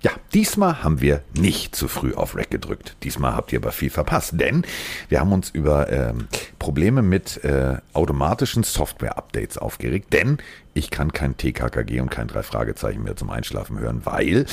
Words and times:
Ja, 0.00 0.10
diesmal 0.32 0.82
haben 0.82 1.00
wir 1.00 1.22
nicht 1.34 1.76
zu 1.76 1.86
früh 1.86 2.14
auf 2.14 2.34
Rack 2.34 2.50
gedrückt. 2.50 2.96
Diesmal 3.02 3.36
habt 3.36 3.52
ihr 3.52 3.60
aber 3.60 3.70
viel 3.70 3.90
verpasst, 3.90 4.32
denn 4.34 4.64
wir 5.08 5.20
haben 5.20 5.32
uns 5.32 5.50
über 5.50 5.92
ähm, 5.92 6.28
Probleme 6.58 7.02
mit 7.02 7.44
äh, 7.44 7.76
automatischen 7.92 8.62
Software-Updates 8.64 9.58
aufgeregt, 9.58 10.12
denn 10.12 10.38
ich 10.74 10.90
kann 10.90 11.12
kein 11.12 11.36
TKKG 11.36 12.00
und 12.00 12.10
kein 12.10 12.26
drei 12.26 12.42
Fragezeichen 12.42 13.04
mehr 13.04 13.16
zum 13.16 13.30
Einschlafen 13.30 13.78
hören, 13.78 14.00
weil 14.04 14.46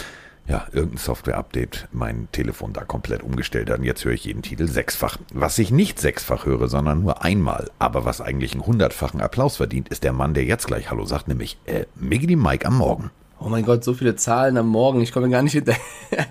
ja, 0.49 0.65
irgendein 0.71 0.97
Software-Update 0.97 1.89
mein 1.91 2.27
Telefon 2.31 2.73
da 2.73 2.83
komplett 2.83 3.21
umgestellt 3.21 3.69
hat. 3.69 3.79
Und 3.79 3.85
jetzt 3.85 4.03
höre 4.03 4.13
ich 4.13 4.25
jeden 4.25 4.41
Titel 4.41 4.67
sechsfach. 4.67 5.17
Was 5.31 5.59
ich 5.59 5.69
nicht 5.69 5.99
sechsfach 5.99 6.45
höre, 6.45 6.67
sondern 6.67 7.01
nur 7.01 7.23
einmal, 7.23 7.69
aber 7.77 8.03
was 8.03 8.19
eigentlich 8.19 8.53
einen 8.53 8.65
hundertfachen 8.65 9.21
Applaus 9.21 9.57
verdient, 9.57 9.89
ist 9.89 10.03
der 10.03 10.11
Mann, 10.11 10.33
der 10.33 10.45
jetzt 10.45 10.65
gleich 10.65 10.89
Hallo 10.89 11.05
sagt, 11.05 11.27
nämlich 11.27 11.57
äh, 11.65 11.85
Miggity 11.95 12.35
Mike 12.35 12.65
am 12.65 12.77
Morgen. 12.77 13.11
Oh 13.41 13.47
mein 13.47 13.63
Gott, 13.63 13.85
so 13.85 13.93
viele 13.93 14.17
Zahlen 14.17 14.57
am 14.57 14.67
Morgen, 14.67 14.99
ich 15.01 15.13
komme 15.13 15.29
gar 15.29 15.41
nicht 15.41 15.53
hinterher. 15.53 15.79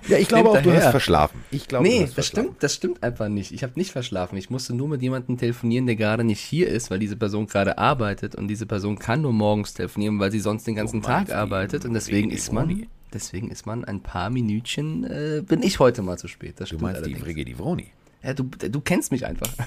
Ja, 0.09 0.19
ich 0.19 0.29
glaube 0.29 0.51
auch, 0.51 0.61
du 0.61 0.73
hast 0.75 0.91
verschlafen. 0.91 1.43
Ich 1.51 1.69
glaube, 1.69 1.89
Nee, 1.89 2.09
das 2.15 2.27
stimmt, 2.27 2.63
das 2.63 2.75
stimmt 2.75 3.03
einfach 3.03 3.29
nicht. 3.29 3.53
Ich 3.53 3.63
habe 3.63 3.73
nicht 3.77 3.93
verschlafen. 3.93 4.37
Ich 4.37 4.51
musste 4.51 4.75
nur 4.75 4.89
mit 4.89 5.01
jemandem 5.01 5.39
telefonieren, 5.39 5.87
der 5.87 5.97
gerade 5.97 6.25
nicht 6.25 6.41
hier 6.41 6.69
ist, 6.69 6.91
weil 6.91 6.99
diese 6.99 7.17
Person 7.17 7.47
gerade 7.47 7.79
arbeitet 7.79 8.35
und 8.35 8.49
diese 8.49 8.67
Person 8.67 8.99
kann 8.99 9.23
nur 9.23 9.33
morgens 9.33 9.73
telefonieren, 9.73 10.19
weil 10.19 10.33
sie 10.33 10.41
sonst 10.41 10.67
den 10.67 10.75
ganzen 10.75 11.01
Du 11.01 11.07
Tag 11.07 11.33
arbeitet 11.33 11.87
und 11.87 11.95
deswegen 11.95 12.31
ist 12.31 12.53
man, 12.53 12.87
deswegen 13.13 13.51
ist 13.51 13.67
man 13.67 13.85
ein 13.85 14.01
paar 14.01 14.31
Minütchen, 14.31 15.05
äh, 15.05 15.43
bin 15.47 15.63
ich 15.63 15.79
heute 15.79 16.03
mal 16.03 16.19
zu 16.19 16.29
spät. 16.29 16.55
Das 16.59 16.71
Du 16.71 16.79
meinst 16.79 17.01
die 17.01 17.05
allerdings. 17.05 17.21
Vrigedi 17.21 17.59
Vroni. 17.59 17.89
Ja, 18.23 18.35
du, 18.35 18.45
du 18.45 18.81
kennst 18.81 19.11
mich 19.13 19.27
einfach. 19.27 19.49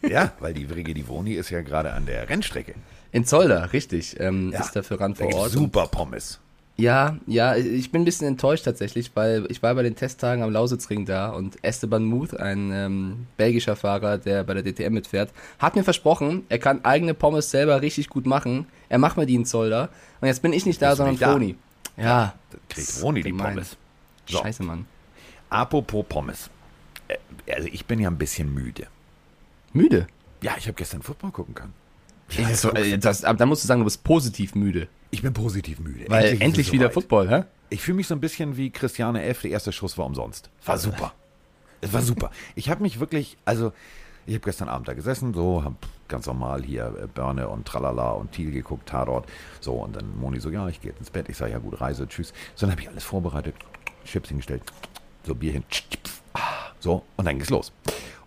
Ja, 0.00 0.32
weil 0.38 0.54
die 0.54 0.64
Vrigedi 0.64 1.02
Vroni 1.08 1.32
ist 1.32 1.50
ja 1.50 1.60
gerade 1.60 1.92
an 1.92 2.06
der 2.06 2.28
Rennstrecke. 2.28 2.74
In 3.10 3.24
Zolder, 3.24 3.72
richtig, 3.72 4.14
ähm, 4.20 4.52
Ja, 4.52 4.60
ist 4.60 4.76
dafür 4.76 5.00
ran 5.00 5.14
Da 5.14 5.24
vor 5.24 5.34
Ort. 5.34 5.50
super 5.50 5.88
Pommes. 5.88 6.38
Ja, 6.76 7.16
ja, 7.26 7.56
ich 7.56 7.90
bin 7.90 8.02
ein 8.02 8.04
bisschen 8.04 8.28
enttäuscht 8.28 8.64
tatsächlich, 8.64 9.10
weil 9.14 9.46
ich 9.48 9.60
war 9.60 9.74
bei 9.74 9.82
den 9.82 9.96
Testtagen 9.96 10.44
am 10.44 10.52
Lausitzring 10.52 11.04
da 11.04 11.30
und 11.30 11.56
Esteban 11.62 12.04
Muth, 12.04 12.38
ein 12.38 12.70
ähm, 12.72 13.26
belgischer 13.36 13.74
Fahrer, 13.74 14.18
der 14.18 14.44
bei 14.44 14.54
der 14.54 14.62
DTM 14.62 14.92
mitfährt, 14.94 15.30
hat 15.58 15.74
mir 15.74 15.82
versprochen, 15.82 16.44
er 16.48 16.60
kann 16.60 16.84
eigene 16.84 17.14
Pommes 17.14 17.50
selber 17.50 17.82
richtig 17.82 18.08
gut 18.08 18.24
machen. 18.24 18.66
Er 18.88 18.98
macht 18.98 19.16
mir 19.16 19.26
die 19.26 19.34
in 19.34 19.46
Zolder. 19.46 19.88
Und 20.20 20.28
jetzt 20.28 20.42
bin 20.42 20.52
ich 20.52 20.64
nicht 20.64 20.80
da, 20.80 20.90
Bist 20.90 20.98
sondern 20.98 21.14
nicht 21.14 21.22
da? 21.96 22.36
Ja, 22.52 22.58
Kriegt 22.68 22.88
Vroni 22.88 23.22
die. 23.22 23.32
Pommes. 23.32 23.76
So. 24.26 24.38
scheiße, 24.38 24.62
Mann. 24.62 24.86
Apropos 25.50 26.04
Pommes. 26.08 26.50
Äh, 27.08 27.16
Also 27.52 27.68
ich 27.68 27.86
bin 27.86 27.98
ja 28.00 28.10
ein 28.10 28.18
bisschen 28.18 28.52
müde. 28.52 28.86
Müde. 29.72 30.06
Ja, 30.42 30.54
ich 30.58 30.66
habe 30.66 30.74
gestern 30.74 31.02
Football 31.02 31.30
gucken 31.32 31.54
können. 31.54 31.74
Ja, 32.30 32.54
so, 32.54 32.70
das, 32.70 33.24
aber 33.24 33.38
da 33.38 33.46
musst 33.46 33.64
du 33.64 33.66
sagen, 33.68 33.80
du 33.80 33.84
bist 33.84 34.04
positiv 34.04 34.54
müde. 34.54 34.88
Ich 35.10 35.22
bin 35.22 35.32
positiv 35.32 35.78
müde. 35.80 36.04
Weil 36.08 36.40
endlich, 36.42 36.66
es 36.66 36.72
wieder 36.72 36.84
soweit. 36.86 36.94
Football, 36.94 37.28
hä? 37.30 37.44
Ich 37.70 37.80
fühle 37.80 37.96
mich 37.96 38.06
so 38.06 38.14
ein 38.14 38.20
bisschen 38.20 38.56
wie 38.58 38.70
Christiane 38.70 39.22
F. 39.24 39.42
Der 39.42 39.50
erste 39.52 39.72
Schuss 39.72 39.96
war 39.96 40.04
umsonst. 40.04 40.50
War 40.66 40.76
super. 40.78 41.14
Es 41.80 41.92
war 41.92 42.02
super. 42.02 42.30
Ich 42.54 42.68
habe 42.68 42.82
mich 42.82 43.00
wirklich, 43.00 43.38
also 43.46 43.72
ich 44.26 44.34
habe 44.34 44.44
gestern 44.44 44.68
Abend 44.68 44.88
da 44.88 44.92
gesessen, 44.94 45.32
so, 45.32 45.64
habe 45.64 45.76
ganz 46.08 46.26
normal 46.26 46.62
hier 46.62 46.94
äh, 47.02 47.06
Börne 47.06 47.48
und 47.48 47.66
Tralala 47.66 48.12
und 48.12 48.32
Thiel 48.32 48.50
geguckt, 48.50 48.88
Tatort. 48.88 49.26
So, 49.60 49.74
und 49.74 49.96
dann 49.96 50.18
Moni 50.18 50.40
so, 50.40 50.50
ja, 50.50 50.68
ich 50.68 50.80
gehe 50.80 50.90
jetzt 50.90 51.00
ins 51.00 51.10
Bett. 51.10 51.28
Ich 51.28 51.36
sage, 51.36 51.52
ja 51.52 51.58
gut, 51.58 51.80
Reise, 51.80 52.08
tschüss. 52.08 52.32
So, 52.54 52.66
dann 52.66 52.72
habe 52.72 52.82
ich 52.82 52.88
alles 52.88 53.04
vorbereitet, 53.04 53.54
Chips 54.04 54.28
hingestellt, 54.28 54.62
so 55.24 55.34
Bierchen, 55.34 55.64
ah, 56.34 56.40
so, 56.80 57.04
und 57.16 57.24
dann 57.24 57.36
ging's 57.36 57.50
los. 57.50 57.72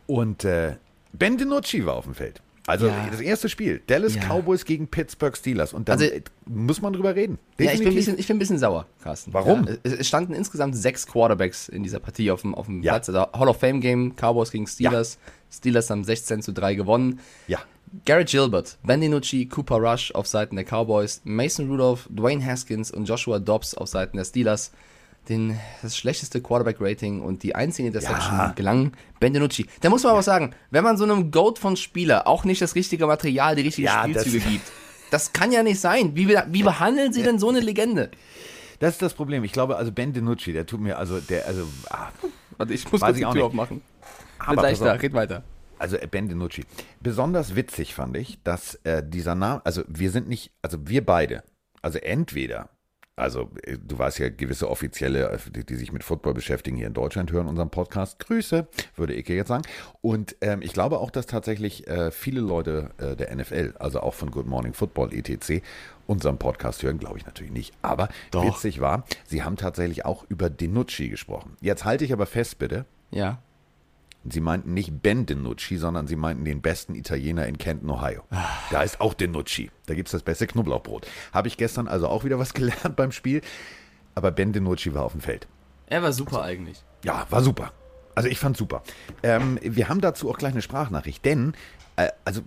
Und 0.07 0.45
äh, 0.45 0.75
Ben 1.13 1.37
DiNucci 1.37 1.85
war 1.85 1.95
auf 1.95 2.05
dem 2.05 2.15
Feld. 2.15 2.41
Also 2.67 2.87
Ja. 2.87 3.07
das 3.09 3.19
erste 3.21 3.49
Spiel, 3.49 3.81
Dallas 3.87 4.15
Ja. 4.15 4.21
Cowboys 4.21 4.65
gegen 4.65 4.87
Pittsburgh 4.87 5.35
Steelers. 5.35 5.73
Und 5.73 5.89
dann 5.89 5.99
Also- 5.99 6.13
muss 6.45 6.81
man 6.81 6.93
drüber 6.93 7.15
reden. 7.15 7.39
Ja, 7.59 7.71
ich 7.71 7.79
bin, 7.79 7.87
ein 7.89 7.95
bisschen, 7.95 8.19
ich 8.19 8.27
bin 8.27 8.35
ein 8.35 8.39
bisschen 8.39 8.59
sauer, 8.59 8.85
Carsten. 9.03 9.33
Warum? 9.33 9.67
Ja, 9.67 9.75
es, 9.83 10.07
standen 10.07 10.33
insgesamt 10.33 10.75
sechs 10.75 11.07
Quarterbacks 11.07 11.69
in 11.69 11.81
dieser 11.83 11.99
Partie 11.99 12.29
auf 12.29 12.41
dem, 12.41 12.53
auf 12.53 12.67
dem. 12.67 12.81
Platz. 12.81 13.09
Also 13.09 13.21
Hall 13.33 13.47
of 13.47 13.57
Fame 13.59 13.81
Game, 13.81 14.13
Cowboys 14.15 14.51
gegen 14.51 14.67
Steelers. 14.67 15.17
Steelers 15.51 15.89
haben 15.89 16.03
16 16.03 16.41
zu 16.41 16.53
3 16.53 16.75
gewonnen. 16.75 17.19
ja. 17.47 17.59
Garrett 18.05 18.29
Gilbert, 18.29 18.77
Ben 18.83 19.01
DiNucci, 19.01 19.47
Cooper 19.47 19.75
Rush 19.75 20.13
auf 20.15 20.25
Seiten 20.25 20.55
der 20.55 20.63
Cowboys, 20.63 21.19
Mason 21.25 21.69
Rudolph, 21.69 22.07
Dwayne 22.09 22.45
Haskins 22.45 22.89
und 22.89 23.03
Joshua 23.03 23.37
Dobbs 23.39 23.73
auf 23.73 23.89
Seiten 23.89 24.15
der 24.15 24.23
Steelers. 24.23 24.71
Den, 25.29 25.59
das 25.81 25.95
schlechteste 25.95 26.41
Quarterback-Rating 26.41 27.21
und 27.21 27.43
die 27.43 27.53
einzige 27.55 27.87
Interception 27.87 28.37
Ja. 28.37 28.53
gelang 28.55 28.93
Ben 29.19 29.33
DiNucci. 29.33 29.67
Da 29.81 29.89
muss 29.89 30.03
man 30.03 30.13
aber 30.13 30.23
sagen, 30.23 30.55
wenn 30.71 30.83
man 30.83 30.97
so 30.97 31.03
einem 31.03 31.29
Goat 31.31 31.59
von 31.59 31.77
Spieler 31.77 32.25
auch 32.27 32.43
nicht 32.43 32.61
das 32.61 32.73
richtige 32.75 33.05
Material, 33.05 33.55
die 33.55 33.61
richtigen 33.61 33.85
Ja, 33.87 34.01
Spielzüge 34.03 34.39
das- 34.39 34.47
gibt, 34.51 34.71
das 35.11 35.33
kann 35.33 35.51
ja 35.51 35.61
nicht 35.61 35.79
sein. 35.79 36.15
Wie, 36.15 36.27
wie 36.27 36.63
behandeln 36.63 37.13
sie 37.13 37.21
denn 37.21 37.37
so 37.37 37.49
eine 37.49 37.59
Legende? 37.59 38.09
Das 38.79 38.93
ist 38.93 39.01
das 39.03 39.13
Problem. 39.13 39.43
Ich 39.43 39.51
glaube, 39.51 39.75
also 39.77 39.91
Ben 39.91 40.11
DiNucci, 40.11 40.53
der 40.53 40.65
tut 40.65 40.81
mir, 40.81 40.97
also 40.97 41.19
der, 41.19 41.45
also, 41.45 41.67
ah, 41.91 42.07
Warte, 42.57 42.73
ich 42.73 42.91
muss 42.91 43.01
kurz 43.01 43.13
die 43.15 43.21
Tür 43.21 43.33
nicht. 43.33 43.43
aufmachen. 43.43 43.81
Aber 44.39 44.55
gleich 44.63 44.79
da, 44.79 44.93
red 44.93 45.13
weiter. 45.13 45.43
also 45.77 45.97
äh, 45.97 46.07
Ben 46.07 46.27
DiNucci. 46.29 46.65
Besonders 46.99 47.55
witzig 47.55 47.93
fand 47.93 48.17
ich, 48.17 48.39
dass 48.43 48.75
äh, 48.85 49.03
dieser 49.07 49.35
Name, 49.35 49.61
also 49.65 49.83
wir 49.87 50.09
sind 50.09 50.27
nicht, 50.27 50.51
also 50.63 50.79
wir 50.87 51.05
beide, 51.05 51.43
also 51.83 51.99
entweder, 51.99 52.69
also 53.15 53.49
äh, 53.63 53.77
du 53.77 53.97
weißt 53.97 54.19
ja, 54.19 54.29
gewisse 54.29 54.69
Offizielle, 54.69 55.29
äh, 55.29 55.37
die, 55.51 55.65
die 55.65 55.75
sich 55.75 55.91
mit 55.91 56.03
Football 56.03 56.33
beschäftigen 56.33 56.77
hier 56.77 56.87
in 56.87 56.93
Deutschland, 56.93 57.31
hören 57.31 57.47
unseren 57.47 57.69
Podcast. 57.69 58.19
Grüße, 58.19 58.67
würde 58.95 59.17
Ike 59.17 59.33
jetzt 59.33 59.49
sagen. 59.49 59.63
Und 60.01 60.35
ähm, 60.41 60.61
ich 60.61 60.73
glaube 60.73 60.99
auch, 60.99 61.11
dass 61.11 61.27
tatsächlich 61.27 61.87
äh, 61.87 62.11
viele 62.11 62.41
Leute 62.41 62.91
äh, 62.97 63.15
der 63.15 63.35
NFL, 63.35 63.75
also 63.79 64.01
auch 64.01 64.13
von 64.13 64.31
Good 64.31 64.47
Morning 64.47 64.73
Football 64.73 65.13
etc., 65.13 65.61
unseren 66.07 66.37
Podcast 66.37 66.83
hören, 66.83 66.97
glaube 66.97 67.17
ich 67.17 67.25
natürlich 67.25 67.51
nicht. 67.51 67.73
Aber 67.81 68.09
Doch. 68.31 68.43
witzig 68.43 68.81
war, 68.81 69.05
sie 69.25 69.43
haben 69.43 69.55
tatsächlich 69.55 70.03
auch 70.05 70.25
über 70.27 70.49
DiNucci 70.49 71.09
gesprochen. 71.09 71.55
Jetzt 71.61 71.85
halte 71.85 72.03
ich 72.03 72.11
aber 72.11 72.25
fest, 72.25 72.59
bitte. 72.59 72.85
Ja. 73.11 73.41
Sie 74.29 74.41
meinten 74.41 74.73
nicht 74.73 75.01
Ben 75.01 75.25
DiNucci, 75.25 75.77
sondern 75.77 76.05
sie 76.05 76.15
meinten 76.15 76.45
den 76.45 76.61
besten 76.61 76.93
Italiener 76.93 77.47
in 77.47 77.57
Kenton, 77.57 77.89
Ohio. 77.89 78.23
Da 78.69 78.83
ist 78.83 79.01
auch 79.01 79.15
DiNucci. 79.15 79.71
Da 79.87 79.95
gibt 79.95 80.09
es 80.09 80.11
das 80.11 80.21
beste 80.21 80.45
Knoblauchbrot. 80.45 81.07
Habe 81.33 81.47
ich 81.47 81.57
gestern 81.57 81.87
also 81.87 82.07
auch 82.07 82.23
wieder 82.23 82.37
was 82.37 82.53
gelernt 82.55 82.95
beim 82.95 83.11
Spiel. 83.11 83.41
Aber 84.13 84.31
Ben 84.31 84.53
DiNucci 84.53 84.93
war 84.93 85.03
auf 85.03 85.13
dem 85.13 85.21
Feld. 85.21 85.47
Er 85.87 86.03
war 86.03 86.13
super 86.13 86.43
eigentlich. 86.43 86.83
Ja, 87.03 87.25
war 87.29 87.41
super. 87.41 87.73
Also 88.13 88.29
ich 88.29 88.39
fand 88.39 88.57
super. 88.57 88.83
Ähm, 89.23 89.57
wir 89.61 89.89
haben 89.89 90.01
dazu 90.01 90.29
auch 90.29 90.37
gleich 90.37 90.51
eine 90.51 90.61
Sprachnachricht, 90.61 91.25
denn, 91.25 91.53
äh, 91.95 92.09
also 92.25 92.41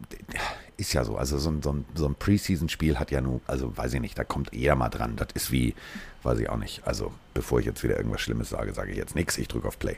ist 0.77 0.93
ja 0.93 1.05
so, 1.05 1.17
also 1.17 1.39
so 1.39 1.51
ein, 1.51 1.63
so 1.63 1.73
ein, 1.73 1.85
so 1.95 2.07
ein 2.07 2.15
Preseason-Spiel 2.15 2.99
hat 2.99 3.11
ja 3.11 3.21
nur, 3.21 3.41
also 3.47 3.77
weiß 3.77 3.95
ich 3.95 4.01
nicht, 4.01 4.19
da 4.19 4.25
kommt 4.25 4.53
jeder 4.53 4.77
mal 4.77 4.89
dran. 4.91 5.17
Das 5.17 5.29
ist 5.35 5.51
wie, 5.51 5.75
weiß 6.23 6.39
ich 6.39 6.49
auch 6.49 6.57
nicht. 6.57 6.87
Also 6.87 7.13
bevor 7.33 7.61
ich 7.61 7.67
jetzt 7.67 7.83
wieder 7.83 7.97
irgendwas 7.97 8.21
Schlimmes 8.21 8.51
sage, 8.51 8.73
sage 8.75 8.93
ich 8.93 8.97
jetzt 8.97 9.15
nichts. 9.15 9.39
Ich 9.39 9.49
drücke 9.49 9.69
auf 9.69 9.79
Play. 9.79 9.97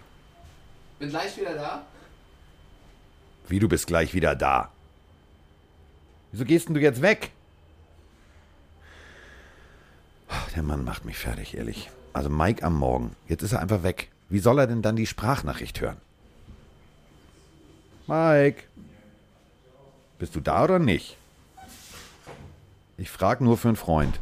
Bin 0.99 1.11
gleich 1.11 1.37
wieder 1.39 1.55
da. 1.55 1.85
Wie, 3.49 3.59
du 3.59 3.69
bist 3.69 3.87
gleich 3.87 4.15
wieder 4.15 4.35
da. 4.35 4.71
Wieso 6.33 6.45
gehst 6.45 6.69
denn 6.69 6.75
du 6.75 6.81
jetzt 6.81 7.03
weg? 7.03 7.31
Der 10.55 10.63
Mann 10.63 10.85
macht 10.85 11.05
mich 11.05 11.19
fertig, 11.19 11.57
ehrlich. 11.57 11.91
Also 12.13 12.31
Mike 12.31 12.65
am 12.65 12.79
Morgen. 12.79 13.15
Jetzt 13.29 13.43
ist 13.43 13.53
er 13.53 13.61
einfach 13.61 13.83
weg. 13.83 14.11
Wie 14.29 14.39
soll 14.39 14.59
er 14.59 14.67
denn 14.67 14.83
dann 14.83 14.97
die 14.97 15.07
Sprachnachricht 15.07 15.81
hören? 15.81 15.99
Mike. 18.07 18.63
Bist 20.19 20.35
du 20.35 20.41
da 20.41 20.65
oder 20.65 20.79
nicht? 20.79 21.17
Ich 22.97 23.11
frage 23.11 23.45
nur 23.45 23.59
für 23.59 23.69
einen 23.69 23.77
Freund. 23.77 24.19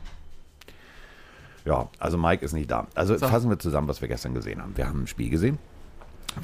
Ja, 1.65 1.89
also 1.99 2.19
Mike 2.19 2.45
ist 2.45 2.53
nicht 2.53 2.71
da. 2.71 2.89
Also 2.95 3.17
fassen 3.17 3.49
wir 3.49 3.59
zusammen, 3.59 3.89
was 3.89 4.01
wir 4.01 4.09
gestern 4.09 4.35
gesehen 4.35 4.61
haben. 4.61 4.77
Wir 4.77 4.89
haben 4.89 5.05
ein 5.05 5.07
Spiel 5.07 5.31
gesehen, 5.31 5.59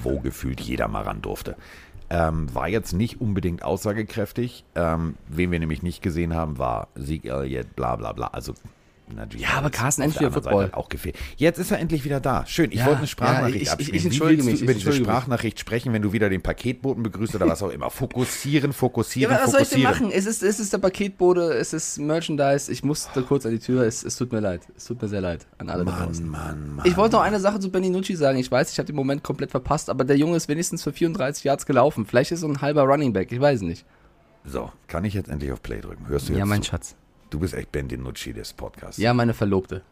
wo 0.02 0.20
gefühlt 0.20 0.60
jeder 0.60 0.88
mal 0.88 1.02
ran 1.02 1.22
durfte. 1.22 1.56
Ähm, 2.10 2.52
war 2.54 2.68
jetzt 2.68 2.92
nicht 2.92 3.20
unbedingt 3.20 3.62
aussagekräftig. 3.62 4.64
Ähm, 4.74 5.14
wen 5.28 5.52
wir 5.52 5.60
nämlich 5.60 5.82
nicht 5.82 6.02
gesehen 6.02 6.34
haben, 6.34 6.58
war 6.58 6.88
Sieg 6.96 7.24
Elliott, 7.24 7.76
bla 7.76 7.96
bla 7.96 8.12
bla. 8.12 8.28
Also, 8.28 8.54
natürlich 9.16 9.46
Ja, 9.46 9.54
aber 9.58 9.70
Carsten, 9.70 10.08
Seite 10.10 10.30
Football. 10.30 10.62
halt 10.64 10.74
auch 10.74 10.88
gefehlt. 10.88 11.16
Jetzt 11.36 11.58
ist 11.58 11.70
er 11.70 11.78
endlich 11.78 12.04
wieder 12.04 12.20
da. 12.20 12.44
Schön. 12.46 12.70
Ich 12.72 12.78
Ja, 12.80 12.86
wollte 12.86 12.98
eine 12.98 13.06
Sprachnachricht 13.06 13.54
ja, 13.56 13.56
ich- 13.56 13.62
ich- 13.62 13.70
abspielen. 13.72 13.94
ich 13.96 14.04
entschuldige 14.06 14.42
mich, 14.42 14.62
über 14.62 14.74
diese. 14.74 14.92
Sprachnachricht 14.92 15.58
sprechen, 15.60 15.92
wenn 15.92 16.02
du 16.02 16.12
wieder 16.12 16.28
den 16.28 16.42
Paketboten 16.42 17.02
begrüßt 17.02 17.34
oder 17.34 17.46
was 17.48 17.62
auch 17.62 17.70
immer? 17.70 17.90
Fokussieren, 17.90 18.70
Ja, 18.70 18.76
fokussieren, 18.76 19.34
aber 19.34 19.44
was 19.44 19.50
soll 19.52 19.62
ich 19.62 19.68
denn 19.70 19.82
fokussieren. 19.82 20.08
machen? 20.10 20.18
Es 20.18 20.26
ist, 20.26 20.42
es 20.42 20.60
ist 20.60 20.72
der 20.72 20.78
Paketbote, 20.78 21.52
es 21.54 21.72
ist 21.72 21.98
Merchandise. 21.98 22.70
Ich 22.70 22.82
muss 22.84 23.08
da 23.14 23.20
kurz 23.22 23.44
an 23.46 23.52
die 23.52 23.58
Tür. 23.58 23.82
Es, 23.84 24.02
es 24.04 24.16
tut 24.16 24.32
mir 24.32 24.40
leid. 24.40 24.62
Es 24.76 24.84
tut 24.86 25.00
mir 25.00 25.08
sehr 25.08 25.20
leid 25.20 25.46
an 25.58 25.68
alle 25.70 25.84
da 25.84 25.90
Mann, 25.92 26.06
draußen. 26.06 26.28
Mann, 26.28 26.74
Mann. 26.76 26.86
Ich 26.86 26.96
wollte 26.96 27.16
noch 27.16 27.22
eine 27.22 27.40
Sache 27.40 27.60
zu 27.60 27.70
Benny 27.70 27.90
Nucci 27.90 28.16
sagen. 28.16 28.38
Ich 28.38 28.50
weiß, 28.50 28.72
ich 28.72 28.78
habe 28.78 28.86
den 28.86 28.96
Moment 28.96 29.22
komplett 29.22 29.50
verpasst, 29.50 29.90
aber 29.90 30.04
der 30.04 30.16
Junge 30.16 30.36
ist 30.36 30.48
wenigstens 30.48 30.82
für 30.82 30.92
34 30.92 31.44
Yards 31.44 31.66
gelaufen. 31.66 32.06
Vielleicht 32.06 32.32
ist 32.32 32.38
er 32.40 32.48
so 32.48 32.48
ein 32.48 32.60
halber 32.60 32.82
Running 32.84 33.12
Back. 33.12 33.32
Ich 33.32 33.40
weiß 33.40 33.62
nicht. 33.62 33.84
So, 34.44 34.70
kann 34.88 35.04
ich 35.04 35.14
jetzt 35.14 35.28
endlich 35.28 35.52
auf 35.52 35.62
Play 35.62 35.80
drücken? 35.80 36.08
Hörst 36.08 36.28
du 36.28 36.32
jetzt 36.32 36.38
Ja, 36.38 36.46
mein 36.46 36.62
zu? 36.62 36.70
Schatz. 36.70 36.96
Du 37.30 37.38
bist 37.38 37.54
echt 37.54 37.70
Ben 37.72 37.88
DiNucci 37.88 38.32
des 38.32 38.52
Podcasts. 38.52 38.98
Ja, 38.98 39.14
meine 39.14 39.34
Verlobte. 39.34 39.82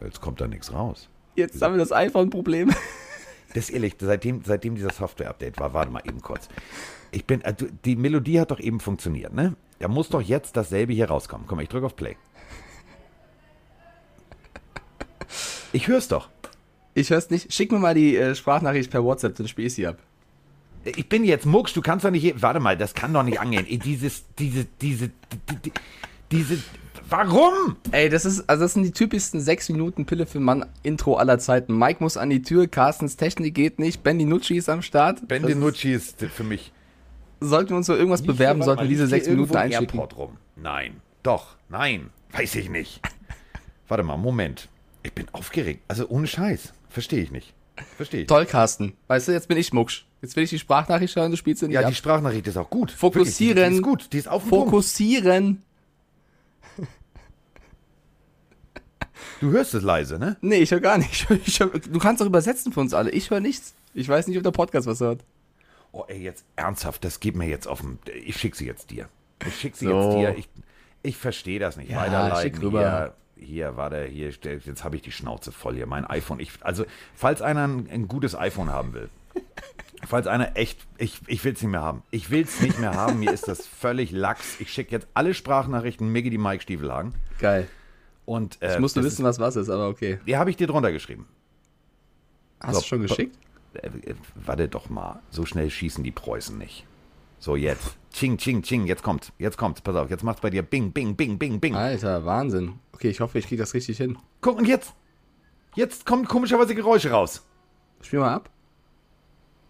Jetzt 0.00 0.20
kommt 0.20 0.40
da 0.40 0.46
nichts 0.46 0.72
raus. 0.72 1.08
Jetzt 1.36 1.60
haben 1.62 1.74
wir 1.74 1.78
das 1.78 1.92
iPhone-Problem. 1.92 2.74
Das 3.54 3.70
ist 3.70 3.70
ehrlich, 3.70 3.94
seitdem, 3.98 4.42
seitdem 4.44 4.74
dieser 4.74 4.92
Software-Update 4.92 5.58
war, 5.58 5.72
warte 5.72 5.90
mal 5.90 6.02
eben 6.04 6.20
kurz. 6.20 6.50
Ich 7.12 7.24
bin, 7.24 7.40
äh, 7.40 7.54
die 7.86 7.96
Melodie 7.96 8.38
hat 8.38 8.50
doch 8.50 8.60
eben 8.60 8.78
funktioniert, 8.78 9.32
ne? 9.32 9.56
Da 9.78 9.88
muss 9.88 10.10
doch 10.10 10.20
jetzt 10.20 10.54
dasselbe 10.58 10.92
hier 10.92 11.08
rauskommen. 11.08 11.46
Komm 11.46 11.56
mal, 11.56 11.62
ich 11.62 11.70
drücke 11.70 11.86
auf 11.86 11.96
Play. 11.96 12.16
Ich 15.72 15.88
hör's 15.88 16.08
doch. 16.08 16.28
Ich 16.92 17.08
hör's 17.08 17.30
nicht. 17.30 17.50
Schick 17.52 17.72
mir 17.72 17.78
mal 17.78 17.94
die 17.94 18.16
äh, 18.18 18.34
Sprachnachricht 18.34 18.90
per 18.90 19.02
WhatsApp, 19.02 19.36
dann 19.36 19.48
spiel 19.48 19.66
ich 19.66 19.74
sie 19.74 19.86
ab. 19.86 19.96
Ich 20.96 21.08
bin 21.08 21.24
jetzt 21.24 21.46
Mucks, 21.46 21.72
du 21.72 21.82
kannst 21.82 22.04
doch 22.04 22.10
nicht. 22.10 22.42
Warte 22.42 22.60
mal, 22.60 22.76
das 22.76 22.94
kann 22.94 23.12
doch 23.12 23.22
nicht 23.22 23.40
angehen. 23.40 23.66
Ey, 23.68 23.78
Dieses, 23.78 24.24
diese, 24.38 24.66
diese, 24.80 25.08
die, 25.08 25.56
die, 25.64 25.72
diese. 26.30 26.58
Warum? 27.10 27.76
Ey, 27.90 28.10
das 28.10 28.24
ist, 28.26 28.48
also 28.50 28.64
das 28.64 28.74
sind 28.74 28.82
die 28.82 28.90
typischsten 28.92 29.40
6 29.40 29.70
Minuten 29.70 30.04
Pille 30.04 30.26
für 30.26 30.40
Mann 30.40 30.66
Intro 30.82 31.16
aller 31.16 31.38
Zeiten. 31.38 31.78
Mike 31.78 32.02
muss 32.02 32.16
an 32.18 32.28
die 32.28 32.42
Tür, 32.42 32.66
Carstens 32.66 33.16
Technik 33.16 33.54
geht 33.54 33.78
nicht, 33.78 34.02
Ben 34.02 34.18
Nucci 34.18 34.56
ist 34.56 34.68
am 34.68 34.82
Start. 34.82 35.26
Ben 35.26 35.42
Das 35.42 35.50
DiNucci 35.52 35.92
ist 35.92 36.20
für 36.20 36.44
mich. 36.44 36.72
Sollten 37.40 37.70
wir 37.70 37.76
uns 37.76 37.86
für 37.86 37.96
irgendwas 37.96 38.22
bewerben, 38.22 38.62
sollten 38.62 38.82
wir 38.82 38.88
diese 38.88 39.04
liegt 39.04 39.14
hier 39.14 39.24
6 39.24 39.28
Minuten 39.30 39.56
einschicken. 39.56 39.98
Airport 39.98 40.16
rum? 40.18 40.36
Nein. 40.56 41.00
Doch. 41.22 41.56
Nein. 41.68 42.10
Weiß 42.32 42.54
ich 42.56 42.68
nicht. 42.68 43.00
Warte 43.88 44.02
mal, 44.02 44.16
Moment. 44.16 44.68
Ich 45.02 45.12
bin 45.14 45.26
aufgeregt. 45.32 45.82
Also 45.88 46.08
ohne 46.08 46.26
Scheiß. 46.26 46.74
Verstehe 46.90 47.22
ich 47.22 47.30
nicht. 47.30 47.54
Verstehe 47.96 48.22
ich. 48.22 48.26
Toll, 48.26 48.44
Carsten. 48.44 48.94
Weißt 49.06 49.28
du, 49.28 49.32
jetzt 49.32 49.48
bin 49.48 49.56
ich 49.56 49.72
Mucksch. 49.72 50.04
Jetzt 50.20 50.34
will 50.34 50.42
ich 50.44 50.50
die 50.50 50.58
Sprachnachricht 50.58 51.14
hören, 51.14 51.30
du 51.30 51.36
spielst 51.36 51.60
sie 51.60 51.66
nicht 51.68 51.74
Ja, 51.74 51.82
ab. 51.82 51.88
die 51.88 51.94
Sprachnachricht 51.94 52.46
ist 52.48 52.56
auch 52.56 52.68
gut. 52.70 52.90
Fokussieren. 52.90 53.56
Wirklich, 53.56 53.68
Die, 53.68 53.70
die 53.70 53.76
ist 53.76 53.82
gut. 53.82 54.12
Die 54.12 54.18
ist 54.18 54.28
auf. 54.28 54.44
Fokussieren. 54.46 55.62
Du 59.40 59.50
hörst 59.50 59.74
es 59.74 59.82
leise, 59.82 60.18
ne? 60.18 60.36
Nee, 60.40 60.56
ich 60.56 60.70
höre 60.72 60.80
gar 60.80 60.98
nicht. 60.98 61.26
Ich 61.46 61.60
hör, 61.60 61.68
du 61.68 61.98
kannst 61.98 62.20
doch 62.20 62.26
übersetzen 62.26 62.72
für 62.72 62.80
uns 62.80 62.94
alle. 62.94 63.10
Ich 63.10 63.30
höre 63.30 63.40
nichts. 63.40 63.74
Ich 63.94 64.08
weiß 64.08 64.26
nicht, 64.26 64.36
ob 64.36 64.42
der 64.42 64.50
Podcast 64.50 64.86
was 64.86 65.00
hört. 65.00 65.24
Oh, 65.92 66.04
ey, 66.08 66.20
jetzt 66.22 66.44
ernsthaft, 66.56 67.04
das 67.04 67.20
geht 67.20 67.36
mir 67.36 67.46
jetzt 67.48 67.66
auf 67.66 67.80
den. 67.80 67.98
Ich 68.24 68.36
schick 68.36 68.56
sie 68.56 68.66
jetzt 68.66 68.90
dir. 68.90 69.08
Ich 69.46 69.58
schick 69.58 69.76
sie 69.76 69.86
So. 69.86 70.00
jetzt 70.00 70.14
dir. 70.16 70.36
Ich, 70.38 70.48
ich 71.02 71.16
verstehe 71.16 71.58
das 71.60 71.76
nicht. 71.76 71.90
Ja, 71.90 71.98
Weiterleiten. 72.02 72.60
Hier, 72.70 73.14
hier, 73.36 73.76
warte, 73.76 74.04
hier, 74.04 74.30
jetzt 74.30 74.82
habe 74.84 74.96
ich 74.96 75.02
die 75.02 75.12
Schnauze 75.12 75.52
voll 75.52 75.76
hier. 75.76 75.86
Mein 75.86 76.04
iPhone. 76.04 76.40
Ich, 76.40 76.50
also, 76.60 76.84
falls 77.14 77.40
einer 77.40 77.66
ein, 77.66 77.88
ein 77.90 78.08
gutes 78.08 78.34
iPhone 78.34 78.70
haben 78.70 78.92
will, 78.92 79.08
falls 80.06 80.26
einer 80.26 80.56
echt, 80.56 80.86
ich, 80.96 81.20
ich 81.26 81.44
will 81.44 81.52
es 81.52 81.62
nicht 81.62 81.70
mehr 81.70 81.82
haben. 81.82 82.02
Ich 82.10 82.30
will 82.30 82.42
es 82.42 82.60
nicht 82.60 82.78
mehr 82.78 82.94
haben. 82.94 83.18
Mir 83.18 83.32
ist 83.32 83.48
das 83.48 83.66
völlig 83.66 84.10
lax. 84.10 84.60
Ich 84.60 84.72
schicke 84.72 84.92
jetzt 84.92 85.06
alle 85.14 85.34
Sprachnachrichten 85.34 86.08
Miggy 86.10 86.30
die 86.30 86.38
Mike 86.38 86.62
Stiefelhagen. 86.62 87.14
Geil. 87.38 87.68
Und, 88.24 88.60
äh, 88.62 88.74
Ich 88.74 88.78
musste 88.80 89.02
wissen, 89.02 89.24
was 89.24 89.38
was 89.38 89.56
ist, 89.56 89.70
aber 89.70 89.88
okay. 89.88 90.20
Die 90.26 90.36
habe 90.36 90.50
ich 90.50 90.56
dir 90.56 90.66
drunter 90.66 90.92
geschrieben. 90.92 91.26
Hast 92.60 92.74
So, 92.76 92.80
du 92.80 92.86
schon 92.86 93.02
geschickt? 93.02 93.36
Äh, 93.74 93.86
äh, 93.86 94.14
warte 94.34 94.68
doch 94.68 94.88
mal. 94.90 95.20
So 95.30 95.46
schnell 95.46 95.70
schießen 95.70 96.04
die 96.04 96.10
Preußen 96.10 96.56
nicht. 96.58 96.86
So, 97.38 97.56
jetzt. 97.56 97.96
Ching, 98.12 98.36
ching, 98.36 98.62
ching. 98.62 98.86
Jetzt 98.86 99.02
kommt. 99.02 99.32
Jetzt 99.38 99.56
kommt. 99.56 99.82
Pass 99.84 99.94
auf. 99.94 100.10
Jetzt 100.10 100.24
macht's 100.24 100.40
bei 100.40 100.50
dir 100.50 100.62
Bing, 100.62 100.92
Bing, 100.92 101.14
Bing, 101.16 101.38
Bing, 101.38 101.60
Bing. 101.60 101.74
Alter, 101.76 102.24
Wahnsinn. 102.24 102.74
Okay, 102.92 103.10
ich 103.10 103.20
hoffe, 103.20 103.38
ich 103.38 103.46
kriege 103.46 103.62
das 103.62 103.74
richtig 103.74 103.96
hin. 103.96 104.18
Guck, 104.40 104.58
und 104.58 104.66
jetzt. 104.66 104.92
Jetzt 105.74 106.04
kommen 106.04 106.26
komischerweise 106.26 106.74
Geräusche 106.74 107.10
raus. 107.12 107.46
Spiel 108.02 108.18
mal 108.18 108.34
ab. 108.34 108.50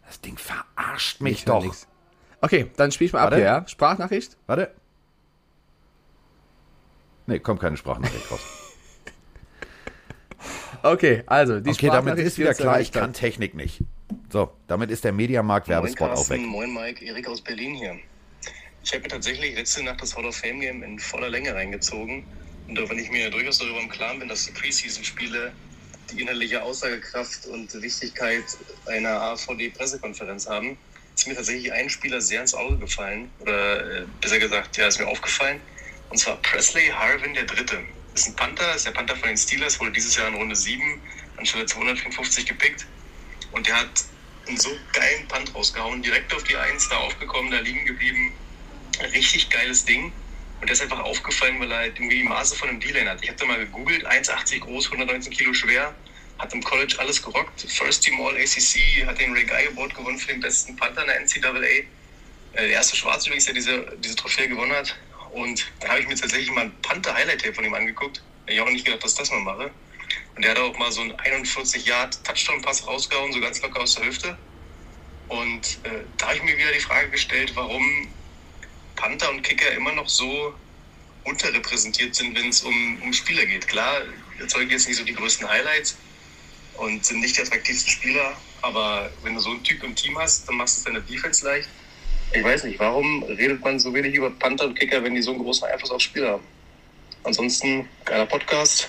Das 0.08 0.20
Ding 0.22 0.36
verarscht 0.38 1.20
mich 1.20 1.34
Ich 1.34 1.44
doch. 1.44 1.62
nix. 1.62 1.86
Okay, 2.40 2.70
dann 2.76 2.90
spiel 2.92 3.06
ich 3.08 3.12
mal 3.12 3.20
ab 3.20 3.24
Warte. 3.26 3.36
hier, 3.36 3.44
ja? 3.44 3.68
Sprachnachricht? 3.68 4.36
Warte. 4.46 4.74
Nee, 7.26 7.38
kommt 7.40 7.60
keine 7.60 7.76
Sprachnachricht 7.76 8.30
raus. 8.30 8.40
Okay, 10.80 11.24
also, 11.26 11.58
die 11.58 11.70
Okay, 11.70 11.88
damit 11.88 12.18
ist 12.18 12.38
wieder 12.38 12.54
klar, 12.54 12.80
ich 12.80 12.92
kann 12.92 13.12
Technik 13.12 13.54
nicht. 13.54 13.80
So, 14.30 14.52
damit 14.68 14.92
ist 14.92 15.02
der 15.02 15.10
Mediamarkt 15.10 15.66
Werbespot 15.66 16.10
auch 16.10 16.30
weg. 16.30 16.40
Moin 16.40 16.72
Mike, 16.72 17.04
Erik 17.04 17.26
aus 17.26 17.40
Berlin 17.40 17.74
hier. 17.74 17.96
Ich 18.84 18.92
habe 18.92 19.02
mir 19.02 19.08
tatsächlich 19.08 19.56
letzte 19.56 19.82
Nacht 19.82 20.00
das 20.00 20.16
Hall 20.16 20.24
of 20.24 20.36
Fame 20.36 20.60
Game 20.60 20.84
in 20.84 21.00
voller 21.00 21.28
Länge 21.28 21.52
reingezogen. 21.52 22.24
Und 22.68 22.78
auch 22.78 22.88
wenn 22.90 22.98
ich 23.00 23.10
mir 23.10 23.28
durchaus 23.28 23.58
darüber 23.58 23.80
im 23.80 23.88
Klaren 23.88 24.20
bin, 24.20 24.28
dass 24.28 24.46
die 24.46 24.52
Preseason-Spiele 24.52 25.52
die 26.10 26.20
inhaltliche 26.20 26.62
Aussagekraft 26.62 27.46
und 27.46 27.72
Wichtigkeit 27.80 28.44
einer 28.86 29.20
AVD-Pressekonferenz 29.20 30.48
haben, 30.48 30.78
ist 31.14 31.26
mir 31.26 31.34
tatsächlich 31.34 31.72
ein 31.72 31.90
Spieler 31.90 32.20
sehr 32.20 32.40
ins 32.40 32.54
Auge 32.54 32.78
gefallen. 32.78 33.30
Oder 33.40 34.02
äh, 34.02 34.06
besser 34.20 34.38
gesagt, 34.38 34.76
ja, 34.76 34.86
ist 34.86 34.98
mir 34.98 35.06
aufgefallen. 35.06 35.60
Und 36.10 36.18
zwar 36.18 36.36
Presley 36.36 36.88
Harvin 36.88 37.34
der 37.34 37.44
Dritte. 37.44 37.78
Ist 38.14 38.28
ein 38.28 38.36
Panther, 38.36 38.74
ist 38.74 38.86
der 38.86 38.92
Panther 38.92 39.16
von 39.16 39.28
den 39.28 39.36
Steelers, 39.36 39.78
wurde 39.80 39.92
dieses 39.92 40.16
Jahr 40.16 40.28
in 40.28 40.34
Runde 40.34 40.56
7 40.56 41.00
anstelle 41.36 41.66
254 41.66 42.46
gepickt. 42.46 42.86
Und 43.52 43.66
der 43.66 43.80
hat 43.80 44.04
einen 44.46 44.58
so 44.58 44.70
geilen 44.92 45.28
Punt 45.28 45.54
rausgehauen, 45.54 46.02
direkt 46.02 46.32
auf 46.34 46.42
die 46.44 46.56
Eins, 46.56 46.88
da 46.88 46.96
aufgekommen, 46.98 47.50
da 47.50 47.60
liegen 47.60 47.84
geblieben. 47.84 48.32
Richtig 49.12 49.50
geiles 49.50 49.84
Ding. 49.84 50.12
Und 50.60 50.68
der 50.68 50.74
ist 50.74 50.82
einfach 50.82 51.00
aufgefallen, 51.00 51.60
weil 51.60 51.70
er 51.72 51.78
halt 51.78 51.98
irgendwie 51.98 52.18
die 52.18 52.24
Maße 52.24 52.56
von 52.56 52.68
einem 52.70 52.80
D-Lane 52.80 53.10
hat. 53.10 53.22
Ich 53.22 53.28
habe 53.30 53.38
da 53.38 53.46
mal 53.46 53.58
gegoogelt, 53.58 54.06
1,80 54.06 54.60
groß, 54.60 54.86
119 54.86 55.32
Kilo 55.32 55.54
schwer, 55.54 55.96
hat 56.38 56.52
im 56.54 56.62
College 56.64 56.96
alles 56.98 57.22
gerockt. 57.22 57.62
First 57.70 58.04
Team 58.04 58.20
All 58.20 58.36
ACC, 58.36 59.06
hat 59.06 59.20
den 59.20 59.32
Ray 59.34 59.46
Guy 59.46 59.68
Award 59.68 59.94
gewonnen 59.94 60.18
für 60.18 60.28
den 60.32 60.40
besten 60.40 60.76
Panther 60.76 61.02
in 61.02 61.08
der 61.08 61.20
NCAA. 61.20 61.60
Äh, 61.64 61.88
Der 62.54 62.70
erste 62.70 62.96
Schwarze 62.96 63.28
übrigens, 63.28 63.46
der 63.46 63.54
diese, 63.54 63.96
diese 63.98 64.16
Trophäe 64.16 64.48
gewonnen 64.48 64.72
hat. 64.72 64.96
Und 65.30 65.72
da 65.80 65.90
habe 65.90 66.00
ich 66.00 66.08
mir 66.08 66.16
tatsächlich 66.16 66.50
mal 66.52 66.66
ein 66.66 66.82
Panther-Highlight-Tape 66.82 67.54
von 67.54 67.64
ihm 67.64 67.74
angeguckt. 67.74 68.24
Hätte 68.46 68.56
ich 68.56 68.60
auch 68.62 68.70
nicht 68.70 68.86
gedacht, 68.86 69.04
dass 69.04 69.12
ich 69.12 69.18
das 69.18 69.30
mal 69.30 69.40
mache. 69.40 69.74
Und 70.36 70.42
der 70.44 70.52
hat 70.52 70.58
auch 70.58 70.76
mal 70.78 70.92
so 70.92 71.02
einen 71.02 71.12
41 71.12 71.86
Yard 71.86 72.24
Touchdown-Pass 72.24 72.86
rausgehauen, 72.86 73.32
so 73.32 73.40
ganz 73.40 73.62
locker 73.62 73.80
aus 73.82 73.94
der 73.96 74.06
Hüfte. 74.06 74.38
Und 75.28 75.80
äh, 75.84 76.06
da 76.16 76.28
habe 76.28 76.36
ich 76.38 76.42
mir 76.44 76.56
wieder 76.58 76.72
die 76.72 76.80
Frage 76.80 77.10
gestellt, 77.10 77.52
warum 77.56 78.17
Panther 78.98 79.30
und 79.30 79.42
Kicker 79.42 79.70
immer 79.72 79.92
noch 79.92 80.08
so 80.08 80.52
unterrepräsentiert 81.24 82.14
sind, 82.14 82.36
wenn 82.36 82.48
es 82.48 82.62
um, 82.62 83.02
um 83.02 83.12
Spieler 83.12 83.46
geht. 83.46 83.66
Klar, 83.68 84.02
erzeugen 84.40 84.70
jetzt 84.70 84.88
nicht 84.88 84.96
so 84.96 85.04
die 85.04 85.14
größten 85.14 85.48
Highlights 85.48 85.96
und 86.76 87.04
sind 87.04 87.20
nicht 87.20 87.36
die 87.36 87.42
attraktivsten 87.42 87.92
Spieler, 87.92 88.36
aber 88.62 89.10
wenn 89.22 89.34
du 89.34 89.40
so 89.40 89.50
einen 89.50 89.62
Typ 89.62 89.82
im 89.84 89.94
Team 89.94 90.18
hast, 90.18 90.48
dann 90.48 90.56
machst 90.56 90.80
du 90.80 90.90
deine 90.90 91.02
Defense 91.02 91.44
leicht. 91.44 91.68
Ich 92.32 92.44
weiß 92.44 92.64
nicht, 92.64 92.78
warum 92.78 93.22
redet 93.22 93.60
man 93.62 93.78
so 93.78 93.94
wenig 93.94 94.14
über 94.14 94.30
Panther 94.30 94.66
und 94.66 94.78
Kicker, 94.78 95.02
wenn 95.02 95.14
die 95.14 95.22
so 95.22 95.30
einen 95.30 95.42
großen 95.42 95.66
Einfluss 95.66 95.90
aufs 95.90 96.04
Spiel 96.04 96.26
haben? 96.26 96.44
Ansonsten, 97.22 97.88
geiler 98.04 98.26
Podcast. 98.26 98.88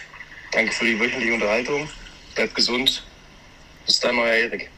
Danke 0.51 0.71
für 0.71 0.85
die 0.85 0.99
wöchentliche 0.99 1.33
Unterhaltung. 1.33 1.87
Bleibt 2.35 2.55
gesund. 2.55 3.05
Bis 3.85 3.99
dann, 3.99 4.17
euer 4.17 4.33
Erik. 4.33 4.69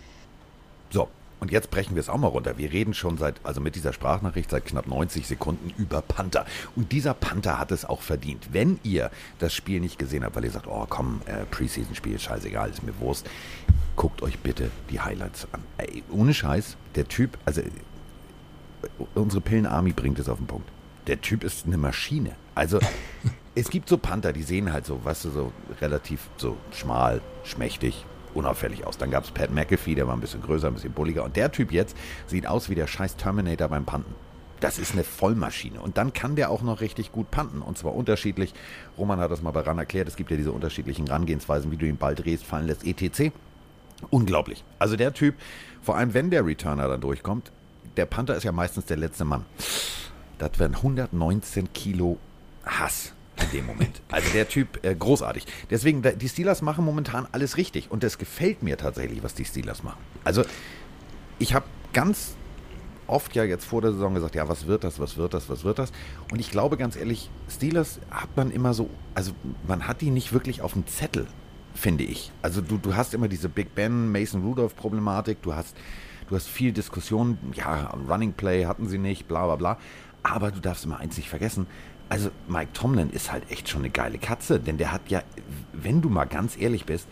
Und 1.42 1.52
jetzt 1.52 1.72
brechen 1.72 1.96
wir 1.96 2.02
es 2.02 2.08
auch 2.08 2.20
mal 2.20 2.28
runter. 2.28 2.60
Wir 2.60 2.72
reden 2.72 2.94
schon 2.94 3.18
seit, 3.18 3.44
also 3.44 3.62
mit 3.62 3.76
dieser 3.76 3.94
Sprachnachricht 3.94 4.52
seit 4.52 4.64
knapp 4.64 4.86
90 4.86 5.26
Sekunden 5.26 5.74
über 5.76 6.04
Panther. 6.04 6.46
Und 6.76 6.92
dieser 6.92 7.16
Panther 7.16 7.58
hat 7.58 7.72
es 7.72 7.84
auch 7.84 8.04
verdient. 8.04 8.50
Wenn 8.52 8.80
ihr 8.84 9.10
das 9.40 9.52
Spiel 9.52 9.80
nicht 9.80 9.98
gesehen 9.98 10.24
habt, 10.24 10.36
weil 10.36 10.46
ihr 10.46 10.52
sagt, 10.52 10.68
oh 10.68 10.86
komm, 10.88 11.22
äh, 11.26 11.46
Preseason-Spiel, 11.50 12.20
scheißegal, 12.20 12.70
ist 12.70 12.84
mir 12.84 12.98
Wurst, 13.00 13.28
guckt 13.96 14.22
euch 14.22 14.38
bitte 14.38 14.70
die 14.92 15.00
Highlights 15.00 15.48
an. 15.52 15.64
Ey, 15.80 16.04
ohne 16.12 16.36
Scheiß, 16.36 16.78
der 16.94 17.08
Typ, 17.08 17.40
also 17.44 17.64
unsere 19.16 19.42
Pillen-Army 19.42 19.94
bringt 19.94 20.20
es 20.20 20.30
auf 20.30 20.38
den 20.38 20.46
Punkt. 20.46 20.70
Der 21.08 21.22
Typ 21.22 21.44
ist 21.44 21.66
eine 21.66 21.80
Maschine. 21.80 22.36
Also 22.54 22.78
es 23.56 23.72
gibt 23.72 23.90
so 23.90 23.98
Panther, 23.98 24.32
die 24.32 24.44
sehen 24.44 24.72
halt 24.72 24.86
so, 24.86 25.04
weißt 25.04 25.26
du, 25.26 25.30
so 25.32 25.52
relativ 25.82 26.30
so 26.38 26.56
schmal, 26.72 27.20
schmächtig, 27.44 28.06
unauffällig 28.36 28.86
aus. 28.86 28.98
Dann 28.98 29.12
gab 29.12 29.24
es 29.24 29.32
Pat 29.32 29.52
McAfee, 29.52 29.96
der 29.96 30.08
war 30.08 30.16
ein 30.16 30.22
bisschen 30.22 30.42
größer, 30.42 30.68
ein 30.68 30.74
bisschen 30.74 30.94
bulliger. 30.94 31.24
Und 31.24 31.36
der 31.36 31.52
Typ 31.52 31.72
jetzt 31.72 31.96
sieht 32.28 32.48
aus 32.48 32.70
wie 32.70 32.76
der 32.76 32.88
scheiß 32.88 33.16
Terminator 33.16 33.68
beim 33.70 33.86
Panten. 33.86 34.14
Das 34.60 34.78
ist 34.78 34.94
eine 34.94 35.04
Vollmaschine. 35.04 35.82
Und 35.82 35.98
dann 35.98 36.14
kann 36.14 36.36
der 36.36 36.52
auch 36.52 36.62
noch 36.62 36.82
richtig 36.82 37.12
gut 37.12 37.32
panten. 37.32 37.62
Und 37.62 37.78
zwar 37.78 37.96
unterschiedlich. 37.96 38.54
Roman 38.98 39.20
hat 39.20 39.32
das 39.32 39.42
mal 39.42 39.52
bei 39.52 39.62
RAN 39.62 39.80
erklärt. 39.80 40.08
Es 40.08 40.16
gibt 40.16 40.30
ja 40.30 40.38
diese 40.38 40.52
unterschiedlichen 40.52 41.08
Herangehensweisen, 41.08 41.72
wie 41.72 41.78
du 41.78 41.86
den 41.86 41.98
Ball 41.98 42.14
drehst, 42.14 42.46
fallen 42.46 42.68
lässt, 42.68 42.86
etc. 42.86 43.32
Unglaublich. 44.12 44.64
Also 44.78 44.96
der 44.96 45.14
Typ, 45.14 45.36
vor 45.82 45.98
allem 45.98 46.14
wenn 46.14 46.30
der 46.30 46.46
Returner 46.46 46.88
dann 46.88 47.02
durchkommt, 47.02 47.52
der 47.98 48.06
Panther 48.06 48.36
ist 48.36 48.44
ja 48.44 48.52
meistens 48.52 48.86
der 48.86 48.98
letzte 48.98 49.26
Mann. 49.26 49.46
Das 50.38 50.58
wären 50.60 50.76
119 50.76 51.74
Kilo 51.74 52.18
Hass 52.64 53.14
in 53.40 53.52
dem 53.52 53.66
Moment. 53.66 54.02
Also 54.12 54.30
der 54.34 54.48
Typ, 54.48 54.84
äh, 54.84 54.96
großartig. 54.96 55.46
Deswegen, 55.70 56.02
die 56.02 56.30
Steelers 56.30 56.62
machen 56.62 56.86
momentan 56.86 57.28
alles 57.32 57.58
richtig. 57.58 57.92
Und 57.92 58.04
das 58.04 58.18
gefällt 58.18 58.64
mir 58.64 58.78
tatsächlich, 58.78 59.24
was 59.24 59.34
die 59.34 59.46
Steelers 59.46 59.84
machen. 59.84 60.00
Also 60.24 60.44
ich 61.40 61.54
habe 61.54 61.66
ganz 61.94 62.36
oft 63.08 63.36
ja 63.36 63.44
jetzt 63.44 63.66
vor 63.66 63.82
der 63.82 63.92
Saison 63.92 64.14
gesagt, 64.14 64.36
ja, 64.36 64.48
was 64.48 64.68
wird 64.68 64.84
das, 64.84 65.00
was 65.00 65.18
wird 65.18 65.34
das, 65.34 65.50
was 65.50 65.64
wird 65.64 65.80
das? 65.80 65.92
Und 66.32 66.40
ich 66.40 66.50
glaube 66.50 66.78
ganz 66.78 66.96
ehrlich, 66.96 67.30
Steelers 67.50 68.00
hat 68.10 68.36
man 68.36 68.52
immer 68.52 68.74
so, 68.74 68.90
also 69.14 69.34
man 69.68 69.88
hat 69.88 70.02
die 70.02 70.10
nicht 70.10 70.34
wirklich 70.34 70.62
auf 70.62 70.74
dem 70.74 70.88
Zettel, 70.88 71.28
finde 71.74 72.04
ich. 72.06 72.32
Also 72.42 72.62
du, 72.62 72.78
du 72.78 72.96
hast 72.96 73.14
immer 73.14 73.28
diese 73.28 73.50
Big 73.50 73.76
Ben, 73.76 74.12
Mason 74.12 74.44
Rudolph 74.44 74.76
Problematik, 74.76 75.42
du 75.42 75.54
hast, 75.54 75.76
du 76.30 76.36
hast 76.36 76.48
viel 76.48 76.72
Diskussion, 76.72 77.38
ja, 77.54 77.94
Running 78.10 78.34
Play 78.34 78.66
hatten 78.66 78.88
sie 78.88 78.98
nicht, 78.98 79.28
bla 79.28 79.46
bla 79.46 79.56
bla. 79.58 79.78
Aber 80.24 80.52
du 80.52 80.60
darfst 80.60 80.86
immer 80.86 81.00
eins 81.00 81.18
nicht 81.18 81.30
vergessen, 81.30 81.66
also 82.12 82.30
Mike 82.50 82.74
Tomlin 82.74 83.10
ist 83.10 83.32
halt 83.32 83.50
echt 83.50 83.70
schon 83.70 83.84
eine 83.84 83.90
geile 83.90 84.18
Katze, 84.18 84.60
denn 84.60 84.78
der 84.78 84.92
hat 84.92 85.10
ja, 85.10 85.24
wenn 85.72 86.02
du 86.02 86.10
mal 86.10 86.26
ganz 86.26 86.58
ehrlich 86.60 86.84
bist, 86.84 87.08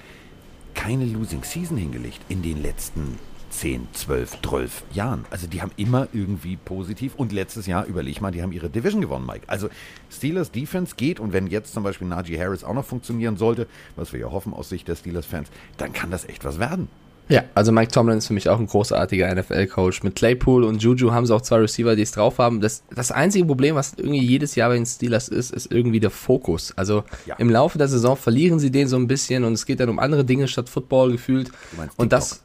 keine 0.73 1.05
Losing 1.05 1.45
Season 1.45 1.77
hingelegt 1.77 2.19
in 2.27 2.41
den 2.41 2.61
letzten 2.61 3.17
10, 3.49 3.87
12, 3.93 4.41
12 4.41 4.83
Jahren. 4.91 5.23
Also 5.29 5.47
die 5.47 5.61
haben 5.61 5.71
immer 5.77 6.09
irgendwie 6.11 6.57
positiv 6.57 7.15
und 7.15 7.31
letztes 7.31 7.65
Jahr, 7.65 7.85
überleg 7.85 8.19
mal, 8.19 8.31
die 8.31 8.41
haben 8.41 8.51
ihre 8.51 8.69
Division 8.69 8.99
gewonnen, 8.99 9.25
Mike. 9.25 9.45
Also 9.47 9.69
Steelers 10.11 10.51
Defense 10.51 10.95
geht 10.97 11.21
und 11.21 11.31
wenn 11.31 11.47
jetzt 11.47 11.73
zum 11.73 11.83
Beispiel 11.83 12.05
Najee 12.05 12.37
Harris 12.37 12.65
auch 12.65 12.73
noch 12.73 12.85
funktionieren 12.85 13.37
sollte, 13.37 13.67
was 13.95 14.11
wir 14.11 14.19
ja 14.19 14.29
hoffen 14.29 14.53
aus 14.53 14.67
Sicht 14.67 14.89
der 14.89 14.97
Steelers-Fans, 14.97 15.47
dann 15.77 15.93
kann 15.93 16.11
das 16.11 16.25
echt 16.25 16.43
was 16.43 16.59
werden. 16.59 16.89
Ja, 17.29 17.43
also 17.53 17.71
Mike 17.71 17.91
Tomlin 17.91 18.17
ist 18.17 18.27
für 18.27 18.33
mich 18.33 18.49
auch 18.49 18.59
ein 18.59 18.65
großartiger 18.65 19.33
NFL-Coach. 19.33 20.01
Mit 20.03 20.15
Claypool 20.15 20.63
und 20.63 20.81
Juju 20.81 21.11
haben 21.11 21.27
sie 21.27 21.35
auch 21.35 21.41
zwei 21.41 21.57
Receiver, 21.57 21.95
die 21.95 22.01
es 22.01 22.11
drauf 22.11 22.39
haben. 22.39 22.59
Das, 22.59 22.83
das 22.95 23.11
einzige 23.11 23.45
Problem, 23.45 23.75
was 23.75 23.93
irgendwie 23.95 24.19
jedes 24.25 24.55
Jahr 24.55 24.69
bei 24.69 24.75
den 24.75 24.85
Steelers 24.87 25.27
ist, 25.29 25.51
ist 25.53 25.71
irgendwie 25.71 25.99
der 25.99 26.09
Fokus. 26.09 26.73
Also 26.75 27.03
Ja. 27.27 27.35
im 27.37 27.49
Laufe 27.51 27.77
der 27.77 27.87
Saison 27.87 28.17
verlieren 28.17 28.57
sie 28.59 28.71
den 28.71 28.87
so 28.87 28.95
ein 28.97 29.07
bisschen 29.07 29.43
und 29.43 29.53
es 29.53 29.65
geht 29.67 29.79
dann 29.79 29.89
um 29.89 29.99
andere 29.99 30.25
Dinge 30.25 30.47
statt 30.47 30.69
Football 30.69 31.11
gefühlt. 31.11 31.51
Und 31.97 32.11
das 32.11 32.41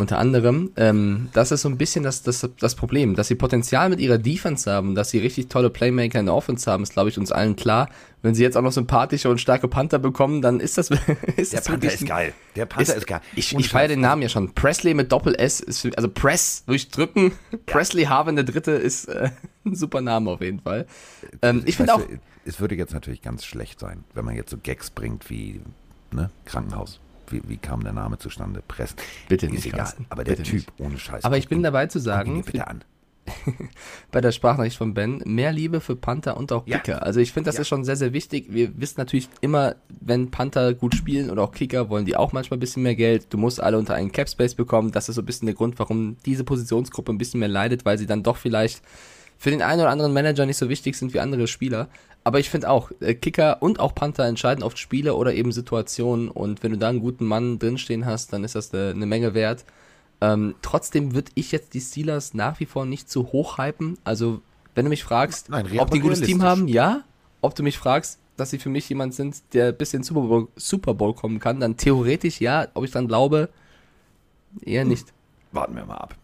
unter 0.00 0.18
anderem, 0.18 0.72
ähm, 0.76 1.28
das 1.32 1.52
ist 1.52 1.62
so 1.62 1.68
ein 1.68 1.76
bisschen 1.76 2.02
das, 2.02 2.22
das, 2.22 2.48
das 2.58 2.74
Problem, 2.74 3.14
dass 3.14 3.28
sie 3.28 3.34
Potenzial 3.34 3.88
mit 3.88 4.00
ihrer 4.00 4.18
Defense 4.18 4.70
haben, 4.70 4.94
dass 4.94 5.10
sie 5.10 5.18
richtig 5.18 5.48
tolle 5.48 5.70
Playmaker 5.70 6.18
in 6.18 6.26
der 6.26 6.34
Offense 6.34 6.70
haben, 6.70 6.82
ist 6.82 6.92
glaube 6.92 7.08
ich 7.10 7.18
uns 7.18 7.32
allen 7.32 7.56
klar. 7.56 7.88
Wenn 8.22 8.34
sie 8.34 8.42
jetzt 8.42 8.56
auch 8.56 8.62
noch 8.62 8.72
sympathische 8.72 9.30
und 9.30 9.40
starke 9.40 9.66
Panther 9.66 9.98
bekommen, 9.98 10.42
dann 10.42 10.60
ist 10.60 10.76
das, 10.76 10.90
ist 11.36 11.52
Der 11.52 11.60
das 11.60 11.64
Panther 11.68 11.92
ist 11.92 12.06
geil. 12.06 12.34
Der 12.56 12.66
Panther 12.66 12.94
ist, 12.94 13.06
geil. 13.06 13.20
ich, 13.34 13.54
ich 13.54 13.68
feiere 13.68 13.88
den 13.88 14.00
Namen 14.00 14.22
ja 14.22 14.28
schon. 14.28 14.52
Presley 14.54 14.94
mit 14.94 15.10
Doppel-S 15.10 15.60
ist, 15.60 15.80
für, 15.80 15.96
also 15.96 16.08
Press 16.08 16.64
durchdrücken. 16.66 17.32
Presley 17.66 18.04
Harvin 18.04 18.36
der 18.36 18.44
Dritte 18.44 18.72
ist 18.72 19.06
äh, 19.06 19.30
ein 19.64 19.74
super 19.74 20.00
Name 20.00 20.30
auf 20.30 20.40
jeden 20.40 20.60
Fall. 20.60 20.86
Ähm, 21.42 21.62
ich 21.64 21.76
finde 21.76 21.94
auch, 21.94 22.00
du, 22.00 22.18
es 22.44 22.60
würde 22.60 22.74
jetzt 22.74 22.92
natürlich 22.92 23.22
ganz 23.22 23.44
schlecht 23.44 23.80
sein, 23.80 24.04
wenn 24.14 24.24
man 24.24 24.36
jetzt 24.36 24.50
so 24.50 24.58
Gags 24.62 24.90
bringt 24.90 25.30
wie 25.30 25.60
ne, 26.12 26.30
Krankenhaus. 26.44 27.00
Wie, 27.30 27.42
wie 27.46 27.56
kam 27.56 27.82
der 27.82 27.92
Name 27.92 28.18
zustande? 28.18 28.62
Press. 28.66 28.94
Bitte 29.28 29.46
ist 29.46 29.52
nicht, 29.52 29.66
egal. 29.66 29.80
Carsten. 29.80 30.06
Aber 30.10 30.24
der 30.24 30.32
Bitte 30.32 30.42
Typ 30.44 30.54
nicht. 30.58 30.72
ohne 30.80 30.98
Scheiß. 30.98 31.24
aber 31.24 31.38
ich 31.38 31.48
bin 31.48 31.62
dabei 31.62 31.86
zu 31.86 31.98
guck 31.98 32.02
ihn 32.02 32.04
sagen, 32.04 32.42
bitte 32.44 32.66
an. 32.66 32.84
bei 34.10 34.20
der 34.20 34.32
Sprachnachricht 34.32 34.76
von 34.76 34.94
Ben, 34.94 35.22
mehr 35.24 35.52
Liebe 35.52 35.80
für 35.80 35.94
Panther 35.94 36.36
und 36.36 36.50
auch 36.52 36.66
Ja. 36.66 36.78
Kicker. 36.78 37.02
Also 37.02 37.20
ich 37.20 37.32
finde, 37.32 37.48
das 37.48 37.56
Ja. 37.56 37.60
ist 37.62 37.68
schon 37.68 37.84
sehr, 37.84 37.96
sehr 37.96 38.12
wichtig. 38.12 38.46
Wir 38.50 38.78
wissen 38.80 38.94
natürlich 38.98 39.28
immer, 39.40 39.76
wenn 40.00 40.30
Panther 40.30 40.74
gut 40.74 40.94
spielen 40.94 41.30
oder 41.30 41.42
auch 41.42 41.52
Kicker, 41.52 41.88
wollen 41.90 42.06
die 42.06 42.16
auch 42.16 42.32
manchmal 42.32 42.56
ein 42.56 42.60
bisschen 42.60 42.82
mehr 42.82 42.96
Geld. 42.96 43.26
Du 43.32 43.38
musst 43.38 43.60
alle 43.62 43.78
unter 43.78 43.94
einen 43.94 44.10
Cap 44.10 44.28
Space 44.28 44.54
bekommen. 44.54 44.90
Das 44.90 45.08
ist 45.08 45.14
so 45.16 45.22
ein 45.22 45.26
bisschen 45.26 45.46
der 45.46 45.54
Grund, 45.54 45.78
warum 45.78 46.16
diese 46.26 46.44
Positionsgruppe 46.44 47.12
ein 47.12 47.18
bisschen 47.18 47.40
mehr 47.40 47.48
leidet, 47.48 47.84
weil 47.84 47.98
sie 47.98 48.06
dann 48.06 48.22
doch 48.22 48.36
vielleicht 48.36 48.82
für 49.38 49.50
den 49.50 49.62
einen 49.62 49.80
oder 49.80 49.90
anderen 49.90 50.12
Manager 50.12 50.44
nicht 50.44 50.56
so 50.58 50.68
wichtig 50.68 50.96
sind 50.96 51.14
wie 51.14 51.20
andere 51.20 51.46
Spieler. 51.46 51.88
Aber 52.30 52.38
ich 52.38 52.48
finde 52.48 52.70
auch, 52.70 52.92
äh, 53.00 53.14
Kicker 53.14 53.60
und 53.60 53.80
auch 53.80 53.92
Panther 53.92 54.24
entscheiden 54.24 54.62
oft 54.62 54.78
Spiele 54.78 55.16
oder 55.16 55.34
eben 55.34 55.50
Situationen. 55.50 56.28
Und 56.28 56.62
wenn 56.62 56.70
du 56.70 56.78
da 56.78 56.88
einen 56.88 57.00
guten 57.00 57.24
Mann 57.24 57.58
drinstehen 57.58 58.06
hast, 58.06 58.32
dann 58.32 58.44
ist 58.44 58.54
das 58.54 58.72
eine, 58.72 58.90
eine 58.90 59.04
Menge 59.04 59.34
wert. 59.34 59.64
Ähm, 60.20 60.54
trotzdem 60.62 61.12
würde 61.12 61.32
ich 61.34 61.50
jetzt 61.50 61.74
die 61.74 61.80
Steelers 61.80 62.32
nach 62.32 62.60
wie 62.60 62.66
vor 62.66 62.86
nicht 62.86 63.10
zu 63.10 63.32
hoch 63.32 63.58
hypen. 63.58 63.98
Also, 64.04 64.42
wenn 64.76 64.84
du 64.84 64.90
mich 64.90 65.02
fragst, 65.02 65.48
Nein, 65.48 65.66
ob 65.80 65.90
die 65.90 65.98
ein 65.98 66.02
gutes 66.02 66.20
Team 66.20 66.44
haben, 66.44 66.68
ja. 66.68 67.02
Ob 67.40 67.56
du 67.56 67.64
mich 67.64 67.76
fragst, 67.76 68.20
dass 68.36 68.50
sie 68.50 68.58
für 68.58 68.68
mich 68.68 68.88
jemand 68.88 69.12
sind, 69.12 69.42
der 69.52 69.72
bis 69.72 69.92
in 69.92 70.02
den 70.02 70.04
Super 70.04 70.20
Bowl, 70.20 70.46
Super 70.54 70.94
Bowl 70.94 71.14
kommen 71.14 71.40
kann, 71.40 71.58
dann 71.58 71.76
theoretisch 71.76 72.40
ja. 72.40 72.68
Ob 72.74 72.84
ich 72.84 72.92
dann 72.92 73.08
glaube, 73.08 73.48
eher 74.62 74.84
nicht. 74.84 75.12
Warten 75.50 75.74
wir 75.74 75.84
mal 75.84 75.96
ab. 75.96 76.14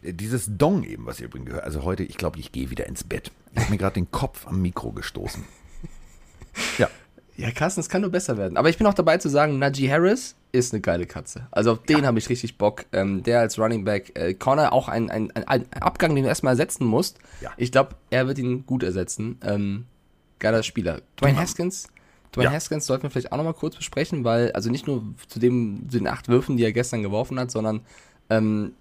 Äh, 0.00 0.14
Dieses 0.14 0.48
Dong 0.56 0.82
eben, 0.84 1.04
was 1.04 1.20
ihr 1.20 1.26
übrigens 1.26 1.48
gehört, 1.48 1.64
also 1.64 1.82
heute, 1.82 2.04
ich 2.04 2.16
glaube, 2.16 2.38
ich 2.38 2.52
gehe 2.52 2.70
wieder 2.70 2.86
ins 2.86 3.04
Bett. 3.04 3.30
Ich 3.54 3.60
habe 3.60 3.70
mir 3.70 3.78
gerade 3.78 3.94
den 3.94 4.10
Kopf 4.10 4.46
am 4.46 4.60
Mikro 4.62 4.92
gestoßen. 4.92 5.44
Ja, 6.78 6.90
Ja, 7.36 7.50
Carsten, 7.50 7.80
es 7.80 7.88
kann 7.88 8.02
nur 8.02 8.10
besser 8.10 8.36
werden. 8.36 8.58
Aber 8.58 8.68
ich 8.68 8.76
bin 8.76 8.86
auch 8.86 8.92
dabei 8.94 9.16
zu 9.16 9.30
sagen, 9.30 9.58
Najee 9.58 9.90
Harris 9.90 10.36
ist 10.52 10.74
eine 10.74 10.82
geile 10.82 11.06
Katze. 11.06 11.48
Also 11.50 11.72
auf 11.72 11.82
den 11.84 12.04
habe 12.04 12.18
ich 12.18 12.28
richtig 12.28 12.58
Bock. 12.58 12.84
Ähm, 12.92 13.22
der 13.22 13.40
als 13.40 13.58
Running 13.58 13.84
Back. 13.84 14.12
Äh, 14.18 14.34
Connor 14.34 14.72
auch 14.72 14.88
ein, 14.88 15.10
ein, 15.10 15.30
ein, 15.30 15.48
ein 15.48 15.72
Abgang, 15.72 16.14
den 16.14 16.24
du 16.24 16.28
erstmal 16.28 16.52
ersetzen 16.52 16.84
musst. 16.86 17.18
Ja. 17.40 17.50
Ich 17.56 17.72
glaube, 17.72 17.96
er 18.10 18.26
wird 18.26 18.38
ihn 18.38 18.66
gut 18.66 18.82
ersetzen. 18.82 19.38
Ähm, 19.42 19.86
geiler 20.40 20.62
Spieler. 20.62 21.00
Dwayne 21.18 21.38
Haskins. 21.38 21.88
Dwayne 22.34 22.50
Ja. 22.50 22.52
Haskins 22.54 22.84
sollten 22.86 23.04
wir 23.04 23.10
vielleicht 23.10 23.32
auch 23.32 23.38
nochmal 23.38 23.54
kurz 23.54 23.76
besprechen, 23.76 24.24
weil, 24.24 24.52
also 24.52 24.70
nicht 24.70 24.86
nur 24.86 25.02
zu, 25.28 25.38
dem, 25.38 25.88
zu 25.88 25.96
den 25.98 26.08
acht 26.08 26.28
Würfen, 26.28 26.58
die 26.58 26.64
er 26.64 26.72
gestern 26.72 27.02
geworfen 27.02 27.40
hat, 27.40 27.50
sondern 27.50 27.80
ähm, 28.30 28.72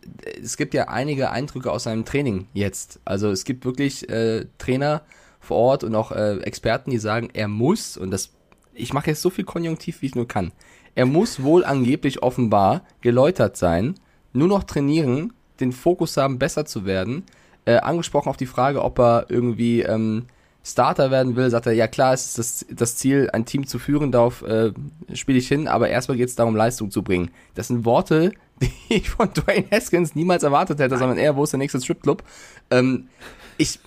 es 0.42 0.58
gibt 0.58 0.74
ja 0.74 0.88
einige 0.88 1.32
Eindrücke 1.32 1.72
aus 1.72 1.84
seinem 1.84 2.06
Training 2.06 2.48
jetzt. 2.54 3.00
Also 3.06 3.30
es 3.30 3.44
gibt 3.44 3.66
wirklich 3.66 4.10
äh, 4.10 4.46
Trainer 4.58 5.02
vor 5.40 5.58
Ort 5.58 5.84
und 5.84 5.96
auch 5.96 6.12
äh, 6.12 6.38
Experten, 6.40 6.92
die 6.92 7.00
sagen, 7.00 7.30
er 7.34 7.48
muss, 7.48 7.98
und 7.98 8.12
das, 8.12 8.32
ich 8.74 8.94
mache 8.94 9.10
jetzt 9.10 9.22
so 9.22 9.30
viel 9.30 9.46
Konjunktiv, 9.46 10.02
wie 10.02 10.08
ich 10.08 10.16
nur 10.16 10.28
kann, 10.28 10.52
er 10.96 11.06
muss 11.06 11.42
wohl 11.42 11.64
angeblich 11.64 12.22
offenbar 12.22 12.84
geläutert 13.02 13.58
sein, 13.58 13.96
nur 14.34 14.48
noch 14.48 14.64
trainieren, 14.64 15.34
den 15.60 15.72
Fokus 15.72 16.18
haben, 16.18 16.40
besser 16.40 16.66
zu 16.66 16.86
werden. 16.86 17.24
Äh, 17.66 17.78
angesprochen 17.78 18.30
auf 18.30 18.38
die 18.38 18.46
Frage, 18.46 18.84
ob 18.84 19.00
er 19.00 19.26
irgendwie 19.30 19.82
ähm, 19.82 20.26
Starter 20.64 21.12
werden 21.12 21.36
will, 21.36 21.50
sagt 21.50 21.66
er, 21.66 21.74
ja 21.74 21.88
klar, 21.88 22.14
es 22.14 22.26
ist 22.26 22.38
das, 22.38 22.66
das 22.70 22.96
Ziel, 22.96 23.30
ein 23.34 23.46
Team 23.46 23.66
zu 23.66 23.80
führen, 23.80 24.12
darauf 24.12 24.44
äh, 24.44 24.74
spiele 25.14 25.40
ich 25.40 25.48
hin, 25.48 25.68
aber 25.68 25.90
erstmal 25.90 26.18
geht 26.18 26.30
es 26.30 26.36
darum, 26.36 26.56
Leistung 26.56 26.92
zu 26.92 27.04
bringen. 27.04 27.32
Das 27.56 27.68
sind 27.68 27.86
Worte, 27.86 28.32
die 28.62 28.72
ich 28.90 29.10
von 29.10 29.34
Dwayne 29.34 29.66
Haskins 29.72 30.16
niemals 30.16 30.44
erwartet 30.44 30.80
hätte, 30.80 30.98
sondern 30.98 31.18
eher, 31.18 31.36
wo 31.36 31.44
ist 31.44 31.52
der 31.52 31.58
nächste 31.58 31.82
Stripclub? 31.82 32.24
Ähm, 32.70 33.08
ich, 33.58 33.80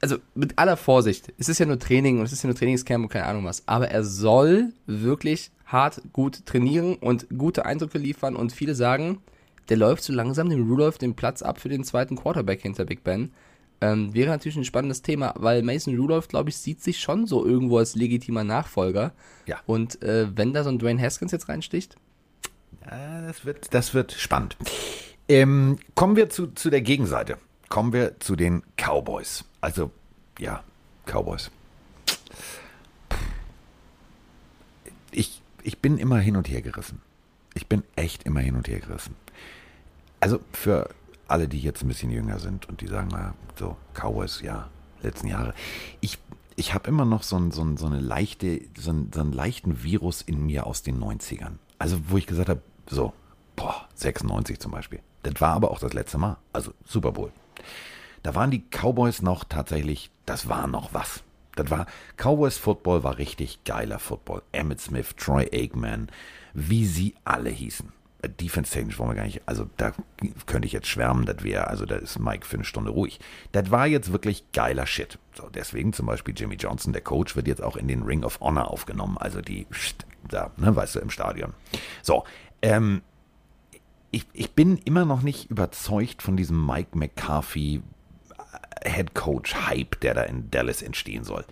also 0.00 0.16
mit 0.34 0.58
aller 0.58 0.76
Vorsicht, 0.76 1.32
es 1.38 1.48
ist 1.48 1.58
ja 1.58 1.66
nur 1.66 1.78
Training 1.78 2.18
und 2.18 2.24
es 2.24 2.32
ist 2.32 2.42
ja 2.42 2.48
nur 2.48 2.56
Trainingscamp 2.56 3.04
und 3.04 3.10
keine 3.10 3.26
Ahnung 3.26 3.44
was, 3.44 3.66
aber 3.66 3.88
er 3.88 4.04
soll 4.04 4.72
wirklich 4.86 5.50
hart 5.66 6.00
gut 6.12 6.46
trainieren 6.46 6.94
und 6.94 7.26
gute 7.36 7.66
Eindrücke 7.66 7.98
liefern 7.98 8.36
und 8.36 8.52
viele 8.52 8.74
sagen, 8.74 9.18
der 9.68 9.76
läuft 9.76 10.02
so 10.02 10.12
langsam 10.12 10.48
dem 10.48 10.68
Rudolph 10.68 10.98
den 10.98 11.14
Platz 11.14 11.42
ab 11.42 11.60
für 11.60 11.68
den 11.68 11.84
zweiten 11.84 12.16
Quarterback 12.16 12.62
hinter 12.62 12.84
Big 12.84 13.04
Ben. 13.04 13.32
Ähm, 13.80 14.12
wäre 14.12 14.30
natürlich 14.30 14.56
ein 14.56 14.64
spannendes 14.64 15.02
Thema, 15.02 15.34
weil 15.36 15.62
Mason 15.62 15.96
Rudolph, 15.96 16.28
glaube 16.28 16.50
ich, 16.50 16.56
sieht 16.56 16.82
sich 16.82 16.98
schon 16.98 17.26
so 17.26 17.44
irgendwo 17.44 17.78
als 17.78 17.94
legitimer 17.94 18.42
Nachfolger. 18.42 19.12
Ja. 19.46 19.58
Und 19.66 20.02
äh, 20.02 20.26
wenn 20.36 20.52
da 20.52 20.64
so 20.64 20.70
ein 20.70 20.78
Dwayne 20.78 21.00
Haskins 21.00 21.32
jetzt 21.32 21.48
reinsticht, 21.48 21.96
Ja, 22.84 23.22
das 23.22 23.44
wird, 23.44 23.74
das 23.74 23.94
wird 23.94 24.12
spannend. 24.12 24.56
Ähm, 25.28 25.78
kommen 25.94 26.16
wir 26.16 26.30
zu, 26.30 26.48
zu 26.48 26.70
der 26.70 26.80
Gegenseite. 26.80 27.38
Kommen 27.68 27.92
wir 27.92 28.18
zu 28.20 28.34
den 28.34 28.62
Cowboys. 28.76 29.44
Also, 29.60 29.90
ja, 30.38 30.62
Cowboys. 31.04 31.50
Ich, 35.10 35.42
ich 35.62 35.78
bin 35.78 35.98
immer 35.98 36.18
hin 36.18 36.36
und 36.36 36.48
her 36.48 36.62
gerissen. 36.62 37.02
Ich 37.54 37.66
bin 37.66 37.82
echt 37.96 38.24
immer 38.24 38.40
hin 38.40 38.56
und 38.56 38.68
her 38.68 38.80
gerissen. 38.80 39.16
Also 40.20 40.40
für 40.52 40.88
alle, 41.26 41.48
die 41.48 41.60
jetzt 41.60 41.82
ein 41.82 41.88
bisschen 41.88 42.10
jünger 42.10 42.38
sind 42.38 42.68
und 42.68 42.80
die 42.80 42.86
sagen, 42.86 43.08
na, 43.12 43.34
so, 43.56 43.76
Cowboys, 43.94 44.40
ja, 44.40 44.70
letzten 45.02 45.28
Jahre. 45.28 45.54
Ich, 46.00 46.18
ich 46.56 46.72
habe 46.72 46.88
immer 46.88 47.04
noch 47.04 47.22
so, 47.22 47.36
ein, 47.36 47.50
so, 47.50 47.62
ein, 47.62 47.76
so 47.76 47.86
eine 47.86 48.00
leichte, 48.00 48.62
so, 48.76 48.92
ein, 48.92 49.10
so 49.12 49.20
einen 49.20 49.32
leichten 49.32 49.82
Virus 49.82 50.22
in 50.22 50.46
mir 50.46 50.66
aus 50.66 50.82
den 50.82 50.98
90ern. 50.98 51.54
Also, 51.78 51.98
wo 52.08 52.16
ich 52.16 52.26
gesagt 52.26 52.48
habe, 52.48 52.62
so, 52.86 53.12
boah, 53.56 53.86
96 53.94 54.58
zum 54.58 54.72
Beispiel. 54.72 55.00
Das 55.22 55.40
war 55.40 55.54
aber 55.54 55.70
auch 55.70 55.78
das 55.78 55.92
letzte 55.92 56.18
Mal. 56.18 56.36
Also 56.52 56.72
Super 56.84 57.12
Bowl. 57.12 57.32
Da 58.22 58.34
waren 58.34 58.50
die 58.50 58.64
Cowboys 58.70 59.22
noch 59.22 59.44
tatsächlich, 59.44 60.10
das 60.26 60.48
war 60.48 60.66
noch 60.66 60.94
was. 60.94 61.22
Das 61.54 61.70
war, 61.70 61.86
Cowboys 62.16 62.56
Football 62.56 63.02
war 63.02 63.18
richtig 63.18 63.64
geiler 63.64 63.98
Football. 63.98 64.42
Emmett 64.52 64.80
Smith, 64.80 65.14
Troy 65.16 65.48
Aikman, 65.52 66.08
wie 66.54 66.86
sie 66.86 67.14
alle 67.24 67.50
hießen. 67.50 67.92
Äh, 68.22 68.28
Defense-technisch 68.28 68.98
wollen 68.98 69.10
wir 69.10 69.16
gar 69.16 69.24
nicht, 69.24 69.42
also 69.46 69.68
da 69.76 69.92
könnte 70.46 70.66
ich 70.66 70.72
jetzt 70.72 70.88
schwärmen, 70.88 71.24
das 71.24 71.42
wäre, 71.42 71.68
also 71.68 71.86
da 71.86 71.96
ist 71.96 72.18
Mike 72.18 72.46
für 72.46 72.56
eine 72.56 72.64
Stunde 72.64 72.90
ruhig. 72.90 73.20
Das 73.52 73.70
war 73.70 73.86
jetzt 73.86 74.12
wirklich 74.12 74.50
geiler 74.52 74.86
Shit. 74.86 75.18
So, 75.34 75.48
deswegen 75.48 75.92
zum 75.92 76.06
Beispiel 76.06 76.34
Jimmy 76.36 76.56
Johnson, 76.56 76.92
der 76.92 77.02
Coach, 77.02 77.36
wird 77.36 77.46
jetzt 77.46 77.62
auch 77.62 77.76
in 77.76 77.88
den 77.88 78.02
Ring 78.02 78.24
of 78.24 78.40
Honor 78.40 78.70
aufgenommen, 78.70 79.18
also 79.18 79.40
die, 79.40 79.66
da, 80.28 80.50
ne, 80.56 80.74
weißt 80.74 80.96
du, 80.96 81.00
im 81.00 81.10
Stadion. 81.10 81.54
So, 82.02 82.24
ähm, 82.62 83.02
ich, 84.10 84.26
ich 84.32 84.52
bin 84.52 84.78
immer 84.78 85.04
noch 85.04 85.22
nicht 85.22 85.50
überzeugt 85.50 86.22
von 86.22 86.36
diesem 86.36 86.64
Mike 86.64 86.96
McCarthy 86.96 87.82
Head 88.84 89.14
Coach 89.14 89.54
Hype, 89.54 90.00
der 90.00 90.14
da 90.14 90.22
in 90.22 90.50
Dallas 90.50 90.82
entstehen 90.82 91.24
soll. 91.24 91.44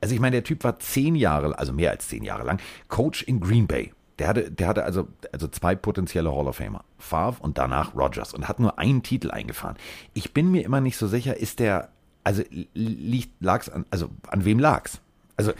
Also 0.00 0.14
ich 0.14 0.20
meine, 0.20 0.36
der 0.36 0.44
Typ 0.44 0.64
war 0.64 0.78
zehn 0.78 1.14
Jahre, 1.14 1.58
also 1.58 1.72
mehr 1.72 1.90
als 1.90 2.08
zehn 2.08 2.24
Jahre 2.24 2.44
lang, 2.44 2.60
Coach 2.88 3.22
in 3.22 3.38
Green 3.38 3.66
Bay. 3.66 3.92
Der 4.20 4.28
hatte, 4.28 4.50
der 4.50 4.68
hatte 4.68 4.84
also, 4.84 5.08
also 5.32 5.48
zwei 5.48 5.74
potenzielle 5.74 6.30
Hall 6.30 6.46
of 6.46 6.56
Famer. 6.56 6.84
Favre 6.98 7.42
und 7.42 7.56
danach 7.56 7.94
Rogers 7.94 8.34
und 8.34 8.48
hat 8.48 8.60
nur 8.60 8.78
einen 8.78 9.02
Titel 9.02 9.30
eingefahren. 9.30 9.76
Ich 10.12 10.34
bin 10.34 10.50
mir 10.50 10.62
immer 10.62 10.82
nicht 10.82 10.98
so 10.98 11.08
sicher, 11.08 11.38
ist 11.38 11.58
der, 11.58 11.88
also 12.22 12.42
liegt, 12.74 13.42
lag's 13.42 13.70
an, 13.70 13.86
also 13.90 14.10
an 14.28 14.44
wem 14.44 14.58
lag's? 14.58 15.00
Also, 15.38 15.54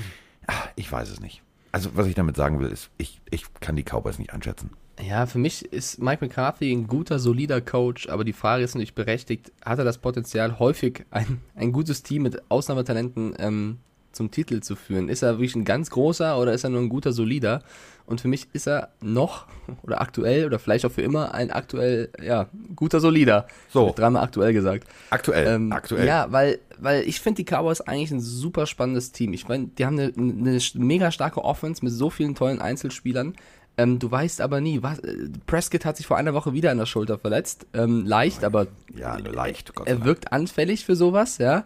ach, 0.46 0.68
ich 0.76 0.92
weiß 0.92 1.08
es 1.08 1.20
nicht. 1.20 1.42
Also, 1.72 1.92
was 1.94 2.06
ich 2.06 2.14
damit 2.14 2.36
sagen 2.36 2.60
will, 2.60 2.68
ist, 2.68 2.90
ich, 2.98 3.22
ich 3.30 3.46
kann 3.60 3.76
die 3.76 3.82
Cowboys 3.82 4.18
nicht 4.18 4.34
einschätzen. 4.34 4.68
Ja, 5.02 5.24
für 5.24 5.38
mich 5.38 5.64
ist 5.72 5.98
Mike 5.98 6.22
McCarthy 6.22 6.70
ein 6.70 6.86
guter, 6.86 7.18
solider 7.18 7.62
Coach, 7.62 8.10
aber 8.10 8.24
die 8.24 8.34
Frage 8.34 8.62
ist 8.62 8.74
natürlich 8.74 8.94
berechtigt, 8.94 9.52
hat 9.64 9.78
er 9.78 9.86
das 9.86 9.96
Potenzial, 9.96 10.58
häufig 10.58 11.06
ein, 11.10 11.40
ein 11.54 11.72
gutes 11.72 12.02
Team 12.02 12.24
mit 12.24 12.50
Ausnahmetalenten 12.50 13.34
ähm, 13.38 13.78
zum 14.12 14.30
Titel 14.30 14.60
zu 14.60 14.76
führen. 14.76 15.08
Ist 15.08 15.22
er 15.22 15.34
wirklich 15.38 15.54
ein 15.56 15.64
ganz 15.64 15.90
großer 15.90 16.38
oder 16.38 16.52
ist 16.52 16.64
er 16.64 16.70
nur 16.70 16.80
ein 16.80 16.88
guter, 16.88 17.12
solider? 17.12 17.62
Und 18.06 18.20
für 18.20 18.28
mich 18.28 18.48
ist 18.52 18.66
er 18.66 18.88
noch 19.00 19.46
oder 19.82 20.00
aktuell 20.00 20.44
oder 20.44 20.58
vielleicht 20.58 20.84
auch 20.84 20.90
für 20.90 21.02
immer 21.02 21.32
ein 21.32 21.50
aktuell, 21.50 22.10
ja, 22.20 22.48
guter, 22.74 22.98
solider. 23.00 23.46
So. 23.68 23.92
Dreimal 23.94 24.24
aktuell 24.24 24.52
gesagt. 24.52 24.88
Aktuell, 25.10 25.46
Ähm, 25.46 25.72
aktuell. 25.72 26.06
Ja, 26.06 26.26
weil, 26.32 26.58
weil 26.78 27.02
ich 27.08 27.20
finde 27.20 27.42
die 27.42 27.50
Cowboys 27.54 27.80
eigentlich 27.80 28.10
ein 28.10 28.20
super 28.20 28.66
spannendes 28.66 29.12
Team. 29.12 29.32
Ich 29.32 29.46
meine, 29.46 29.68
die 29.68 29.86
haben 29.86 29.98
eine, 29.98 30.12
eine 30.16 30.58
mega 30.74 31.12
starke 31.12 31.44
Offense 31.44 31.84
mit 31.84 31.92
so 31.92 32.10
vielen 32.10 32.34
tollen 32.34 32.60
Einzelspielern. 32.60 33.34
Ähm, 33.76 33.98
du 34.00 34.10
weißt 34.10 34.40
aber 34.40 34.60
nie, 34.60 34.82
was, 34.82 34.98
äh, 34.98 35.28
Prescott 35.46 35.84
hat 35.84 35.96
sich 35.96 36.06
vor 36.06 36.16
einer 36.16 36.34
Woche 36.34 36.52
wieder 36.52 36.72
an 36.72 36.78
der 36.78 36.86
Schulter 36.86 37.16
verletzt. 37.18 37.66
Ähm, 37.72 38.04
leicht, 38.04 38.42
aber 38.44 38.66
Ja, 38.94 39.16
leicht. 39.18 39.74
Gott 39.74 39.86
er 39.86 40.04
wirkt 40.04 40.32
anfällig 40.32 40.84
für 40.84 40.96
sowas, 40.96 41.38
ja. 41.38 41.62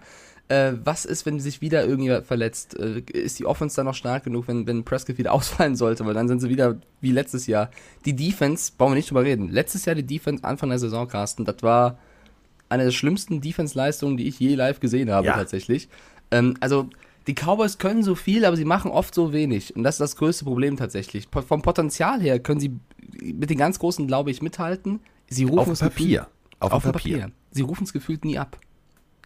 Äh, 0.48 0.74
was 0.84 1.06
ist, 1.06 1.24
wenn 1.24 1.40
sich 1.40 1.60
wieder 1.62 1.86
irgendjemand 1.86 2.26
verletzt? 2.26 2.78
Äh, 2.78 3.00
ist 3.12 3.38
die 3.38 3.46
Offense 3.46 3.76
dann 3.76 3.86
noch 3.86 3.94
stark 3.94 4.24
genug, 4.24 4.46
wenn, 4.46 4.66
wenn 4.66 4.84
Prescott 4.84 5.16
wieder 5.18 5.32
ausfallen 5.32 5.74
sollte? 5.74 6.04
Weil 6.04 6.14
dann 6.14 6.28
sind 6.28 6.40
sie 6.40 6.48
wieder 6.50 6.76
wie 7.00 7.12
letztes 7.12 7.46
Jahr. 7.46 7.70
Die 8.04 8.14
Defense, 8.14 8.72
brauchen 8.76 8.92
wir 8.92 8.96
nicht 8.96 9.08
drüber 9.10 9.24
reden. 9.24 9.48
Letztes 9.48 9.84
Jahr 9.86 9.94
die 9.94 10.02
Defense, 10.06 10.44
Anfang 10.44 10.68
der 10.68 10.78
Saison, 10.78 11.08
Carsten, 11.08 11.44
das 11.46 11.62
war 11.62 11.98
eine 12.68 12.84
der 12.84 12.90
schlimmsten 12.90 13.40
Defense-Leistungen, 13.40 14.16
die 14.16 14.26
ich 14.28 14.38
je 14.38 14.54
live 14.54 14.80
gesehen 14.80 15.10
habe, 15.10 15.26
Ja. 15.28 15.34
tatsächlich. 15.34 15.88
Ähm, 16.30 16.54
also, 16.60 16.88
die 17.26 17.34
Cowboys 17.34 17.78
können 17.78 18.02
so 18.02 18.14
viel, 18.14 18.44
aber 18.44 18.56
sie 18.56 18.66
machen 18.66 18.90
oft 18.90 19.14
so 19.14 19.32
wenig. 19.32 19.74
Und 19.74 19.82
das 19.82 19.94
ist 19.94 20.00
das 20.00 20.16
größte 20.16 20.44
Problem 20.44 20.76
tatsächlich. 20.76 21.30
Po- 21.30 21.40
Vom 21.42 21.62
Potenzial 21.62 22.20
her 22.20 22.38
können 22.38 22.60
sie 22.60 22.72
mit 23.22 23.48
den 23.48 23.56
ganz 23.56 23.78
Großen, 23.78 24.06
glaube 24.06 24.30
ich, 24.30 24.42
mithalten. 24.42 25.00
Sie 25.30 25.44
rufen 25.44 25.58
Auf 25.58 25.68
es 25.68 25.78
gefühlt- 25.80 25.94
Papier. 25.94 26.26
Auf, 26.60 26.72
auf 26.72 26.82
dem 26.82 26.92
Papier. 26.92 27.18
Papier. 27.18 27.32
Sie 27.50 27.62
rufen 27.62 27.84
es 27.84 27.92
gefühlt 27.94 28.24
nie 28.26 28.36
ab. 28.38 28.58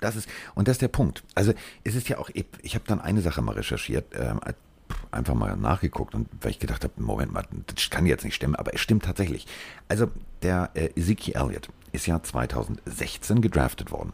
Das 0.00 0.16
ist, 0.16 0.28
und 0.54 0.68
das 0.68 0.74
ist 0.74 0.82
der 0.82 0.88
Punkt. 0.88 1.24
Also 1.34 1.52
es 1.84 1.94
ist 1.94 2.08
ja 2.08 2.18
auch, 2.18 2.30
ich, 2.32 2.74
habe 2.74 2.84
dann 2.86 3.00
eine 3.00 3.20
Sache 3.20 3.42
mal 3.42 3.54
recherchiert, 3.54 4.06
ähm, 4.14 4.40
einfach 5.10 5.34
mal 5.34 5.56
nachgeguckt 5.56 6.14
und 6.14 6.28
weil 6.40 6.52
ich 6.52 6.58
gedacht 6.58 6.84
habe, 6.84 6.94
Moment 6.96 7.32
mal, 7.32 7.44
das 7.66 7.90
kann 7.90 8.06
jetzt 8.06 8.24
nicht 8.24 8.34
stimmen, 8.34 8.56
aber 8.56 8.74
es 8.74 8.80
stimmt 8.80 9.04
tatsächlich. 9.04 9.46
Also 9.88 10.10
der 10.42 10.70
äh, 10.74 10.90
Ezekiel 10.96 11.36
Elliott 11.36 11.68
ist 11.92 12.06
ja 12.06 12.22
2016 12.22 13.40
gedraftet 13.40 13.90
worden. 13.90 14.12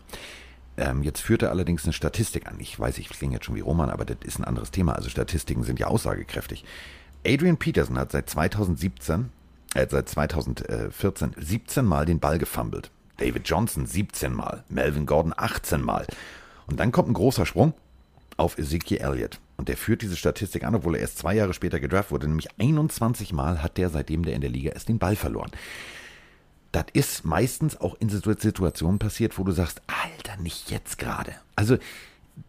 Ähm, 0.77 1.03
jetzt 1.03 1.21
führt 1.21 1.43
er 1.43 1.51
allerdings 1.51 1.85
eine 1.85 1.93
Statistik 1.93 2.49
an. 2.49 2.57
Ich 2.59 2.79
weiß, 2.79 2.99
ich 2.99 3.09
klinge 3.09 3.35
jetzt 3.35 3.47
schon 3.47 3.55
wie 3.55 3.61
Roman, 3.61 3.91
aber 3.91 4.05
das 4.05 4.17
ist 4.25 4.39
ein 4.39 4.45
anderes 4.45 4.71
Thema. 4.71 4.95
Also 4.95 5.09
Statistiken 5.09 5.63
sind 5.63 5.79
ja 5.79 5.87
aussagekräftig. 5.87 6.65
Adrian 7.27 7.57
Peterson 7.57 7.99
hat 7.99 8.13
seit 8.13 8.29
2017, 8.29 9.31
äh, 9.75 9.87
seit 9.89 10.09
2014 10.09 11.35
17 11.39 11.85
Mal 11.85 12.07
den 12.07 12.19
Ball 12.19 12.39
gefummelt. 12.39 12.91
David 13.19 13.49
Johnson 13.49 13.87
17 13.87 14.33
Mal, 14.33 14.65
Melvin 14.69 15.07
Gordon 15.07 15.33
18 15.37 15.81
Mal. 15.83 16.07
Und 16.67 16.81
dann 16.81 16.93
kommt 16.93 17.09
ein 17.09 17.15
großer 17.15 17.47
Sprung 17.47 17.75
auf 18.37 18.59
Ezekiel 18.59 18.99
Elliott. 18.99 19.39
Und 19.57 19.69
der 19.69 19.77
führt 19.77 20.03
diese 20.03 20.17
Statistik 20.17 20.65
an, 20.65 20.75
obwohl 20.75 20.97
er 20.97 21.03
erst 21.03 21.19
zwei 21.19 21.35
Jahre 21.35 21.55
später 21.55 21.79
gedraft 21.79 22.11
wurde. 22.11 22.27
Nämlich 22.27 22.49
21 22.59 23.33
Mal 23.33 23.63
hat 23.63 23.77
der, 23.79 23.89
seitdem 23.91 24.25
der 24.25 24.35
in 24.35 24.41
der 24.41 24.51
Liga 24.51 24.73
ist, 24.73 24.89
den 24.89 24.99
Ball 24.99 25.15
verloren. 25.15 25.53
Das 26.73 26.87
ist 26.93 27.25
meistens 27.25 27.81
auch 27.81 27.95
in 28.01 28.09
Situ- 28.09 28.35
Situationen 28.37 28.99
passiert, 28.99 29.39
wo 29.39 29.45
du 29.45 29.53
sagst, 29.53 29.81
Alter, 29.87 30.41
nicht 30.43 30.73
jetzt 30.73 30.99
gerade. 30.99 31.33
Also 31.55 31.77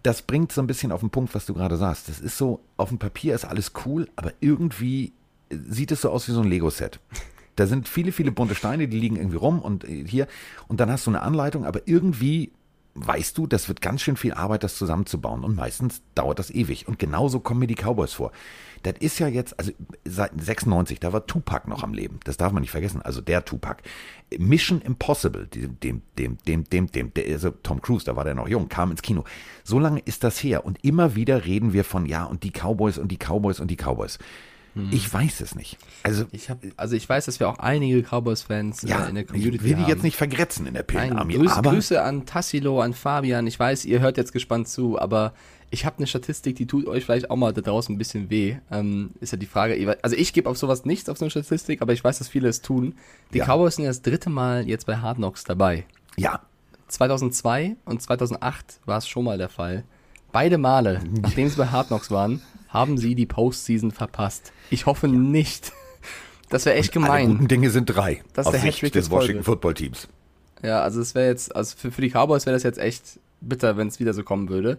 das 0.02 0.24
bringt 0.24 0.52
so 0.52 0.62
ein 0.62 0.68
bisschen 0.68 0.92
auf 0.92 1.02
den 1.02 1.12
Punkt, 1.12 1.36
was 1.36 1.46
du 1.46 1.54
gerade 1.54 1.78
sagst. 1.78 2.10
Das 2.10 2.20
ist 2.20 2.40
so, 2.40 2.60
auf 2.76 2.90
dem 2.90 2.98
Papier 2.98 3.36
ist 3.36 3.46
alles 3.46 3.74
cool, 3.86 4.10
aber 4.16 4.34
irgendwie 4.40 5.14
sieht 5.52 5.92
es 5.92 6.02
so 6.02 6.10
aus 6.10 6.28
wie 6.28 6.32
so 6.32 6.42
ein 6.42 6.48
Lego-Set. 6.50 7.00
Da 7.56 7.68
sind 7.68 7.88
viele, 7.88 8.12
viele 8.12 8.32
bunte 8.32 8.56
Steine, 8.56 8.88
die 8.88 9.00
liegen 9.00 9.16
irgendwie 9.16 9.38
rum 9.38 9.60
und 9.60 9.84
äh, 9.84 10.06
hier. 10.08 10.28
Und 10.68 10.80
dann 10.80 10.92
hast 10.92 11.06
du 11.08 11.12
eine 11.12 11.22
Anleitung, 11.22 11.66
aber 11.66 11.88
irgendwie 11.88 12.52
weißt 12.96 13.38
du, 13.38 13.46
das 13.46 13.68
wird 13.68 13.82
ganz 13.82 14.02
schön 14.02 14.16
viel 14.16 14.34
Arbeit, 14.34 14.64
das 14.64 14.78
zusammenzubauen. 14.78 15.44
Und 15.44 15.56
meistens 15.56 16.02
dauert 16.16 16.40
das 16.40 16.50
ewig. 16.50 16.88
Und 16.88 16.98
genauso 16.98 17.42
kommen 17.42 17.60
mir 17.60 17.68
die 17.68 17.76
Cowboys 17.76 18.14
vor. 18.14 18.32
Das 18.84 18.96
ist 19.00 19.20
ja 19.20 19.28
jetzt, 19.28 19.60
also 19.60 19.74
seit 20.06 20.32
96, 20.40 21.00
da 21.02 21.12
war 21.12 21.28
Tupac 21.28 21.68
noch 21.70 21.84
am 21.84 21.94
Leben. 21.94 22.20
Das 22.24 22.38
darf 22.38 22.54
man 22.54 22.62
nicht 22.62 22.72
vergessen. 22.72 23.02
Also 23.02 23.20
der 23.20 23.44
Tupac. 23.44 23.84
Mission 24.38 24.82
Impossible, 24.82 25.48
dem, 25.48 25.78
dem, 25.82 26.02
dem, 26.18 26.38
dem, 26.48 26.64
dem, 26.64 26.88
dem, 26.92 27.14
der, 27.14 27.26
also 27.34 27.52
Tom 27.52 27.82
Cruise, 27.82 28.06
da 28.06 28.16
war 28.16 28.24
der 28.24 28.36
noch 28.36 28.48
jung, 28.48 28.70
kam 28.70 28.92
ins 28.92 29.02
Kino. 29.02 29.26
So 29.64 29.78
lange 29.78 30.00
ist 30.00 30.24
das 30.24 30.42
her. 30.42 30.66
Und 30.66 30.84
immer 30.84 31.16
wieder 31.16 31.46
reden 31.46 31.74
wir 31.74 31.84
von, 31.84 32.06
ja, 32.06 32.24
und 32.24 32.44
die 32.44 32.52
Cowboys 32.52 32.98
und 32.98 33.12
die 33.12 33.18
Cowboys 33.18 33.60
und 33.60 33.70
die 33.70 33.78
Cowboys. 33.78 34.20
Ich 34.92 35.12
weiß 35.14 35.40
es 35.42 35.56
nicht. 35.56 35.78
Also, 36.04 36.26
Ich 36.32 36.50
hab, 36.50 36.58
also 36.76 36.96
ich 36.96 37.08
weiß, 37.08 37.26
dass 37.26 37.40
wir 37.40 37.48
auch 37.48 37.60
einige 37.60 38.02
Cowboys-Fans 38.04 38.82
ja, 38.84 39.06
äh, 39.06 39.10
in 39.10 39.16
der 39.16 39.24
ich 39.24 39.30
Community 39.30 39.64
will 39.64 39.76
die 39.76 39.82
haben. 39.84 39.88
jetzt 39.90 40.04
nicht 40.04 40.18
vergrätzen 40.18 40.68
in 40.68 40.74
der 40.74 40.84
Pillenarmee, 40.84 41.36
Grüße, 41.36 41.56
aber 41.56 41.72
Grüße 41.72 42.02
an 42.02 42.26
Tassilo, 42.26 42.82
an 42.82 42.94
Fabian. 42.94 43.48
Ich 43.48 43.58
weiß, 43.60 43.86
ihr 43.86 44.02
hört 44.02 44.18
jetzt 44.18 44.34
gespannt 44.34 44.68
zu, 44.68 45.00
aber 45.00 45.34
ich 45.72 45.86
habe 45.86 45.98
eine 45.98 46.08
Statistik, 46.08 46.56
die 46.58 46.68
tut 46.68 46.88
euch 46.88 47.06
vielleicht 47.06 47.30
auch 47.32 47.36
mal 47.38 47.54
da 47.54 47.62
draußen 47.62 47.96
ein 47.96 47.98
bisschen 47.98 48.30
weh. 48.30 48.58
Ähm, 48.70 49.12
ist 49.22 49.32
ja 49.32 49.38
die 49.38 49.46
Frage, 49.46 49.98
also 50.02 50.16
ich 50.16 50.34
gebe 50.34 50.50
auf 50.50 50.58
sowas 50.58 50.84
nichts, 50.86 51.08
auf 51.10 51.18
so 51.18 51.26
eine 51.26 51.32
Statistik, 51.32 51.82
aber 51.82 51.94
ich 51.94 52.04
weiß, 52.04 52.18
dass 52.20 52.28
viele 52.28 52.50
es 52.50 52.62
tun. 52.62 52.96
Die 53.34 53.38
Ja. 53.40 53.46
Cowboys 53.46 53.76
sind 53.76 53.86
ja 53.86 53.90
das 53.90 54.02
dritte 54.02 54.30
Mal 54.30 54.68
jetzt 54.68 54.86
bei 54.86 54.98
Hard 54.98 55.18
Knocks 55.18 55.44
dabei. 55.46 55.86
ja, 56.18 56.42
2002 56.88 57.76
und 57.86 58.02
2008 58.02 58.80
war 58.86 58.98
es 59.00 59.08
schon 59.08 59.26
mal 59.26 59.38
der 59.38 59.50
Fall. 59.50 59.84
Beide 60.32 60.58
Male, 60.58 61.02
nachdem 61.22 61.50
sie 61.50 61.56
bei 61.58 61.68
Hard 61.68 61.88
Knocks 61.88 62.12
waren, 62.12 62.42
haben 62.76 62.98
sie 62.98 63.16
die 63.16 63.26
Postseason 63.26 63.92
verpasst. 63.92 64.52
Ich 64.70 64.86
hoffe 64.86 65.08
nicht. 65.08 65.72
Das 66.48 66.64
wäre 66.66 66.76
echt 66.76 66.96
alle 66.96 67.06
gemein. 67.06 67.28
guten 67.30 67.48
Dinge 67.48 67.72
sind 67.72 67.88
drei 67.88 68.22
Das 68.34 68.44
ist 68.46 68.54
aus 68.54 68.62
der 68.62 68.72
Sicht 68.72 68.84
des 68.84 68.92
des 68.92 69.08
Folge. 69.08 69.24
Washington 69.24 69.44
Football 69.44 69.74
Teams. 69.74 70.08
Ja, 70.62 70.82
also 70.84 71.02
es 71.02 71.16
wäre 71.16 71.26
jetzt, 71.28 71.56
also 71.56 71.76
für, 71.76 71.92
für 71.92 72.02
die 72.02 72.12
Cowboys 72.12 72.46
wäre 72.46 72.56
das 72.56 72.62
jetzt 72.62 72.78
echt 72.78 73.20
bitter, 73.42 73.78
wenn 73.78 73.88
es 73.88 74.00
wieder 74.00 74.14
so 74.14 74.22
kommen 74.24 74.48
würde. 74.48 74.78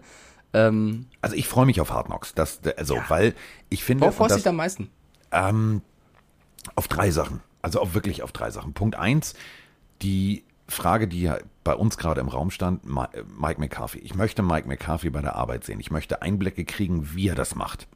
Ähm, 0.52 1.06
Also 1.22 1.34
ich 1.34 1.48
freue 1.48 1.66
mich 1.66 1.80
auf 1.80 1.90
Hard 1.90 2.06
Knocks, 2.06 2.34
das, 2.34 2.60
also, 2.76 3.00
weil 3.08 3.34
ich 3.68 3.82
finde, 3.82 4.02
worauf 4.02 4.14
und 4.14 4.18
freust 4.18 4.36
du 4.36 4.38
dich 4.38 4.48
am 4.48 4.54
meisten? 4.56 4.90
Ähm, 5.32 5.82
auf 6.76 6.86
drei 6.86 7.10
Sachen. 7.10 7.40
Also 7.62 7.80
auch 7.80 7.94
wirklich 7.94 8.22
auf 8.22 8.30
drei 8.30 8.52
Sachen. 8.52 8.72
Punkt 8.72 8.94
eins, 8.94 9.34
die 10.02 10.44
Frage, 10.68 11.08
die 11.08 11.22
ja 11.22 11.38
bei 11.64 11.74
uns 11.74 11.96
gerade 11.96 12.20
im 12.20 12.28
Raum 12.28 12.50
stand, 12.50 12.84
äh, 12.84 13.22
Mike 13.38 13.60
McCarthy. 13.60 13.98
Ich 13.98 14.14
möchte 14.14 14.42
Mike 14.42 14.68
McCarthy 14.68 15.10
bei 15.10 15.22
der 15.22 15.36
Arbeit 15.36 15.64
sehen. 15.64 15.80
Ich 15.80 15.90
möchte 15.90 16.22
Einblicke 16.22 16.64
kriegen, 16.64 17.14
wie 17.14 17.28
er 17.28 17.34
das 17.34 17.54
macht. 17.54 17.88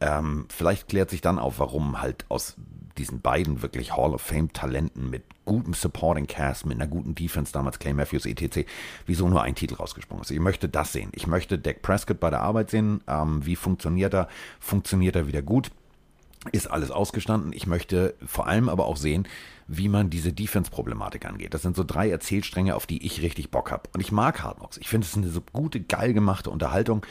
Ähm, 0.00 0.46
vielleicht 0.48 0.88
klärt 0.88 1.10
sich 1.10 1.20
dann 1.20 1.38
auf, 1.38 1.58
warum 1.58 2.00
halt 2.00 2.26
aus 2.28 2.56
diesen 2.98 3.20
beiden 3.20 3.62
wirklich 3.62 3.96
Hall 3.96 4.14
of 4.14 4.22
Fame 4.22 4.52
Talenten 4.52 5.10
mit 5.10 5.24
gutem 5.44 5.74
Supporting 5.74 6.26
Cast, 6.26 6.66
mit 6.66 6.80
einer 6.80 6.86
guten 6.86 7.14
Defense, 7.14 7.52
damals 7.52 7.78
Clay 7.78 7.92
Matthews, 7.92 8.26
etc., 8.26 8.66
wieso 9.06 9.28
nur 9.28 9.42
ein 9.42 9.54
Titel 9.54 9.74
rausgesprungen 9.74 10.22
ist. 10.22 10.30
Ich 10.30 10.40
möchte 10.40 10.68
das 10.68 10.92
sehen. 10.92 11.10
Ich 11.14 11.26
möchte 11.26 11.58
Dak 11.58 11.82
Prescott 11.82 12.20
bei 12.20 12.30
der 12.30 12.40
Arbeit 12.40 12.70
sehen. 12.70 13.02
Ähm, 13.08 13.44
wie 13.44 13.56
funktioniert 13.56 14.14
er? 14.14 14.28
Funktioniert 14.60 15.16
er 15.16 15.26
wieder 15.26 15.42
gut? 15.42 15.70
Ist 16.52 16.66
alles 16.70 16.90
ausgestanden. 16.90 17.52
Ich 17.52 17.66
möchte 17.66 18.14
vor 18.24 18.46
allem 18.46 18.68
aber 18.68 18.86
auch 18.86 18.96
sehen, 18.96 19.26
wie 19.66 19.88
man 19.88 20.10
diese 20.10 20.32
Defense-Problematik 20.32 21.26
angeht. 21.26 21.54
Das 21.54 21.62
sind 21.62 21.76
so 21.76 21.84
drei 21.84 22.10
Erzählstränge, 22.10 22.76
auf 22.76 22.86
die 22.86 23.04
ich 23.04 23.22
richtig 23.22 23.50
Bock 23.50 23.70
habe. 23.70 23.88
Und 23.94 24.00
ich 24.00 24.12
mag 24.12 24.42
Hard 24.42 24.58
Knocks. 24.58 24.76
Ich 24.78 24.88
finde 24.88 25.06
es 25.06 25.16
eine 25.16 25.28
so 25.28 25.40
gute, 25.52 25.80
geil 25.80 26.12
gemachte 26.12 26.50
Unterhaltung. 26.50 27.04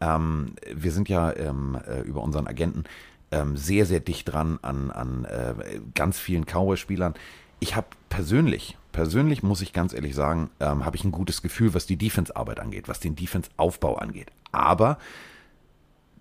Ähm, 0.00 0.54
wir 0.72 0.92
sind 0.92 1.08
ja 1.08 1.34
ähm, 1.36 1.78
äh, 1.86 2.00
über 2.00 2.22
unseren 2.22 2.46
Agenten 2.46 2.84
ähm, 3.30 3.56
sehr, 3.56 3.86
sehr 3.86 4.00
dicht 4.00 4.32
dran 4.32 4.58
an, 4.62 4.90
an 4.90 5.24
äh, 5.24 5.54
ganz 5.94 6.18
vielen 6.18 6.46
Cowboy-Spielern. 6.46 7.14
Ich 7.60 7.76
habe 7.76 7.86
persönlich, 8.08 8.76
persönlich 8.92 9.42
muss 9.42 9.60
ich 9.60 9.72
ganz 9.72 9.92
ehrlich 9.92 10.14
sagen, 10.14 10.50
ähm, 10.58 10.84
habe 10.84 10.96
ich 10.96 11.04
ein 11.04 11.12
gutes 11.12 11.42
Gefühl, 11.42 11.74
was 11.74 11.86
die 11.86 11.96
Defense-Arbeit 11.96 12.58
angeht, 12.58 12.88
was 12.88 12.98
den 12.98 13.14
Defense-Aufbau 13.14 13.96
angeht. 13.96 14.32
Aber 14.50 14.98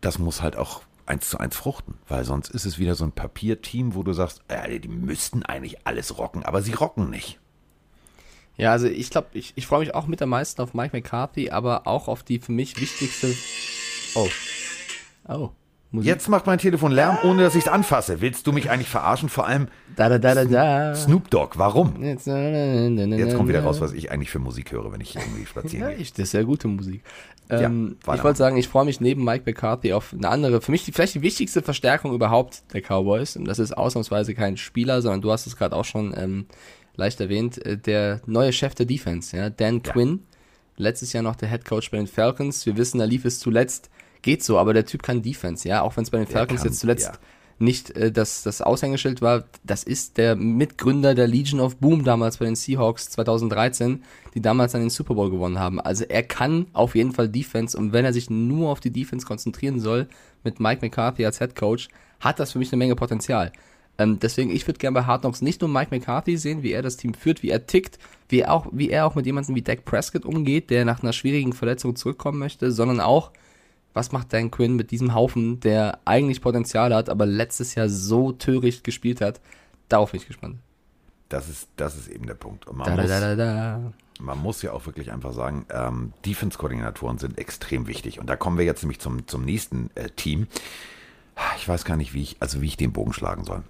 das 0.02 0.20
muss 0.20 0.42
halt 0.42 0.56
auch 0.56 0.82
eins 1.10 1.30
zu 1.30 1.40
eins 1.40 1.56
fruchten, 1.56 1.96
weil 2.08 2.24
sonst 2.24 2.50
ist 2.50 2.66
es 2.66 2.78
wieder 2.78 2.96
so 2.96 3.04
ein 3.04 3.12
Papierteam, 3.12 3.96
wo 3.96 4.04
du 4.04 4.14
sagst, 4.14 4.42
äh, 4.48 4.80
die 4.80 4.88
müssten 4.88 5.44
eigentlich 5.44 5.86
alles 5.86 6.18
rocken, 6.18 6.44
aber 6.44 6.62
sie 6.62 6.74
rocken 6.74 7.10
nicht. 7.10 7.40
Ja, 8.58 8.72
also 8.72 8.88
ich 8.88 9.10
glaube, 9.10 9.30
ich, 9.34 9.54
ich 9.56 9.68
freue 9.68 9.80
mich 9.80 9.96
auch 9.96 10.06
mit 10.08 10.22
am 10.22 10.30
meisten 10.30 10.62
auf 10.62 10.74
Mike 10.74 10.96
McCarthy, 10.96 11.50
aber 11.50 11.88
auch 11.88 12.08
auf 12.08 12.24
die 12.24 12.40
für 12.40 12.52
mich 12.52 12.80
wichtigste. 12.80 13.34
Oh. 14.16 14.30
Oh. 15.28 15.52
Musik. 15.92 16.08
Jetzt 16.08 16.30
macht 16.30 16.46
mein 16.46 16.60
Telefon 16.60 16.92
Lärm, 16.92 17.18
ohne 17.24 17.42
dass 17.44 17.56
ich 17.56 17.64
es 17.66 17.68
anfasse. 17.68 18.22
Willst 18.22 18.46
du 18.46 18.52
mich 18.52 18.70
eigentlich 18.70 18.90
verarschen? 18.90 19.28
Vor 19.28 19.48
allem 19.48 19.68
Da, 19.96 20.08
da, 20.08 20.20
da, 20.20 20.36
da, 20.36 20.46
da. 20.46 20.96
Snoop 20.96 21.30
Dogg. 21.32 21.58
Warum? 21.58 22.04
Jetzt, 22.04 22.28
Jetzt 22.28 23.36
kommt 23.36 23.50
wieder 23.50 23.64
raus, 23.64 23.82
was 23.82 23.94
ich 23.94 24.12
eigentlich 24.12 24.30
für 24.30 24.38
Musik 24.40 24.72
höre, 24.72 24.92
wenn 24.92 25.02
ich 25.02 25.16
irgendwie 25.16 25.46
spazieren 25.48 25.90
Ja, 25.90 25.96
gehe. 25.96 26.06
das 26.06 26.20
ist 26.20 26.32
sehr 26.32 26.44
gute 26.46 26.68
Musik. 26.68 27.02
Ähm, 27.50 27.98
war 28.06 28.14
ich 28.14 28.20
da. 28.20 28.24
wollte 28.26 28.38
sagen, 28.38 28.58
ich 28.58 28.68
freue 28.68 28.86
mich 28.86 29.02
neben 29.02 29.24
Mike 29.24 29.44
McCarthy 29.48 29.94
auf 29.94 30.14
eine 30.14 30.30
andere, 30.30 30.62
für 30.62 30.72
mich 30.72 30.86
die, 30.86 30.92
vielleicht 30.92 31.16
die 31.16 31.24
wichtigste 31.24 31.64
Verstärkung 31.64 32.14
überhaupt 32.14 32.62
der 32.74 32.82
Cowboys. 32.82 33.36
Und 33.36 33.46
das 33.46 33.58
ist 33.58 33.76
ausnahmsweise 33.76 34.36
kein 34.36 34.58
Spieler, 34.58 35.02
sondern 35.02 35.22
du 35.22 35.32
hast 35.32 35.48
es 35.48 35.56
gerade 35.58 35.76
auch 35.76 35.86
schon 35.86 36.14
ähm, 36.16 36.46
leicht 36.96 37.20
erwähnt, 37.20 37.66
äh, 37.66 37.78
der 37.78 38.22
neue 38.28 38.54
Chef 38.54 38.76
der 38.76 38.86
Defense, 38.86 39.36
ja, 39.36 39.50
Dan 39.50 39.82
Quinn. 39.82 40.20
Letztes 40.78 41.12
Jahr 41.14 41.24
noch 41.24 41.36
der 41.36 41.50
Head 41.50 41.66
Coach 41.66 41.90
bei 41.90 41.98
den 41.98 42.06
Falcons. 42.08 42.66
Wir 42.68 42.78
wissen, 42.78 43.00
da 43.00 43.06
lief 43.06 43.26
es 43.26 43.40
zuletzt. 43.40 43.90
Geht 44.22 44.44
so, 44.44 44.58
aber 44.58 44.74
der 44.74 44.86
Typ 44.86 45.04
kann 45.04 45.22
Defense, 45.22 45.68
ja. 45.68 45.82
Auch 45.82 45.96
wenn 45.96 46.04
es 46.04 46.10
bei 46.10 46.18
den 46.18 46.28
Falcons 46.28 46.64
jetzt 46.64 46.80
zuletzt 46.80 47.08
ja. 47.08 47.20
nicht 47.58 47.92
äh, 47.92 48.12
das, 48.12 48.44
das 48.44 48.62
Aushängeschild 48.62 49.22
war. 49.22 49.46
Das 49.64 49.84
ist 49.84 50.18
der 50.18 50.36
Mitgründer 50.36 51.16
der 51.16 51.28
Legion 51.28 51.60
of 51.60 51.78
Boom 51.78 52.04
damals 52.04 52.38
bei 52.38 52.46
den 52.46 52.56
Seahawks 52.56 53.10
2013, 53.12 54.04
die 54.34 54.42
damals 54.42 54.76
an 54.76 54.82
den 54.82 54.90
Super 54.90 55.16
Bowl 55.16 55.32
gewonnen 55.32 55.60
haben. 55.60 55.80
Also 55.80 56.04
er 56.04 56.24
kann 56.24 56.68
auf 56.74 56.96
jeden 56.96 57.14
Fall 57.14 57.30
Defense 57.30 57.78
und 57.78 57.94
wenn 57.94 58.06
er 58.06 58.14
sich 58.14 58.30
nur 58.30 58.70
auf 58.70 58.80
die 58.80 58.92
Defense 58.92 59.26
konzentrieren 59.26 59.80
soll, 59.80 60.08
mit 60.44 60.60
Mike 60.60 60.82
McCarthy 60.82 61.26
als 61.26 61.40
Head 61.40 61.56
Coach, 61.56 61.90
hat 62.20 62.40
das 62.40 62.52
für 62.52 62.60
mich 62.60 62.72
eine 62.72 62.80
Menge 62.80 62.96
Potenzial. 62.96 63.52
Ähm, 64.00 64.18
deswegen, 64.18 64.50
ich 64.50 64.66
würde 64.66 64.80
gerne 64.80 64.96
bei 64.96 65.06
Hard 65.06 65.22
Knocks 65.22 65.42
nicht 65.42 65.60
nur 65.62 65.70
Mike 65.70 65.90
McCarthy 65.92 66.38
sehen, 66.38 66.64
wie 66.64 66.72
er 66.72 66.82
das 66.82 66.96
Team 66.96 67.14
führt, 67.14 67.44
wie 67.44 67.50
er 67.50 67.68
tickt, 67.68 68.00
wie 68.30 68.40
er 68.40 68.54
auch, 68.54 68.68
wie 68.72 68.90
er 68.90 69.06
auch 69.06 69.16
mit 69.16 69.26
jemandem 69.26 69.56
wie 69.56 69.62
Dak 69.62 69.84
Prescott 69.84 70.26
umgeht, 70.26 70.70
der 70.70 70.86
nach 70.86 71.04
einer 71.04 71.12
schwierigen 71.12 71.52
Verletzung 71.52 71.98
zurückkommen 71.98 72.40
möchte, 72.40 72.72
sondern 72.72 73.02
auch, 73.02 73.32
was 73.94 74.12
macht 74.12 74.34
Dan 74.34 74.52
Quinn 74.52 74.76
mit 74.76 74.92
diesem 74.92 75.14
Haufen, 75.14 75.60
der 75.60 76.00
eigentlich 76.06 76.42
Potenzial 76.42 76.94
hat, 76.94 77.10
aber 77.10 77.26
letztes 77.26 77.76
Jahr 77.76 77.90
so 77.90 78.32
töricht 78.32 78.84
gespielt 78.84 79.22
hat? 79.22 79.42
Darauf 79.90 80.12
bin 80.12 80.22
ich 80.22 80.28
gespannt. 80.28 80.58
Das 81.30 81.48
ist, 81.50 81.68
das 81.76 81.96
ist 81.96 82.08
eben 82.08 82.26
der 82.26 82.34
Punkt. 82.36 82.68
Und 82.68 82.78
man, 82.78 82.96
Da, 82.96 83.02
muss, 83.02 83.10
da, 83.10 83.36
da. 83.36 83.94
man 84.20 84.38
muss 84.40 84.62
ja 84.62 84.72
auch 84.72 84.86
wirklich 84.86 85.12
einfach 85.12 85.34
sagen, 85.34 85.66
ähm, 85.70 86.14
Defense-Koordinatoren 86.26 87.18
sind 87.20 87.38
extrem 87.38 87.88
wichtig. 87.88 88.20
Und 88.20 88.28
da 88.28 88.36
kommen 88.36 88.58
wir 88.58 88.66
jetzt 88.66 88.82
nämlich 88.84 89.00
zum, 89.00 89.28
zum 89.28 89.44
nächsten 89.44 89.90
äh, 89.96 90.10
Team. 90.10 90.48
Ich 91.58 91.68
weiß 91.68 91.86
gar 91.86 91.98
nicht, 91.98 92.14
wie 92.14 92.22
ich, 92.24 92.38
also 92.40 92.62
wie 92.62 92.68
ich 92.68 92.78
den 92.78 92.92
Bogen 92.92 93.14
schlagen 93.14 93.44
soll. 93.46 93.64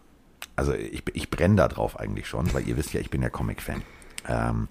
Also 0.55 0.73
ich, 0.73 1.03
ich 1.13 1.29
brenne 1.29 1.55
da 1.55 1.67
drauf 1.67 1.99
eigentlich 1.99 2.27
schon, 2.27 2.53
weil 2.53 2.67
ihr 2.67 2.77
wisst 2.77 2.93
ja, 2.93 2.99
ich 2.99 3.09
bin 3.09 3.21
ja 3.21 3.29
Comic-Fan. 3.29 3.81
Ähm, 4.27 4.67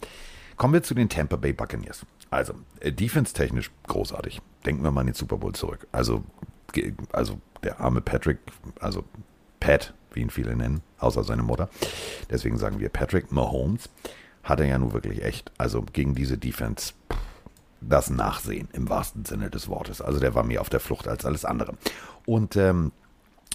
kommen 0.57 0.75
wir 0.75 0.83
zu 0.83 0.95
den 0.95 1.09
Tampa 1.09 1.37
Bay 1.37 1.53
Buccaneers. 1.53 2.05
Also, 2.31 2.55
äh, 2.81 2.93
defense-technisch 2.93 3.71
großartig. 3.87 4.41
Denken 4.67 4.83
wir 4.83 4.91
mal 4.91 5.03
an 5.03 5.07
den 5.07 5.15
Super 5.15 5.37
Bowl 5.37 5.55
zurück. 5.55 5.87
Also, 5.93 6.25
also 7.13 7.39
der 7.63 7.81
arme 7.81 8.01
Patrick, 8.01 8.39
also 8.81 9.05
Pat, 9.61 9.95
wie 10.13 10.21
ihn 10.21 10.31
viele 10.31 10.55
nennen, 10.57 10.83
außer 10.99 11.25
seine 11.25 11.43
Mutter. 11.43 11.69
Deswegen 12.31 12.59
sagen 12.59 12.79
wir 12.79 12.89
Patrick 12.89 13.33
Mahomes, 13.33 13.89
hat 14.43 14.61
er 14.61 14.67
ja 14.67 14.79
nun 14.79 14.93
wirklich 14.93 15.25
echt. 15.25 15.53
Also 15.59 15.83
gegen 15.93 16.15
diese 16.15 16.39
Defense 16.39 16.93
das 17.81 18.11
Nachsehen 18.11 18.69
im 18.73 18.89
wahrsten 18.89 19.25
Sinne 19.25 19.51
des 19.51 19.69
Wortes. 19.69 20.01
Also 20.01 20.19
der 20.21 20.35
war 20.35 20.43
mehr 20.43 20.61
auf 20.61 20.69
der 20.69 20.81
Flucht 20.81 21.07
als 21.09 21.25
alles 21.25 21.45
andere. 21.45 21.75
Und 22.27 22.57
ähm, 22.57 22.93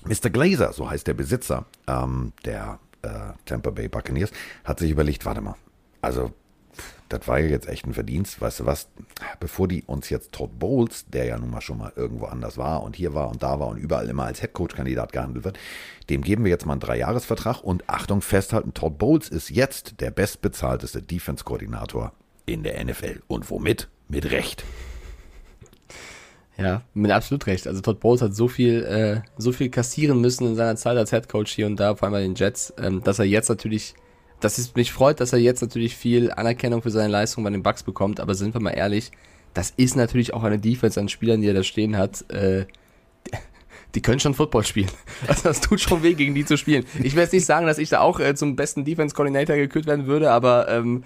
Mr. 0.06 0.30
Glazer, 0.30 0.74
so 0.74 0.90
heißt 0.90 1.08
der 1.08 1.14
Besitzer 1.14 1.66
ähm, 1.88 2.34
der 2.46 2.80
äh, 3.02 3.34
Tampa 3.46 3.70
Bay 3.72 3.88
Buccaneers, 3.88 4.32
hat 4.64 4.80
sich 4.80 4.92
überlegt, 4.92 5.26
warte 5.26 5.42
mal, 5.42 5.56
also 6.02 6.32
das 7.10 7.28
war 7.28 7.40
ja 7.40 7.48
jetzt 7.48 7.68
echt 7.68 7.86
ein 7.86 7.94
Verdienst, 7.94 8.42
weißt 8.42 8.62
du 8.62 8.66
was, 8.66 8.88
bevor 9.40 9.68
die 9.68 9.84
uns 9.84 10.10
jetzt 10.10 10.32
Todd 10.32 10.58
Bowles, 10.58 11.06
der 11.08 11.26
ja 11.26 11.38
nun 11.38 11.52
mal 11.52 11.62
schon 11.62 11.78
mal 11.78 11.94
irgendwo 11.96 12.26
anders 12.26 12.58
war 12.58 12.84
und 12.84 12.96
hier 12.96 13.14
war 13.14 13.30
und 13.30 13.44
da 13.44 13.60
war 13.60 13.68
und 13.68 13.78
überall 13.78 14.10
immer 14.10 14.26
als 14.26 14.42
Headcoach-Kandidat 14.42 15.12
gehandelt 15.12 15.46
wird, 15.46 15.60
dem 16.10 16.22
geben 16.22 16.44
wir 16.44 16.52
jetzt 16.52 16.66
mal 16.66 16.74
einen 16.74 16.82
Dreijahresvertrag 16.82 17.64
und 17.64 17.88
Achtung, 17.90 18.22
festhalten, 18.22 18.74
Todd 18.74 18.98
Bowles 18.98 19.30
ist 19.30 19.50
jetzt 19.50 20.02
der 20.02 20.12
bestbezahlteste 20.12 21.02
Defense-Koordinator 21.02 22.14
in 22.46 22.64
der 22.64 22.84
NFL. 22.84 23.22
Und 23.28 23.50
womit? 23.50 23.90
Mit 24.10 24.32
Recht. 24.32 24.64
Ja, 26.58 26.84
mit 26.94 27.10
absolut 27.12 27.48
recht. 27.48 27.68
Also 27.68 27.82
Todd 27.82 28.00
Bowles 28.00 28.22
hat 28.22 28.36
so 28.36 28.48
viel, 28.48 28.84
äh, 28.84 29.22
so 29.38 29.52
viel 29.52 29.70
kassieren 29.70 30.22
müssen 30.22 30.48
in 30.48 30.56
seiner 30.56 30.76
Zeit 30.76 30.98
als 30.98 31.10
Head 31.10 31.28
Coach 31.28 31.52
hier 31.52 31.66
und 31.66 31.80
da, 31.80 31.96
vor 31.96 32.06
allem 32.08 32.14
bei 32.14 32.22
den 32.22 32.36
Jets, 32.36 32.74
ähm, 32.78 33.04
dass 33.04 33.18
er 33.18 33.26
jetzt 33.26 33.50
natürlich, 33.50 33.96
dass 34.44 34.58
es 34.58 34.76
mich 34.76 34.92
freut, 34.92 35.20
dass 35.20 35.34
er 35.34 35.40
jetzt 35.40 35.62
natürlich 35.62 35.96
viel 35.96 36.32
Anerkennung 36.32 36.82
für 36.82 36.92
seine 36.92 37.10
Leistung 37.12 37.44
bei 37.44 37.50
den 37.50 37.64
Bucks 37.64 37.84
bekommt, 37.84 38.20
aber 38.20 38.36
sind 38.36 38.54
wir 38.54 38.62
mal 38.62 38.72
ehrlich, 38.72 39.12
das 39.54 39.74
ist 39.78 39.96
natürlich 39.96 40.34
auch 40.34 40.44
eine 40.44 40.60
Defense 40.60 41.00
an 41.00 41.10
Spielern, 41.10 41.42
die 41.42 41.48
er 41.48 41.54
da 41.54 41.64
stehen 41.64 41.98
hat, 41.98 42.30
äh, 42.30 42.66
die 43.96 44.02
können 44.02 44.20
schon 44.20 44.34
Football 44.34 44.64
spielen. 44.64 44.90
Also 45.28 45.44
das 45.44 45.62
tut 45.62 45.80
schon 45.80 46.04
weh, 46.04 46.14
gegen 46.14 46.36
die 46.36 46.46
zu 46.46 46.58
spielen. 46.58 46.86
Ich 47.02 47.16
will 47.16 47.24
jetzt 47.24 47.32
nicht 47.32 47.46
sagen, 47.46 47.66
dass 47.66 47.78
ich 47.78 47.90
da 47.90 48.02
auch 48.02 48.20
äh, 48.20 48.36
zum 48.36 48.56
besten 48.56 48.84
Defense 48.84 49.16
Coordinator 49.16 49.56
gekürt 49.56 49.86
werden 49.86 50.06
würde, 50.06 50.32
aber 50.32 50.68
ähm, 50.68 51.04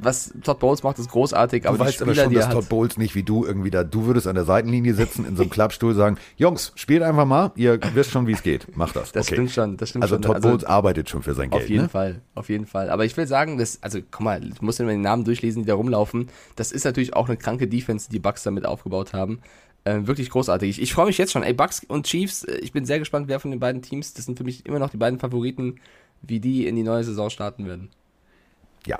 was 0.00 0.32
Todd 0.42 0.58
Bowles 0.58 0.82
macht, 0.82 0.98
ist 0.98 1.10
großartig. 1.10 1.66
Aber 1.66 1.78
du 1.78 1.84
weißt 1.84 2.02
aber 2.02 2.12
Spieler, 2.12 2.24
schon, 2.24 2.32
die 2.32 2.38
er 2.38 2.46
dass 2.46 2.54
Todd 2.54 2.68
Bowles 2.68 2.96
nicht 2.96 3.14
wie 3.14 3.22
du 3.22 3.44
irgendwie 3.44 3.70
da, 3.70 3.84
du 3.84 4.06
würdest 4.06 4.26
an 4.26 4.34
der 4.34 4.44
Seitenlinie 4.44 4.94
sitzen 4.94 5.24
in 5.24 5.36
so 5.36 5.42
einem 5.42 5.50
Klappstuhl 5.50 5.94
sagen, 5.94 6.16
Jungs, 6.36 6.72
spielt 6.74 7.02
einfach 7.02 7.24
mal, 7.24 7.52
ihr 7.56 7.78
wisst 7.94 8.10
schon, 8.10 8.26
wie 8.26 8.32
es 8.32 8.42
geht. 8.42 8.76
Macht 8.76 8.96
das. 8.96 9.12
das 9.12 9.26
okay. 9.26 9.36
stimmt 9.36 9.50
schon. 9.52 9.76
Das 9.76 9.90
stimmt 9.90 10.02
Also 10.02 10.16
schon. 10.16 10.22
Todd 10.22 10.42
Bowles 10.42 10.64
arbeitet 10.64 11.08
schon 11.08 11.22
für 11.22 11.34
sein 11.34 11.50
Geld. 11.50 11.62
Auf 11.62 11.68
jeden 11.68 11.82
ne? 11.84 11.88
Fall, 11.88 12.20
auf 12.34 12.48
jeden 12.48 12.66
Fall. 12.66 12.90
Aber 12.90 13.04
ich 13.04 13.16
will 13.16 13.26
sagen, 13.26 13.58
dass, 13.58 13.82
also 13.82 14.00
guck 14.10 14.20
mal, 14.20 14.42
ich 14.44 14.62
muss 14.62 14.78
ja 14.78 14.84
mal 14.84 14.92
den 14.92 15.00
Namen 15.00 15.24
durchlesen, 15.24 15.62
die 15.62 15.68
da 15.68 15.74
rumlaufen. 15.74 16.28
Das 16.56 16.72
ist 16.72 16.84
natürlich 16.84 17.14
auch 17.14 17.28
eine 17.28 17.36
kranke 17.36 17.68
Defense, 17.68 18.08
die 18.08 18.20
die 18.20 18.22
Bucks 18.22 18.42
damit 18.42 18.66
aufgebaut 18.66 19.12
haben. 19.12 19.40
Äh, 19.84 20.06
wirklich 20.06 20.28
großartig. 20.28 20.70
Ich, 20.70 20.82
ich 20.82 20.92
freue 20.92 21.06
mich 21.06 21.16
jetzt 21.16 21.32
schon. 21.32 21.42
Ey, 21.42 21.54
Bucks 21.54 21.82
und 21.88 22.06
Chiefs, 22.06 22.44
äh, 22.44 22.58
ich 22.58 22.72
bin 22.72 22.84
sehr 22.84 22.98
gespannt, 22.98 23.28
wer 23.28 23.40
von 23.40 23.50
den 23.50 23.60
beiden 23.60 23.80
Teams, 23.80 24.12
das 24.12 24.26
sind 24.26 24.36
für 24.36 24.44
mich 24.44 24.66
immer 24.66 24.78
noch 24.78 24.90
die 24.90 24.98
beiden 24.98 25.18
Favoriten, 25.18 25.76
wie 26.22 26.40
die 26.40 26.66
in 26.66 26.76
die 26.76 26.82
neue 26.82 27.04
Saison 27.04 27.30
starten 27.30 27.66
werden. 27.66 27.88
Ja. 28.86 28.98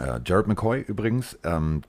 Äh, 0.00 0.20
Jared 0.26 0.48
McCoy 0.48 0.80
übrigens, 0.80 1.38
ähm, 1.44 1.82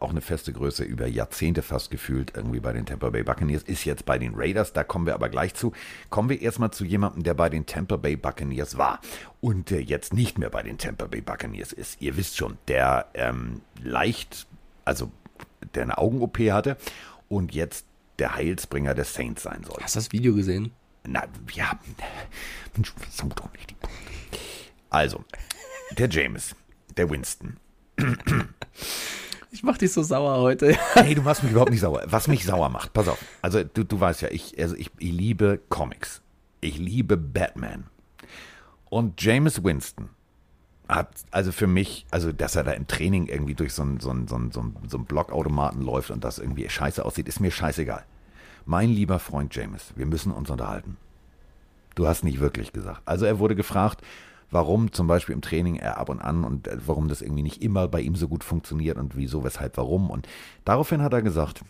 auch 0.00 0.10
eine 0.10 0.20
feste 0.20 0.52
Größe, 0.52 0.82
über 0.82 1.06
Jahrzehnte 1.06 1.62
fast 1.62 1.90
gefühlt, 1.90 2.32
irgendwie 2.36 2.58
bei 2.58 2.72
den 2.72 2.84
Tampa 2.84 3.10
Bay 3.10 3.22
Buccaneers, 3.22 3.62
ist 3.62 3.84
jetzt 3.84 4.04
bei 4.04 4.18
den 4.18 4.34
Raiders, 4.34 4.72
da 4.72 4.82
kommen 4.82 5.06
wir 5.06 5.14
aber 5.14 5.28
gleich 5.28 5.54
zu. 5.54 5.72
Kommen 6.10 6.28
wir 6.28 6.42
erstmal 6.42 6.72
zu 6.72 6.84
jemandem, 6.84 7.22
der 7.22 7.34
bei 7.34 7.48
den 7.48 7.64
Tampa 7.64 7.96
Bay 7.96 8.16
Buccaneers 8.16 8.76
war 8.76 9.00
und 9.40 9.70
der 9.70 9.82
jetzt 9.82 10.12
nicht 10.12 10.36
mehr 10.36 10.50
bei 10.50 10.64
den 10.64 10.78
Tampa 10.78 11.06
Bay 11.06 11.20
Buccaneers 11.20 11.72
ist. 11.72 12.02
Ihr 12.02 12.16
wisst 12.16 12.36
schon, 12.36 12.58
der 12.66 13.06
ähm, 13.14 13.62
leicht, 13.82 14.46
also 14.84 15.10
der 15.74 15.84
eine 15.84 15.96
Augen-OP 15.96 16.38
hatte 16.50 16.76
und 17.34 17.54
jetzt 17.54 17.86
der 18.18 18.34
Heilsbringer 18.36 18.94
des 18.94 19.12
Saints 19.14 19.42
sein 19.42 19.64
soll. 19.64 19.78
Hast 19.82 19.96
du 19.96 19.98
das 19.98 20.12
Video 20.12 20.34
gesehen? 20.34 20.70
Na, 21.06 21.24
ja. 21.52 21.78
Mensch, 22.74 22.92
versuch 22.98 23.34
doch 23.34 23.52
nicht 23.52 23.70
die 23.70 23.74
Punkte. 23.74 23.98
Also, 24.88 25.24
der 25.98 26.08
James, 26.08 26.54
der 26.96 27.10
Winston. 27.10 27.56
Ich 29.50 29.62
mach 29.62 29.78
dich 29.78 29.92
so 29.92 30.02
sauer 30.02 30.38
heute. 30.38 30.76
Nee, 31.04 31.14
du 31.14 31.22
machst 31.22 31.42
mich 31.42 31.52
überhaupt 31.52 31.70
nicht 31.70 31.80
sauer. 31.80 32.02
Was 32.06 32.28
mich 32.28 32.44
sauer 32.44 32.68
macht, 32.68 32.92
pass 32.92 33.08
auf. 33.08 33.18
Also, 33.42 33.62
du, 33.62 33.84
du 33.84 34.00
weißt 34.00 34.22
ja, 34.22 34.28
ich, 34.30 34.58
also 34.58 34.74
ich, 34.76 34.90
ich 34.98 35.12
liebe 35.12 35.60
Comics. 35.68 36.22
Ich 36.60 36.78
liebe 36.78 37.16
Batman. 37.16 37.84
Und 38.90 39.20
James 39.22 39.62
Winston 39.62 40.08
hat, 40.88 41.08
also 41.30 41.50
für 41.52 41.66
mich, 41.66 42.06
also 42.10 42.30
dass 42.32 42.56
er 42.56 42.64
da 42.64 42.72
im 42.72 42.86
Training 42.86 43.26
irgendwie 43.26 43.54
durch 43.54 43.72
so 43.72 43.82
einen 43.82 44.00
so 44.00 44.08
so 44.26 44.34
einen- 44.36 44.52
so 44.52 44.60
einen- 44.60 44.76
so 44.88 44.96
einen 44.98 45.06
Blockautomaten 45.06 45.80
läuft 45.82 46.10
und 46.10 46.22
das 46.24 46.38
irgendwie 46.38 46.68
scheiße 46.68 47.04
aussieht, 47.04 47.26
ist 47.28 47.40
mir 47.40 47.50
scheißegal. 47.50 48.04
Mein 48.66 48.90
lieber 48.90 49.18
Freund 49.18 49.54
James, 49.54 49.92
wir 49.96 50.06
müssen 50.06 50.32
uns 50.32 50.50
unterhalten. 50.50 50.96
Du 51.94 52.06
hast 52.06 52.24
nicht 52.24 52.40
wirklich 52.40 52.72
gesagt. 52.72 53.02
Also 53.04 53.24
er 53.24 53.38
wurde 53.38 53.54
gefragt, 53.54 54.02
warum 54.50 54.92
zum 54.92 55.06
Beispiel 55.06 55.34
im 55.34 55.42
Training 55.42 55.76
er 55.76 55.96
ab 55.98 56.08
und 56.08 56.20
an 56.20 56.44
und 56.44 56.68
äh, 56.68 56.76
warum 56.86 57.08
das 57.08 57.22
irgendwie 57.22 57.42
nicht 57.42 57.62
immer 57.62 57.88
bei 57.88 58.00
ihm 58.00 58.14
so 58.16 58.28
gut 58.28 58.44
funktioniert 58.44 58.98
und 58.98 59.16
wieso, 59.16 59.42
weshalb, 59.44 59.76
warum. 59.76 60.10
Und 60.10 60.28
daraufhin 60.64 61.02
hat 61.02 61.12
er 61.12 61.22
gesagt, 61.22 61.62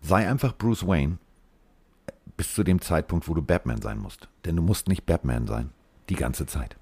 sei 0.00 0.28
einfach 0.28 0.56
Bruce 0.56 0.86
Wayne 0.86 1.18
bis 2.36 2.54
zu 2.54 2.64
dem 2.64 2.80
Zeitpunkt, 2.80 3.28
wo 3.28 3.34
du 3.34 3.42
Batman 3.42 3.80
sein 3.80 3.98
musst. 3.98 4.28
Denn 4.44 4.56
du 4.56 4.62
musst 4.62 4.88
nicht 4.88 5.06
Batman 5.06 5.46
sein. 5.46 5.70
Die 6.08 6.16
ganze 6.16 6.46
Zeit. 6.46 6.76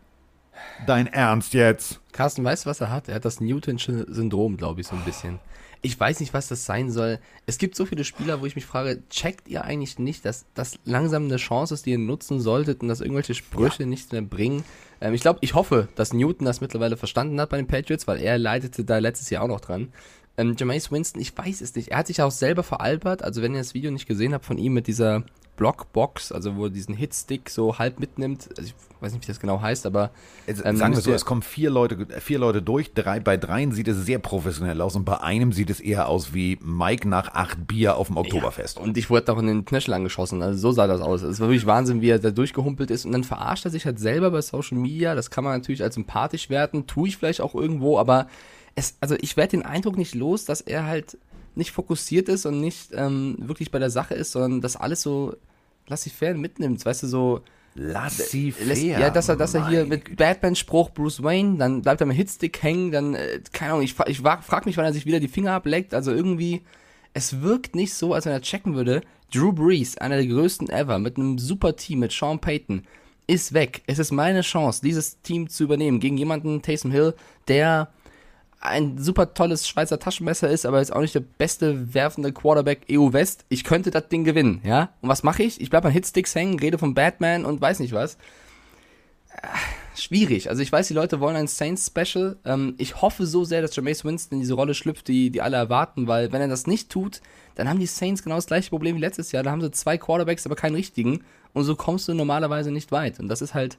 Dein 0.86 1.06
Ernst 1.06 1.54
jetzt? 1.54 2.00
Carsten, 2.12 2.44
weißt 2.44 2.64
du, 2.64 2.70
was 2.70 2.80
er 2.80 2.90
hat? 2.90 3.08
Er 3.08 3.16
hat 3.16 3.24
das 3.24 3.40
Newtonsche 3.40 4.06
Syndrom, 4.08 4.56
glaube 4.56 4.80
ich, 4.80 4.86
so 4.86 4.96
ein 4.96 5.04
bisschen. 5.04 5.38
Ich 5.82 5.98
weiß 5.98 6.20
nicht, 6.20 6.34
was 6.34 6.48
das 6.48 6.66
sein 6.66 6.90
soll. 6.90 7.18
Es 7.46 7.56
gibt 7.56 7.74
so 7.74 7.86
viele 7.86 8.04
Spieler, 8.04 8.42
wo 8.42 8.46
ich 8.46 8.54
mich 8.54 8.66
frage, 8.66 9.02
checkt 9.08 9.48
ihr 9.48 9.64
eigentlich 9.64 9.98
nicht, 9.98 10.26
dass 10.26 10.44
das 10.54 10.78
langsam 10.84 11.24
eine 11.24 11.36
Chance 11.36 11.72
ist, 11.72 11.86
die 11.86 11.92
ihr 11.92 11.98
nutzen 11.98 12.38
solltet 12.40 12.82
und 12.82 12.88
dass 12.88 13.00
irgendwelche 13.00 13.34
Sprüche 13.34 13.86
nichts 13.86 14.12
mehr 14.12 14.20
bringen? 14.20 14.64
Ähm, 15.00 15.14
ich 15.14 15.22
glaube, 15.22 15.38
ich 15.40 15.54
hoffe, 15.54 15.88
dass 15.94 16.12
Newton 16.12 16.44
das 16.44 16.60
mittlerweile 16.60 16.98
verstanden 16.98 17.40
hat 17.40 17.48
bei 17.48 17.56
den 17.56 17.66
Patriots, 17.66 18.06
weil 18.06 18.20
er 18.20 18.36
leitete 18.36 18.84
da 18.84 18.98
letztes 18.98 19.30
Jahr 19.30 19.44
auch 19.44 19.48
noch 19.48 19.60
dran. 19.60 19.92
Ähm, 20.36 20.54
Jameis 20.58 20.90
Winston, 20.90 21.20
ich 21.20 21.36
weiß 21.36 21.60
es 21.60 21.74
nicht. 21.74 21.88
Er 21.88 21.98
hat 21.98 22.06
sich 22.06 22.22
auch 22.22 22.30
selber 22.30 22.62
veralbert. 22.62 23.22
Also 23.22 23.42
wenn 23.42 23.52
ihr 23.52 23.60
das 23.60 23.74
Video 23.74 23.90
nicht 23.90 24.06
gesehen 24.06 24.32
habt 24.32 24.44
von 24.44 24.58
ihm 24.58 24.72
mit 24.72 24.86
dieser 24.86 25.24
Blockbox, 25.56 26.32
also 26.32 26.56
wo 26.56 26.64
er 26.64 26.70
diesen 26.70 26.94
Hitstick 26.94 27.50
so 27.50 27.78
halb 27.78 28.00
mitnimmt, 28.00 28.48
also 28.56 28.62
ich 28.62 28.74
weiß 29.00 29.12
nicht, 29.12 29.22
wie 29.22 29.26
das 29.26 29.40
genau 29.40 29.60
heißt, 29.60 29.84
aber 29.84 30.10
Es, 30.46 30.64
ähm, 30.64 30.78
sagen 30.78 30.94
wir 30.94 31.02
so, 31.02 31.12
es 31.12 31.26
kommen 31.26 31.42
vier 31.42 31.68
Leute, 31.68 32.06
vier 32.20 32.38
Leute 32.38 32.62
durch. 32.62 32.94
Drei, 32.94 33.20
bei 33.20 33.36
dreien 33.36 33.70
sieht 33.72 33.86
es 33.88 33.98
sehr 34.06 34.18
professionell 34.18 34.80
aus 34.80 34.96
und 34.96 35.04
bei 35.04 35.20
einem 35.20 35.52
sieht 35.52 35.68
es 35.68 35.80
eher 35.80 36.08
aus 36.08 36.32
wie 36.32 36.58
Mike 36.62 37.06
nach 37.06 37.34
acht 37.34 37.66
Bier 37.66 37.96
auf 37.96 38.06
dem 38.06 38.16
Oktoberfest. 38.16 38.78
Und 38.78 38.96
ich 38.96 39.10
wurde 39.10 39.30
auch 39.30 39.38
in 39.38 39.48
den 39.48 39.66
Knöchel 39.66 39.92
angeschossen. 39.92 40.40
Also 40.40 40.58
so 40.58 40.72
sah 40.72 40.86
das 40.86 41.02
aus. 41.02 41.20
Es 41.20 41.40
war 41.40 41.48
wirklich 41.48 41.66
Wahnsinn, 41.66 42.00
wie 42.00 42.08
er 42.08 42.18
da 42.18 42.30
durchgehumpelt 42.30 42.90
ist. 42.90 43.04
Und 43.04 43.12
dann 43.12 43.24
verarscht 43.24 43.66
er 43.66 43.70
sich 43.70 43.84
halt 43.84 43.98
selber 43.98 44.30
bei 44.30 44.40
Social 44.40 44.78
Media. 44.78 45.14
Das 45.14 45.30
kann 45.30 45.44
man 45.44 45.52
natürlich 45.58 45.82
als 45.82 45.94
sympathisch 45.94 46.48
werten. 46.48 46.86
Tue 46.86 47.08
ich 47.08 47.18
vielleicht 47.18 47.42
auch 47.42 47.54
irgendwo, 47.54 47.98
aber 47.98 48.28
es, 48.74 48.96
also 49.00 49.16
ich 49.20 49.36
werde 49.36 49.52
den 49.52 49.62
Eindruck 49.64 49.96
nicht 49.96 50.14
los, 50.14 50.44
dass 50.44 50.60
er 50.60 50.86
halt 50.86 51.18
nicht 51.54 51.72
fokussiert 51.72 52.28
ist 52.28 52.46
und 52.46 52.60
nicht 52.60 52.90
ähm, 52.92 53.36
wirklich 53.40 53.70
bei 53.70 53.78
der 53.78 53.90
Sache 53.90 54.14
ist, 54.14 54.32
sondern 54.32 54.60
das 54.60 54.76
alles 54.76 55.02
so 55.02 55.34
laissez-faire 55.88 56.34
mitnimmt. 56.34 56.84
Weißt 56.84 57.02
du, 57.02 57.06
so, 57.06 57.40
Lass 57.74 58.30
sie 58.30 58.52
lässt, 58.64 58.82
fair. 58.82 58.98
ja, 58.98 59.10
dass 59.10 59.28
er, 59.28 59.36
dass 59.36 59.54
er 59.54 59.68
hier 59.68 59.84
mit 59.84 60.16
Batman-Spruch 60.16 60.90
Bruce 60.90 61.22
Wayne, 61.22 61.56
dann 61.56 61.82
bleibt 61.82 62.00
er 62.00 62.06
mit 62.06 62.16
Hitstick 62.16 62.62
hängen, 62.62 62.90
dann, 62.90 63.14
äh, 63.14 63.40
keine 63.52 63.72
Ahnung, 63.72 63.84
ich, 63.84 63.94
ich 64.06 64.20
frag 64.20 64.66
mich, 64.66 64.76
wann 64.76 64.84
er 64.84 64.92
sich 64.92 65.06
wieder 65.06 65.20
die 65.20 65.28
Finger 65.28 65.52
ableckt, 65.52 65.94
also 65.94 66.12
irgendwie, 66.12 66.62
es 67.14 67.42
wirkt 67.42 67.76
nicht 67.76 67.94
so, 67.94 68.12
als 68.12 68.26
wenn 68.26 68.32
er 68.32 68.42
checken 68.42 68.74
würde, 68.74 69.02
Drew 69.32 69.52
Brees, 69.52 69.98
einer 69.98 70.16
der 70.16 70.26
größten 70.26 70.68
ever, 70.68 70.98
mit 70.98 71.16
einem 71.16 71.38
super 71.38 71.76
Team, 71.76 72.00
mit 72.00 72.12
Sean 72.12 72.40
Payton, 72.40 72.82
ist 73.28 73.52
weg. 73.52 73.82
Es 73.86 74.00
ist 74.00 74.10
meine 74.10 74.40
Chance, 74.40 74.80
dieses 74.82 75.20
Team 75.22 75.48
zu 75.48 75.62
übernehmen 75.62 76.00
gegen 76.00 76.16
jemanden, 76.16 76.62
Taysom 76.62 76.90
Hill, 76.90 77.14
der 77.46 77.92
ein 78.60 78.98
super 78.98 79.32
tolles 79.32 79.66
Schweizer 79.66 79.98
Taschenmesser 79.98 80.50
ist, 80.50 80.66
aber 80.66 80.78
jetzt 80.78 80.92
auch 80.92 81.00
nicht 81.00 81.14
der 81.14 81.20
beste 81.20 81.94
werfende 81.94 82.30
Quarterback 82.32 82.82
EU 82.90 83.12
West. 83.12 83.46
Ich 83.48 83.64
könnte 83.64 83.90
das 83.90 84.08
Ding 84.08 84.22
gewinnen, 84.24 84.60
ja? 84.64 84.90
Und 85.00 85.08
was 85.08 85.22
mache 85.22 85.42
ich? 85.42 85.60
Ich 85.60 85.70
bleibe 85.70 85.88
an 85.88 85.94
Hitsticks 85.94 86.34
hängen, 86.34 86.58
rede 86.58 86.76
von 86.76 86.94
Batman 86.94 87.46
und 87.46 87.60
weiß 87.60 87.80
nicht 87.80 87.94
was. 87.94 88.16
Äh, 89.32 89.46
schwierig. 89.96 90.50
Also 90.50 90.60
ich 90.60 90.70
weiß, 90.70 90.88
die 90.88 90.94
Leute 90.94 91.20
wollen 91.20 91.36
ein 91.36 91.46
Saints 91.46 91.86
Special. 91.86 92.36
Ähm, 92.44 92.74
ich 92.76 93.00
hoffe 93.00 93.24
so 93.24 93.44
sehr, 93.44 93.62
dass 93.62 93.74
Jameis 93.74 94.04
Winston 94.04 94.36
in 94.36 94.40
diese 94.40 94.54
Rolle 94.54 94.74
schlüpft, 94.74 95.08
die, 95.08 95.30
die 95.30 95.40
alle 95.40 95.56
erwarten, 95.56 96.06
weil 96.06 96.30
wenn 96.30 96.42
er 96.42 96.48
das 96.48 96.66
nicht 96.66 96.90
tut, 96.90 97.22
dann 97.54 97.66
haben 97.66 97.80
die 97.80 97.86
Saints 97.86 98.22
genau 98.22 98.36
das 98.36 98.46
gleiche 98.46 98.68
Problem 98.68 98.96
wie 98.96 99.00
letztes 99.00 99.32
Jahr. 99.32 99.42
Da 99.42 99.52
haben 99.52 99.62
sie 99.62 99.70
zwei 99.70 99.96
Quarterbacks, 99.96 100.44
aber 100.44 100.54
keinen 100.54 100.74
richtigen. 100.74 101.24
Und 101.54 101.64
so 101.64 101.76
kommst 101.76 102.08
du 102.08 102.14
normalerweise 102.14 102.70
nicht 102.70 102.92
weit. 102.92 103.20
Und 103.20 103.28
das 103.28 103.40
ist 103.40 103.54
halt 103.54 103.78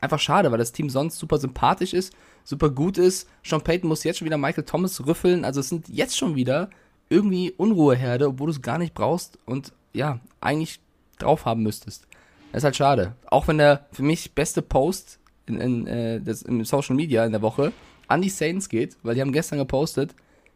einfach 0.00 0.18
schade, 0.18 0.50
weil 0.50 0.58
das 0.58 0.72
Team 0.72 0.88
sonst 0.88 1.18
super 1.18 1.38
sympathisch 1.38 1.92
ist, 1.92 2.14
super 2.44 2.70
gut 2.70 2.98
ist. 2.98 3.28
Sean 3.44 3.62
Payton 3.62 3.88
muss 3.88 4.04
jetzt 4.04 4.18
schon 4.18 4.26
wieder 4.26 4.38
Michael 4.38 4.64
Thomas 4.64 5.06
rüffeln. 5.06 5.44
Also 5.44 5.60
es 5.60 5.68
sind 5.68 5.88
jetzt 5.88 6.16
schon 6.16 6.34
wieder 6.34 6.70
irgendwie 7.08 7.52
Unruheherde, 7.52 8.28
obwohl 8.28 8.46
du 8.46 8.52
es 8.52 8.62
gar 8.62 8.78
nicht 8.78 8.94
brauchst 8.94 9.38
und 9.44 9.72
ja, 9.92 10.20
eigentlich 10.40 10.80
drauf 11.18 11.44
haben 11.44 11.62
müsstest. 11.62 12.06
Das 12.52 12.60
ist 12.60 12.64
halt 12.64 12.76
schade. 12.76 13.14
Auch 13.26 13.48
wenn 13.48 13.58
der 13.58 13.86
für 13.92 14.02
mich 14.02 14.34
beste 14.34 14.62
Post 14.62 15.18
in, 15.46 15.60
in, 15.60 15.86
äh, 15.86 16.20
das, 16.20 16.42
im 16.42 16.64
Social 16.64 16.96
Media 16.96 17.24
in 17.24 17.32
der 17.32 17.42
Woche 17.42 17.72
an 18.08 18.22
die 18.22 18.28
Saints 18.28 18.68
geht, 18.68 18.96
weil 19.02 19.14
die 19.14 19.20
haben 19.20 19.32
gestern 19.32 19.58
gepostet, 19.58 20.14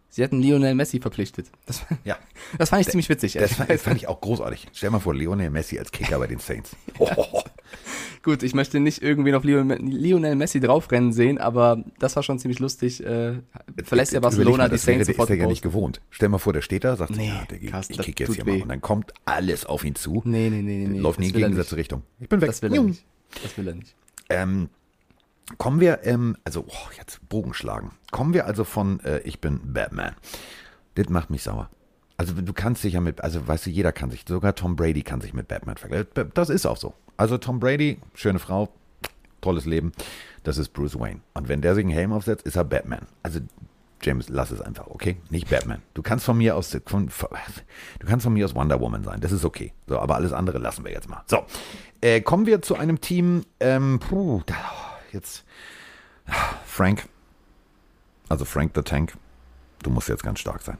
sie 0.08 0.22
hätten 0.22 0.40
Lionel 0.40 0.74
Messi 0.74 1.00
verpflichtet. 1.00 1.50
Das, 1.66 1.84
Ja. 2.04 2.18
das 2.58 2.70
fand 2.70 2.82
ich 2.82 2.88
ziemlich 2.88 3.08
witzig. 3.08 3.34
Das 3.34 3.54
fand, 3.54 3.70
das 3.70 3.82
fand 3.82 3.96
ich 3.96 4.08
auch 4.08 4.20
großartig. 4.20 4.66
Stell 4.72 4.90
mal 4.90 5.00
vor, 5.00 5.14
Lionel 5.14 5.50
Messi 5.50 5.78
als 5.78 5.90
Kicker 5.90 6.18
bei 6.18 6.26
den 6.26 6.38
Saints. 6.38 6.76
Oh, 6.98 7.42
Gut, 8.26 8.42
ich 8.42 8.54
möchte 8.54 8.80
nicht 8.80 9.02
irgendwie 9.04 9.30
noch 9.30 9.44
Lionel 9.44 10.34
Messi 10.34 10.58
draufrennen 10.58 11.12
sehen, 11.12 11.38
aber 11.38 11.84
das 12.00 12.16
war 12.16 12.24
schon 12.24 12.40
ziemlich 12.40 12.58
lustig. 12.58 13.00
Äh, 13.06 13.34
verlässt 13.84 14.14
ja 14.14 14.18
Barcelona 14.18 14.64
mal, 14.64 14.68
die 14.68 14.72
das 14.72 14.82
Saints 14.82 15.06
der 15.06 15.12
ist 15.12 15.16
sofort 15.16 15.30
ja 15.38 15.46
nicht 15.46 15.62
gewohnt. 15.62 16.00
Stell 16.10 16.28
mal 16.28 16.38
vor, 16.38 16.52
der 16.52 16.60
steht 16.60 16.82
da, 16.82 16.96
sagt, 16.96 17.12
Nee, 17.12 17.28
ja, 17.28 17.44
der, 17.44 17.60
Carsten, 17.70 17.92
ich 17.92 17.98
das 17.98 18.06
kick 18.06 18.18
jetzt 18.18 18.34
hier 18.34 18.44
weh. 18.44 18.56
mal. 18.56 18.62
Und 18.62 18.68
dann 18.68 18.80
kommt 18.80 19.12
alles 19.26 19.64
auf 19.64 19.84
ihn 19.84 19.94
zu. 19.94 20.22
Nee, 20.24 20.50
nee, 20.50 20.62
nee, 20.62 20.88
nee. 20.88 20.98
Läuft 20.98 21.20
nie 21.20 21.28
in 21.28 21.54
das 21.54 21.70
nicht. 21.70 21.76
Richtung. 21.76 22.02
Ich 22.18 22.28
bin 22.28 22.40
weg. 22.40 22.48
Das 22.48 22.62
will 22.62 22.74
er 22.74 22.82
nicht. 22.82 23.04
Das 23.44 23.56
will 23.56 23.68
er 23.68 23.74
nicht. 23.76 23.94
Ähm, 24.28 24.70
kommen 25.56 25.78
wir, 25.78 26.00
ähm, 26.02 26.36
also, 26.42 26.64
oh, 26.66 26.90
jetzt 26.98 27.20
Bogen 27.28 27.54
schlagen. 27.54 27.92
Kommen 28.10 28.34
wir 28.34 28.46
also 28.46 28.64
von, 28.64 28.98
äh, 29.04 29.20
ich 29.20 29.40
bin 29.40 29.60
Batman. 29.72 30.16
Das 30.96 31.08
macht 31.10 31.30
mich 31.30 31.44
sauer. 31.44 31.70
Also 32.16 32.32
du 32.32 32.52
kannst 32.52 32.82
dich 32.84 32.94
ja 32.94 33.00
mit, 33.00 33.20
also 33.22 33.46
weißt 33.46 33.66
du, 33.66 33.70
jeder 33.70 33.92
kann 33.92 34.10
sich, 34.10 34.24
sogar 34.26 34.54
Tom 34.54 34.76
Brady 34.76 35.02
kann 35.02 35.20
sich 35.20 35.34
mit 35.34 35.48
Batman 35.48 35.76
vergleichen. 35.76 36.08
Das 36.34 36.48
ist 36.48 36.66
auch 36.66 36.76
so. 36.78 36.94
Also 37.16 37.38
Tom 37.38 37.60
Brady, 37.60 37.98
schöne 38.14 38.38
Frau, 38.38 38.68
tolles 39.40 39.66
Leben, 39.66 39.92
das 40.42 40.58
ist 40.58 40.70
Bruce 40.70 40.98
Wayne. 40.98 41.20
Und 41.34 41.48
wenn 41.48 41.60
der 41.60 41.74
sich 41.74 41.84
einen 41.84 41.92
Helm 41.92 42.12
aufsetzt, 42.12 42.46
ist 42.46 42.56
er 42.56 42.64
Batman. 42.64 43.06
Also 43.22 43.40
James, 44.02 44.28
lass 44.28 44.50
es 44.50 44.60
einfach, 44.60 44.86
okay? 44.88 45.16
Nicht 45.30 45.48
Batman. 45.48 45.82
Du 45.94 46.02
kannst 46.02 46.24
von 46.24 46.36
mir 46.36 46.56
aus, 46.56 46.76
von, 46.86 47.08
du 47.08 48.06
kannst 48.06 48.24
von 48.24 48.32
mir 48.32 48.44
aus 48.44 48.54
Wonder 48.54 48.80
Woman 48.80 49.04
sein, 49.04 49.20
das 49.20 49.32
ist 49.32 49.44
okay. 49.44 49.72
So, 49.86 49.98
aber 49.98 50.16
alles 50.16 50.32
andere 50.32 50.58
lassen 50.58 50.84
wir 50.84 50.92
jetzt 50.92 51.08
mal. 51.08 51.22
So, 51.26 51.44
äh, 52.00 52.20
kommen 52.20 52.46
wir 52.46 52.62
zu 52.62 52.76
einem 52.76 53.00
Team, 53.00 53.44
ähm, 53.60 53.98
puh, 53.98 54.42
da, 54.46 54.54
jetzt, 55.12 55.44
Frank, 56.66 57.08
also 58.28 58.44
Frank 58.44 58.72
the 58.74 58.82
Tank, 58.82 59.14
du 59.82 59.90
musst 59.90 60.08
jetzt 60.08 60.22
ganz 60.22 60.40
stark 60.40 60.62
sein. 60.62 60.78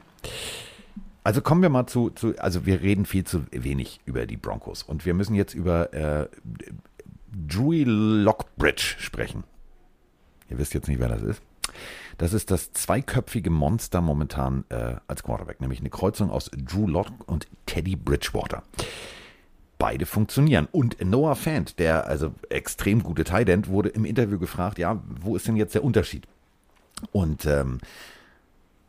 Also 1.27 1.41
kommen 1.41 1.61
wir 1.61 1.67
mal 1.67 1.87
zu, 1.87 2.09
zu, 2.11 2.37
also 2.37 2.65
wir 2.65 2.79
reden 2.79 3.05
viel 3.05 3.25
zu 3.25 3.43
wenig 3.51 3.99
über 4.05 4.25
die 4.25 4.37
Broncos 4.37 4.81
und 4.81 5.05
wir 5.05 5.13
müssen 5.13 5.35
jetzt 5.35 5.53
über 5.53 5.93
äh, 5.93 6.29
Drew 7.49 7.83
Lockbridge 7.83 8.95
sprechen. 8.97 9.43
Ihr 10.49 10.57
wisst 10.57 10.73
jetzt 10.73 10.87
nicht, 10.87 11.01
wer 11.01 11.09
das 11.09 11.21
ist. 11.21 11.41
Das 12.17 12.31
ist 12.31 12.49
das 12.49 12.71
zweiköpfige 12.71 13.49
Monster 13.49 13.99
momentan 13.99 14.63
äh, 14.69 14.95
als 15.07 15.21
Quarterback, 15.21 15.59
nämlich 15.59 15.81
eine 15.81 15.89
Kreuzung 15.89 16.31
aus 16.31 16.49
Drew 16.55 16.87
Lock 16.87 17.07
und 17.25 17.49
Teddy 17.65 17.97
Bridgewater. 17.97 18.63
Beide 19.77 20.05
funktionieren. 20.05 20.69
Und 20.71 21.03
Noah 21.03 21.35
Fant, 21.35 21.77
der 21.77 22.07
also 22.07 22.33
extrem 22.47 23.03
gute 23.03 23.25
Tight 23.25 23.67
wurde 23.67 23.89
im 23.89 24.05
Interview 24.05 24.39
gefragt, 24.39 24.79
ja, 24.79 25.03
wo 25.19 25.35
ist 25.35 25.45
denn 25.45 25.57
jetzt 25.57 25.75
der 25.75 25.83
Unterschied? 25.83 26.25
Und 27.11 27.45
ähm, 27.45 27.79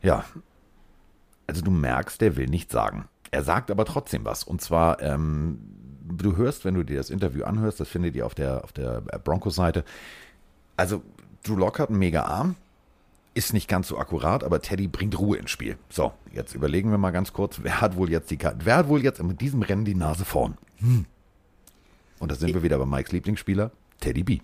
ja, 0.01 0.23
also 1.49 1.61
du 1.61 1.71
merkst, 1.71 2.21
der 2.21 2.35
will 2.37 2.47
nicht 2.47 2.71
sagen. 2.71 3.05
Er 3.31 3.43
sagt 3.43 3.69
aber 3.71 3.85
trotzdem 3.85 4.25
was. 4.25 4.43
Und 4.43 4.61
zwar, 4.61 5.01
ähm, 5.01 5.59
du 6.07 6.35
hörst, 6.37 6.65
wenn 6.65 6.73
du 6.75 6.83
dir 6.83 6.97
das 6.97 7.09
Interview 7.09 7.43
anhörst, 7.43 7.79
das 7.79 7.87
findet 7.89 8.15
ihr 8.15 8.25
auf 8.25 8.33
der, 8.35 8.63
auf 8.63 8.71
der 8.71 9.01
Broncos-Seite. 9.01 9.83
Also, 10.77 11.03
Drew 11.43 11.55
Lock 11.55 11.79
hat 11.79 11.89
einen 11.89 11.99
mega 11.99 12.23
Arm, 12.23 12.55
ist 13.33 13.53
nicht 13.53 13.67
ganz 13.67 13.87
so 13.87 13.97
akkurat, 13.97 14.43
aber 14.43 14.61
Teddy 14.61 14.87
bringt 14.87 15.17
Ruhe 15.19 15.37
ins 15.37 15.51
Spiel. 15.51 15.77
So, 15.89 16.11
jetzt 16.31 16.55
überlegen 16.55 16.91
wir 16.91 16.97
mal 16.97 17.11
ganz 17.11 17.33
kurz, 17.33 17.59
wer 17.61 17.81
hat 17.81 17.95
wohl 17.95 18.09
jetzt 18.09 18.31
die 18.31 18.37
Ka- 18.37 18.55
wer 18.59 18.77
hat 18.77 18.87
wohl 18.87 19.03
jetzt 19.03 19.21
mit 19.21 19.39
diesem 19.41 19.61
Rennen 19.61 19.85
die 19.85 19.95
Nase 19.95 20.25
vorn? 20.25 20.57
Hm. 20.77 21.05
Und 22.19 22.31
da 22.31 22.35
sind 22.35 22.53
wir 22.53 22.63
wieder 22.63 22.77
bei 22.77 22.85
Mikes 22.85 23.11
Lieblingsspieler, 23.11 23.71
Teddy 23.99 24.23
B. 24.23 24.39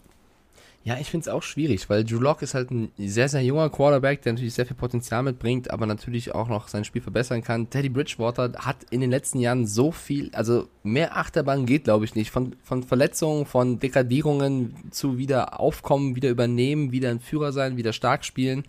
Ja, 0.85 0.99
ich 0.99 1.09
finde 1.09 1.23
es 1.23 1.33
auch 1.33 1.41
schwierig, 1.41 1.89
weil 1.89 2.03
Drew 2.03 2.19
Lock 2.19 2.43
ist 2.43 2.53
halt 2.53 2.69
ein 2.69 2.91
sehr, 2.95 3.27
sehr 3.27 3.41
junger 3.41 3.71
Quarterback, 3.71 4.21
der 4.21 4.33
natürlich 4.33 4.53
sehr 4.53 4.67
viel 4.67 4.75
Potenzial 4.75 5.23
mitbringt, 5.23 5.71
aber 5.71 5.87
natürlich 5.87 6.35
auch 6.35 6.47
noch 6.47 6.67
sein 6.67 6.83
Spiel 6.83 7.01
verbessern 7.01 7.43
kann. 7.43 7.71
Teddy 7.71 7.89
Bridgewater 7.89 8.51
hat 8.59 8.77
in 8.91 9.01
den 9.01 9.09
letzten 9.09 9.39
Jahren 9.39 9.65
so 9.65 9.91
viel, 9.91 10.29
also 10.33 10.67
mehr 10.83 11.17
Achterbahn 11.17 11.65
geht, 11.65 11.85
glaube 11.85 12.05
ich, 12.05 12.13
nicht. 12.13 12.29
Von, 12.29 12.55
von 12.63 12.83
Verletzungen, 12.83 13.47
von 13.47 13.79
Dekadierungen 13.79 14.75
zu 14.91 15.17
wieder 15.17 15.59
aufkommen, 15.59 16.15
wieder 16.15 16.29
übernehmen, 16.29 16.91
wieder 16.91 17.09
ein 17.09 17.19
Führer 17.19 17.51
sein, 17.51 17.77
wieder 17.77 17.91
stark 17.91 18.23
spielen. 18.23 18.63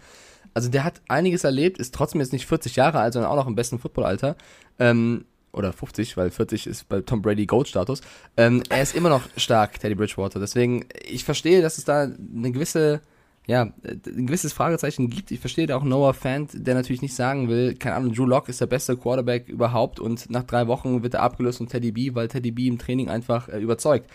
Also 0.54 0.70
der 0.70 0.84
hat 0.84 1.02
einiges 1.08 1.44
erlebt, 1.44 1.76
ist 1.76 1.94
trotzdem 1.94 2.22
jetzt 2.22 2.32
nicht 2.32 2.46
40 2.46 2.76
Jahre 2.76 2.98
alt, 2.98 3.12
sondern 3.12 3.30
auch 3.30 3.36
noch 3.36 3.46
im 3.46 3.56
besten 3.56 3.78
Footballalter. 3.78 4.36
Ähm, 4.78 5.26
oder 5.56 5.72
50, 5.72 6.16
weil 6.16 6.30
40 6.30 6.66
ist 6.66 6.88
bei 6.88 7.00
Tom 7.00 7.22
Brady 7.22 7.46
Gold-Status. 7.46 8.02
Ähm, 8.36 8.62
er 8.68 8.82
ist 8.82 8.94
immer 8.94 9.08
noch 9.08 9.22
stark, 9.36 9.80
Teddy 9.80 9.94
Bridgewater. 9.94 10.38
Deswegen, 10.38 10.84
ich 11.04 11.24
verstehe, 11.24 11.62
dass 11.62 11.78
es 11.78 11.84
da 11.84 12.02
eine 12.02 12.52
gewisse, 12.52 13.00
ja, 13.46 13.72
ein 13.84 14.26
gewisses 14.26 14.52
Fragezeichen 14.52 15.08
gibt. 15.08 15.30
Ich 15.30 15.40
verstehe 15.40 15.66
da 15.66 15.76
auch 15.76 15.84
Noah 15.84 16.14
Fant, 16.14 16.50
der 16.54 16.74
natürlich 16.74 17.02
nicht 17.02 17.14
sagen 17.14 17.48
will, 17.48 17.74
keine 17.74 17.96
Ahnung, 17.96 18.14
Drew 18.14 18.26
Lock 18.26 18.48
ist 18.48 18.60
der 18.60 18.66
beste 18.66 18.96
Quarterback 18.96 19.48
überhaupt 19.48 19.98
und 20.00 20.30
nach 20.30 20.44
drei 20.44 20.66
Wochen 20.66 21.02
wird 21.02 21.14
er 21.14 21.22
abgelöst 21.22 21.58
von 21.58 21.68
Teddy 21.68 21.92
B, 21.92 22.14
weil 22.14 22.28
Teddy 22.28 22.50
B 22.50 22.66
im 22.66 22.78
Training 22.78 23.08
einfach 23.08 23.48
äh, 23.48 23.58
überzeugt. 23.58 24.10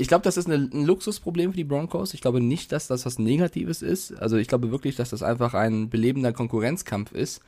Ich 0.00 0.06
glaube, 0.06 0.22
das 0.22 0.36
ist 0.36 0.46
eine, 0.46 0.70
ein 0.72 0.84
Luxusproblem 0.86 1.50
für 1.50 1.56
die 1.56 1.64
Broncos. 1.64 2.14
Ich 2.14 2.20
glaube 2.20 2.40
nicht, 2.40 2.70
dass 2.70 2.86
das 2.86 3.04
was 3.04 3.18
Negatives 3.18 3.82
ist. 3.82 4.12
Also 4.12 4.36
ich 4.36 4.46
glaube 4.46 4.70
wirklich, 4.70 4.94
dass 4.94 5.10
das 5.10 5.24
einfach 5.24 5.54
ein 5.54 5.90
belebender 5.90 6.32
Konkurrenzkampf 6.32 7.10
ist. 7.10 7.42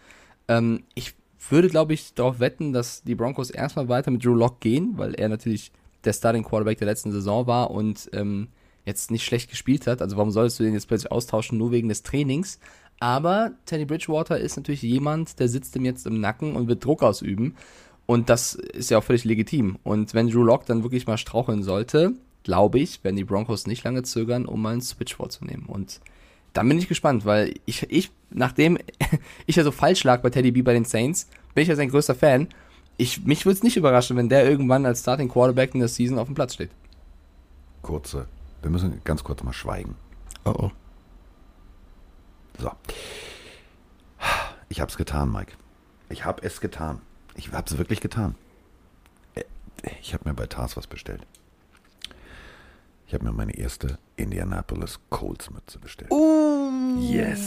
Ähm, 0.49 0.83
ich 0.97 1.15
würde, 1.49 1.69
glaube 1.69 1.95
ich, 1.95 2.15
darauf 2.15 2.41
wetten, 2.41 2.73
dass 2.73 3.03
die 3.03 3.15
Broncos 3.15 3.51
erstmal 3.51 3.89
weiter 3.89 4.11
mit 4.11 4.25
Drew 4.25 4.35
Lock 4.35 4.61
gehen, 4.61 4.95
weil 4.97 5.15
er 5.15 5.29
natürlich 5.29 5.73
der 6.05 6.13
Starting 6.13 6.45
Quarterback 6.45 6.79
der 6.79 6.87
letzten 6.87 7.13
Saison 7.13 7.47
war 7.47 7.71
und 7.71 8.11
ähm, 8.13 8.49
jetzt 8.85 9.11
nicht 9.11 9.25
schlecht 9.25 9.51
gespielt 9.51 9.87
hat. 9.87 10.03
Also 10.03 10.17
warum 10.17 10.31
solltest 10.31 10.59
du 10.59 10.65
den 10.65 10.75
jetzt 10.75 10.89
plötzlich 10.89 11.13
austauschen, 11.13 11.59
nur 11.59 11.71
wegen 11.73 11.89
des 11.89 12.03
Trainings? 12.03 12.59
Aber 12.99 13.53
Teddy 13.65 13.87
Bridgewater 13.87 14.39
ist 14.39 14.57
natürlich 14.57 14.83
jemand, 14.83 15.39
der 15.41 15.49
sitzt 15.49 15.75
ihm 15.77 15.85
jetzt 15.85 16.07
im 16.07 16.21
Nacken 16.21 16.55
und 16.55 16.69
wird 16.69 16.85
Druck 16.85 17.03
ausüben. 17.03 17.55
Und 18.07 18.29
das 18.29 18.55
ist 18.55 18.91
ja 18.91 18.99
auch 18.99 19.05
völlig 19.05 19.25
legitim. 19.25 19.79
Und 19.83 20.15
wenn 20.15 20.29
Drew 20.29 20.43
Lock 20.43 20.67
dann 20.67 20.83
wirklich 20.83 21.07
mal 21.07 21.17
straucheln 21.17 21.63
sollte, 21.63 22.15
glaube 22.43 22.79
ich, 22.79 23.03
werden 23.05 23.17
die 23.17 23.25
Broncos 23.25 23.67
nicht 23.67 23.85
lange 23.85 24.03
zögern, 24.03 24.47
um 24.47 24.61
mal 24.61 24.73
einen 24.73 24.83
Switch 24.83 25.15
vorzunehmen. 25.15 25.67
Und 25.67 26.01
dann 26.53 26.69
bin 26.69 26.79
ich 26.79 26.89
gespannt, 26.89 27.25
weil 27.25 27.55
ich, 27.67 27.91
ich 27.91 28.11
nachdem 28.31 28.79
ich 29.47 29.57
ja 29.57 29.65
so 29.65 29.71
falsch 29.73 30.05
lag 30.05 30.23
bei 30.23 30.31
Teddy 30.31 30.51
B 30.53 30.63
bei 30.63 30.73
den 30.73 30.85
Saints, 30.85 31.29
bin 31.55 31.63
ich 31.63 31.69
ja 31.69 31.77
sein 31.77 31.89
größter 31.91 32.15
Fan. 32.15 32.49
Ich, 32.97 33.25
mich 33.25 33.47
würde 33.47 33.57
es 33.57 33.63
nicht 33.63 33.77
überraschen, 33.77 34.17
wenn 34.17 34.29
der 34.29 34.49
irgendwann 34.49 34.85
als 34.85 35.01
Starting 35.01 35.29
Quarterback 35.29 35.75
in 35.75 35.81
der 35.81 35.89
Season 35.89 36.19
auf 36.19 36.27
dem 36.29 36.35
Platz 36.35 36.55
steht. 36.55 36.71
Kurze, 37.83 38.27
wir 38.63 38.71
müssen 38.71 39.01
ganz 39.05 39.25
kurz 39.25 39.43
mal 39.43 39.53
schweigen. 39.55 39.95
Oh 40.45 40.51
oh. 40.57 40.71
So. 42.59 42.71
Ich 44.69 44.81
hab's 44.81 44.97
getan, 44.97 45.33
Mike. 45.33 45.53
Ich 46.11 46.25
hab 46.25 46.45
es 46.45 46.61
getan. 46.61 47.01
Ich 47.35 47.51
hab's 47.53 47.79
wirklich 47.79 48.01
getan. 48.01 48.35
Äh, 49.35 49.45
Ich 50.03 50.13
habe 50.13 50.29
mir 50.29 50.35
bei 50.35 50.47
Tars 50.47 50.77
was 50.77 50.87
bestellt. 50.87 51.27
Ich 53.11 53.15
habe 53.15 53.25
mir 53.25 53.33
meine 53.33 53.59
erste 53.59 53.99
Indianapolis 54.15 55.01
Colts 55.11 55.51
Mütze 55.51 55.81
bestellt. 55.81 56.13
yes. 57.01 57.41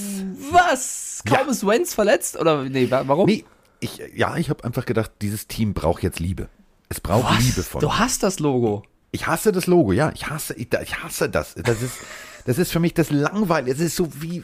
Was? 0.52 1.24
Kaum 1.26 1.48
ist 1.48 1.66
Wentz 1.66 1.94
verletzt? 1.94 2.38
Oder 2.38 2.64
nee, 2.66 2.92
wa- 2.92 3.04
warum? 3.08 3.28
Nee, 3.28 3.46
ich, 3.80 4.02
ja, 4.14 4.36
ich 4.36 4.50
habe 4.50 4.62
einfach 4.66 4.84
gedacht, 4.84 5.10
dieses 5.22 5.48
Team 5.48 5.74
braucht 5.74 6.04
jetzt 6.04 6.20
Liebe. 6.20 6.50
Es 6.90 7.00
braucht 7.00 7.34
Was? 7.38 7.42
Liebe 7.46 7.64
von 7.64 7.80
Du 7.80 7.94
hast 7.94 8.24
das 8.24 8.40
Logo. 8.40 8.84
Ich 9.12 9.26
hasse 9.26 9.54
das 9.54 9.66
Logo, 9.66 9.94
ja. 9.94 10.12
Ich 10.14 10.28
hasse, 10.30 10.54
ich, 10.56 10.68
ich 10.74 11.02
hasse 11.02 11.30
das. 11.30 11.56
Das 11.56 11.82
ist, 11.82 11.94
Das 12.46 12.58
ist 12.58 12.72
für 12.72 12.80
mich 12.80 12.94
das 12.94 13.12
langweilig. 13.12 13.74
Es 13.74 13.80
ist 13.80 13.96
so 13.96 14.10
wie, 14.22 14.44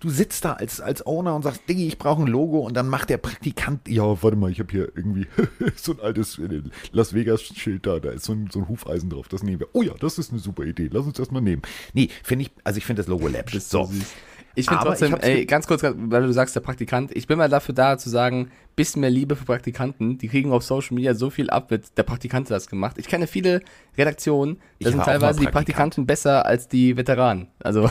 du 0.00 0.10
sitzt 0.10 0.44
da 0.44 0.54
als, 0.54 0.80
als 0.80 1.06
Owner 1.06 1.34
und 1.34 1.42
sagst, 1.42 1.62
Diggi, 1.68 1.86
ich 1.86 1.98
brauche 1.98 2.22
ein 2.22 2.26
Logo 2.26 2.60
und 2.60 2.74
dann 2.74 2.88
macht 2.88 3.10
der 3.10 3.18
Praktikant, 3.18 3.88
ja, 3.88 4.22
warte 4.22 4.36
mal, 4.36 4.50
ich 4.50 4.58
habe 4.58 4.70
hier 4.70 4.92
irgendwie 4.94 5.26
so 5.76 5.92
ein 5.92 6.00
altes 6.00 6.38
äh, 6.38 6.62
Las 6.92 7.14
Vegas-Schild 7.14 7.86
da, 7.86 8.00
da 8.00 8.10
ist 8.10 8.24
so 8.24 8.32
ein, 8.32 8.48
so 8.52 8.60
ein 8.60 8.68
Hufeisen 8.68 9.10
drauf, 9.10 9.28
das 9.28 9.42
nehmen 9.42 9.60
wir. 9.60 9.68
Oh 9.72 9.82
ja, 9.82 9.94
das 10.00 10.18
ist 10.18 10.30
eine 10.30 10.40
super 10.40 10.64
Idee, 10.64 10.88
lass 10.92 11.06
uns 11.06 11.16
das 11.16 11.30
mal 11.30 11.40
nehmen. 11.40 11.62
Nee, 11.92 12.08
finde 12.22 12.46
ich, 12.46 12.50
also 12.64 12.78
ich 12.78 12.86
finde 12.86 13.02
das 13.02 13.08
Logo 13.08 13.28
läppisch. 13.28 13.60
So 13.62 13.84
süß. 13.84 14.06
Ich 14.54 14.66
finde 14.66 14.82
trotzdem, 14.84 15.14
ich 15.14 15.22
ey, 15.22 15.46
ganz 15.46 15.66
kurz, 15.66 15.82
weil 15.82 16.22
du 16.22 16.32
sagst, 16.32 16.56
der 16.56 16.60
Praktikant, 16.60 17.16
ich 17.16 17.26
bin 17.26 17.38
mal 17.38 17.48
dafür 17.48 17.74
da 17.74 17.96
zu 17.98 18.10
sagen, 18.10 18.50
bisschen 18.76 19.00
mehr 19.00 19.10
Liebe 19.10 19.36
für 19.36 19.44
Praktikanten. 19.44 20.18
Die 20.18 20.28
kriegen 20.28 20.52
auf 20.52 20.64
Social 20.64 20.94
Media 20.94 21.14
so 21.14 21.30
viel 21.30 21.50
ab, 21.50 21.70
wird 21.70 21.96
der 21.96 22.02
Praktikant 22.02 22.50
das 22.50 22.66
gemacht. 22.66 22.96
Ich 22.98 23.06
kenne 23.06 23.26
viele 23.26 23.60
Redaktionen, 23.96 24.58
da 24.80 24.90
sind 24.90 25.04
teilweise 25.04 25.38
die 25.38 25.44
Praktikant. 25.44 25.52
Praktikanten 25.52 26.06
besser 26.06 26.46
als 26.46 26.68
die 26.68 26.96
Veteranen. 26.96 27.48
Also, 27.60 27.90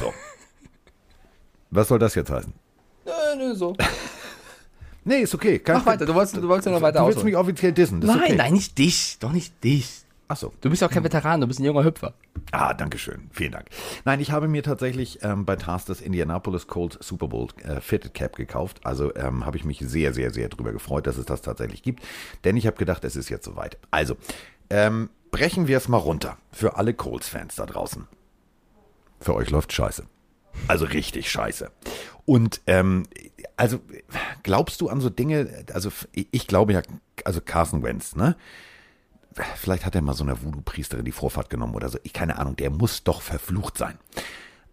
Was 1.71 1.87
soll 1.87 1.99
das 1.99 2.15
jetzt 2.15 2.31
heißen? 2.31 2.53
nö, 3.05 3.47
nö, 3.47 3.55
so. 3.55 3.75
Nee, 5.05 5.21
ist 5.21 5.33
okay. 5.33 5.59
Kein 5.59 5.77
Mach 5.77 5.85
weiter, 5.85 6.05
du 6.05 6.13
wolltest, 6.13 6.37
du 6.37 6.47
wolltest 6.47 6.65
ja 6.67 6.71
noch 6.71 6.81
weiter 6.81 6.99
Du 6.99 7.05
willst 7.05 7.19
ausholen. 7.19 7.33
mich 7.33 7.39
offiziell 7.39 7.71
dissen. 7.71 7.99
Nein, 7.99 8.19
okay. 8.21 8.35
nein, 8.35 8.53
nicht 8.53 8.77
dich. 8.77 9.17
Doch 9.19 9.31
nicht 9.31 9.63
dich. 9.63 10.01
Ach 10.31 10.37
so. 10.37 10.53
Du 10.61 10.69
bist 10.69 10.83
auch 10.83 10.91
kein 10.91 11.03
Veteran, 11.03 11.41
du 11.41 11.47
bist 11.47 11.59
ein 11.59 11.65
junger 11.65 11.83
Hüpfer. 11.83 12.13
Ah, 12.51 12.75
danke 12.75 12.99
schön. 12.99 13.29
Vielen 13.31 13.51
Dank. 13.51 13.67
Nein, 14.05 14.19
ich 14.19 14.31
habe 14.31 14.47
mir 14.47 14.61
tatsächlich 14.61 15.23
ähm, 15.23 15.43
bei 15.43 15.55
TAS 15.55 15.85
das 15.85 16.01
Indianapolis 16.01 16.67
Colts 16.67 16.99
Super 17.01 17.27
Bowl 17.27 17.47
äh, 17.63 17.81
Fitted 17.81 18.13
Cap 18.13 18.35
gekauft. 18.35 18.79
Also 18.83 19.13
ähm, 19.15 19.47
habe 19.47 19.57
ich 19.57 19.65
mich 19.65 19.79
sehr, 19.79 20.13
sehr, 20.13 20.31
sehr 20.31 20.47
drüber 20.47 20.71
gefreut, 20.71 21.07
dass 21.07 21.17
es 21.17 21.25
das 21.25 21.41
tatsächlich 21.41 21.81
gibt. 21.81 22.03
Denn 22.43 22.57
ich 22.57 22.67
habe 22.67 22.77
gedacht, 22.77 23.03
es 23.05 23.15
ist 23.15 23.29
jetzt 23.29 23.43
soweit. 23.43 23.79
Also, 23.89 24.17
ähm, 24.69 25.09
brechen 25.31 25.67
wir 25.67 25.77
es 25.77 25.87
mal 25.87 25.97
runter. 25.97 26.37
Für 26.51 26.77
alle 26.77 26.93
Colts-Fans 26.93 27.55
da 27.55 27.65
draußen. 27.65 28.07
Für 29.19 29.33
euch 29.33 29.49
läuft 29.49 29.73
scheiße. 29.73 30.05
Also 30.67 30.85
richtig 30.85 31.31
scheiße. 31.31 31.71
Und 32.25 32.61
ähm, 32.67 33.07
also 33.57 33.79
glaubst 34.43 34.79
du 34.81 34.89
an 34.89 35.01
so 35.01 35.09
Dinge, 35.09 35.65
also 35.73 35.89
ich 36.13 36.45
glaube 36.45 36.73
ja, 36.73 36.83
also 37.25 37.41
Carson 37.41 37.81
Wentz, 37.81 38.15
ne? 38.15 38.35
Vielleicht 39.55 39.85
hat 39.85 39.95
er 39.95 40.01
mal 40.01 40.13
so 40.13 40.23
einer 40.23 40.41
Voodoo-Priesterin 40.41 41.05
die 41.05 41.11
Vorfahrt 41.11 41.49
genommen 41.49 41.75
oder 41.75 41.89
so. 41.89 41.97
Ich 42.03 42.13
keine 42.13 42.37
Ahnung, 42.37 42.55
der 42.55 42.69
muss 42.69 43.03
doch 43.03 43.21
verflucht 43.21 43.77
sein. 43.77 43.97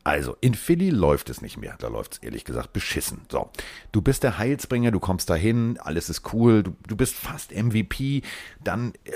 Also, 0.06 0.36
in 0.40 0.54
Philly 0.54 0.90
läuft 0.90 1.30
es 1.30 1.42
nicht 1.42 1.56
mehr. 1.56 1.74
Da 1.80 1.88
läuft 1.88 2.12
es 2.12 2.18
ehrlich 2.18 2.44
gesagt 2.44 2.72
beschissen. 2.72 3.22
So, 3.28 3.50
du 3.90 4.00
bist 4.00 4.22
der 4.22 4.38
Heilsbringer, 4.38 4.92
du 4.92 5.00
kommst 5.00 5.28
dahin, 5.28 5.78
alles 5.80 6.08
ist 6.08 6.32
cool, 6.32 6.62
du, 6.62 6.76
du 6.86 6.94
bist 6.94 7.16
fast 7.16 7.52
MVP, 7.52 8.22
dann 8.62 8.92
äh, 9.02 9.10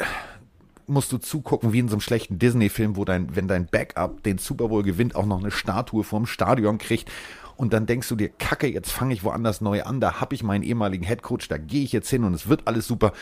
musst 0.88 1.12
du 1.12 1.18
zugucken 1.18 1.72
wie 1.72 1.78
in 1.78 1.88
so 1.88 1.94
einem 1.94 2.00
schlechten 2.00 2.40
Disney-Film, 2.40 2.96
wo 2.96 3.04
dein, 3.04 3.36
wenn 3.36 3.46
dein 3.46 3.66
Backup 3.66 4.24
den 4.24 4.38
Super 4.38 4.66
Bowl 4.66 4.82
gewinnt, 4.82 5.14
auch 5.14 5.26
noch 5.26 5.38
eine 5.38 5.52
Statue 5.52 6.02
vorm 6.02 6.26
Stadion 6.26 6.78
kriegt. 6.78 7.08
Und 7.56 7.72
dann 7.72 7.86
denkst 7.86 8.08
du 8.08 8.16
dir, 8.16 8.28
Kacke, 8.28 8.66
jetzt 8.66 8.90
fange 8.90 9.14
ich 9.14 9.22
woanders 9.22 9.60
neu 9.60 9.84
an, 9.84 10.00
da 10.00 10.20
habe 10.20 10.34
ich 10.34 10.42
meinen 10.42 10.64
ehemaligen 10.64 11.04
Headcoach, 11.04 11.46
da 11.48 11.56
gehe 11.56 11.84
ich 11.84 11.92
jetzt 11.92 12.10
hin 12.10 12.24
und 12.24 12.34
es 12.34 12.48
wird 12.48 12.66
alles 12.66 12.88
super. 12.88 13.12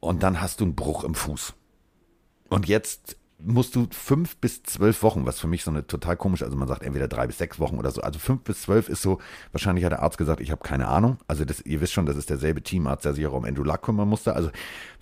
Und 0.00 0.22
dann 0.22 0.40
hast 0.40 0.60
du 0.60 0.64
einen 0.64 0.74
Bruch 0.74 1.04
im 1.04 1.14
Fuß. 1.14 1.54
Und 2.48 2.68
jetzt 2.68 3.16
musst 3.40 3.76
du 3.76 3.86
fünf 3.90 4.36
bis 4.38 4.62
zwölf 4.64 5.02
Wochen, 5.02 5.24
was 5.24 5.38
für 5.38 5.46
mich 5.46 5.62
so 5.62 5.70
eine 5.70 5.86
total 5.86 6.16
komische, 6.16 6.44
also 6.44 6.56
man 6.56 6.66
sagt 6.66 6.82
entweder 6.82 7.06
drei 7.06 7.26
bis 7.26 7.38
sechs 7.38 7.60
Wochen 7.60 7.78
oder 7.78 7.90
so, 7.92 8.00
also 8.00 8.18
fünf 8.18 8.42
bis 8.42 8.62
zwölf 8.62 8.88
ist 8.88 9.00
so, 9.00 9.18
wahrscheinlich 9.52 9.84
hat 9.84 9.92
der 9.92 10.02
Arzt 10.02 10.18
gesagt, 10.18 10.40
ich 10.40 10.50
habe 10.50 10.62
keine 10.62 10.88
Ahnung, 10.88 11.18
also 11.28 11.44
das, 11.44 11.60
ihr 11.60 11.80
wisst 11.80 11.92
schon, 11.92 12.06
das 12.06 12.16
ist 12.16 12.30
derselbe 12.30 12.62
Teamarzt, 12.62 13.04
der 13.04 13.14
sich 13.14 13.24
auch 13.26 13.32
um 13.34 13.44
Andrew 13.44 13.62
Luck 13.62 13.82
kümmern 13.82 14.08
musste, 14.08 14.34
also 14.34 14.50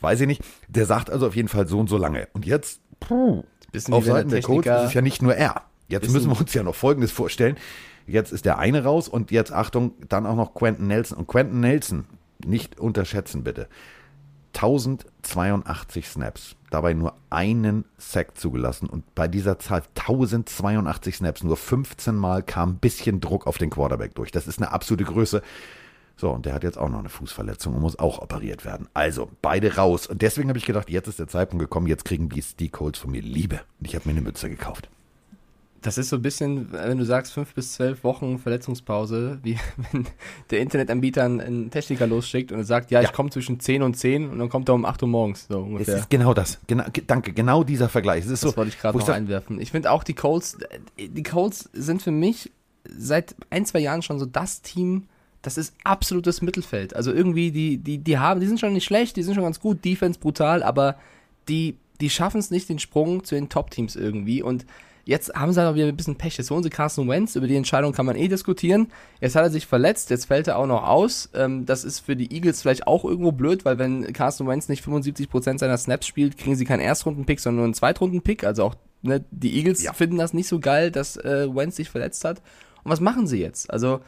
weiß 0.00 0.20
ich 0.20 0.26
nicht, 0.26 0.42
der 0.68 0.84
sagt 0.84 1.08
also 1.08 1.26
auf 1.26 1.34
jeden 1.34 1.48
Fall 1.48 1.66
so 1.66 1.78
und 1.78 1.88
so 1.88 1.96
lange. 1.96 2.28
Und 2.34 2.44
jetzt, 2.44 2.80
puh, 3.00 3.44
Bisschen 3.72 3.94
auf 3.94 4.04
Seiten 4.04 4.28
der 4.28 4.40
der 4.40 4.48
Techniker- 4.48 4.82
ist 4.82 4.88
es 4.88 4.94
ja 4.94 5.00
nicht 5.02 5.22
nur 5.22 5.34
er. 5.34 5.62
Jetzt 5.88 6.10
müssen 6.10 6.30
wir 6.30 6.38
uns 6.38 6.52
ja 6.52 6.62
noch 6.62 6.74
Folgendes 6.74 7.12
vorstellen. 7.12 7.56
Jetzt 8.06 8.32
ist 8.32 8.44
der 8.44 8.58
eine 8.58 8.84
raus 8.84 9.08
und 9.08 9.30
jetzt, 9.30 9.52
Achtung, 9.52 9.92
dann 10.08 10.26
auch 10.26 10.36
noch 10.36 10.52
Quentin 10.54 10.88
Nelson. 10.88 11.16
Und 11.16 11.26
Quentin 11.26 11.60
Nelson, 11.60 12.04
nicht 12.44 12.78
unterschätzen 12.78 13.44
bitte, 13.44 13.68
1082 14.56 16.08
Snaps, 16.08 16.56
dabei 16.70 16.94
nur 16.94 17.14
einen 17.30 17.84
Sack 17.98 18.38
zugelassen 18.38 18.88
und 18.88 19.14
bei 19.14 19.28
dieser 19.28 19.58
Zahl 19.58 19.82
1082 19.94 21.16
Snaps, 21.16 21.44
nur 21.44 21.56
15 21.56 22.14
Mal 22.14 22.42
kam 22.42 22.70
ein 22.70 22.78
bisschen 22.78 23.20
Druck 23.20 23.46
auf 23.46 23.58
den 23.58 23.70
Quarterback 23.70 24.14
durch. 24.14 24.30
Das 24.32 24.46
ist 24.46 24.58
eine 24.58 24.72
absolute 24.72 25.04
Größe. 25.04 25.42
So, 26.18 26.30
und 26.30 26.46
der 26.46 26.54
hat 26.54 26.64
jetzt 26.64 26.78
auch 26.78 26.88
noch 26.88 27.00
eine 27.00 27.10
Fußverletzung 27.10 27.74
und 27.74 27.82
muss 27.82 27.98
auch 27.98 28.20
operiert 28.22 28.64
werden. 28.64 28.88
Also, 28.94 29.30
beide 29.42 29.76
raus. 29.76 30.06
Und 30.06 30.22
deswegen 30.22 30.48
habe 30.48 30.58
ich 30.58 30.64
gedacht, 30.64 30.88
jetzt 30.88 31.08
ist 31.08 31.18
der 31.18 31.28
Zeitpunkt 31.28 31.62
gekommen, 31.62 31.86
jetzt 31.86 32.06
kriegen 32.06 32.30
die, 32.30 32.42
die 32.58 32.70
Colts 32.70 32.98
von 32.98 33.10
mir 33.10 33.20
Liebe. 33.20 33.60
Und 33.78 33.86
ich 33.86 33.94
habe 33.94 34.08
mir 34.08 34.12
eine 34.12 34.22
Mütze 34.22 34.48
gekauft. 34.48 34.88
Das 35.86 35.98
ist 35.98 36.08
so 36.08 36.16
ein 36.16 36.22
bisschen, 36.22 36.72
wenn 36.72 36.98
du 36.98 37.04
sagst, 37.04 37.32
fünf 37.32 37.54
bis 37.54 37.72
zwölf 37.74 38.02
Wochen 38.04 38.38
Verletzungspause, 38.38 39.38
wie 39.42 39.56
wenn 39.92 40.06
der 40.50 40.60
Internetanbieter 40.60 41.24
einen- 41.24 41.70
Techniker 41.70 42.06
losschickt 42.06 42.52
und 42.52 42.64
sagt, 42.64 42.90
ja, 42.90 43.00
ich 43.00 43.06
Ja. 43.08 43.12
komme 43.12 43.30
zwischen 43.30 43.60
10 43.60 43.82
und 43.82 43.96
10 43.96 44.28
und 44.30 44.38
dann 44.38 44.48
kommt 44.48 44.68
er 44.68 44.74
um 44.74 44.84
8 44.84 45.02
Uhr 45.02 45.08
morgens, 45.08 45.46
so 45.48 45.60
Es 45.60 45.64
ungefähr. 45.64 45.96
ist 45.98 46.10
genau 46.10 46.34
das. 46.34 46.58
Genau, 46.66 46.84
ge- 46.92 47.04
danke, 47.06 47.32
genau 47.32 47.64
dieser 47.64 47.88
Vergleich. 47.88 48.24
Es 48.24 48.30
ist 48.30 48.42
Das 48.42 48.50
so, 48.52 48.56
wollte 48.56 48.70
ich 48.70 48.78
gerade 48.80 48.98
noch 48.98 49.06
sag- 49.06 49.16
einwerfen. 49.16 49.60
Ich 49.60 49.70
finde 49.70 49.90
auch 49.90 50.02
die 50.04 50.14
Colts, 50.14 50.58
äh, 50.98 51.08
die 51.08 51.22
Colts 51.22 51.70
sind 51.72 52.02
für 52.02 52.10
mich 52.10 52.50
seit 52.88 53.34
ein, 53.50 53.64
zwei 53.64 53.78
Jahren 53.80 54.02
schon 54.02 54.18
so 54.18 54.26
das 54.26 54.62
Team, 54.62 55.04
das 55.42 55.56
ist 55.58 55.74
absolutes 55.84 56.42
Mittelfeld. 56.42 56.94
Also 56.96 57.12
irgendwie, 57.12 57.50
die, 57.52 57.78
die, 57.78 57.98
die 57.98 58.18
haben, 58.18 58.40
die 58.40 58.46
sind 58.46 58.58
schon 58.58 58.72
nicht 58.72 58.84
schlecht, 58.84 59.16
die 59.16 59.22
sind 59.22 59.34
schon 59.34 59.44
ganz 59.44 59.60
gut, 59.60 59.84
Defense 59.84 60.18
brutal, 60.18 60.62
aber 60.64 60.96
die, 61.48 61.76
die 62.00 62.10
schaffen 62.10 62.38
es 62.40 62.50
nicht, 62.50 62.68
den 62.68 62.78
Sprung 62.80 63.22
zu 63.24 63.34
den 63.36 63.48
Top-Teams 63.48 63.94
irgendwie. 63.94 64.42
Und 64.42 64.66
jetzt 65.06 65.32
haben 65.34 65.52
sie 65.52 65.60
halt 65.60 65.70
auch 65.70 65.74
wieder 65.74 65.86
ein 65.86 65.96
bisschen 65.96 66.16
Pech. 66.16 66.36
Jetzt 66.36 66.50
holen 66.50 66.62
sie 66.62 66.68
Carson 66.68 67.08
Wentz, 67.08 67.34
über 67.36 67.46
die 67.46 67.56
Entscheidung 67.56 67.92
kann 67.92 68.04
man 68.04 68.16
eh 68.16 68.28
diskutieren. 68.28 68.88
Jetzt 69.20 69.34
hat 69.36 69.44
er 69.44 69.50
sich 69.50 69.64
verletzt, 69.66 70.10
jetzt 70.10 70.26
fällt 70.26 70.48
er 70.48 70.58
auch 70.58 70.66
noch 70.66 70.82
aus. 70.86 71.30
Ähm, 71.34 71.64
das 71.64 71.84
ist 71.84 72.00
für 72.00 72.16
die 72.16 72.30
Eagles 72.34 72.60
vielleicht 72.60 72.86
auch 72.86 73.04
irgendwo 73.04 73.32
blöd, 73.32 73.64
weil 73.64 73.78
wenn 73.78 74.12
Carson 74.12 74.46
Wentz 74.46 74.68
nicht 74.68 74.84
75% 74.84 75.58
seiner 75.58 75.78
Snaps 75.78 76.06
spielt, 76.06 76.36
kriegen 76.36 76.56
sie 76.56 76.64
keinen 76.66 76.80
Erstrunden-Pick, 76.80 77.40
sondern 77.40 77.56
nur 77.56 77.64
einen 77.64 77.74
Zweitrunden-Pick. 77.74 78.44
Also 78.44 78.64
auch 78.64 78.74
ne, 79.02 79.24
die 79.30 79.56
Eagles 79.56 79.82
Ja. 79.82 79.92
finden 79.94 80.18
das 80.18 80.34
nicht 80.34 80.48
so 80.48 80.58
geil, 80.60 80.90
dass 80.90 81.16
äh, 81.16 81.48
Wentz 81.54 81.76
sich 81.76 81.88
verletzt 81.88 82.24
hat. 82.24 82.42
Und 82.84 82.90
was 82.90 83.00
machen 83.00 83.26
sie 83.26 83.38
jetzt? 83.40 83.70
Also 83.70 84.00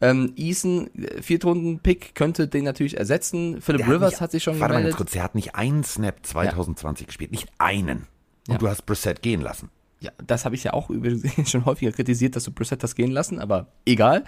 ähm, 0.00 0.32
Eason, 0.36 0.88
äh, 0.96 1.20
Viertrunden-Pick, 1.22 2.14
könnte 2.14 2.48
den 2.48 2.64
natürlich 2.64 2.96
ersetzen. 2.96 3.60
Philip 3.60 3.86
Rivers 3.88 4.12
nicht- 4.12 4.20
hat 4.20 4.30
sich 4.32 4.42
schon 4.42 4.54
Warte 4.60 4.74
mal 4.74 4.82
ganz 4.82 4.82
gemeldet. 4.82 4.96
kurz, 4.98 5.10
der 5.12 5.22
hat 5.22 5.34
nicht 5.34 5.54
einen 5.54 5.84
Snap 5.84 6.16
2020 6.24 7.06
gespielt, 7.06 7.30
nicht 7.32 7.48
einen. 7.58 8.06
Und 8.48 8.54
Ja. 8.54 8.58
du 8.58 8.68
hast 8.68 8.86
Brissett 8.86 9.22
gehen 9.22 9.40
lassen. 9.40 9.70
Ja, 10.00 10.10
das 10.24 10.44
habe 10.44 10.54
ich 10.54 10.64
ja 10.64 10.72
auch 10.74 10.90
übrigens 10.90 11.50
schon 11.50 11.64
häufiger 11.64 11.92
kritisiert, 11.92 12.36
dass 12.36 12.44
du 12.44 12.52
Brissett 12.52 12.82
das 12.82 12.94
gehen 12.94 13.10
lassen, 13.10 13.38
aber 13.38 13.68
egal. 13.86 14.24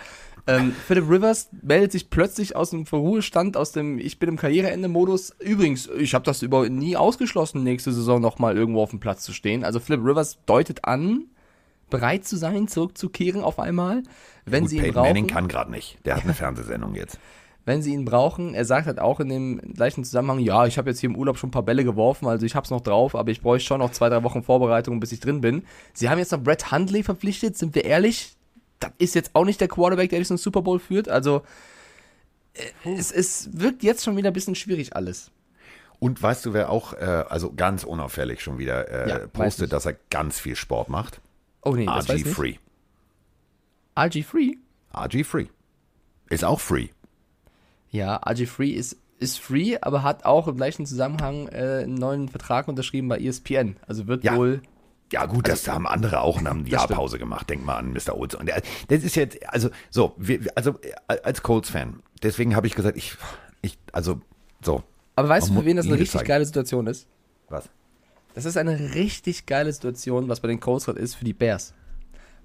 Ähm, 0.46 0.72
Philip 0.86 1.10
Rivers 1.10 1.48
meldet 1.62 1.92
sich 1.92 2.08
plötzlich 2.08 2.54
aus 2.54 2.70
dem 2.70 2.84
Ruhestand, 2.84 3.56
aus 3.56 3.72
dem 3.72 3.98
Ich 3.98 4.18
bin 4.18 4.28
im 4.28 4.36
Karriereende-Modus. 4.36 5.34
Übrigens, 5.40 5.88
ich 5.98 6.14
habe 6.14 6.24
das 6.24 6.42
über 6.42 6.68
nie 6.68 6.96
ausgeschlossen, 6.96 7.64
nächste 7.64 7.92
Saison 7.92 8.20
nochmal 8.20 8.56
irgendwo 8.56 8.82
auf 8.82 8.90
dem 8.90 9.00
Platz 9.00 9.22
zu 9.22 9.32
stehen. 9.32 9.64
Also 9.64 9.80
Philip 9.80 10.04
Rivers 10.04 10.38
deutet 10.46 10.84
an, 10.84 11.24
bereit 11.90 12.24
zu 12.24 12.36
sein, 12.36 12.68
zurückzukehren 12.68 13.42
auf 13.42 13.58
einmal, 13.58 14.02
wenn 14.44 14.62
Gut, 14.62 14.70
sie 14.70 14.76
ihn 14.76 14.82
Peyton 14.82 14.94
brauchen. 14.94 15.08
Manning 15.08 15.26
kann 15.26 15.48
gerade 15.48 15.70
nicht. 15.70 15.98
Der 16.04 16.16
hat 16.16 16.24
eine 16.24 16.34
Fernsehsendung 16.34 16.94
jetzt. 16.94 17.18
wenn 17.66 17.82
sie 17.82 17.92
ihn 17.92 18.04
brauchen. 18.04 18.54
Er 18.54 18.64
sagt 18.64 18.86
halt 18.86 19.00
auch 19.00 19.20
in 19.20 19.28
dem 19.28 19.60
gleichen 19.74 20.04
Zusammenhang, 20.04 20.38
ja, 20.38 20.66
ich 20.66 20.78
habe 20.78 20.88
jetzt 20.88 21.00
hier 21.00 21.10
im 21.10 21.16
Urlaub 21.16 21.36
schon 21.36 21.48
ein 21.48 21.50
paar 21.50 21.64
Bälle 21.64 21.84
geworfen, 21.84 22.26
also 22.26 22.46
ich 22.46 22.54
habe 22.54 22.64
es 22.64 22.70
noch 22.70 22.80
drauf, 22.80 23.14
aber 23.14 23.30
ich 23.30 23.42
bräuchte 23.42 23.66
schon 23.66 23.80
noch 23.80 23.90
zwei, 23.90 24.08
drei 24.08 24.22
Wochen 24.22 24.42
Vorbereitung, 24.42 25.00
bis 25.00 25.12
ich 25.12 25.20
drin 25.20 25.40
bin. 25.42 25.64
Sie 25.92 26.08
haben 26.08 26.18
jetzt 26.18 26.32
noch 26.32 26.40
Brett 26.40 26.70
Hundley 26.70 27.02
verpflichtet, 27.02 27.58
sind 27.58 27.74
wir 27.74 27.84
ehrlich? 27.84 28.36
Das 28.78 28.92
ist 28.98 29.14
jetzt 29.14 29.32
auch 29.34 29.44
nicht 29.44 29.60
der 29.60 29.68
Quarterback, 29.68 30.10
der 30.10 30.20
dich 30.20 30.28
zum 30.28 30.36
Super 30.36 30.62
Bowl 30.62 30.78
führt. 30.78 31.08
Also 31.08 31.42
äh, 32.54 32.94
es, 32.96 33.10
es 33.10 33.50
wirkt 33.52 33.82
jetzt 33.82 34.04
schon 34.04 34.16
wieder 34.16 34.30
ein 34.30 34.34
bisschen 34.34 34.54
schwierig 34.54 34.94
alles. 34.94 35.32
Und 35.98 36.22
weißt 36.22 36.46
du, 36.46 36.52
wer 36.52 36.70
auch, 36.70 36.92
äh, 36.92 37.24
also 37.28 37.52
ganz 37.52 37.82
unauffällig 37.82 38.42
schon 38.42 38.58
wieder 38.58 38.88
äh, 38.88 39.08
Ja, 39.08 39.20
weiß 39.22 39.32
postet, 39.32 39.72
dass 39.72 39.86
er 39.86 39.96
ganz 40.10 40.38
viel 40.38 40.54
Sport 40.54 40.88
macht? 40.88 41.20
Oh 41.62 41.74
nee, 41.74 41.86
das 41.86 42.08
weiß 42.08 42.10
RG 42.10 42.18
ich 42.18 42.24
nicht. 42.26 42.36
Free. 42.36 42.54
RG 43.98 44.22
Free? 44.22 44.52
RG 44.94 45.24
Free. 45.24 45.46
Ist 46.28 46.44
auch 46.44 46.60
free. 46.60 46.88
Ja, 47.90 48.20
RG 48.28 48.46
Free 48.46 48.70
ist, 48.70 48.96
ist 49.18 49.38
free, 49.38 49.78
aber 49.80 50.02
hat 50.02 50.24
auch 50.24 50.48
im 50.48 50.56
gleichen 50.56 50.86
Zusammenhang 50.86 51.48
äh, 51.48 51.82
einen 51.84 51.94
neuen 51.94 52.28
Vertrag 52.28 52.68
unterschrieben 52.68 53.08
bei 53.08 53.18
ESPN. 53.18 53.76
Also 53.86 54.06
wird 54.06 54.24
Ja. 54.24 54.36
wohl 54.36 54.60
Ja, 55.12 55.26
gut, 55.26 55.46
das 55.46 55.68
haben 55.68 55.86
andere 55.86 56.20
auch 56.20 56.38
und 56.38 56.48
haben 56.48 56.64
die. 56.64 56.72
Jahrpause 56.72 57.18
gemacht. 57.18 57.48
Denk 57.48 57.64
mal 57.64 57.76
an 57.76 57.92
Mr. 57.92 58.16
Und 58.16 58.46
der, 58.46 58.60
das 58.88 59.04
ist 59.04 59.14
jetzt, 59.14 59.38
also, 59.48 59.70
so, 59.88 60.14
wir, 60.16 60.40
also 60.56 60.78
äh, 61.08 61.16
als 61.22 61.42
Colts-Fan, 61.42 62.02
deswegen 62.22 62.56
habe 62.56 62.66
ich 62.66 62.74
gesagt, 62.74 62.96
ich, 62.96 63.16
ich, 63.62 63.78
also, 63.92 64.20
so. 64.62 64.82
Aber 65.14 65.28
weißt 65.28 65.50
du, 65.50 65.54
für 65.54 65.64
wen 65.64 65.76
das 65.76 65.86
eine 65.86 65.94
richtig 65.94 66.10
zeigen. 66.10 66.28
geile 66.28 66.44
Situation 66.44 66.86
ist? 66.88 67.06
Was? 67.48 67.68
Das 68.34 68.44
ist 68.44 68.56
eine 68.56 68.94
richtig 68.94 69.46
geile 69.46 69.72
Situation, 69.72 70.28
was 70.28 70.40
bei 70.40 70.48
den 70.48 70.60
Colts 70.60 70.86
gerade 70.86 70.98
ist 70.98 71.14
für 71.14 71.24
die 71.24 71.32
Bears. 71.32 71.72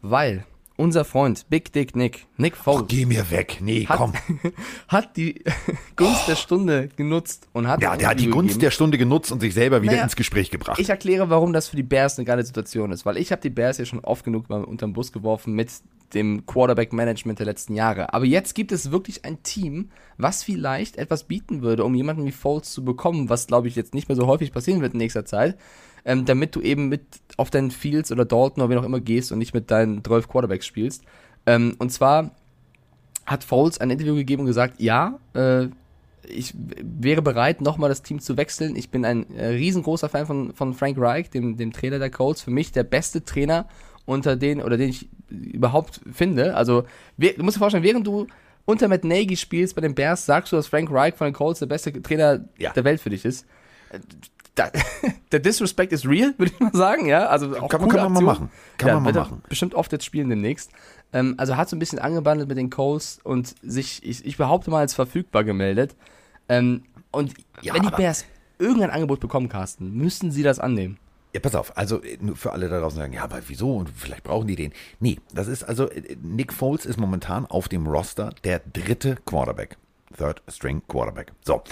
Weil 0.01 0.45
unser 0.81 1.05
Freund, 1.05 1.45
Big 1.49 1.71
Dick 1.71 1.95
Nick, 1.95 2.25
Nick 2.37 2.57
Foles, 2.57 2.87
Geh 2.87 3.05
mir 3.05 3.29
weg. 3.29 3.59
Nee, 3.61 3.85
hat, 3.85 3.97
komm. 3.97 4.13
hat 4.87 5.15
die 5.15 5.43
Gunst 5.95 6.27
der 6.27 6.35
Stunde 6.35 6.89
genutzt 6.95 7.47
und 7.53 7.67
hat. 7.67 7.81
Ja, 7.81 7.95
der 7.95 8.09
hat 8.09 8.19
die 8.19 8.29
Gunst 8.29 8.49
gegeben. 8.49 8.61
der 8.61 8.71
Stunde 8.71 8.97
genutzt 8.97 9.31
und 9.31 9.39
sich 9.39 9.53
selber 9.53 9.81
wieder 9.83 9.93
Naja, 9.93 10.03
ins 10.03 10.15
Gespräch 10.15 10.49
gebracht. 10.49 10.79
Ich 10.79 10.89
erkläre, 10.89 11.29
warum 11.29 11.53
das 11.53 11.69
für 11.69 11.75
die 11.75 11.83
Bears 11.83 12.17
eine 12.17 12.25
geile 12.25 12.43
Situation 12.43 12.91
ist, 12.91 13.05
weil 13.05 13.17
ich 13.17 13.31
habe 13.31 13.41
die 13.41 13.51
Bears 13.51 13.77
ja 13.77 13.85
schon 13.85 13.99
oft 13.99 14.25
genug 14.25 14.49
mal 14.49 14.63
unter 14.63 14.87
den 14.87 14.93
Bus 14.93 15.11
geworfen 15.11 15.53
mit 15.53 15.69
dem 16.13 16.45
Quarterback-Management 16.45 17.39
der 17.39 17.45
letzten 17.45 17.75
Jahre. 17.75 18.13
Aber 18.13 18.25
jetzt 18.25 18.55
gibt 18.55 18.71
es 18.71 18.91
wirklich 18.91 19.23
ein 19.23 19.43
Team, 19.43 19.89
was 20.17 20.43
vielleicht 20.43 20.97
etwas 20.97 21.23
bieten 21.23 21.61
würde, 21.61 21.85
um 21.85 21.95
jemanden 21.95 22.25
wie 22.25 22.31
Foles 22.31 22.71
zu 22.71 22.83
bekommen, 22.83 23.29
was 23.29 23.47
glaube 23.47 23.67
ich 23.67 23.75
jetzt 23.75 23.93
nicht 23.93 24.09
mehr 24.09 24.15
so 24.15 24.27
häufig 24.27 24.51
passieren 24.51 24.81
wird 24.81 24.93
in 24.93 24.97
nächster 24.97 25.25
Zeit, 25.25 25.57
ähm, 26.05 26.25
damit 26.25 26.55
du 26.55 26.61
eben 26.61 26.89
mit 26.89 27.01
auf 27.37 27.49
deinen 27.49 27.71
Fields 27.71 28.11
oder 28.11 28.25
Dalton 28.25 28.63
oder 28.63 28.69
wen 28.69 28.77
auch 28.77 28.83
immer 28.85 28.99
gehst 28.99 29.31
und 29.31 29.39
nicht 29.39 29.53
mit 29.53 29.69
deinen 29.71 30.03
12 30.03 30.27
Quarterbacks 30.27 30.65
spielst. 30.65 31.03
Ähm, 31.45 31.75
und 31.79 31.91
zwar 31.91 32.31
hat 33.25 33.43
Foles 33.43 33.79
ein 33.79 33.89
Interview 33.89 34.15
gegeben 34.15 34.41
und 34.41 34.47
gesagt, 34.47 34.79
ja, 34.81 35.19
äh, 35.33 35.67
ich 36.27 36.53
wäre 36.55 37.21
bereit, 37.21 37.61
nochmal 37.61 37.89
das 37.89 38.03
Team 38.03 38.19
zu 38.19 38.37
wechseln. 38.37 38.75
Ich 38.75 38.89
bin 38.89 39.05
ein 39.05 39.25
äh, 39.35 39.47
riesengroßer 39.47 40.07
Fan 40.09 40.25
von, 40.27 40.53
von 40.53 40.73
Frank 40.73 40.97
Reich, 40.99 41.29
dem, 41.29 41.57
dem 41.57 41.73
Trainer 41.73 41.97
der 41.99 42.11
Colts. 42.11 42.41
Für 42.43 42.51
mich 42.51 42.71
der 42.71 42.83
beste 42.83 43.23
Trainer 43.25 43.67
unter 44.05 44.35
den, 44.35 44.61
oder 44.61 44.77
den 44.77 44.89
ich 44.89 45.09
überhaupt 45.29 46.01
finde. 46.11 46.55
Also, 46.55 46.83
we- 47.17 47.33
du 47.35 47.43
musst 47.43 47.57
dir 47.57 47.59
vorstellen, 47.59 47.83
während 47.83 48.05
du 48.05 48.27
unter 48.65 48.87
Matt 48.87 49.03
Nagy 49.03 49.35
spielst 49.35 49.73
bei 49.75 49.81
den 49.81 49.95
Bears, 49.95 50.25
sagst 50.25 50.51
du, 50.51 50.55
dass 50.57 50.67
Frank 50.67 50.91
Reich 50.91 51.15
von 51.15 51.25
den 51.25 51.33
Colts 51.33 51.59
der 51.59 51.65
beste 51.65 51.99
Trainer 52.01 52.45
Ja. 52.59 52.71
der 52.73 52.83
Welt 52.83 53.01
für 53.01 53.09
dich 53.09 53.25
ist. 53.25 53.45
Da, 54.55 54.69
der 55.31 55.39
Disrespect 55.39 55.93
ist 55.93 56.05
real, 56.05 56.33
würde 56.37 56.51
ich 56.53 56.59
mal 56.59 56.73
sagen, 56.73 57.05
ja. 57.05 57.27
Also 57.27 57.57
auch 57.57 57.69
Kann 57.69 57.81
coole 57.81 57.95
kann 57.95 58.13
man 58.13 58.23
mal 58.23 58.33
machen. 58.33 58.51
Kann 58.77 58.89
ja, 58.89 58.93
man 58.95 59.03
mal 59.03 59.13
machen. 59.13 59.43
Bestimmt 59.47 59.75
oft 59.75 59.91
jetzt 59.91 60.05
spielen 60.05 60.29
demnächst. 60.29 60.71
Ähm, 61.13 61.35
also 61.37 61.57
hat 61.57 61.69
so 61.69 61.75
ein 61.75 61.79
bisschen 61.79 61.99
angebandelt 61.99 62.49
mit 62.49 62.57
den 62.57 62.69
Coles 62.69 63.19
und 63.23 63.55
sich, 63.61 64.03
ich, 64.03 64.25
ich 64.25 64.37
behaupte 64.37 64.71
mal, 64.71 64.79
als 64.79 64.93
verfügbar 64.93 65.43
gemeldet. 65.43 65.95
Ähm, 66.49 66.83
und 67.11 67.33
Ja, 67.61 67.73
wenn 67.73 67.83
die 67.83 67.89
Bears 67.89 68.25
irgendein 68.59 68.91
Angebot 68.91 69.19
bekommen, 69.19 69.49
Carsten, 69.49 69.93
müssen 69.93 70.31
sie 70.31 70.43
das 70.43 70.59
annehmen. 70.59 70.97
Ja, 71.33 71.39
pass 71.39 71.55
auf, 71.55 71.77
also 71.77 72.01
äh, 72.01 72.17
nur 72.19 72.35
für 72.35 72.51
alle 72.51 72.67
da 72.67 72.79
draußen 72.79 72.99
sagen, 72.99 73.13
ja, 73.13 73.23
aber 73.23 73.41
wieso 73.47 73.77
und 73.77 73.89
vielleicht 73.89 74.23
brauchen 74.23 74.47
die 74.47 74.55
den. 74.55 74.73
Nee, 74.99 75.19
das 75.33 75.47
ist 75.47 75.63
also, 75.63 75.89
äh, 75.89 76.17
Nick 76.21 76.51
Foles 76.51 76.85
ist 76.85 76.99
momentan 76.99 77.45
auf 77.45 77.69
dem 77.69 77.87
Roster 77.87 78.33
der 78.43 78.59
dritte 78.59 79.17
Quarterback. 79.25 79.77
Third 80.17 80.41
String 80.49 80.81
Quarterback. 80.87 81.31
So. 81.45 81.63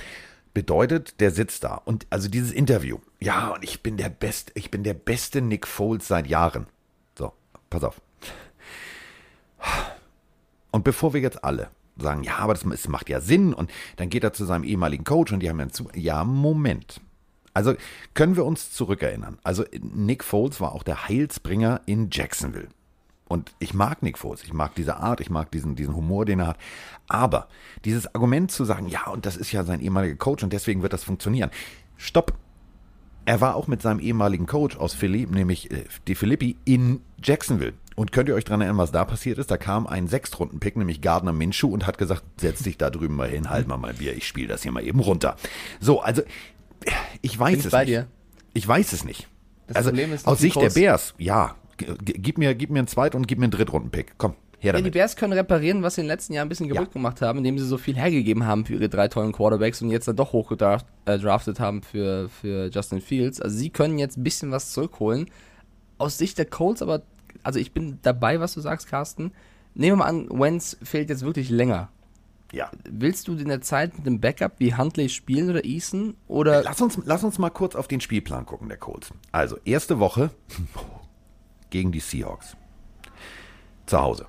Bedeutet, 0.59 1.21
der 1.21 1.31
sitzt 1.31 1.63
da. 1.63 1.75
Und 1.75 2.05
also 2.09 2.27
dieses 2.27 2.51
Interview, 2.51 2.97
ja, 3.21 3.51
und 3.51 3.63
ich 3.63 3.81
bin 3.81 3.95
der 3.95 4.09
beste, 4.09 4.51
ich 4.55 4.69
bin 4.69 4.83
der 4.83 4.93
beste 4.93 5.41
Nick 5.41 5.65
Foles 5.65 6.05
seit 6.05 6.27
Jahren. 6.27 6.67
So, 7.17 7.31
pass 7.69 7.85
auf. 7.85 8.01
Und 10.71 10.83
bevor 10.83 11.13
wir 11.13 11.21
jetzt 11.21 11.45
alle 11.45 11.69
sagen, 11.97 12.23
ja, 12.23 12.39
aber 12.39 12.53
das, 12.53 12.63
das 12.63 12.89
macht 12.89 13.07
ja 13.07 13.21
Sinn 13.21 13.53
und 13.53 13.71
dann 13.95 14.09
geht 14.09 14.25
er 14.25 14.33
zu 14.33 14.43
seinem 14.43 14.65
ehemaligen 14.65 15.05
Coach 15.05 15.31
und 15.31 15.39
die 15.39 15.49
haben 15.49 15.61
ja 15.61 15.69
zu, 15.69 15.87
ja, 15.95 16.25
Moment. 16.25 16.99
Also 17.53 17.75
können 18.13 18.35
wir 18.35 18.43
uns 18.43 18.73
zurückerinnern. 18.73 19.39
Also 19.43 19.63
Nick 19.79 20.25
Foles 20.25 20.59
war 20.59 20.73
auch 20.73 20.83
der 20.83 21.07
Heilsbringer 21.07 21.79
in 21.85 22.09
Jacksonville. 22.11 22.67
Und 23.29 23.53
ich 23.59 23.75
mag 23.75 24.01
Nick 24.01 24.17
Foles, 24.17 24.43
ich 24.43 24.53
mag 24.53 24.73
diese 24.73 24.97
Art, 24.97 25.21
ich 25.21 25.29
mag 25.29 25.51
diesen, 25.51 25.75
diesen 25.75 25.95
Humor, 25.95 26.25
den 26.25 26.39
er 26.39 26.47
hat. 26.47 26.57
Aber 27.07 27.47
dieses 27.85 28.13
Argument 28.15 28.51
zu 28.51 28.65
sagen, 28.65 28.87
ja, 28.87 29.05
und 29.07 29.25
das 29.27 29.37
ist 29.37 29.51
ja 29.51 29.63
sein 29.63 29.81
ehemaliger 29.81 30.15
Coach 30.15 30.43
und 30.43 30.51
deswegen 30.51 30.81
wird 30.81 30.93
das 30.93 31.03
funktionieren. 31.03 31.51
Stopp. 31.95 32.33
Er 33.25 33.39
war 33.39 33.55
auch 33.55 33.67
mit 33.67 33.83
seinem 33.83 33.99
ehemaligen 33.99 34.47
Coach 34.47 34.75
aus 34.77 34.95
Philly, 34.95 35.27
nämlich 35.29 35.69
äh, 35.69 35.85
die 36.07 36.15
Philippi, 36.15 36.57
in 36.65 37.01
Jacksonville. 37.21 37.73
Und 37.95 38.11
könnt 38.11 38.29
ihr 38.29 38.35
euch 38.35 38.45
daran 38.45 38.61
erinnern, 38.61 38.79
was 38.79 38.91
da 38.91 39.05
passiert 39.05 39.37
ist? 39.37 39.51
Da 39.51 39.57
kam 39.57 39.85
ein 39.85 40.07
Sechstrunden-Pick, 40.07 40.77
nämlich 40.77 41.01
Gardner 41.01 41.33
Minshew, 41.33 41.67
und 41.67 41.85
hat 41.85 41.99
gesagt, 41.99 42.23
setz 42.37 42.63
dich 42.63 42.79
da 42.79 42.89
drüben 42.89 43.15
mal 43.15 43.29
hin, 43.29 43.51
halt 43.51 43.67
mal 43.67 43.77
mein 43.77 43.97
Bier, 43.97 44.15
ich 44.15 44.25
spiele 44.25 44.47
das 44.47 44.63
hier 44.63 44.71
mal 44.71 44.83
eben 44.83 45.01
runter. 45.01 45.35
So, 45.79 46.01
also, 46.01 46.23
ich 47.21 47.37
weiß 47.37 47.57
Bin 47.57 47.65
es 47.65 47.71
bei 47.71 47.81
nicht. 47.81 47.89
dir. 47.89 48.07
Ich 48.53 48.67
weiß 48.67 48.93
es 48.93 49.03
nicht. 49.03 49.27
Das 49.67 49.77
also, 49.77 49.89
Problem 49.89 50.13
ist, 50.13 50.25
aus 50.25 50.39
Sicht 50.39 50.59
der 50.59 50.71
Bears, 50.71 51.13
ja, 51.19 51.55
gib 52.03 52.37
mir, 52.37 52.53
gib 52.55 52.69
mir 52.69 52.79
einen 52.79 52.87
Zweit- 52.87 53.15
und 53.15 53.27
gib 53.27 53.39
mir 53.39 53.45
einen 53.45 53.51
Drittrunden-Pick. 53.51 54.13
Komm, 54.17 54.31
her 54.59 54.73
Ja, 54.73 54.77
die 54.77 54.83
damit. 54.83 54.93
Bears 54.93 55.15
können 55.15 55.33
reparieren, 55.33 55.83
was 55.83 55.95
sie 55.95 56.01
in 56.01 56.05
den 56.05 56.11
letzten 56.11 56.33
Jahren 56.33 56.45
ein 56.47 56.49
bisschen 56.49 56.69
kaputt 56.69 56.91
gemacht 56.91 57.21
haben, 57.21 57.39
indem 57.39 57.57
sie 57.57 57.65
so 57.65 57.77
viel 57.77 57.95
hergegeben 57.95 58.45
haben 58.45 58.65
für 58.65 58.73
ihre 58.73 58.89
drei 58.89 59.07
tollen 59.07 59.31
Quarterbacks 59.31 59.81
und 59.81 59.89
jetzt 59.89 60.07
dann 60.07 60.15
doch 60.15 60.33
hochgedraftet 60.33 61.59
äh, 61.59 61.61
haben 61.61 61.81
für, 61.81 62.29
für 62.29 62.69
Justin 62.71 63.01
Fields. 63.01 63.41
Also 63.41 63.57
sie 63.57 63.69
können 63.69 63.97
jetzt 63.97 64.17
ein 64.17 64.23
bisschen 64.23 64.51
was 64.51 64.71
zurückholen. 64.71 65.29
Aus 65.97 66.17
Sicht 66.17 66.37
der 66.37 66.45
Colts 66.45 66.81
aber, 66.81 67.01
also 67.43 67.59
ich 67.59 67.71
bin 67.73 67.99
dabei, 68.01 68.39
was 68.39 68.53
du 68.53 68.61
sagst, 68.61 68.87
Carsten. 68.87 69.31
Nehmen 69.75 69.97
wir 69.99 70.03
mal 70.03 70.09
an, 70.09 70.27
Wentz 70.31 70.77
fehlt 70.83 71.09
jetzt 71.09 71.23
wirklich 71.23 71.49
länger. 71.49 71.89
ja. 72.51 72.69
Willst 72.89 73.27
du 73.27 73.35
in 73.35 73.47
der 73.47 73.61
Zeit 73.61 73.95
mit 73.95 74.05
dem 74.07 74.19
Backup 74.19 74.53
wie 74.57 74.75
Huntley 74.75 75.07
spielen 75.09 75.49
oder 75.49 75.63
Eason? 75.63 76.15
Oder 76.27 76.63
Lass 76.63 76.81
uns, 76.81 76.99
lass 77.05 77.23
uns 77.23 77.37
mal 77.37 77.51
kurz 77.51 77.75
auf 77.75 77.87
den 77.87 78.01
Spielplan 78.01 78.45
gucken, 78.45 78.67
der 78.67 78.77
Colts. 78.77 79.11
Also, 79.31 79.57
erste 79.65 79.99
Woche 79.99 80.31
gegen 81.69 81.91
die 81.91 81.99
Seahawks. 81.99 82.55
Zu 83.85 83.99
Hause. 84.01 84.27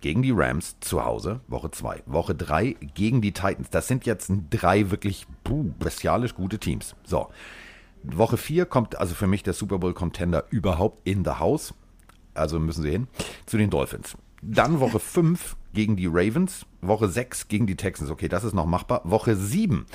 Gegen 0.00 0.22
die 0.22 0.32
Rams 0.32 0.76
zu 0.80 1.04
Hause, 1.04 1.40
Woche 1.48 1.70
2. 1.70 2.02
Woche 2.04 2.34
3 2.34 2.76
gegen 2.94 3.22
die 3.22 3.32
Titans. 3.32 3.70
Das 3.70 3.88
sind 3.88 4.04
jetzt 4.04 4.30
drei 4.50 4.90
wirklich 4.90 5.26
puh, 5.44 5.72
bestialisch 5.78 6.34
gute 6.34 6.58
Teams. 6.58 6.94
So. 7.04 7.28
Woche 8.02 8.36
4 8.36 8.66
kommt 8.66 8.96
also 8.96 9.14
für 9.14 9.26
mich 9.26 9.42
der 9.42 9.54
Super 9.54 9.78
Bowl 9.78 9.94
Contender 9.94 10.44
überhaupt 10.50 11.08
in 11.08 11.24
the 11.24 11.32
house. 11.32 11.72
Also 12.34 12.58
müssen 12.58 12.82
sie 12.82 12.90
hin. 12.90 13.08
Zu 13.46 13.56
den 13.56 13.70
Dolphins. 13.70 14.16
Dann 14.42 14.78
Woche 14.80 14.98
5 15.00 15.56
gegen 15.72 15.96
die 15.96 16.06
Ravens. 16.06 16.66
Woche 16.82 17.08
6 17.08 17.48
gegen 17.48 17.66
die 17.66 17.76
Texans. 17.76 18.10
Okay, 18.10 18.28
das 18.28 18.44
ist 18.44 18.52
noch 18.52 18.66
machbar. 18.66 19.00
Woche 19.04 19.36
7 19.36 19.86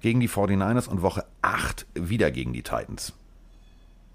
gegen 0.00 0.18
die 0.18 0.28
49ers 0.28 0.88
und 0.88 1.02
Woche 1.02 1.24
8 1.42 1.86
wieder 1.94 2.30
gegen 2.32 2.52
die 2.52 2.62
Titans. 2.62 3.14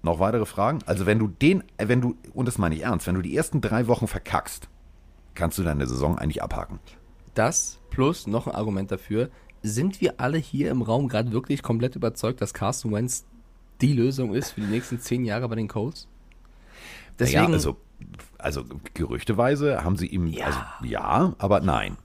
Noch 0.02 0.18
weitere 0.18 0.46
Fragen? 0.46 0.78
Also 0.86 1.04
wenn 1.06 1.18
du 1.18 1.28
den, 1.28 1.62
wenn 1.78 2.00
du, 2.00 2.16
und 2.32 2.46
das 2.46 2.56
meine 2.58 2.74
ich 2.74 2.82
ernst, 2.82 3.06
wenn 3.06 3.14
du 3.16 3.22
die 3.22 3.36
ersten 3.36 3.60
drei 3.60 3.86
Wochen 3.86 4.06
verkackst, 4.06 4.68
kannst 5.34 5.58
du 5.58 5.62
deine 5.62 5.86
Saison 5.86 6.18
eigentlich 6.18 6.42
abhaken. 6.42 6.78
das 7.34 7.78
plus 7.90 8.26
noch 8.26 8.46
ein 8.46 8.54
Argument 8.54 8.90
dafür. 8.90 9.28
Sind 9.62 10.00
wir 10.00 10.14
alle 10.20 10.38
hier 10.38 10.70
im 10.70 10.80
Raum 10.80 11.08
gerade 11.08 11.32
wirklich 11.32 11.62
komplett 11.62 11.96
überzeugt, 11.96 12.40
dass 12.40 12.54
Carson 12.54 12.92
Wentz 12.92 13.26
die 13.80 13.92
Lösung 13.92 14.32
ist 14.34 14.52
für 14.52 14.60
die 14.62 14.66
nächsten 14.68 15.00
zehn 15.00 15.24
Jahre 15.24 15.48
bei 15.48 15.54
den 15.56 15.68
Colts? 15.68 16.06
Deswegen, 17.18 17.48
ja, 17.48 17.52
also, 17.52 17.76
also 18.38 18.64
gerüchteweise 18.94 19.84
haben 19.84 19.96
sie 19.96 20.06
ihm, 20.06 20.26
Ja. 20.28 20.46
also 20.46 20.58
ja, 20.82 21.34
aber 21.38 21.60
nein. 21.60 21.96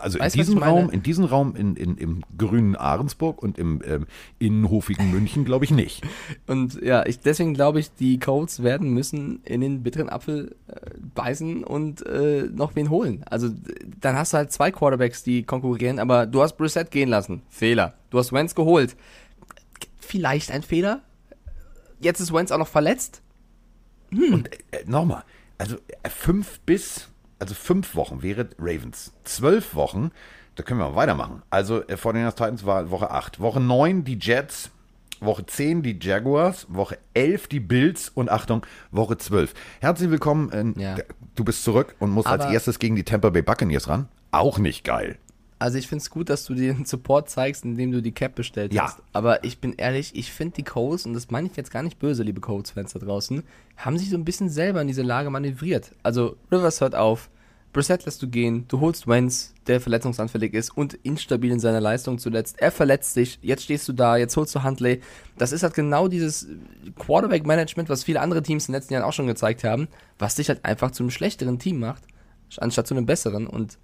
Also 0.00 0.18
Weißt 0.18 0.36
in 0.36 0.40
diesem? 0.40 0.58
Raum, 0.58 0.90
in 0.90 1.02
diesem 1.02 1.24
Raum 1.24 1.56
in, 1.56 1.74
in, 1.76 1.96
im 1.96 2.22
grünen 2.36 2.76
Ahrensburg 2.76 3.42
und 3.42 3.58
im 3.58 3.82
ähm, 3.84 4.06
innenhofigen 4.38 5.10
München 5.10 5.44
glaube 5.44 5.64
ich 5.64 5.70
nicht. 5.70 6.02
Und 6.46 6.80
ja, 6.82 7.04
ich, 7.06 7.18
deswegen 7.18 7.54
glaube 7.54 7.80
ich, 7.80 7.92
die 7.92 8.18
Colts 8.18 8.62
werden 8.62 8.90
müssen 8.90 9.40
in 9.44 9.60
den 9.60 9.82
bitteren 9.82 10.08
Apfel 10.08 10.54
äh, 10.68 10.74
beißen 11.14 11.64
und 11.64 12.06
äh, 12.06 12.48
noch 12.52 12.76
wen 12.76 12.90
holen. 12.90 13.24
Also 13.28 13.50
dann 14.00 14.16
hast 14.16 14.32
du 14.32 14.38
halt 14.38 14.52
zwei 14.52 14.70
Quarterbacks, 14.70 15.22
die 15.22 15.42
konkurrieren, 15.42 15.98
aber 15.98 16.26
du 16.26 16.42
hast 16.42 16.56
Brissett 16.56 16.90
gehen 16.90 17.08
lassen. 17.08 17.42
Fehler. 17.48 17.94
Du 18.10 18.18
hast 18.18 18.32
Wentz 18.32 18.54
geholt. 18.54 18.96
Vielleicht 19.98 20.50
ein 20.52 20.62
Fehler. 20.62 21.02
Jetzt 22.00 22.20
ist 22.20 22.32
Wentz 22.32 22.52
auch 22.52 22.58
noch 22.58 22.68
verletzt. 22.68 23.22
Und 24.12 24.48
äh, 24.70 24.84
nochmal, 24.86 25.24
also 25.58 25.76
äh, 26.02 26.08
fünf 26.08 26.60
bis, 26.60 27.08
also 27.38 27.54
fünf 27.54 27.94
Wochen 27.94 28.22
wäre 28.22 28.48
Ravens. 28.58 29.12
Zwölf 29.24 29.74
Wochen, 29.74 30.10
da 30.54 30.62
können 30.62 30.80
wir 30.80 30.88
mal 30.90 30.96
weitermachen. 30.96 31.42
Also 31.50 31.86
äh, 31.86 31.96
vor 31.96 32.12
den 32.12 32.28
Titans 32.30 32.64
war 32.66 32.90
Woche 32.90 33.10
8. 33.10 33.40
Woche 33.40 33.60
9 33.60 34.04
die 34.04 34.18
Jets, 34.20 34.70
Woche 35.20 35.44
10 35.46 35.82
die 35.82 35.98
Jaguars, 36.00 36.66
Woche 36.68 36.98
11 37.14 37.48
die 37.48 37.60
Bills 37.60 38.08
und 38.10 38.30
Achtung, 38.30 38.64
Woche 38.90 39.16
12. 39.18 39.54
Herzlich 39.80 40.10
willkommen, 40.10 40.74
äh, 40.76 40.80
Ja. 40.80 40.96
du 41.34 41.44
bist 41.44 41.64
zurück 41.64 41.94
und 41.98 42.10
musst 42.10 42.26
als 42.28 42.44
Aber- 42.44 42.52
erstes 42.52 42.78
gegen 42.78 42.96
die 42.96 43.04
Tampa 43.04 43.30
Bay 43.30 43.42
Buccaneers 43.42 43.88
ran. 43.88 44.08
Auch 44.30 44.58
nicht 44.58 44.84
geil. 44.84 45.18
Also 45.58 45.78
ich 45.78 45.88
finde 45.88 46.02
es 46.02 46.10
gut, 46.10 46.28
dass 46.28 46.44
du 46.44 46.54
den 46.54 46.84
Support 46.84 47.30
zeigst, 47.30 47.64
indem 47.64 47.90
du 47.92 48.02
die 48.02 48.12
Cap 48.12 48.34
bestellt 48.34 48.74
Ja. 48.74 48.84
hast. 48.84 48.98
Aber 49.12 49.42
ich 49.44 49.58
bin 49.58 49.72
ehrlich, 49.76 50.12
ich 50.14 50.30
finde 50.32 50.56
die 50.56 50.62
Colts, 50.64 51.06
und 51.06 51.14
das 51.14 51.30
meine 51.30 51.48
ich 51.48 51.56
jetzt 51.56 51.70
gar 51.70 51.82
nicht 51.82 51.98
böse, 51.98 52.22
liebe 52.22 52.40
Colts-Fans 52.40 52.92
da 52.92 52.98
draußen, 52.98 53.42
haben 53.76 53.98
sich 53.98 54.10
so 54.10 54.16
ein 54.16 54.24
bisschen 54.24 54.50
selber 54.50 54.82
in 54.82 54.88
diese 54.88 55.02
Lage 55.02 55.30
manövriert. 55.30 55.92
Also 56.02 56.36
Rivers 56.52 56.80
hört 56.82 56.94
auf, 56.94 57.30
Brissett 57.72 58.06
lässt 58.06 58.22
du 58.22 58.28
gehen, 58.28 58.64
du 58.68 58.80
holst 58.80 59.06
Wentz, 59.06 59.52
der 59.66 59.82
verletzungsanfällig 59.82 60.54
ist 60.54 60.70
und 60.76 60.94
instabil 61.02 61.50
in 61.50 61.60
seiner 61.60 61.80
Leistung 61.80 62.18
zuletzt. 62.18 62.56
Er 62.58 62.70
verletzt 62.72 63.12
sich, 63.12 63.38
jetzt 63.42 63.64
stehst 63.64 63.86
du 63.88 63.92
da, 63.92 64.16
jetzt 64.16 64.34
holst 64.36 64.54
du 64.54 64.62
Huntley. 64.62 65.02
Das 65.36 65.52
ist 65.52 65.62
halt 65.62 65.74
genau 65.74 66.08
dieses 66.08 66.46
Quarterback-Management, 66.98 67.88
was 67.88 68.04
viele 68.04 68.20
andere 68.20 68.42
Teams 68.42 68.66
in 68.68 68.72
den 68.72 68.78
letzten 68.80 68.94
Jahren 68.94 69.04
auch 69.04 69.12
schon 69.12 69.26
gezeigt 69.26 69.64
haben, 69.64 69.88
was 70.18 70.36
dich 70.36 70.48
halt 70.48 70.64
einfach 70.64 70.90
zu 70.90 71.02
einem 71.02 71.10
schlechteren 71.10 71.58
Team 71.58 71.78
macht, 71.80 72.02
anstatt 72.58 72.86
zu 72.86 72.94
einem 72.94 73.06
besseren. 73.06 73.46
Und 73.46 73.78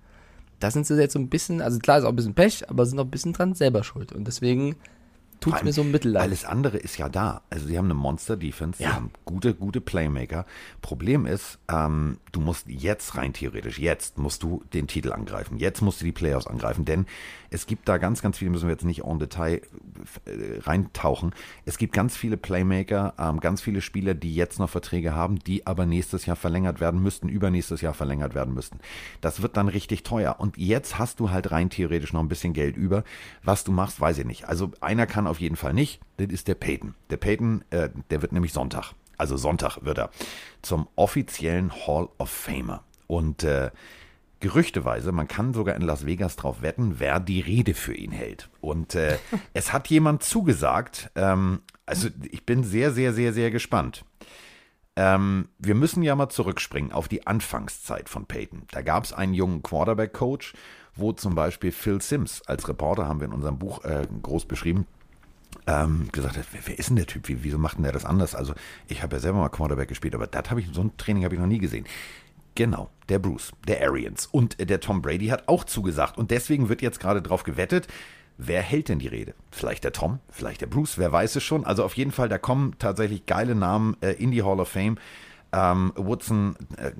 da 0.62 0.70
sind 0.70 0.86
sie 0.86 0.98
jetzt 0.98 1.14
so 1.14 1.18
ein 1.18 1.28
bisschen, 1.28 1.60
also 1.60 1.78
klar 1.78 1.98
ist 1.98 2.04
auch 2.04 2.10
ein 2.10 2.16
bisschen 2.16 2.34
Pech, 2.34 2.68
aber 2.70 2.86
sind 2.86 2.98
auch 2.98 3.04
ein 3.04 3.10
bisschen 3.10 3.32
dran 3.32 3.54
selber 3.54 3.82
schuld. 3.82 4.12
Und 4.12 4.26
deswegen 4.26 4.76
Vor 5.50 5.54
allem 5.54 5.64
mir 5.66 5.72
so 5.72 5.84
mittelleid. 5.84 6.22
Alles 6.22 6.44
andere 6.44 6.78
ist 6.78 6.98
ja 6.98 7.08
da. 7.08 7.42
Also 7.50 7.66
sie 7.66 7.76
haben 7.78 7.86
eine 7.86 7.94
Monster-Defense, 7.94 8.78
sie 8.78 8.84
Ja. 8.84 8.94
haben 8.94 9.10
gute, 9.24 9.54
gute 9.54 9.80
Playmaker. 9.80 10.46
Problem 10.80 11.26
ist, 11.26 11.58
ähm, 11.70 12.18
du 12.32 12.40
musst 12.40 12.66
jetzt 12.68 13.16
rein 13.16 13.32
theoretisch, 13.32 13.78
jetzt 13.78 14.18
musst 14.18 14.42
du 14.42 14.62
den 14.72 14.86
Titel 14.86 15.12
angreifen. 15.12 15.58
Jetzt 15.58 15.80
musst 15.82 16.00
du 16.00 16.04
die 16.04 16.12
Playoffs 16.12 16.46
angreifen, 16.46 16.84
denn 16.84 17.06
es 17.50 17.66
gibt 17.66 17.88
da 17.88 17.98
ganz, 17.98 18.22
ganz 18.22 18.38
viele, 18.38 18.50
müssen 18.50 18.66
wir 18.68 18.72
jetzt 18.72 18.84
nicht 18.84 19.04
en 19.04 19.18
Detail 19.18 19.60
äh, 20.24 20.58
reintauchen. 20.60 21.34
Es 21.66 21.76
gibt 21.78 21.92
ganz 21.92 22.16
viele 22.16 22.36
Playmaker, 22.36 23.14
ähm, 23.18 23.40
ganz 23.40 23.60
viele 23.60 23.80
Spieler, 23.80 24.14
die 24.14 24.34
jetzt 24.34 24.58
noch 24.58 24.70
Verträge 24.70 25.14
haben, 25.14 25.38
die 25.40 25.66
aber 25.66 25.86
nächstes 25.86 26.26
Jahr 26.26 26.36
verlängert 26.36 26.80
werden 26.80 27.02
müssten, 27.02 27.28
übernächstes 27.28 27.80
Jahr 27.80 27.94
verlängert 27.94 28.34
werden 28.34 28.54
müssten. 28.54 28.78
Das 29.20 29.42
wird 29.42 29.56
dann 29.56 29.68
richtig 29.68 30.02
teuer. 30.02 30.36
Und 30.38 30.56
jetzt 30.56 30.98
hast 30.98 31.20
du 31.20 31.30
halt 31.30 31.50
rein 31.50 31.68
theoretisch 31.70 32.12
noch 32.12 32.20
ein 32.20 32.28
bisschen 32.28 32.52
Geld 32.52 32.76
über. 32.76 33.04
Was 33.42 33.64
du 33.64 33.72
machst, 33.72 34.00
weiß 34.00 34.18
ich 34.18 34.24
nicht. 34.24 34.48
Also 34.48 34.70
einer 34.80 35.06
kann 35.06 35.26
auf 35.32 35.40
jeden 35.40 35.56
Fall 35.56 35.72
nicht. 35.72 36.00
Das 36.18 36.28
ist 36.28 36.46
der 36.46 36.54
Peyton. 36.54 36.94
Der 37.10 37.16
Peyton, 37.16 37.64
äh, 37.70 37.88
der 38.10 38.22
wird 38.22 38.32
nämlich 38.32 38.52
Sonntag. 38.52 38.92
Also 39.18 39.36
Sonntag 39.36 39.84
wird 39.84 39.98
er 39.98 40.10
zum 40.62 40.88
offiziellen 40.94 41.72
Hall 41.72 42.08
of 42.18 42.30
Famer. 42.30 42.84
Und 43.06 43.42
äh, 43.42 43.70
gerüchteweise, 44.40 45.12
man 45.12 45.28
kann 45.28 45.54
sogar 45.54 45.74
in 45.74 45.82
Las 45.82 46.06
Vegas 46.06 46.36
drauf 46.36 46.62
wetten, 46.62 46.98
wer 46.98 47.20
die 47.20 47.40
Rede 47.40 47.74
für 47.74 47.94
ihn 47.94 48.12
hält. 48.12 48.50
Und 48.60 48.94
äh, 48.94 49.18
es 49.54 49.72
hat 49.72 49.88
jemand 49.88 50.22
zugesagt, 50.22 51.10
ähm, 51.14 51.62
also 51.86 52.08
ich 52.30 52.44
bin 52.44 52.62
sehr, 52.64 52.92
sehr, 52.92 53.12
sehr, 53.12 53.32
sehr 53.32 53.50
gespannt. 53.50 54.04
Ähm, 54.94 55.48
wir 55.58 55.74
müssen 55.74 56.02
ja 56.02 56.14
mal 56.14 56.28
zurückspringen 56.28 56.92
auf 56.92 57.08
die 57.08 57.26
Anfangszeit 57.26 58.08
von 58.08 58.26
Peyton. 58.26 58.64
Da 58.70 58.82
gab 58.82 59.04
es 59.04 59.12
einen 59.12 59.32
jungen 59.32 59.62
Quarterback-Coach, 59.62 60.52
wo 60.94 61.12
zum 61.12 61.34
Beispiel 61.34 61.72
Phil 61.72 62.02
Sims 62.02 62.42
als 62.42 62.68
Reporter, 62.68 63.08
haben 63.08 63.20
wir 63.20 63.26
in 63.26 63.32
unserem 63.32 63.58
Buch 63.58 63.84
äh, 63.84 64.06
groß 64.22 64.44
beschrieben, 64.44 64.86
ähm, 65.66 66.08
gesagt 66.12 66.36
hat, 66.36 66.46
wer, 66.52 66.60
wer 66.64 66.78
ist 66.78 66.88
denn 66.88 66.96
der 66.96 67.06
Typ? 67.06 67.28
Wie, 67.28 67.42
wieso 67.42 67.58
macht 67.58 67.76
denn 67.76 67.84
der 67.84 67.92
das 67.92 68.04
anders? 68.04 68.34
Also 68.34 68.54
ich 68.88 69.02
habe 69.02 69.16
ja 69.16 69.20
selber 69.20 69.38
mal 69.38 69.48
Quarterback 69.48 69.88
gespielt, 69.88 70.14
aber 70.14 70.26
das 70.26 70.50
habe 70.50 70.60
ich, 70.60 70.68
so 70.72 70.82
ein 70.82 70.96
Training 70.96 71.24
habe 71.24 71.34
ich 71.34 71.40
noch 71.40 71.46
nie 71.46 71.58
gesehen. 71.58 71.86
Genau, 72.54 72.90
der 73.08 73.18
Bruce, 73.18 73.52
der 73.66 73.82
Arians 73.82 74.26
und 74.26 74.60
äh, 74.60 74.66
der 74.66 74.80
Tom 74.80 75.00
Brady 75.00 75.28
hat 75.28 75.48
auch 75.48 75.64
zugesagt 75.64 76.18
und 76.18 76.30
deswegen 76.30 76.68
wird 76.68 76.82
jetzt 76.82 77.00
gerade 77.00 77.22
drauf 77.22 77.44
gewettet, 77.44 77.88
wer 78.36 78.62
hält 78.62 78.88
denn 78.88 78.98
die 78.98 79.08
Rede? 79.08 79.34
Vielleicht 79.50 79.84
der 79.84 79.92
Tom, 79.92 80.18
vielleicht 80.28 80.60
der 80.60 80.66
Bruce, 80.66 80.98
wer 80.98 81.12
weiß 81.12 81.36
es 81.36 81.42
schon. 81.42 81.64
Also 81.64 81.84
auf 81.84 81.94
jeden 81.94 82.12
Fall, 82.12 82.28
da 82.28 82.38
kommen 82.38 82.74
tatsächlich 82.78 83.26
geile 83.26 83.54
Namen 83.54 83.96
äh, 84.02 84.12
in 84.12 84.30
die 84.30 84.42
Hall 84.42 84.60
of 84.60 84.68
Fame. 84.68 84.98
Ähm, 85.54 85.92
Woodson, 85.96 86.56
äh, 86.78 86.92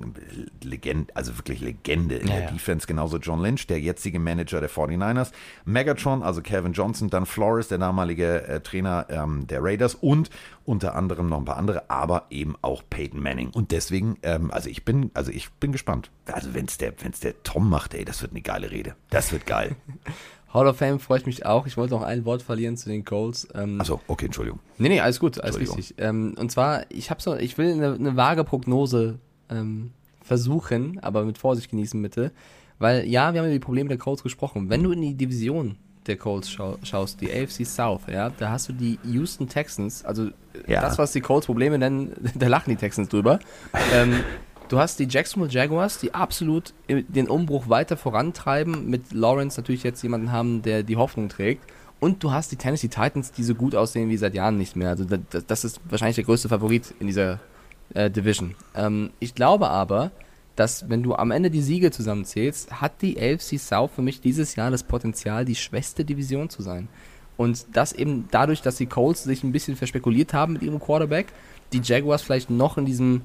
Legende, 0.63 1.15
also 1.15 1.37
wirklich 1.37 1.59
Legende 1.59 2.15
in 2.15 2.27
Ja, 2.27 2.35
der 2.35 2.43
ja. 2.45 2.51
Defense, 2.51 2.85
genauso 2.85 3.17
John 3.17 3.41
Lynch, 3.41 3.65
der 3.67 3.79
jetzige 3.79 4.19
Manager 4.19 4.59
der 4.59 4.69
49ers, 4.69 5.31
Megatron, 5.65 6.21
also 6.21 6.41
Kevin 6.41 6.73
Johnson, 6.73 7.09
dann 7.09 7.25
Flores, 7.25 7.67
der 7.69 7.79
damalige 7.79 8.47
äh, 8.47 8.59
Trainer 8.59 9.07
ähm, 9.09 9.47
der 9.47 9.63
Raiders 9.63 9.95
und 9.95 10.29
unter 10.65 10.95
anderem 10.95 11.27
noch 11.27 11.39
ein 11.39 11.45
paar 11.45 11.57
andere, 11.57 11.89
aber 11.89 12.27
eben 12.29 12.55
auch 12.61 12.83
Peyton 12.89 13.21
Manning. 13.21 13.49
Und 13.49 13.71
deswegen, 13.71 14.17
ähm, 14.23 14.51
also 14.51 14.69
ich 14.69 14.85
bin, 14.85 15.09
also 15.13 15.31
ich 15.31 15.51
bin 15.53 15.71
gespannt. 15.71 16.11
Also 16.31 16.53
wenn 16.53 16.65
es 16.65 16.77
der, 16.77 16.93
wenn's 17.01 17.19
der 17.19 17.41
Tom 17.43 17.69
macht, 17.69 17.93
ey, 17.93 18.05
das 18.05 18.21
wird 18.21 18.31
eine 18.33 18.41
geile 18.41 18.71
Rede. 18.71 18.95
Das 19.09 19.31
wird 19.31 19.45
geil. 19.45 19.75
Hall 20.53 20.67
of 20.67 20.77
Fame 20.77 20.99
freue 20.99 21.19
ich 21.19 21.25
mich 21.25 21.45
auch. 21.45 21.65
Ich 21.65 21.77
wollte 21.77 21.93
noch 21.95 22.03
ein 22.03 22.25
Wort 22.25 22.41
verlieren 22.43 22.77
zu 22.77 22.87
den 22.89 23.03
Colts. 23.03 23.47
Ähm, 23.55 23.81
Achso, 23.81 23.99
okay, 24.07 24.25
Entschuldigung. 24.25 24.59
Nee, 24.77 24.89
nee, 24.89 24.99
alles 24.99 25.19
gut, 25.19 25.41
alles 25.41 25.59
richtig. 25.59 25.95
Ähm, 25.97 26.35
und 26.37 26.51
zwar, 26.51 26.85
ich 26.89 27.09
habe 27.09 27.21
so, 27.21 27.35
ich 27.35 27.57
will 27.57 27.71
eine, 27.73 27.93
eine 27.93 28.15
vage 28.15 28.43
Prognose 28.43 29.17
ähm, 29.49 29.91
versuchen, 30.21 30.99
aber 31.01 31.25
mit 31.25 31.37
Vorsicht 31.37 31.71
genießen 31.71 32.01
bitte. 32.01 32.31
Weil 32.79 33.05
ja, 33.07 33.33
wir 33.33 33.39
haben 33.39 33.47
über 33.47 33.53
die 33.53 33.59
Probleme 33.59 33.89
der 33.89 33.97
Colts 33.97 34.23
gesprochen. 34.23 34.69
Wenn 34.69 34.83
du 34.83 34.91
in 34.91 35.01
die 35.01 35.15
Division 35.15 35.77
der 36.05 36.17
Colts 36.17 36.51
schau 36.51 36.77
schaust, 36.83 37.21
die 37.21 37.31
AFC 37.31 37.65
South, 37.65 38.01
ja, 38.11 38.29
da 38.29 38.49
hast 38.49 38.67
du 38.69 38.73
die 38.73 38.99
Houston 39.05 39.47
Texans, 39.47 40.03
also 40.03 40.29
Ja. 40.67 40.81
das, 40.81 40.97
was 40.97 41.13
die 41.13 41.21
Colts 41.21 41.45
Probleme 41.45 41.77
nennen, 41.77 42.11
da 42.35 42.47
lachen 42.47 42.69
die 42.71 42.75
Texans 42.75 43.09
drüber. 43.09 43.39
ähm, 43.93 44.15
du 44.69 44.79
hast 44.79 44.99
die 44.99 45.07
Jacksonville 45.09 45.51
Jaguars, 45.51 45.99
die 45.99 46.13
absolut 46.13 46.73
den 46.89 47.29
Umbruch 47.29 47.69
weiter 47.69 47.97
vorantreiben, 47.97 48.89
mit 48.89 49.11
Lawrence 49.13 49.59
natürlich 49.59 49.83
jetzt 49.83 50.01
jemanden 50.03 50.31
haben, 50.31 50.61
der 50.61 50.83
die 50.83 50.97
Hoffnung 50.97 51.29
trägt. 51.29 51.63
Und 51.99 52.21
du 52.23 52.31
hast 52.31 52.51
die 52.51 52.57
Tennessee 52.57 52.89
Titans, 52.89 53.31
die 53.31 53.43
so 53.43 53.55
gut 53.55 53.75
aussehen 53.75 54.09
wie 54.09 54.17
seit 54.17 54.33
Jahren 54.33 54.57
nicht 54.57 54.75
mehr. 54.75 54.89
Also 54.89 55.05
da- 55.05 55.17
da- 55.29 55.39
das 55.45 55.63
ist 55.63 55.79
wahrscheinlich 55.89 56.15
der 56.15 56.25
größte 56.25 56.49
Favorit 56.49 56.93
in 56.99 57.07
dieser 57.07 57.39
äh, 57.93 58.09
Division. 58.11 58.55
Ähm, 58.75 59.11
ich 59.19 59.35
glaube 59.35 59.69
aber, 59.69 60.11
dass 60.55 60.89
wenn 60.89 61.01
du 61.01 61.15
am 61.15 61.31
Ende 61.31 61.49
die 61.49 61.61
Siege 61.61 61.91
zusammenzählst, 61.91 62.81
hat 62.81 63.01
die 63.01 63.17
AFC 63.17 63.57
South 63.57 63.91
für 63.95 64.01
mich 64.01 64.19
dieses 64.21 64.55
Jahr 64.55 64.69
das 64.69 64.83
Potenzial, 64.83 65.45
die 65.45 65.55
schwächste 65.55 66.03
Division 66.03 66.49
zu 66.49 66.61
sein. 66.61 66.89
Und 67.37 67.65
das 67.73 67.93
eben 67.93 68.27
dadurch, 68.31 68.61
dass 68.61 68.75
die 68.75 68.85
Colts 68.85 69.23
sich 69.23 69.43
ein 69.43 69.51
bisschen 69.51 69.75
verspekuliert 69.75 70.33
haben 70.33 70.53
mit 70.53 70.61
ihrem 70.61 70.79
Quarterback, 70.79 71.27
die 71.71 71.81
Jaguars 71.83 72.21
vielleicht 72.21 72.49
noch 72.49 72.77
in 72.77 72.85
diesem 72.85 73.21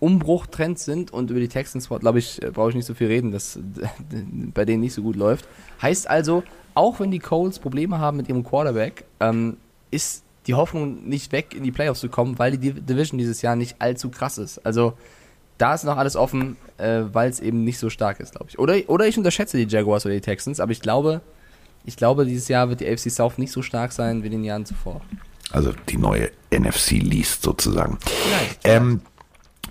Umbruchtrend 0.00 0.78
sind 0.78 1.12
und 1.12 1.30
über 1.30 1.40
die 1.40 1.48
Texans, 1.48 1.88
glaube 1.88 2.18
ich, 2.18 2.42
äh, 2.42 2.50
brauche 2.50 2.70
ich 2.70 2.74
nicht 2.74 2.86
so 2.86 2.94
viel 2.94 3.06
reden, 3.06 3.30
dass 3.32 3.58
bei 4.54 4.64
denen 4.64 4.80
nicht 4.80 4.94
so 4.94 5.02
gut 5.02 5.16
läuft. 5.16 5.46
Heißt 5.80 6.08
also, 6.08 6.42
auch 6.74 6.98
wenn 7.00 7.10
die 7.10 7.18
Colts 7.18 7.58
Probleme 7.58 7.98
haben 7.98 8.16
mit 8.16 8.28
ihrem 8.28 8.42
Quarterback, 8.42 9.04
ähm, 9.20 9.56
ist 9.90 10.24
die 10.46 10.54
Hoffnung 10.54 11.06
nicht 11.08 11.32
weg, 11.32 11.54
in 11.54 11.62
die 11.62 11.70
Playoffs 11.72 12.00
zu 12.00 12.08
kommen, 12.08 12.38
weil 12.38 12.56
die 12.56 12.70
Div- 12.72 12.80
Division 12.80 13.18
dieses 13.18 13.42
Jahr 13.42 13.56
nicht 13.56 13.76
allzu 13.78 14.08
krass 14.08 14.38
ist. 14.38 14.58
Also 14.64 14.94
da 15.58 15.74
ist 15.74 15.84
noch 15.84 15.98
alles 15.98 16.16
offen, 16.16 16.56
äh, 16.78 17.02
weil 17.12 17.28
es 17.28 17.38
eben 17.40 17.64
nicht 17.64 17.78
so 17.78 17.90
stark 17.90 18.20
ist, 18.20 18.32
glaube 18.32 18.46
ich. 18.48 18.58
Oder, 18.58 18.76
oder 18.88 19.06
ich 19.06 19.18
unterschätze 19.18 19.58
die 19.58 19.64
Jaguars 19.70 20.06
oder 20.06 20.14
die 20.14 20.22
Texans, 20.22 20.58
aber 20.60 20.72
ich 20.72 20.80
glaube, 20.80 21.20
ich 21.84 21.96
glaube, 21.96 22.24
dieses 22.24 22.48
Jahr 22.48 22.70
wird 22.70 22.80
die 22.80 22.88
AFC 22.88 23.10
South 23.10 23.36
nicht 23.36 23.52
so 23.52 23.60
stark 23.60 23.92
sein 23.92 24.22
wie 24.22 24.26
in 24.26 24.32
den 24.32 24.44
Jahren 24.44 24.64
zuvor. 24.64 25.02
Also 25.52 25.72
die 25.88 25.98
neue 25.98 26.30
NFC 26.50 26.92
liest 26.92 27.42
sozusagen. 27.42 27.98
Ähm, 28.64 29.00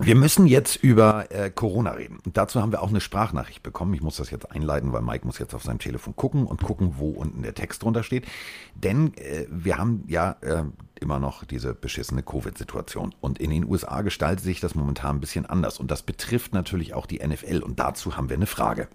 wir 0.00 0.14
müssen 0.14 0.46
jetzt 0.46 0.76
über 0.76 1.30
äh, 1.30 1.50
Corona 1.50 1.92
reden. 1.92 2.18
Und 2.24 2.36
dazu 2.36 2.60
haben 2.60 2.72
wir 2.72 2.82
auch 2.82 2.88
eine 2.88 3.00
Sprachnachricht 3.00 3.62
bekommen. 3.62 3.94
Ich 3.94 4.00
muss 4.00 4.16
das 4.16 4.30
jetzt 4.30 4.50
einleiten, 4.50 4.92
weil 4.92 5.02
Mike 5.02 5.26
muss 5.26 5.38
jetzt 5.38 5.54
auf 5.54 5.62
seinem 5.62 5.78
Telefon 5.78 6.16
gucken 6.16 6.46
und 6.46 6.62
gucken, 6.62 6.94
wo 6.96 7.10
unten 7.10 7.42
der 7.42 7.54
Text 7.54 7.82
drunter 7.82 8.02
steht. 8.02 8.26
Denn 8.74 9.14
äh, 9.16 9.46
wir 9.50 9.78
haben 9.78 10.04
ja 10.08 10.36
äh, 10.40 10.64
immer 11.00 11.18
noch 11.18 11.44
diese 11.44 11.74
beschissene 11.74 12.22
Covid-Situation. 12.22 13.14
Und 13.20 13.38
in 13.38 13.50
den 13.50 13.64
USA 13.64 14.02
gestaltet 14.02 14.44
sich 14.44 14.60
das 14.60 14.74
momentan 14.74 15.16
ein 15.16 15.20
bisschen 15.20 15.46
anders. 15.46 15.78
Und 15.78 15.90
das 15.90 16.02
betrifft 16.02 16.54
natürlich 16.54 16.94
auch 16.94 17.06
die 17.06 17.18
NFL. 17.18 17.62
Und 17.62 17.78
dazu 17.78 18.16
haben 18.16 18.28
wir 18.28 18.36
eine 18.36 18.46
Frage. 18.46 18.88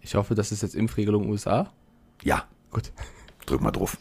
Ich 0.00 0.14
hoffe, 0.14 0.34
das 0.34 0.52
ist 0.52 0.62
jetzt 0.62 0.74
Impfregelung 0.74 1.28
USA. 1.28 1.70
Ja, 2.22 2.44
Gut. 2.70 2.92
drück 3.46 3.60
mal 3.60 3.70
drauf. 3.70 3.96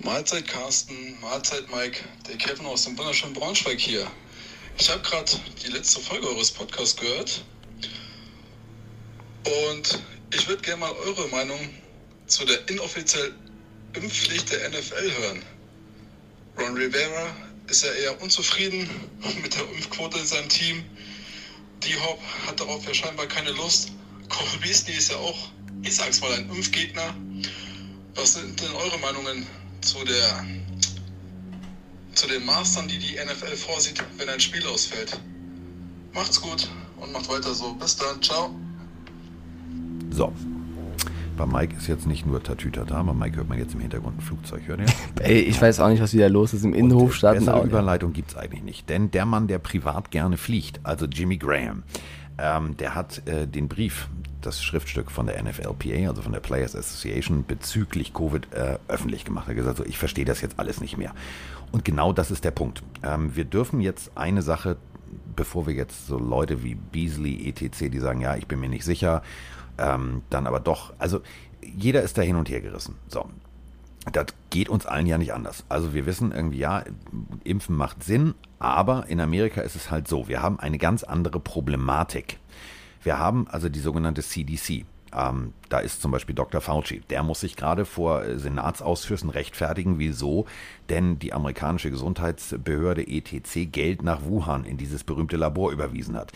Mahlzeit 0.00 0.46
Carsten, 0.46 0.94
Mahlzeit 1.20 1.64
Mike, 1.74 2.00
der 2.28 2.36
Kevin 2.36 2.66
aus 2.66 2.84
dem 2.84 2.96
wunderschönen 2.96 3.34
Braunschweig 3.34 3.80
hier. 3.80 4.06
Ich 4.80 4.88
habe 4.88 5.02
gerade 5.02 5.32
die 5.64 5.72
letzte 5.72 6.00
Folge 6.00 6.28
eures 6.28 6.52
Podcasts 6.52 6.96
gehört 6.96 7.42
und 9.72 9.98
ich 10.32 10.46
würde 10.46 10.62
gerne 10.62 10.80
mal 10.80 10.92
eure 10.92 11.26
Meinung 11.28 11.58
zu 12.28 12.44
der 12.44 12.68
inoffiziellen 12.68 13.34
Impfpflicht 13.94 14.52
der 14.52 14.68
NFL 14.68 15.12
hören. 15.20 15.42
Ron 16.58 16.76
Rivera 16.76 17.34
ist 17.66 17.82
ja 17.82 17.92
eher 17.92 18.22
unzufrieden 18.22 18.88
mit 19.42 19.56
der 19.56 19.68
Impfquote 19.68 20.18
in 20.18 20.26
seinem 20.26 20.48
Team. 20.48 20.84
D-Hop 21.82 22.20
hat 22.46 22.60
darauf 22.60 22.86
ja 22.86 22.94
scheinbar 22.94 23.26
keine 23.26 23.50
Lust. 23.50 23.90
Cole 24.28 24.58
Beasley 24.60 24.94
ist 24.94 25.10
ja 25.10 25.16
auch, 25.16 25.50
ich 25.82 25.96
sag's 25.96 26.20
mal, 26.20 26.32
ein 26.32 26.48
Impfgegner. 26.50 27.16
Was 28.14 28.34
sind 28.34 28.60
denn 28.60 28.72
eure 28.72 28.98
Meinungen 28.98 29.44
zu 29.80 30.04
der 30.04 30.46
zu 32.18 32.26
den 32.26 32.44
Mastern, 32.44 32.88
die 32.88 32.98
die 32.98 33.14
NFL 33.14 33.54
vorsieht, 33.56 34.02
wenn 34.16 34.28
ein 34.28 34.40
Spiel 34.40 34.66
ausfällt? 34.66 35.20
Macht's 36.12 36.40
gut 36.40 36.68
und 36.96 37.12
macht 37.12 37.28
weiter 37.28 37.54
so. 37.54 37.74
Bis 37.74 37.96
dann, 37.96 38.20
ciao. 38.20 38.50
So. 40.10 40.32
Bei 41.36 41.46
Mike 41.46 41.76
ist 41.76 41.86
jetzt 41.86 42.08
nicht 42.08 42.26
nur 42.26 42.42
Tatütata, 42.42 43.00
bei 43.04 43.12
Mike 43.12 43.36
hört 43.36 43.48
man 43.48 43.58
jetzt 43.58 43.74
im 43.74 43.80
Hintergrund 43.80 44.18
ein 44.18 44.20
Flugzeug. 44.20 44.62
Hört 44.66 44.80
ihr? 44.80 44.86
Ey, 45.22 45.42
ich 45.42 45.62
weiß 45.62 45.78
auch 45.78 45.88
nicht, 45.88 46.02
was 46.02 46.12
wieder 46.12 46.28
los 46.28 46.52
ist. 46.52 46.64
Im 46.64 46.74
Innenhof 46.74 47.14
starten 47.14 47.38
Bessere 47.38 47.58
auch. 47.60 47.64
Überleitung 47.64 48.12
gibt 48.12 48.32
es 48.32 48.36
eigentlich 48.36 48.64
nicht. 48.64 48.88
Denn 48.88 49.12
der 49.12 49.24
Mann, 49.24 49.46
der 49.46 49.60
privat 49.60 50.10
gerne 50.10 50.36
fliegt, 50.36 50.80
also 50.82 51.06
Jimmy 51.06 51.36
Graham, 51.36 51.84
ähm, 52.38 52.76
der 52.76 52.94
hat 52.94 53.26
äh, 53.26 53.46
den 53.46 53.68
Brief, 53.68 54.08
das 54.40 54.62
Schriftstück 54.62 55.10
von 55.10 55.26
der 55.26 55.42
NFLPA, 55.42 56.08
also 56.08 56.22
von 56.22 56.32
der 56.32 56.40
Players 56.40 56.76
Association, 56.76 57.44
bezüglich 57.46 58.14
Covid 58.14 58.52
äh, 58.52 58.78
öffentlich 58.86 59.24
gemacht. 59.24 59.46
Er 59.48 59.50
hat 59.50 59.56
gesagt, 59.56 59.78
so, 59.78 59.84
ich 59.84 59.98
verstehe 59.98 60.24
das 60.24 60.40
jetzt 60.40 60.58
alles 60.58 60.80
nicht 60.80 60.96
mehr. 60.96 61.12
Und 61.72 61.84
genau 61.84 62.12
das 62.12 62.30
ist 62.30 62.44
der 62.44 62.52
Punkt. 62.52 62.82
Ähm, 63.02 63.34
wir 63.34 63.44
dürfen 63.44 63.80
jetzt 63.80 64.12
eine 64.16 64.42
Sache, 64.42 64.76
bevor 65.34 65.66
wir 65.66 65.74
jetzt 65.74 66.06
so 66.06 66.18
Leute 66.18 66.62
wie 66.62 66.74
Beasley, 66.74 67.48
etc., 67.48 67.90
die 67.90 67.98
sagen, 67.98 68.20
ja, 68.20 68.36
ich 68.36 68.46
bin 68.46 68.60
mir 68.60 68.68
nicht 68.68 68.84
sicher, 68.84 69.22
ähm, 69.76 70.22
dann 70.30 70.46
aber 70.46 70.60
doch, 70.60 70.92
also 70.98 71.20
jeder 71.60 72.02
ist 72.02 72.16
da 72.16 72.22
hin 72.22 72.36
und 72.36 72.48
her 72.48 72.60
gerissen. 72.60 72.94
So, 73.08 73.28
das 74.12 74.26
geht 74.50 74.68
uns 74.68 74.86
allen 74.86 75.06
ja 75.06 75.18
nicht 75.18 75.32
anders. 75.32 75.64
Also 75.68 75.92
wir 75.94 76.06
wissen 76.06 76.32
irgendwie, 76.32 76.58
ja, 76.58 76.84
Impfen 77.44 77.76
macht 77.76 78.02
Sinn, 78.02 78.34
aber 78.58 79.06
in 79.08 79.20
Amerika 79.20 79.60
ist 79.60 79.76
es 79.76 79.90
halt 79.90 80.08
so, 80.08 80.28
wir 80.28 80.42
haben 80.42 80.58
eine 80.58 80.78
ganz 80.78 81.04
andere 81.04 81.40
Problematik. 81.40 82.38
Wir 83.02 83.18
haben 83.18 83.46
also 83.48 83.68
die 83.68 83.80
sogenannte 83.80 84.22
CDC. 84.22 84.84
Ähm, 85.14 85.54
da 85.68 85.78
ist 85.78 86.02
zum 86.02 86.10
Beispiel 86.10 86.34
Dr. 86.34 86.60
Fauci. 86.60 87.00
Der 87.08 87.22
muss 87.22 87.40
sich 87.40 87.56
gerade 87.56 87.84
vor 87.84 88.24
äh, 88.24 88.38
Senatsausschüssen 88.38 89.30
rechtfertigen. 89.30 89.98
Wieso? 89.98 90.46
Denn 90.90 91.18
die 91.18 91.32
amerikanische 91.32 91.90
Gesundheitsbehörde 91.90 93.06
ETC 93.06 93.72
Geld 93.72 94.02
nach 94.02 94.24
Wuhan 94.24 94.64
in 94.64 94.76
dieses 94.76 95.04
berühmte 95.04 95.36
Labor 95.36 95.72
überwiesen 95.72 96.16
hat. 96.16 96.32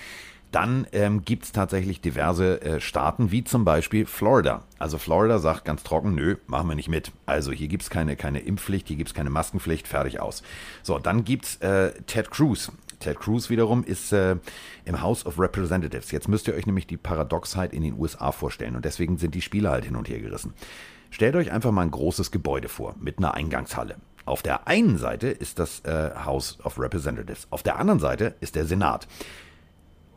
Dann 0.53 0.87
ähm, 0.93 1.25
gibt 1.25 1.45
es 1.45 1.53
tatsächlich 1.53 2.03
diverse 2.03 2.61
äh, 2.61 2.81
Staaten, 2.81 3.31
wie 3.31 3.43
zum 3.43 3.65
Beispiel 3.65 4.05
Florida. 4.05 4.63
Also 4.79 4.99
Florida 4.99 5.39
sagt 5.39 5.65
ganz 5.65 5.83
trocken, 5.83 6.15
nö, 6.15 6.37
machen 6.47 6.69
wir 6.69 6.75
nicht 6.75 6.91
mit. 6.91 7.11
Also 7.25 7.53
hier 7.53 7.69
gibt 7.69 7.83
es 7.83 7.91
keine, 7.91 8.17
keine 8.17 8.41
Impfpflicht, 8.41 8.87
hier 8.87 8.97
gibt 8.97 9.09
es 9.09 9.15
keine 9.15 9.31
Maskenpflicht, 9.31 9.89
fertig 9.89 10.21
aus. 10.21 10.43
So, 10.83 10.99
dann 10.99 11.25
gibt 11.25 11.47
es 11.47 11.57
äh, 11.57 11.93
Ted 12.07 12.31
Cruz. 12.31 12.71
Ted 13.01 13.19
Cruz 13.19 13.49
wiederum 13.49 13.83
ist 13.83 14.13
äh, 14.13 14.37
im 14.85 15.01
House 15.01 15.25
of 15.25 15.39
Representatives. 15.39 16.11
Jetzt 16.11 16.29
müsst 16.29 16.47
ihr 16.47 16.55
euch 16.55 16.67
nämlich 16.67 16.87
die 16.87 16.99
Paradoxheit 16.99 17.73
in 17.73 17.83
den 17.83 17.99
USA 17.99 18.31
vorstellen 18.31 18.77
und 18.77 18.85
deswegen 18.85 19.17
sind 19.17 19.35
die 19.35 19.43
Spiele 19.43 19.71
halt 19.71 19.87
hin 19.87 19.97
und 19.97 20.09
her 20.11 20.21
gerissen. 20.21 20.53
Stellt 21.11 21.35
euch 21.35 21.51
einfach 21.51 21.73
mal 21.73 21.83
ein 21.83 21.91
großes 21.91 22.31
Gebäude 22.31 22.69
vor 22.69 22.95
mit 23.01 23.19
einer 23.19 23.33
Eingangshalle. 23.33 23.97
Auf 24.25 24.43
der 24.43 24.69
einen 24.69 24.99
Seite 24.99 25.29
ist 25.29 25.59
das 25.59 25.81
äh, 25.81 26.11
House 26.25 26.59
of 26.63 26.79
Representatives, 26.79 27.49
auf 27.51 27.63
der 27.63 27.79
anderen 27.79 27.99
Seite 27.99 28.35
ist 28.41 28.55
der 28.55 28.67
Senat. 28.67 29.09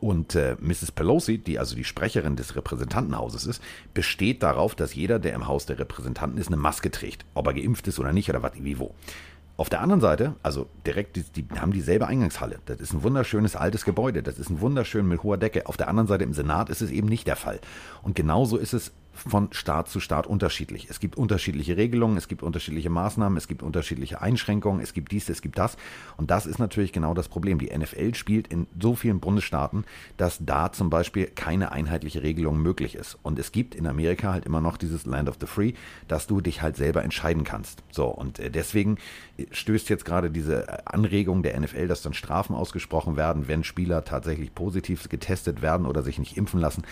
Und 0.00 0.34
äh, 0.34 0.56
Mrs. 0.60 0.92
Pelosi, 0.92 1.38
die 1.38 1.58
also 1.58 1.74
die 1.74 1.84
Sprecherin 1.84 2.36
des 2.36 2.54
Repräsentantenhauses 2.54 3.46
ist, 3.46 3.62
besteht 3.94 4.42
darauf, 4.42 4.74
dass 4.74 4.94
jeder, 4.94 5.18
der 5.18 5.34
im 5.34 5.46
Haus 5.46 5.66
der 5.66 5.78
Repräsentanten 5.78 6.38
ist, 6.38 6.48
eine 6.48 6.56
Maske 6.56 6.90
trägt. 6.90 7.24
Ob 7.34 7.46
er 7.46 7.54
geimpft 7.54 7.88
ist 7.88 7.98
oder 7.98 8.12
nicht 8.12 8.28
oder 8.28 8.42
was, 8.42 8.52
wie 8.56 8.78
wo. 8.78 8.94
Auf 9.58 9.70
der 9.70 9.80
anderen 9.80 10.02
Seite, 10.02 10.34
also 10.42 10.68
direkt, 10.86 11.16
die, 11.16 11.22
die, 11.22 11.46
haben 11.58 11.72
dieselbe 11.72 12.06
Eingangshalle. 12.06 12.58
Das 12.66 12.78
ist 12.78 12.92
ein 12.92 13.02
wunderschönes 13.02 13.56
altes 13.56 13.86
Gebäude. 13.86 14.22
Das 14.22 14.38
ist 14.38 14.50
ein 14.50 14.60
wunderschön 14.60 15.08
mit 15.08 15.22
hoher 15.22 15.38
Decke. 15.38 15.66
Auf 15.66 15.78
der 15.78 15.88
anderen 15.88 16.08
Seite 16.08 16.24
im 16.24 16.34
Senat 16.34 16.68
ist 16.68 16.82
es 16.82 16.90
eben 16.90 17.08
nicht 17.08 17.26
der 17.26 17.36
Fall. 17.36 17.58
Und 18.02 18.14
genauso 18.14 18.58
ist 18.58 18.74
es 18.74 18.92
von 19.16 19.48
Staat 19.52 19.88
zu 19.88 20.00
Staat 20.00 20.26
unterschiedlich. 20.26 20.88
Es 20.90 21.00
gibt 21.00 21.16
unterschiedliche 21.16 21.76
Regelungen, 21.76 22.16
es 22.16 22.28
gibt 22.28 22.42
unterschiedliche 22.42 22.90
Maßnahmen, 22.90 23.36
es 23.36 23.48
gibt 23.48 23.62
unterschiedliche 23.62 24.20
Einschränkungen, 24.20 24.80
es 24.80 24.92
gibt 24.92 25.10
dies, 25.12 25.28
es 25.28 25.42
gibt 25.42 25.58
das. 25.58 25.76
Und 26.16 26.30
das 26.30 26.46
ist 26.46 26.58
natürlich 26.58 26.92
genau 26.92 27.14
das 27.14 27.28
Problem. 27.28 27.58
Die 27.58 27.76
NFL 27.76 28.14
spielt 28.14 28.48
in 28.48 28.66
so 28.80 28.94
vielen 28.94 29.20
Bundesstaaten, 29.20 29.84
dass 30.16 30.38
da 30.40 30.70
zum 30.72 30.90
Beispiel 30.90 31.26
keine 31.26 31.72
einheitliche 31.72 32.22
Regelung 32.22 32.60
möglich 32.60 32.94
ist. 32.94 33.18
Und 33.22 33.38
es 33.38 33.52
gibt 33.52 33.74
in 33.74 33.86
Amerika 33.86 34.32
halt 34.32 34.44
immer 34.44 34.60
noch 34.60 34.76
dieses 34.76 35.06
Land 35.06 35.28
of 35.28 35.36
the 35.40 35.46
Free, 35.46 35.72
dass 36.08 36.26
du 36.26 36.40
dich 36.40 36.62
halt 36.62 36.76
selber 36.76 37.02
entscheiden 37.02 37.44
kannst. 37.44 37.82
So, 37.90 38.06
und 38.06 38.38
äh, 38.38 38.50
deswegen 38.50 38.98
stößt 39.50 39.88
jetzt 39.88 40.04
gerade 40.04 40.30
diese 40.30 40.86
Anregung 40.86 41.42
der 41.42 41.58
NFL, 41.58 41.88
dass 41.88 42.02
dann 42.02 42.14
Strafen 42.14 42.54
ausgesprochen 42.54 43.16
werden, 43.16 43.48
wenn 43.48 43.64
Spieler 43.64 44.04
tatsächlich 44.04 44.54
positiv 44.54 45.08
getestet 45.08 45.62
werden 45.62 45.86
oder 45.86 46.02
sich 46.02 46.18
nicht 46.18 46.36
impfen 46.36 46.60
lassen 46.60 46.82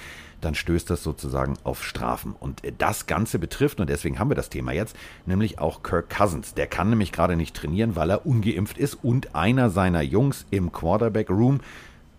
dann 0.45 0.55
stößt 0.55 0.91
das 0.91 1.03
sozusagen 1.03 1.55
auf 1.65 1.85
Strafen. 1.85 2.35
Und 2.39 2.63
das 2.79 3.07
Ganze 3.07 3.39
betrifft, 3.39 3.81
und 3.81 3.89
deswegen 3.89 4.19
haben 4.19 4.31
wir 4.31 4.35
das 4.37 4.51
Thema 4.51 4.73
jetzt, 4.73 4.97
nämlich 5.27 5.59
auch 5.59 5.83
Kirk 5.83 6.11
Cousins. 6.11 6.55
Der 6.55 6.67
kann 6.67 6.91
nämlich 6.91 7.13
gerade 7.13 7.37
nicht 7.37 7.57
trainieren, 7.57 7.97
weil 7.97 8.11
er 8.11 8.27
ungeimpft 8.27 8.79
ist 8.79 8.95
und 9.03 9.35
einer 9.35 9.71
seiner 9.71 10.03
Jungs 10.03 10.47
im 10.51 10.73
Quarterback 10.73 11.31
Room, 11.31 11.61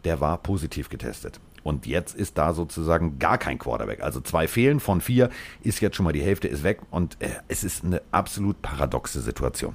der 0.03 0.19
war 0.21 0.37
positiv 0.37 0.89
getestet. 0.89 1.39
Und 1.63 1.87
jetzt 1.87 2.15
ist 2.15 2.37
da 2.37 2.53
sozusagen 2.53 3.17
gar 3.17 3.39
kein 3.39 3.57
Quarterback. 3.57 4.03
Also 4.03 4.21
zwei 4.21 4.47
fehlen 4.47 4.79
von 4.79 5.01
vier, 5.01 5.31
ist 5.63 5.81
jetzt 5.81 5.95
schon 5.95 6.03
mal 6.03 6.13
die 6.13 6.21
Hälfte 6.21 6.47
ist 6.47 6.63
weg 6.63 6.81
und 6.91 7.17
äh, 7.19 7.29
es 7.47 7.63
ist 7.63 7.83
eine 7.83 8.03
absolut 8.11 8.61
paradoxe 8.61 9.19
Situation. 9.21 9.73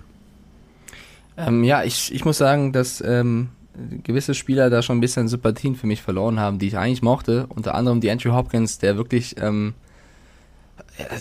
Ähm, 1.37 1.65
ja, 1.65 1.83
ich, 1.83 2.15
ich 2.15 2.25
muss 2.25 2.39
sagen, 2.39 2.73
dass 2.73 3.01
ähm, 3.01 3.49
gewisse 4.03 4.35
Spieler 4.35 4.71
da 4.71 4.83
schon 4.83 4.99
ein 4.99 5.01
bisschen 5.01 5.29
Sympathien 5.29 5.77
für 5.77 5.87
mich 5.87 6.03
verloren 6.03 6.41
haben, 6.41 6.59
die 6.59 6.67
ich 6.67 6.77
eigentlich 6.77 7.03
mochte. 7.03 7.47
Unter 7.49 7.75
anderem 7.75 8.01
die 8.01 8.11
Andrew 8.11 8.33
Hopkins, 8.33 8.79
der 8.79 8.97
wirklich, 8.97 9.37
ähm, 9.41 9.75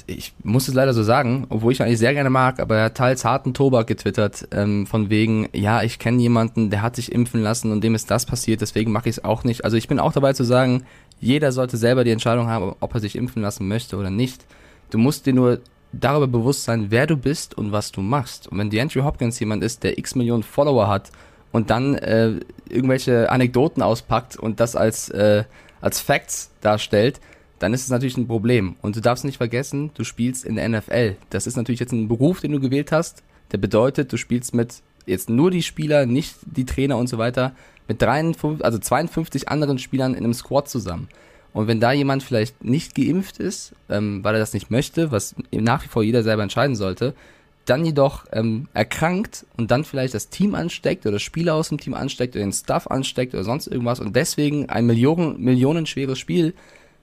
ich 0.07 0.33
muss 0.43 0.67
es 0.67 0.73
leider 0.73 0.93
so 0.93 1.03
sagen, 1.03 1.45
obwohl 1.49 1.71
ich 1.71 1.79
ihn 1.79 1.85
eigentlich 1.85 1.99
sehr 1.99 2.13
gerne 2.13 2.29
mag, 2.29 2.59
aber 2.59 2.77
er 2.77 2.85
hat 2.85 2.95
teils 2.95 3.23
harten 3.23 3.53
Tobak 3.53 3.87
getwittert, 3.87 4.47
ähm, 4.51 4.87
von 4.87 5.09
wegen, 5.09 5.47
ja, 5.53 5.83
ich 5.83 5.99
kenne 5.99 6.21
jemanden, 6.21 6.69
der 6.69 6.81
hat 6.81 6.95
sich 6.95 7.11
impfen 7.11 7.41
lassen 7.41 7.71
und 7.71 7.83
dem 7.83 7.95
ist 7.95 8.11
das 8.11 8.25
passiert, 8.25 8.61
deswegen 8.61 8.91
mache 8.91 9.09
ich 9.09 9.17
es 9.17 9.23
auch 9.23 9.43
nicht. 9.43 9.63
Also 9.63 9.77
ich 9.77 9.87
bin 9.87 9.99
auch 9.99 10.11
dabei 10.11 10.33
zu 10.33 10.43
sagen, 10.43 10.83
jeder 11.19 11.51
sollte 11.51 11.77
selber 11.77 12.03
die 12.03 12.11
Entscheidung 12.11 12.47
haben, 12.47 12.75
ob 12.79 12.93
er 12.93 12.99
sich 12.99 13.15
impfen 13.15 13.41
lassen 13.41 13.67
möchte 13.67 13.97
oder 13.97 14.09
nicht. 14.09 14.45
Du 14.89 14.97
musst 14.97 15.25
dir 15.25 15.33
nur 15.33 15.59
darüber 15.91 16.27
bewusst 16.27 16.63
sein, 16.63 16.87
wer 16.89 17.07
du 17.07 17.17
bist 17.17 17.57
und 17.57 17.71
was 17.71 17.91
du 17.91 18.01
machst. 18.01 18.47
Und 18.47 18.57
wenn 18.57 18.69
die 18.69 18.79
Andrew 18.79 19.03
Hopkins 19.03 19.39
jemand 19.39 19.63
ist, 19.63 19.83
der 19.83 19.97
x 19.97 20.15
Millionen 20.15 20.43
Follower 20.43 20.87
hat 20.87 21.11
und 21.51 21.69
dann 21.69 21.95
äh, 21.95 22.39
irgendwelche 22.69 23.31
Anekdoten 23.31 23.81
auspackt 23.81 24.37
und 24.37 24.59
das 24.59 24.75
als, 24.75 25.09
äh, 25.09 25.43
als 25.81 25.99
Facts 25.99 26.51
darstellt, 26.61 27.19
dann 27.59 27.73
ist 27.73 27.83
es 27.83 27.89
natürlich 27.89 28.17
ein 28.17 28.27
Problem. 28.27 28.75
Und 28.81 28.95
du 28.95 29.01
darfst 29.01 29.25
nicht 29.25 29.37
vergessen, 29.37 29.91
du 29.93 30.03
spielst 30.03 30.45
in 30.45 30.55
der 30.55 30.67
NFL. 30.69 31.17
Das 31.29 31.47
ist 31.47 31.57
natürlich 31.57 31.79
jetzt 31.79 31.91
ein 31.91 32.07
Beruf, 32.07 32.39
den 32.39 32.51
du 32.51 32.59
gewählt 32.59 32.91
hast. 32.91 33.23
Der 33.51 33.57
bedeutet, 33.57 34.13
du 34.13 34.17
spielst 34.17 34.53
mit 34.53 34.81
jetzt 35.05 35.29
nur 35.29 35.51
die 35.51 35.63
Spieler, 35.63 36.05
nicht 36.05 36.35
die 36.45 36.65
Trainer 36.65 36.97
und 36.97 37.07
so 37.07 37.17
weiter, 37.17 37.53
mit 37.87 38.01
53, 38.01 38.63
also 38.63 38.77
52 38.77 39.49
anderen 39.49 39.79
Spielern 39.79 40.13
in 40.13 40.23
einem 40.23 40.33
Squad 40.33 40.69
zusammen. 40.69 41.09
Und 41.51 41.67
wenn 41.67 41.79
da 41.79 41.91
jemand 41.91 42.21
vielleicht 42.21 42.63
nicht 42.63 42.93
geimpft 42.93 43.39
ist, 43.39 43.73
ähm, 43.89 44.23
weil 44.23 44.35
er 44.35 44.39
das 44.39 44.53
nicht 44.53 44.69
möchte, 44.69 45.11
was 45.11 45.35
nach 45.51 45.83
wie 45.83 45.87
vor 45.87 46.03
jeder 46.03 46.21
selber 46.21 46.43
entscheiden 46.43 46.75
sollte, 46.75 47.15
dann 47.70 47.86
jedoch 47.86 48.26
ähm, 48.32 48.67
erkrankt 48.74 49.45
und 49.57 49.72
dann 49.72 49.84
vielleicht 49.84 50.13
das 50.13 50.30
Team 50.30 50.55
ansteckt 50.55 51.05
oder 51.05 51.20
Spieler 51.20 51.55
aus 51.55 51.70
dem 51.70 51.80
Team 51.80 51.93
ansteckt 51.93 52.36
oder 52.36 52.45
den 52.45 52.53
Staff 52.53 52.88
ansteckt 52.88 53.34
oder 53.34 53.43
sonst 53.43 53.67
irgendwas 53.67 53.99
und 53.99 54.15
deswegen 54.15 54.70
ein 54.70 54.86
Millionen, 54.86 55.41
millionenschweres 55.41 56.17
Spiel 56.17 56.53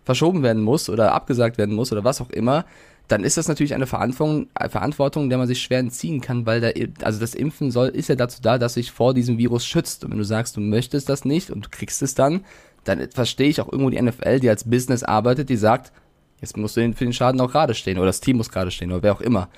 verschoben 0.05 0.43
werden 0.43 0.63
muss 0.63 0.89
oder 0.89 1.13
abgesagt 1.13 1.59
werden 1.59 1.75
muss 1.75 1.93
oder 1.93 2.05
was 2.05 2.21
auch 2.21 2.31
immer, 2.31 2.65
dann 3.09 3.23
ist 3.23 3.37
das 3.37 3.49
natürlich 3.49 3.75
eine 3.75 3.87
Verantwortung, 3.87 4.49
Verantwortung, 4.69 5.29
der 5.29 5.39
man 5.39 5.47
sich 5.47 5.63
schwer 5.63 5.79
entziehen 5.79 6.21
kann, 6.21 6.47
weil 6.47 6.61
da, 6.61 6.71
also 7.05 7.21
das 7.21 7.35
Impfen 7.35 7.71
soll, 7.71 7.89
ist 7.89 8.09
ja 8.09 8.17
dazu 8.17 8.41
da, 8.43 8.59
dass 8.59 8.75
sich 8.75 8.91
vor 8.91 9.15
diesem 9.15 9.39
Virus 9.39 9.65
schützt. 9.65 10.05
Und 10.05 10.11
wenn 10.11 10.19
du 10.19 10.25
sagst, 10.25 10.57
du 10.57 10.61
möchtest 10.61 11.09
das 11.09 11.25
nicht 11.25 11.51
und 11.51 11.67
du 11.67 11.69
kriegst 11.71 12.03
es 12.03 12.15
dann, 12.15 12.45
dann 12.85 13.09
verstehe 13.11 13.49
ich 13.49 13.61
auch 13.61 13.71
irgendwo 13.71 13.91
die 13.91 14.01
NFL, 14.01 14.41
die 14.41 14.49
als 14.49 14.69
Business 14.69 15.05
arbeitet, 15.05 15.49
die 15.49 15.57
sagt, 15.57 15.93
jetzt 16.41 16.57
musst 16.57 16.77
du 16.77 16.93
für 16.95 17.05
den 17.05 17.13
Schaden 17.13 17.41
auch 17.41 17.51
gerade 17.51 17.75
stehen 17.75 17.99
oder 17.99 18.07
das 18.07 18.21
Team 18.21 18.39
muss 18.39 18.51
gerade 18.51 18.71
stehen 18.71 18.91
oder 18.91 19.03
wer 19.03 19.13
auch 19.13 19.21
immer. 19.21 19.49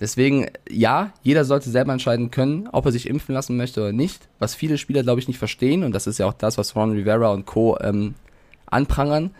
Deswegen, 0.00 0.46
ja, 0.68 1.12
jeder 1.22 1.44
sollte 1.44 1.70
selber 1.70 1.92
entscheiden 1.92 2.30
können, 2.30 2.68
ob 2.72 2.86
er 2.86 2.92
sich 2.92 3.08
impfen 3.08 3.34
lassen 3.34 3.56
möchte 3.56 3.80
oder 3.80 3.92
nicht. 3.92 4.28
Was 4.38 4.54
viele 4.54 4.76
Spieler, 4.78 5.02
glaube 5.02 5.20
ich, 5.20 5.28
nicht 5.28 5.38
verstehen, 5.38 5.84
und 5.84 5.92
das 5.92 6.06
ist 6.06 6.18
ja 6.18 6.26
auch 6.26 6.32
das, 6.32 6.58
was 6.58 6.74
Ron 6.74 6.92
Rivera 6.92 7.32
und 7.32 7.46
Co. 7.46 7.78
Ähm, 7.80 8.14
anprangern, 8.66 9.30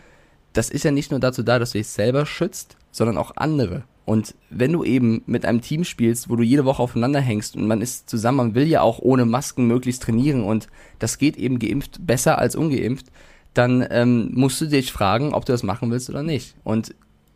das 0.52 0.70
ist 0.70 0.84
ja 0.84 0.92
nicht 0.92 1.10
nur 1.10 1.20
dazu 1.20 1.42
da, 1.42 1.58
dass 1.58 1.72
du 1.72 1.78
dich 1.78 1.88
selber 1.88 2.24
schützt, 2.26 2.76
sondern 2.92 3.18
auch 3.18 3.32
andere. 3.36 3.82
Und 4.06 4.34
wenn 4.50 4.72
du 4.72 4.84
eben 4.84 5.22
mit 5.26 5.46
einem 5.46 5.62
Team 5.62 5.82
spielst, 5.84 6.28
wo 6.28 6.36
du 6.36 6.42
jede 6.42 6.64
Woche 6.64 6.82
aufeinander 6.82 7.20
hängst 7.20 7.56
und 7.56 7.66
man 7.66 7.80
ist 7.80 8.08
zusammen, 8.08 8.36
man 8.36 8.54
will 8.54 8.66
ja 8.66 8.82
auch 8.82 8.98
ohne 8.98 9.24
Masken 9.24 9.66
möglichst 9.66 10.02
trainieren 10.02 10.44
und 10.44 10.68
das 10.98 11.18
geht 11.18 11.36
eben 11.36 11.58
geimpft 11.58 12.06
besser 12.06 12.38
als 12.38 12.54
ungeimpft, 12.54 13.06
dann 13.54 13.86
ähm, 13.90 14.30
musst 14.34 14.60
du 14.60 14.66
dich 14.66 14.92
fragen, 14.92 15.32
ob 15.32 15.46
du 15.46 15.52
das 15.52 15.62
machen 15.62 15.90
willst 15.90 16.10
oder 16.10 16.22
nicht. 16.22 16.54
Und 16.64 16.94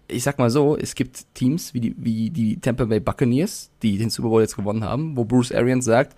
ich 0.09 0.23
sag 0.23 0.39
mal 0.39 0.51
so, 0.51 0.77
es 0.77 0.95
gibt 0.95 1.35
Teams 1.35 1.75
wie 1.75 1.81
die, 1.81 1.95
wie 1.99 2.31
die 2.31 2.61
Tampa 2.61 2.85
Bay 2.87 3.01
Buccaneers, 3.01 3.71
die 3.83 3.99
den 3.99 4.11
Super 4.11 4.29
Bowl 4.29 4.43
jetzt 4.43 4.57
gewonnen 4.57 4.85
haben, 4.85 5.17
wo 5.17 5.25
Bruce 5.25 5.53
Arians 5.53 5.85
sagt, 5.85 6.17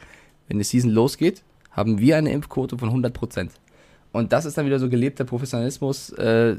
wenn 0.49 0.59
die 0.59 0.64
Season 0.64 0.91
losgeht, 0.91 1.43
haben 1.70 1.99
wir 1.99 2.16
eine 2.16 2.32
Impfquote 2.32 2.78
von 2.78 2.88
100 2.88 3.12
Prozent. 3.12 3.53
Und 4.12 4.32
das 4.32 4.45
ist 4.45 4.59
dann 4.59 4.66
wieder 4.66 4.78
so 4.78 4.88
gelebter 4.88 5.24
Professionalismus, 5.24 6.11
äh, 6.11 6.57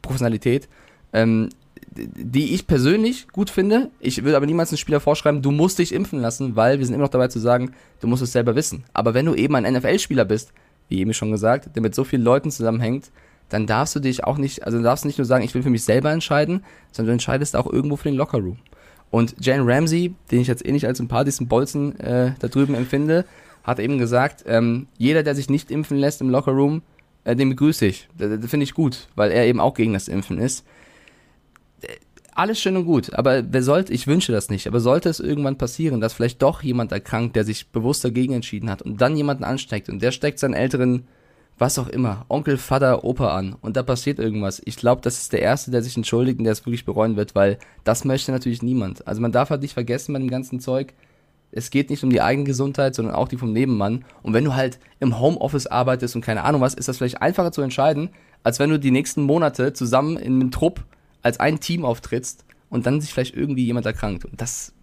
Professionalität, 0.00 0.68
ähm, 1.12 1.50
die 1.96 2.54
ich 2.54 2.66
persönlich 2.66 3.28
gut 3.28 3.50
finde. 3.50 3.90
Ich 4.00 4.24
würde 4.24 4.36
aber 4.36 4.46
niemals 4.46 4.70
einem 4.70 4.78
Spieler 4.78 5.00
vorschreiben, 5.00 5.42
du 5.42 5.50
musst 5.50 5.78
dich 5.78 5.92
impfen 5.92 6.20
lassen, 6.20 6.56
weil 6.56 6.78
wir 6.78 6.86
sind 6.86 6.94
immer 6.94 7.04
noch 7.04 7.10
dabei 7.10 7.28
zu 7.28 7.38
sagen, 7.38 7.72
du 8.00 8.06
musst 8.06 8.22
es 8.22 8.32
selber 8.32 8.56
wissen. 8.56 8.84
Aber 8.92 9.14
wenn 9.14 9.26
du 9.26 9.34
eben 9.34 9.54
ein 9.54 9.70
NFL-Spieler 9.70 10.24
bist, 10.24 10.52
wie 10.88 11.00
eben 11.00 11.14
schon 11.14 11.30
gesagt, 11.30 11.74
der 11.74 11.82
mit 11.82 11.94
so 11.94 12.04
vielen 12.04 12.22
Leuten 12.22 12.50
zusammenhängt, 12.50 13.10
dann 13.48 13.66
darfst 13.66 13.94
du 13.94 14.00
dich 14.00 14.24
auch 14.24 14.38
nicht, 14.38 14.64
also 14.64 14.82
darfst 14.82 15.04
du 15.04 15.08
nicht 15.08 15.18
nur 15.18 15.24
sagen, 15.24 15.44
ich 15.44 15.54
will 15.54 15.62
für 15.62 15.70
mich 15.70 15.84
selber 15.84 16.10
entscheiden, 16.10 16.64
sondern 16.92 17.08
du 17.08 17.12
entscheidest 17.12 17.56
auch 17.56 17.70
irgendwo 17.70 17.96
für 17.96 18.08
den 18.08 18.16
Lockerroom. 18.16 18.58
Und 19.10 19.36
Jane 19.38 19.64
Ramsey, 19.64 20.14
den 20.30 20.40
ich 20.40 20.48
jetzt 20.48 20.66
eh 20.66 20.72
nicht 20.72 20.86
als 20.86 20.98
sympathischsten 20.98 21.46
Bolzen 21.46 21.98
äh, 22.00 22.32
da 22.40 22.48
drüben 22.48 22.74
empfinde, 22.74 23.24
hat 23.62 23.78
eben 23.78 23.98
gesagt, 23.98 24.44
ähm, 24.46 24.88
jeder, 24.98 25.22
der 25.22 25.34
sich 25.34 25.48
nicht 25.48 25.70
impfen 25.70 25.96
lässt 25.96 26.20
im 26.20 26.30
Lockerroom, 26.30 26.82
äh, 27.24 27.36
den 27.36 27.50
begrüße 27.50 27.86
ich. 27.86 28.08
Das, 28.18 28.40
das 28.40 28.50
finde 28.50 28.64
ich 28.64 28.74
gut, 28.74 29.08
weil 29.14 29.30
er 29.30 29.46
eben 29.46 29.60
auch 29.60 29.74
gegen 29.74 29.92
das 29.92 30.08
Impfen 30.08 30.38
ist. 30.38 30.66
Äh, 31.82 31.88
alles 32.34 32.60
schön 32.60 32.76
und 32.76 32.86
gut, 32.86 33.14
aber 33.14 33.44
wer 33.48 33.62
sollte, 33.62 33.92
ich 33.92 34.08
wünsche 34.08 34.32
das 34.32 34.50
nicht, 34.50 34.66
aber 34.66 34.80
sollte 34.80 35.08
es 35.08 35.20
irgendwann 35.20 35.56
passieren, 35.56 36.00
dass 36.00 36.12
vielleicht 36.12 36.42
doch 36.42 36.62
jemand 36.62 36.90
erkrankt, 36.90 37.36
der 37.36 37.44
sich 37.44 37.68
bewusst 37.68 38.04
dagegen 38.04 38.34
entschieden 38.34 38.68
hat 38.68 38.82
und 38.82 39.00
dann 39.00 39.16
jemanden 39.16 39.44
ansteckt 39.44 39.88
und 39.88 40.02
der 40.02 40.10
steckt 40.10 40.40
seinen 40.40 40.54
älteren 40.54 41.06
was 41.58 41.78
auch 41.78 41.88
immer, 41.88 42.24
Onkel, 42.28 42.58
Vater, 42.58 43.04
Opa 43.04 43.36
an 43.36 43.54
und 43.60 43.76
da 43.76 43.82
passiert 43.82 44.18
irgendwas. 44.18 44.60
Ich 44.64 44.76
glaube, 44.76 45.02
das 45.02 45.18
ist 45.18 45.32
der 45.32 45.42
Erste, 45.42 45.70
der 45.70 45.82
sich 45.82 45.96
entschuldigt 45.96 46.38
und 46.38 46.44
der 46.44 46.52
es 46.52 46.66
wirklich 46.66 46.84
bereuen 46.84 47.16
wird, 47.16 47.34
weil 47.34 47.58
das 47.84 48.04
möchte 48.04 48.32
natürlich 48.32 48.62
niemand. 48.62 49.06
Also 49.06 49.20
man 49.20 49.32
darf 49.32 49.50
halt 49.50 49.62
nicht 49.62 49.74
vergessen 49.74 50.12
bei 50.12 50.18
dem 50.18 50.30
ganzen 50.30 50.60
Zeug, 50.60 50.94
es 51.56 51.70
geht 51.70 51.88
nicht 51.88 52.02
um 52.02 52.10
die 52.10 52.20
eigene 52.20 52.46
Gesundheit, 52.46 52.96
sondern 52.96 53.14
auch 53.14 53.28
die 53.28 53.36
vom 53.36 53.52
Nebenmann. 53.52 54.04
Und 54.22 54.32
wenn 54.32 54.44
du 54.44 54.54
halt 54.54 54.80
im 54.98 55.20
Homeoffice 55.20 55.68
arbeitest 55.68 56.16
und 56.16 56.20
keine 56.20 56.42
Ahnung 56.42 56.60
was, 56.60 56.74
ist 56.74 56.88
das 56.88 56.98
vielleicht 56.98 57.22
einfacher 57.22 57.52
zu 57.52 57.62
entscheiden, 57.62 58.10
als 58.42 58.58
wenn 58.58 58.70
du 58.70 58.78
die 58.78 58.90
nächsten 58.90 59.22
Monate 59.22 59.72
zusammen 59.72 60.16
in 60.16 60.40
einem 60.40 60.50
Trupp 60.50 60.84
als 61.22 61.38
ein 61.38 61.60
Team 61.60 61.84
auftrittst 61.84 62.44
und 62.70 62.86
dann 62.86 63.00
sich 63.00 63.12
vielleicht 63.12 63.36
irgendwie 63.36 63.64
jemand 63.64 63.86
erkrankt. 63.86 64.24
Und 64.24 64.40
das 64.40 64.73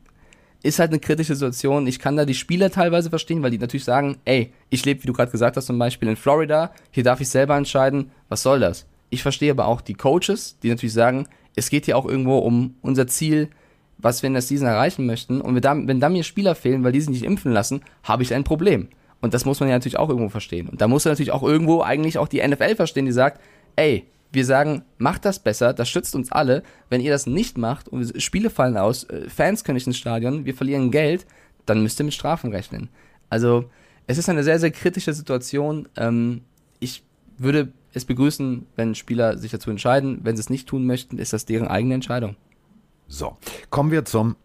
ist 0.64 0.80
halt 0.80 0.92
eine 0.92 1.00
kritische 1.00 1.36
Situation. 1.36 1.88
Ich 1.88 2.00
kann 2.00 2.16
da 2.16 2.26
die 2.26 2.34
Spieler 2.34 2.70
teilweise 2.70 3.10
verstehen, 3.10 3.42
weil 3.42 3.52
die 3.52 3.58
natürlich 3.58 3.84
sagen, 3.84 4.18
ey, 4.26 4.54
ich 4.70 4.86
lebe, 4.86 5.04
wie 5.04 5.08
du 5.08 5.14
gerade 5.14 5.32
gesagt 5.32 5.58
hast, 5.58 5.66
zum 5.66 5.80
Beispiel 5.80 6.10
in 6.10 6.16
Florida, 6.16 6.72
hier 6.92 7.04
darf 7.04 7.22
ich 7.22 7.30
selber 7.30 7.56
entscheiden, 7.56 8.12
was 8.30 8.44
soll 8.44 8.60
das? 8.60 8.86
Ich 9.10 9.24
verstehe 9.24 9.52
aber 9.52 9.68
auch 9.68 9.82
die 9.82 9.96
Coaches, 9.96 10.58
die 10.62 10.70
natürlich 10.70 10.94
sagen, 10.94 11.28
es 11.56 11.70
geht 11.70 11.86
hier 11.86 11.98
auch 11.98 12.06
irgendwo 12.06 12.38
um 12.38 12.76
unser 12.82 13.08
Ziel, 13.08 13.50
was 13.98 14.22
wir 14.22 14.28
in 14.28 14.34
der 14.34 14.42
Season 14.42 14.68
erreichen 14.68 15.06
möchten. 15.06 15.42
Und 15.42 15.56
wenn 15.56 16.00
da, 16.00 16.10
mir 16.10 16.24
Spieler 16.24 16.56
fehlen, 16.56 16.84
weil 16.84 16.92
die 16.92 17.02
sich 17.02 17.10
nicht 17.10 17.24
impfen 17.24 17.52
lassen, 17.52 17.82
habe 18.04 18.24
ich 18.24 18.34
ein 18.34 18.44
Problem. 18.44 18.88
Und 19.20 19.34
das 19.34 19.46
muss 19.46 19.60
man 19.60 19.70
ja 19.70 19.76
natürlich 19.76 20.00
auch 20.00 20.10
irgendwo 20.10 20.30
verstehen. 20.30 20.70
Und 20.70 20.82
da 20.82 20.88
muss 20.88 21.06
natürlich 21.06 21.32
auch 21.32 21.44
irgendwo 21.44 21.82
eigentlich 21.82 22.18
auch 22.18 22.28
die 22.28 22.46
NFL 22.46 22.76
verstehen, 22.76 23.06
die 23.06 23.12
sagt, 23.12 23.40
ey, 23.76 24.06
wir 24.32 24.46
sagen, 24.46 24.84
macht 24.98 25.26
das 25.26 25.40
besser, 25.40 25.74
das 25.74 25.90
schützt 25.90 26.16
uns 26.16 26.32
alle. 26.32 26.64
Wenn 26.90 27.02
ihr 27.02 27.12
das 27.12 27.26
nicht 27.26 27.58
macht 27.58 27.88
und 27.88 28.22
Spiele 28.22 28.50
fallen 28.50 28.78
aus, 28.78 29.04
äh, 29.06 29.30
Fans 29.30 29.64
können 29.64 29.76
nicht 29.76 29.88
ins 29.88 29.98
Stadion, 29.98 30.46
wir 30.46 30.56
verlieren 30.56 30.92
Geld, 30.92 31.26
dann 31.66 31.84
müsst 31.84 32.00
ihr 32.00 32.06
mit 32.06 32.14
Strafen 32.14 32.52
rechnen. 32.52 32.90
Also 33.30 33.66
es 34.08 34.18
ist 34.18 34.30
eine 34.30 34.44
sehr, 34.44 34.60
sehr 34.60 34.72
kritische 34.72 35.14
Situation. 35.14 35.88
Ähm, 35.96 36.42
ich 36.80 37.04
würde 37.38 37.72
es 37.94 38.06
begrüßen, 38.06 38.66
wenn 38.76 38.96
Spieler 38.96 39.38
sich 39.38 39.52
dazu 39.52 39.70
entscheiden. 39.70 40.20
Wenn 40.24 40.36
sie 40.36 40.42
es 40.42 40.50
nicht 40.50 40.68
tun 40.68 40.86
möchten, 40.86 41.18
ist 41.18 41.34
das 41.34 41.46
deren 41.46 41.68
eigene 41.68 41.96
Entscheidung. 41.96 42.36
So, 43.08 43.38
kommen 43.70 43.92
wir 43.92 44.06
zum 44.06 44.38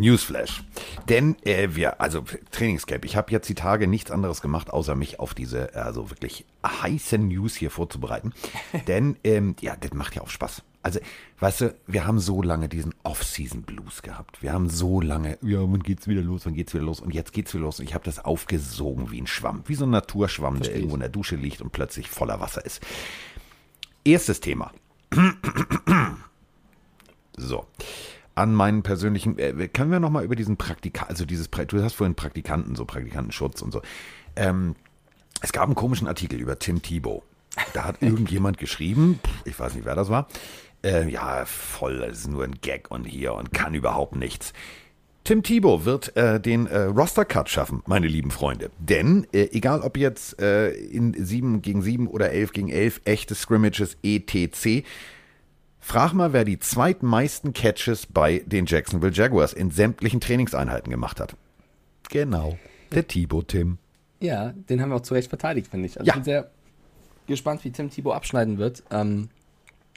Newsflash. 0.00 0.64
Denn 1.08 1.36
äh, 1.44 1.68
wir, 1.72 2.00
also 2.00 2.24
Trainingscamp, 2.50 3.04
ich 3.04 3.16
habe 3.16 3.30
jetzt 3.30 3.48
die 3.48 3.54
Tage 3.54 3.86
nichts 3.86 4.10
anderes 4.10 4.40
gemacht, 4.40 4.70
außer 4.70 4.96
mich 4.96 5.20
auf 5.20 5.34
diese 5.34 5.74
also 5.74 6.10
wirklich 6.10 6.46
heißen 6.66 7.28
News 7.28 7.54
hier 7.54 7.70
vorzubereiten. 7.70 8.32
Denn 8.88 9.16
ähm, 9.22 9.54
ja, 9.60 9.76
das 9.76 9.92
macht 9.92 10.16
ja 10.16 10.22
auch 10.22 10.30
Spaß. 10.30 10.62
Also, 10.82 10.98
weißt 11.40 11.60
du, 11.60 11.74
wir 11.86 12.06
haben 12.06 12.18
so 12.18 12.40
lange 12.42 12.70
diesen 12.70 12.94
Off-Season-Blues 13.02 14.00
gehabt. 14.00 14.42
Wir 14.42 14.54
haben 14.54 14.70
so 14.70 15.02
lange, 15.02 15.36
ja, 15.42 15.60
wann 15.60 15.82
geht's 15.82 16.08
wieder 16.08 16.22
los, 16.22 16.46
wann 16.46 16.54
geht's 16.54 16.72
wieder 16.72 16.84
los? 16.84 17.00
Und 17.00 17.12
jetzt 17.12 17.34
geht's 17.34 17.52
wieder 17.52 17.64
los. 17.64 17.80
Und 17.80 17.86
ich 17.86 17.92
habe 17.92 18.04
das 18.04 18.24
aufgesogen 18.24 19.10
wie 19.10 19.20
ein 19.20 19.26
Schwamm, 19.26 19.62
wie 19.66 19.74
so 19.74 19.84
ein 19.84 19.90
Naturschwamm, 19.90 20.54
der 20.54 20.64
Verstehe 20.64 20.76
irgendwo 20.78 20.94
ich. 20.94 20.98
in 20.98 21.00
der 21.00 21.08
Dusche 21.10 21.36
liegt 21.36 21.60
und 21.60 21.72
plötzlich 21.72 22.08
voller 22.08 22.40
Wasser 22.40 22.64
ist. 22.64 22.80
Erstes 24.04 24.40
Thema. 24.40 24.72
So. 27.36 27.66
An 28.34 28.54
meinen 28.54 28.82
persönlichen, 28.82 29.38
äh, 29.38 29.68
können 29.68 29.90
wir 29.90 30.00
nochmal 30.00 30.24
über 30.24 30.36
diesen 30.36 30.56
Praktika, 30.56 31.06
also 31.06 31.24
dieses, 31.24 31.50
du 31.50 31.82
hast 31.82 31.94
vorhin 31.94 32.14
Praktikanten, 32.14 32.76
so 32.76 32.84
Praktikantenschutz 32.84 33.62
und 33.62 33.72
so. 33.72 33.82
Ähm, 34.36 34.76
es 35.42 35.52
gab 35.52 35.64
einen 35.64 35.74
komischen 35.74 36.06
Artikel 36.06 36.38
über 36.40 36.58
Tim 36.58 36.82
Thibault. 36.82 37.22
Da 37.72 37.84
hat 37.84 37.96
irgendjemand 38.02 38.58
geschrieben, 38.58 39.20
ich 39.44 39.58
weiß 39.58 39.74
nicht, 39.74 39.84
wer 39.84 39.94
das 39.94 40.08
war, 40.08 40.28
äh, 40.84 41.08
ja, 41.08 41.44
voll, 41.44 41.98
das 41.98 42.20
ist 42.20 42.28
nur 42.28 42.44
ein 42.44 42.60
Gag 42.60 42.90
und 42.90 43.04
hier 43.04 43.34
und 43.34 43.52
kann 43.52 43.74
überhaupt 43.74 44.16
nichts. 44.16 44.52
Tim 45.24 45.42
Thibault 45.42 45.84
wird 45.84 46.16
äh, 46.16 46.40
den 46.40 46.66
äh, 46.66 46.84
Roster-Cut 46.84 47.50
schaffen, 47.50 47.82
meine 47.86 48.06
lieben 48.06 48.30
Freunde. 48.30 48.70
Denn, 48.78 49.26
äh, 49.32 49.48
egal 49.52 49.82
ob 49.82 49.98
jetzt 49.98 50.40
äh, 50.40 50.70
in 50.70 51.12
7 51.12 51.60
gegen 51.60 51.82
7 51.82 52.08
oder 52.08 52.30
11 52.30 52.52
gegen 52.52 52.68
11, 52.70 53.02
echte 53.04 53.34
Scrimmages, 53.34 53.98
etc., 54.02 54.82
frag 55.80 56.12
mal, 56.12 56.32
wer 56.32 56.44
die 56.44 56.58
zweitmeisten 56.58 57.52
Catches 57.52 58.06
bei 58.06 58.42
den 58.46 58.66
Jacksonville 58.66 59.12
Jaguars 59.12 59.52
in 59.52 59.70
sämtlichen 59.70 60.20
Trainingseinheiten 60.20 60.90
gemacht 60.90 61.20
hat. 61.20 61.34
Genau, 62.10 62.58
der 62.92 63.06
Thibault 63.06 63.48
Tim. 63.48 63.78
Ja, 64.20 64.52
den 64.68 64.80
haben 64.82 64.90
wir 64.90 64.96
auch 64.96 65.00
zu 65.02 65.14
Recht 65.14 65.28
verteidigt, 65.28 65.68
finde 65.68 65.86
ich. 65.86 65.98
Also 65.98 66.06
Ja. 66.06 66.12
ich 66.12 66.16
bin 66.16 66.24
sehr 66.24 66.50
gespannt, 67.26 67.64
wie 67.64 67.70
Tim 67.70 67.90
Thibault 67.90 68.16
abschneiden 68.16 68.58
wird. 68.58 68.82
Ähm, 68.90 69.28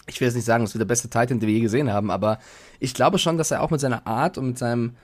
ich 0.08 0.20
will 0.20 0.28
jetzt 0.28 0.36
nicht 0.36 0.46
sagen, 0.46 0.64
es 0.64 0.74
wird 0.74 0.82
der 0.82 0.86
beste 0.88 1.10
Titan, 1.10 1.40
den 1.40 1.48
wir 1.48 1.54
je 1.56 1.62
gesehen 1.62 1.92
haben, 1.92 2.12
aber 2.12 2.40
ich 2.80 2.94
glaube 2.94 3.18
schon, 3.20 3.38
dass 3.38 3.52
er 3.52 3.62
auch 3.62 3.70
mit 3.72 3.80
seiner 3.80 4.06
Art 4.06 4.38
und 4.38 4.48
mit 4.48 4.58
seinem, 4.58 4.96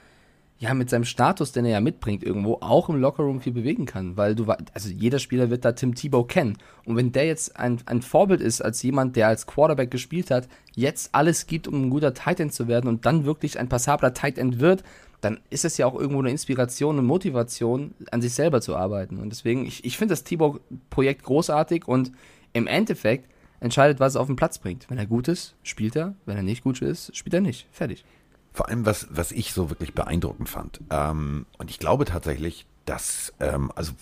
ja, 0.61 0.73
mit 0.73 0.89
seinem 0.89 1.05
Status, 1.05 1.53
den 1.53 1.63
er 1.63 1.71
ja 1.71 1.81
mitbringt, 1.81 2.21
irgendwo 2.21 2.55
auch 2.59 2.89
im 2.89 2.97
Lockerroom 2.97 3.39
viel 3.39 3.53
bewegen 3.53 3.85
kann. 3.85 4.17
Weil 4.17 4.35
du, 4.35 4.45
also 4.73 4.89
jeder 4.89 5.19
Spieler 5.19 5.49
wird 5.49 5.63
da 5.63 5.71
Tim 5.71 5.95
Thibault 5.95 6.27
kennen. 6.27 6.57
Und 6.83 6.97
wenn 6.97 7.13
der 7.13 7.25
jetzt 7.25 7.57
ein, 7.57 7.79
ein 7.85 8.01
Vorbild 8.01 8.41
ist 8.41 8.59
als 8.59 8.83
jemand, 8.83 9.15
der 9.15 9.29
als 9.29 9.47
Quarterback 9.47 9.89
gespielt 9.89 10.31
hat, 10.31 10.49
jetzt 10.75 11.15
alles 11.15 11.47
gibt, 11.47 11.69
um 11.69 11.85
ein 11.85 11.89
guter 11.89 12.13
Titan 12.13 12.49
zu 12.49 12.67
werden 12.67 12.89
und 12.89 13.05
dann 13.05 13.23
wirklich 13.23 13.57
ein 13.57 13.69
passabler 13.69 14.13
Titan 14.13 14.59
wird, 14.59 14.83
dann 15.21 15.39
ist 15.49 15.63
es 15.63 15.77
ja 15.77 15.85
auch 15.85 15.95
irgendwo 15.95 16.19
eine 16.19 16.31
Inspiration 16.31 16.99
und 16.99 17.05
Motivation, 17.05 17.93
an 18.11 18.21
sich 18.21 18.33
selber 18.33 18.59
zu 18.59 18.75
arbeiten. 18.75 19.17
Und 19.17 19.29
deswegen, 19.29 19.65
ich, 19.65 19.85
ich 19.85 19.97
finde 19.97 20.11
das 20.11 20.25
Thibault-Projekt 20.25 21.23
großartig 21.23 21.87
und 21.87 22.11
im 22.51 22.67
Endeffekt 22.67 23.29
entscheidet, 23.61 24.01
was 24.01 24.15
er 24.15 24.21
auf 24.21 24.27
den 24.27 24.35
Platz 24.35 24.59
bringt. 24.59 24.89
Wenn 24.89 24.97
er 24.97 25.05
gut 25.05 25.29
ist, 25.29 25.55
spielt 25.63 25.95
er. 25.95 26.15
Wenn 26.25 26.35
er 26.35 26.43
nicht 26.43 26.63
gut 26.63 26.81
ist, 26.81 27.15
spielt 27.15 27.33
er 27.33 27.41
nicht. 27.41 27.67
Fertig. 27.71 28.03
Vor 28.51 28.67
allem, 28.67 28.85
was, 28.85 29.07
was 29.11 29.31
ich 29.31 29.53
so 29.53 29.69
wirklich 29.69 29.93
beeindruckend 29.93 30.49
fand. 30.49 30.81
Ähm, 30.89 31.45
und 31.57 31.69
ich 31.69 31.79
glaube 31.79 32.05
tatsächlich, 32.05 32.65
dass, 32.89 33.33
ähm, 33.39 33.71
also 33.75 33.93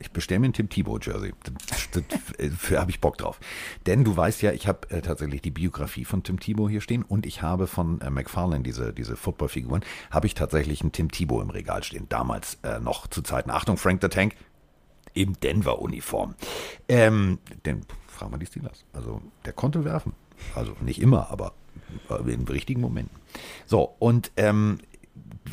ich 0.00 0.10
bestelle 0.10 0.40
mir 0.40 0.48
ein 0.48 0.52
Tim 0.52 0.68
Thibault 0.68 1.06
Jersey. 1.06 1.32
Das, 1.44 1.88
das, 1.92 2.54
für 2.58 2.80
habe 2.80 2.90
ich 2.90 3.00
Bock 3.00 3.16
drauf. 3.16 3.38
Denn 3.86 4.02
du 4.02 4.16
weißt 4.16 4.42
ja, 4.42 4.52
ich 4.52 4.66
habe 4.66 4.90
äh, 4.90 5.00
tatsächlich 5.00 5.42
die 5.42 5.52
Biografie 5.52 6.04
von 6.04 6.24
Tim 6.24 6.40
Thibault 6.40 6.70
hier 6.70 6.80
stehen 6.80 7.04
und 7.04 7.24
ich 7.24 7.42
habe 7.42 7.68
von 7.68 8.00
äh, 8.00 8.10
McFarlane 8.10 8.64
diese, 8.64 8.92
diese 8.92 9.16
Footballfiguren, 9.16 9.84
habe 10.10 10.26
ich 10.26 10.34
tatsächlich 10.34 10.80
einen 10.80 10.90
Tim 10.90 11.10
Thibault 11.10 11.44
im 11.44 11.50
Regal 11.50 11.84
stehen. 11.84 12.08
Damals 12.08 12.58
äh, 12.64 12.80
noch 12.80 13.06
zu 13.06 13.22
Zeiten, 13.22 13.50
Achtung, 13.50 13.76
Frank 13.76 14.02
the 14.02 14.08
Tank, 14.08 14.34
im 15.14 15.38
Denver-Uniform. 15.38 16.34
Ähm, 16.88 17.38
denn, 17.64 17.82
frag 18.08 18.30
mal 18.30 18.38
die 18.38 18.46
Steelers. 18.46 18.84
Also, 18.92 19.22
der 19.44 19.52
konnte 19.52 19.84
werfen. 19.84 20.14
Also 20.54 20.74
nicht 20.80 21.00
immer, 21.00 21.30
aber 21.30 21.52
in 22.26 22.46
richtigen 22.48 22.80
Momenten. 22.80 23.16
So, 23.66 23.94
und 23.98 24.30
ähm, 24.36 24.78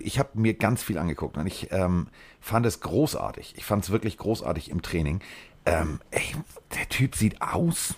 ich 0.01 0.19
habe 0.19 0.29
mir 0.33 0.53
ganz 0.53 0.83
viel 0.83 0.97
angeguckt 0.97 1.37
und 1.37 1.47
ich 1.47 1.71
ähm, 1.71 2.07
fand 2.39 2.65
es 2.65 2.79
großartig. 2.81 3.55
Ich 3.57 3.65
fand 3.65 3.83
es 3.83 3.89
wirklich 3.89 4.17
großartig 4.17 4.69
im 4.69 4.81
Training. 4.81 5.21
Ähm, 5.65 5.99
ey, 6.11 6.35
der 6.75 6.87
Typ 6.89 7.15
sieht 7.15 7.41
aus. 7.41 7.95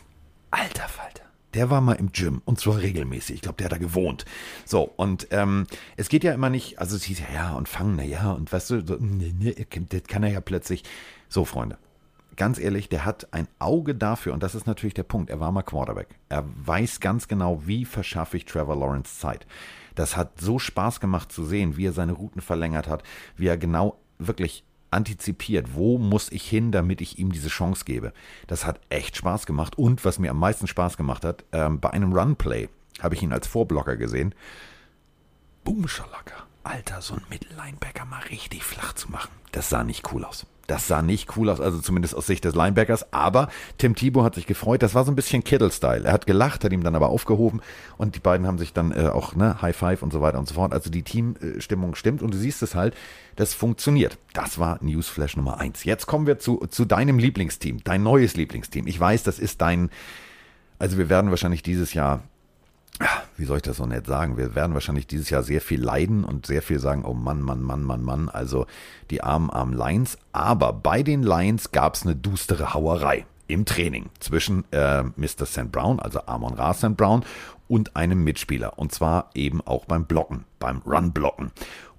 Alter 0.52 0.88
Falter. 0.88 1.24
Der 1.54 1.70
war 1.70 1.82
mal 1.82 1.94
im 1.94 2.12
Gym 2.14 2.42
und 2.46 2.60
zwar 2.60 2.78
regelmäßig. 2.78 3.36
Ich 3.36 3.42
glaube, 3.42 3.58
der 3.58 3.66
hat 3.66 3.74
da 3.74 3.78
gewohnt. 3.78 4.26
So, 4.66 4.84
und 4.96 5.28
ähm, 5.32 5.68
es 5.98 6.08
geht 6.08 6.24
ja 6.24 6.34
immer 6.34 6.50
nicht, 6.50 6.80
also 6.80 6.96
es 6.96 7.04
hieß 7.04 7.20
ja, 7.20 7.34
ja, 7.34 7.54
und 7.54 7.68
fangen, 7.68 7.96
na 7.98 8.04
ja, 8.04 8.32
und 8.32 8.52
weißt 8.52 8.70
du, 8.70 8.86
so, 8.86 8.96
ne, 8.96 9.34
ne, 9.34 9.56
das 9.90 10.04
kann 10.04 10.24
er 10.24 10.32
ja 10.32 10.42
plötzlich. 10.42 10.84
So, 11.28 11.44
Freunde, 11.44 11.78
ganz 12.36 12.60
ehrlich, 12.60 12.90
der 12.90 13.06
hat 13.06 13.34
ein 13.34 13.48
Auge 13.60 13.96
dafür, 13.96 14.34
und 14.34 14.44
das 14.44 14.56
ist 14.56 14.68
natürlich 14.68 14.94
der 14.94 15.04
Punkt, 15.04 15.30
er 15.30 15.40
war 15.40 15.52
mal 15.52 15.64
Quarterback. 15.64 16.08
Er 16.30 16.44
weiß 16.66 17.00
ganz 17.00 17.28
genau, 17.28 17.62
wie 17.66 17.86
verschaffe 17.86 18.38
ich 18.38 18.46
Trevor 18.46 18.76
Lawrence 18.76 19.20
Zeit. 19.20 19.46
Das 19.96 20.16
hat 20.16 20.40
so 20.40 20.60
Spaß 20.60 21.00
gemacht 21.00 21.32
zu 21.32 21.44
sehen, 21.46 21.78
wie 21.78 21.88
er 21.88 21.94
seine 21.94 22.14
Routen 22.14 22.42
verlängert 22.42 22.88
hat, 22.88 23.04
wie 23.36 23.48
er 23.48 23.58
genau 23.58 23.98
wirklich 24.20 24.64
antizipiert, 24.90 25.76
wo 25.76 25.98
muss 25.98 26.32
ich 26.32 26.48
hin, 26.48 26.72
damit 26.72 27.02
ich 27.02 27.18
ihm 27.18 27.32
diese 27.32 27.50
Chance 27.50 27.86
gebe. 27.86 28.14
Das 28.48 28.66
hat 28.66 28.80
echt 28.90 29.16
Spaß 29.16 29.46
gemacht. 29.46 29.78
Und 29.78 30.04
was 30.06 30.20
mir 30.20 30.32
am 30.32 30.40
meisten 30.40 30.68
Spaß 30.68 30.98
gemacht 30.98 31.24
hat, 31.24 31.46
ähm, 31.52 31.80
bei 31.80 31.92
einem 31.92 32.14
Runplay 32.14 32.70
habe 33.02 33.16
ich 33.16 33.24
ihn 33.24 33.34
als 33.34 33.48
Vorblocker 33.48 33.96
gesehen. 33.96 34.36
Boom. 35.64 35.86
Alter, 36.64 37.02
so 37.02 37.16
ein 37.16 37.24
Mittellinebacker 37.30 38.06
mal 38.06 38.22
richtig 38.24 38.64
flach 38.64 38.94
zu 38.94 39.10
machen. 39.10 39.32
Das 39.52 39.70
sah 39.70 39.84
nicht 39.84 40.12
cool 40.14 40.24
aus. 40.24 40.46
Das 40.72 40.88
sah 40.88 41.02
nicht 41.02 41.36
cool 41.36 41.50
aus, 41.50 41.60
also 41.60 41.80
zumindest 41.80 42.16
aus 42.16 42.28
Sicht 42.28 42.46
des 42.46 42.56
Linebackers. 42.56 43.12
Aber 43.12 43.50
Tim 43.78 43.94
Thibault 43.94 44.26
hat 44.26 44.36
sich 44.36 44.46
gefreut. 44.46 44.82
Das 44.82 44.96
war 44.96 45.04
so 45.04 45.12
ein 45.12 45.18
bisschen 45.18 45.44
Kittle-Style. 45.44 46.06
Er 46.06 46.14
hat 46.14 46.26
gelacht, 46.26 46.64
hat 46.64 46.72
ihm 46.72 46.82
dann 46.82 46.96
aber 46.96 47.10
aufgehoben 47.10 47.60
und 47.98 48.16
die 48.16 48.22
beiden 48.22 48.48
haben 48.48 48.58
sich 48.58 48.72
dann 48.72 48.94
äh, 48.94 49.10
auch, 49.10 49.36
ne, 49.36 49.62
High 49.62 49.76
Five 49.76 50.02
und 50.02 50.14
so 50.14 50.22
weiter 50.22 50.40
und 50.40 50.48
so 50.48 50.54
fort. 50.56 50.72
Also 50.72 50.90
die 50.90 51.04
Teamstimmung 51.04 51.96
stimmt 51.96 52.22
und 52.22 52.34
du 52.34 52.38
siehst 52.38 52.64
es 52.64 52.74
halt, 52.74 52.96
das 53.36 53.54
funktioniert. 53.54 54.18
Das 54.32 54.60
war 54.60 54.78
Newsflash 54.82 55.36
Nummer 55.36 55.60
eins. 55.60 55.84
Jetzt 55.84 56.06
kommen 56.06 56.26
wir 56.26 56.40
zu, 56.40 56.66
zu 56.70 56.86
deinem 56.86 57.20
Lieblingsteam, 57.20 57.84
dein 57.84 58.02
neues 58.02 58.38
Lieblingsteam. 58.38 58.88
Ich 58.88 58.98
weiß, 58.98 59.24
das 59.24 59.40
ist 59.40 59.60
dein, 59.60 59.90
also 60.80 60.98
wir 60.98 61.10
werden 61.10 61.32
wahrscheinlich 61.32 61.64
dieses 61.64 61.94
Jahr 61.94 62.24
wie 63.38 63.46
soll 63.46 63.58
ich 63.58 63.64
das 63.64 63.78
so 63.78 63.86
nett 63.86 64.06
sagen? 64.06 64.38
Wir 64.38 64.56
werden 64.56 64.74
wahrscheinlich 64.74 65.08
dieses 65.08 65.30
Jahr 65.30 65.44
sehr 65.44 65.62
viel 65.62 65.82
leiden 65.82 66.24
und 66.24 66.46
sehr 66.46 66.62
viel 66.62 66.80
sagen, 66.80 67.04
oh 67.06 67.14
Mann, 67.14 67.42
Mann, 67.42 67.62
Mann, 67.62 67.84
Mann, 67.84 68.04
Mann, 68.04 68.30
also 68.30 68.66
die 69.10 69.24
armen, 69.24 69.50
armen 69.50 69.74
Lions. 69.74 70.18
Aber 70.32 70.74
bei 70.74 71.04
den 71.04 71.24
Lions 71.24 71.72
gab 71.72 71.96
es 71.96 72.04
eine 72.04 72.16
düstere 72.16 72.74
Hauerei 72.74 73.26
im 73.48 73.66
Training 73.66 74.10
zwischen 74.20 74.64
äh, 74.72 75.04
Mr. 75.04 75.46
St. 75.46 75.72
Brown, 75.72 76.00
also 76.00 76.22
Amon 76.26 76.54
Ra 76.54 76.74
St. 76.74 76.96
Brown, 76.96 77.26
und 77.68 77.96
einem 77.96 78.24
Mitspieler. 78.24 78.78
Und 78.78 78.92
zwar 78.92 79.30
eben 79.34 79.62
auch 79.62 79.86
beim 79.86 80.06
Blocken, 80.06 80.46
beim 80.60 80.82
Run-Blocken. 80.86 81.52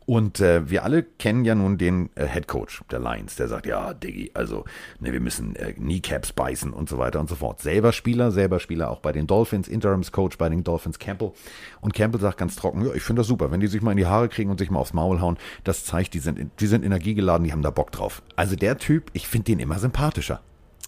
Und 0.07 0.40
äh, 0.40 0.68
wir 0.68 0.84
alle 0.84 1.03
kennen 1.03 1.44
ja 1.44 1.55
nun 1.55 1.78
den 1.78 2.11
äh, 2.14 2.26
Head 2.26 2.48
Coach 2.48 2.82
der 2.90 2.98
Lions, 2.98 3.36
der 3.36 3.48
sagt, 3.48 3.66
ja, 3.66 3.94
Diggi, 3.94 4.30
also 4.34 4.64
ne, 5.00 5.12
wir 5.12 5.20
müssen 5.20 5.55
äh, 5.57 5.72
Kneecaps 5.72 6.32
beißen 6.32 6.72
und 6.72 6.88
so 6.88 6.98
weiter 6.98 7.20
und 7.20 7.28
so 7.28 7.36
fort. 7.36 7.61
Selber 7.61 7.92
Spieler, 7.92 8.30
selber 8.30 8.59
Spieler 8.61 8.90
auch 8.90 9.00
bei 9.00 9.12
den 9.12 9.26
Dolphins, 9.26 9.68
Interims-Coach 9.68 10.38
bei 10.38 10.48
den 10.48 10.64
Dolphins 10.64 10.98
Campbell. 10.98 11.32
Und 11.80 11.94
Campbell 11.94 12.20
sagt 12.20 12.38
ganz 12.38 12.57
trocken, 12.57 12.84
ja, 12.84 12.92
ich 12.94 13.03
finde 13.03 13.20
das 13.20 13.26
super, 13.26 13.50
wenn 13.50 13.61
die 13.61 13.68
sich 13.68 13.82
mal 13.82 13.92
in 13.92 13.96
die 13.96 14.07
Haare 14.07 14.28
kriegen 14.28 14.50
und 14.50 14.59
sich 14.59 14.70
mal 14.70 14.80
aufs 14.80 14.92
Maul 14.92 15.20
hauen, 15.20 15.38
das 15.64 15.84
zeigt, 15.84 16.14
die 16.14 16.18
sind, 16.18 16.50
die 16.61 16.66
sind 16.66 16.84
energiegeladen, 16.84 17.44
die 17.44 17.53
haben 17.53 17.62
da 17.62 17.70
Bock 17.70 17.92
drauf. 17.92 18.22
Also 18.36 18.57
der 18.57 18.78
Typ, 18.78 19.11
ich 19.12 19.28
finde 19.28 19.44
den 19.46 19.61
immer 19.61 19.78
sympathischer. 19.78 20.40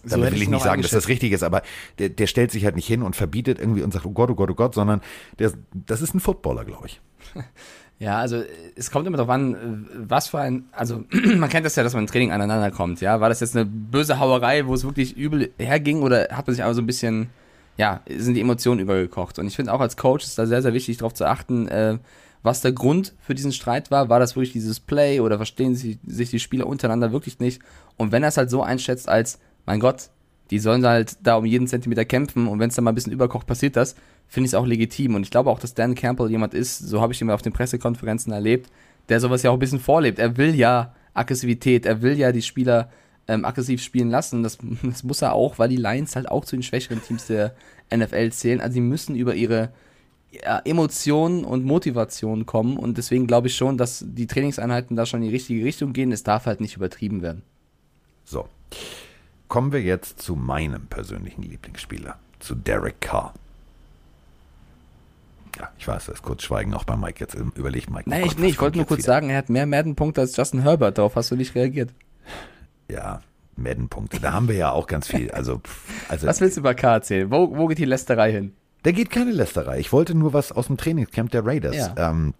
Damit 0.07 0.27
hätte 0.27 0.37
will 0.37 0.43
ich 0.43 0.49
nicht 0.49 0.63
sagen, 0.63 0.83
dass 0.83 0.91
das 0.91 1.09
richtig 1.09 1.33
ist, 1.33 1.43
aber 1.43 1.63
der, 1.99 2.11
der 2.11 2.27
stellt 2.27 2.51
sich 2.51 2.65
halt 2.65 2.77
nicht 2.77 2.87
hin 2.87 3.03
und 3.03 3.17
verbietet 3.17 3.59
irgendwie 3.59 3.83
und 3.83 3.93
sagt, 3.93 4.05
oh 4.05 4.11
Gott, 4.11 4.31
oh 4.31 4.35
Gott, 4.35 4.51
oh 4.51 4.55
Gott, 4.55 4.75
sondern 4.75 5.01
der, 5.39 5.53
das 5.73 6.03
ist 6.03 6.15
ein 6.15 6.21
Footballer, 6.21 6.65
glaube 6.65 6.89
ich. 6.89 7.01
Ja, 7.99 8.19
also 8.19 8.43
es 8.75 8.91
kommt 8.91 9.07
immer 9.07 9.17
darauf 9.17 9.31
an, 9.31 9.89
was 9.95 10.29
für 10.29 10.41
ein, 10.41 10.65
also 10.73 11.05
man 11.37 11.49
kennt 11.49 11.65
das 11.65 11.77
ja, 11.77 11.83
dass 11.83 11.95
man 11.95 12.05
im 12.05 12.11
Training 12.11 12.33
aneinander 12.33 12.71
kommt, 12.71 13.01
ja. 13.01 13.21
War 13.21 13.29
das 13.29 13.41
jetzt 13.41 13.57
eine 13.57 13.65
böse 13.67 14.19
Hauerei, 14.19 14.67
wo 14.67 14.75
es 14.75 14.85
wirklich 14.85 15.17
übel 15.17 15.53
herging 15.59 16.03
oder 16.03 16.29
hat 16.33 16.47
man 16.47 16.55
sich 16.55 16.65
aber 16.65 16.75
so 16.75 16.83
ein 16.83 16.87
bisschen, 16.87 17.31
ja, 17.77 18.01
sind 18.09 18.35
die 18.35 18.41
Emotionen 18.41 18.81
übergekocht? 18.81 19.39
Und 19.39 19.47
ich 19.47 19.57
finde 19.57 19.73
auch 19.73 19.81
als 19.81 19.97
Coach 19.97 20.25
ist 20.25 20.39
da 20.39 20.47
sehr, 20.47 20.63
sehr 20.63 20.75
wichtig 20.75 20.97
darauf 20.97 21.15
zu 21.15 21.25
achten, 21.25 21.69
äh, 21.69 21.99
was 22.43 22.61
der 22.61 22.73
Grund 22.73 23.15
für 23.21 23.35
diesen 23.35 23.53
Streit 23.53 23.91
war. 23.91 24.09
War 24.09 24.19
das 24.19 24.37
wirklich 24.37 24.53
dieses 24.53 24.81
Play 24.81 25.21
oder 25.21 25.37
verstehen 25.37 25.75
sich, 25.75 25.99
sich 26.07 26.31
die 26.31 26.41
Spieler 26.41 26.67
untereinander 26.67 27.13
wirklich 27.13 27.39
nicht? 27.39 27.63
Und 27.97 28.13
wenn 28.13 28.23
er 28.23 28.29
es 28.29 28.37
halt 28.37 28.51
so 28.51 28.63
einschätzt 28.63 29.09
als, 29.09 29.39
mein 29.67 29.81
Gott, 29.81 30.11
die 30.51 30.59
sollen 30.59 30.85
halt 30.85 31.17
da 31.23 31.37
um 31.37 31.47
jeden 31.47 31.67
Zentimeter 31.67 32.05
kämpfen 32.05 32.49
und 32.49 32.59
wenn 32.59 32.69
es 32.69 32.75
dann 32.75 32.85
mal 32.85 32.93
ein 32.93 32.95
bisschen 32.97 33.13
überkocht, 33.13 33.47
passiert 33.47 33.77
das, 33.77 33.95
finde 34.35 34.47
ich 34.47 34.51
es 34.51 34.55
auch 34.55 34.67
legitim. 34.67 35.15
Und 35.15 35.23
ich 35.23 35.31
glaube 35.31 35.49
auch, 35.49 35.61
dass 35.61 35.75
Dan 35.75 35.95
Campbell 35.95 36.29
jemand 36.29 36.55
ist, 36.55 36.79
so 36.79 37.01
habe 37.01 37.13
ich 37.13 37.21
ihn 37.23 37.31
auf 37.31 37.41
den 37.41 37.53
Pressekonferenzen 37.53 38.33
erlebt, 38.33 38.71
der 39.09 39.21
sowas 39.21 39.43
ja 39.43 39.51
auch 39.51 39.55
ein 39.55 39.61
bisschen 39.61 39.81
vorlebt. 39.81 40.19
Er 40.19 40.37
will 40.37 40.55
ja 40.55 40.93
Aggressivität, 41.15 41.87
er 41.87 42.03
will 42.03 42.19
ja 42.19 42.33
die 42.33 42.43
Spieler 42.43 42.91
ähm, 43.29 43.45
aggressiv 43.45 43.81
spielen 43.81 44.11
lassen. 44.11 44.43
Das, 44.43 44.59
das 44.83 45.05
muss 45.05 45.23
er 45.23 45.35
auch, 45.35 45.59
weil 45.59 45.69
die 45.69 45.77
Lions 45.77 46.17
halt 46.17 46.29
auch 46.29 46.45
zu 46.45 46.57
den 46.57 46.65
schwächeren 46.65 47.01
Teams 47.01 47.29
der 47.29 47.55
NFL 47.95 48.33
zählen. 48.33 48.61
Also 48.61 48.75
sie 48.75 48.81
müssen 48.81 49.15
über 49.15 49.37
ihre 49.37 49.71
ja, 50.33 50.61
Emotionen 50.65 51.45
und 51.45 51.65
Motivation 51.65 52.45
kommen 52.45 52.77
und 52.77 52.99
deswegen 52.99 53.29
glaube 53.29 53.47
ich 53.47 53.57
schon, 53.57 53.79
dass 53.79 54.05
die 54.05 54.27
Trainingseinheiten 54.27 54.97
da 54.97 55.07
schon 55.07 55.23
in 55.23 55.29
die 55.29 55.35
richtige 55.35 55.65
Richtung 55.65 55.93
gehen. 55.93 56.11
Es 56.11 56.25
darf 56.25 56.47
halt 56.47 56.61
nicht 56.61 56.77
übertrieben 56.77 57.23
werden. 57.23 57.43
So. 58.25 58.49
Kommen 59.47 59.73
wir 59.73 59.83
jetzt 59.83 60.21
zu 60.21 60.35
meinem 60.35 60.89
persönlichen 60.89 61.43
Lieblingsspieler, 61.43 62.19
zu 62.41 62.57
Derek 62.57 63.01
Carr. 63.01 63.33
Ja, 65.59 65.71
ich 65.79 65.87
weiß, 65.87 66.07
das 66.07 66.17
ist 66.17 66.23
kurz 66.23 66.43
Schweigen 66.43 66.75
auch 66.75 66.85
bei 66.85 66.97
Mike. 66.97 67.21
Jetzt 67.21 67.35
überlegt 67.35 67.91
Mike. 67.91 68.09
Nee, 68.09 68.23
oh 68.23 68.27
ich, 68.27 68.39
nee, 68.39 68.49
ich 68.49 68.61
wollte 68.61 68.79
nur 68.79 68.87
kurz 68.87 69.01
wieder? 69.01 69.13
sagen, 69.13 69.31
er 69.31 69.39
hat 69.39 69.49
mehr 69.49 69.67
Madden-Punkte 69.67 70.21
als 70.21 70.37
Justin 70.37 70.63
Herbert. 70.63 70.99
Darauf 70.99 71.15
hast 71.17 71.31
du 71.31 71.37
nicht 71.37 71.55
reagiert. 71.55 71.91
Ja, 72.91 73.21
Madden-Punkte. 73.57 74.21
Da 74.21 74.33
haben 74.33 74.49
wir 74.49 74.57
ja 74.57 74.73
auch 74.73 74.87
ganz 74.87 75.07
viel. 75.07 75.31
Also, 75.31 75.61
also 76.09 76.27
Was 76.27 76.41
willst 76.41 76.57
du 76.57 76.61
über 76.61 76.75
K 76.75 76.95
erzählen? 76.95 77.31
Wo, 77.31 77.57
wo 77.57 77.67
geht 77.69 77.79
die 77.79 77.85
Lästerei 77.85 78.33
hin? 78.33 78.53
Da 78.83 78.93
geht 78.93 79.11
keine 79.11 79.31
Lästerei. 79.31 79.79
Ich 79.79 79.93
wollte 79.93 80.15
nur 80.15 80.33
was 80.33 80.53
aus 80.53 80.67
dem 80.67 80.77
Trainingscamp 80.77 81.31
der 81.31 81.47
Raiders. 81.47 81.77
Ja. 81.77 82.11
Ähm, 82.11 82.35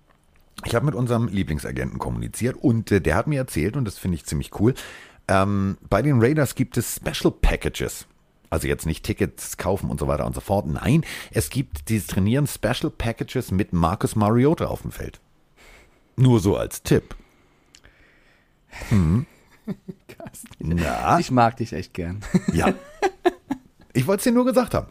ich 0.65 0.75
habe 0.75 0.87
mit 0.87 0.95
unserem 0.95 1.29
Lieblingsagenten 1.29 1.99
kommuniziert 1.99 2.57
und 2.57 2.91
äh, 2.93 3.01
der 3.01 3.17
hat 3.17 3.27
mir 3.27 3.39
erzählt, 3.39 3.77
und 3.77 3.85
das 3.85 3.99
finde 3.99 4.17
ich 4.17 4.25
ziemlich 4.25 4.59
cool, 4.61 4.75
ähm, 5.27 5.79
bei 5.89 6.03
den 6.03 6.21
Raiders 6.21 6.55
gibt 6.55 6.77
es 6.77 6.97
Special 6.97 7.33
Packages. 7.33 8.07
Also 8.55 8.69
jetzt 8.69 8.87
nicht 8.87 9.05
Tickets 9.05 9.57
kaufen 9.57 9.91
und 9.91 9.99
so 9.99 10.07
weiter 10.07 10.25
und 10.25 10.33
so 10.37 10.41
fort. 10.41 10.65
Nein, 10.69 11.05
es 11.33 11.51
gibt 11.51 11.89
dieses 11.89 12.07
Trainieren 12.07 12.47
Special 12.47 12.89
Packages 12.89 13.51
mit 13.51 13.73
Marcus 13.73 14.15
Mariota 14.15 14.67
auf 14.67 14.83
dem 14.83 14.93
Feld. 14.93 15.19
Nur 16.15 16.39
so 16.39 16.57
als 16.57 16.85
Tipp. 16.85 17.17
Na, 20.61 21.19
Ich 21.19 21.33
mag 21.33 21.57
dich 21.57 21.73
echt 21.73 21.95
gern. 21.95 22.21
ja. 22.53 22.73
Ich 23.97 24.07
wollte 24.09 24.19
es 24.21 24.25
dir 24.25 24.33
nur 24.33 24.45
gesagt 24.45 24.75
haben. 24.75 24.89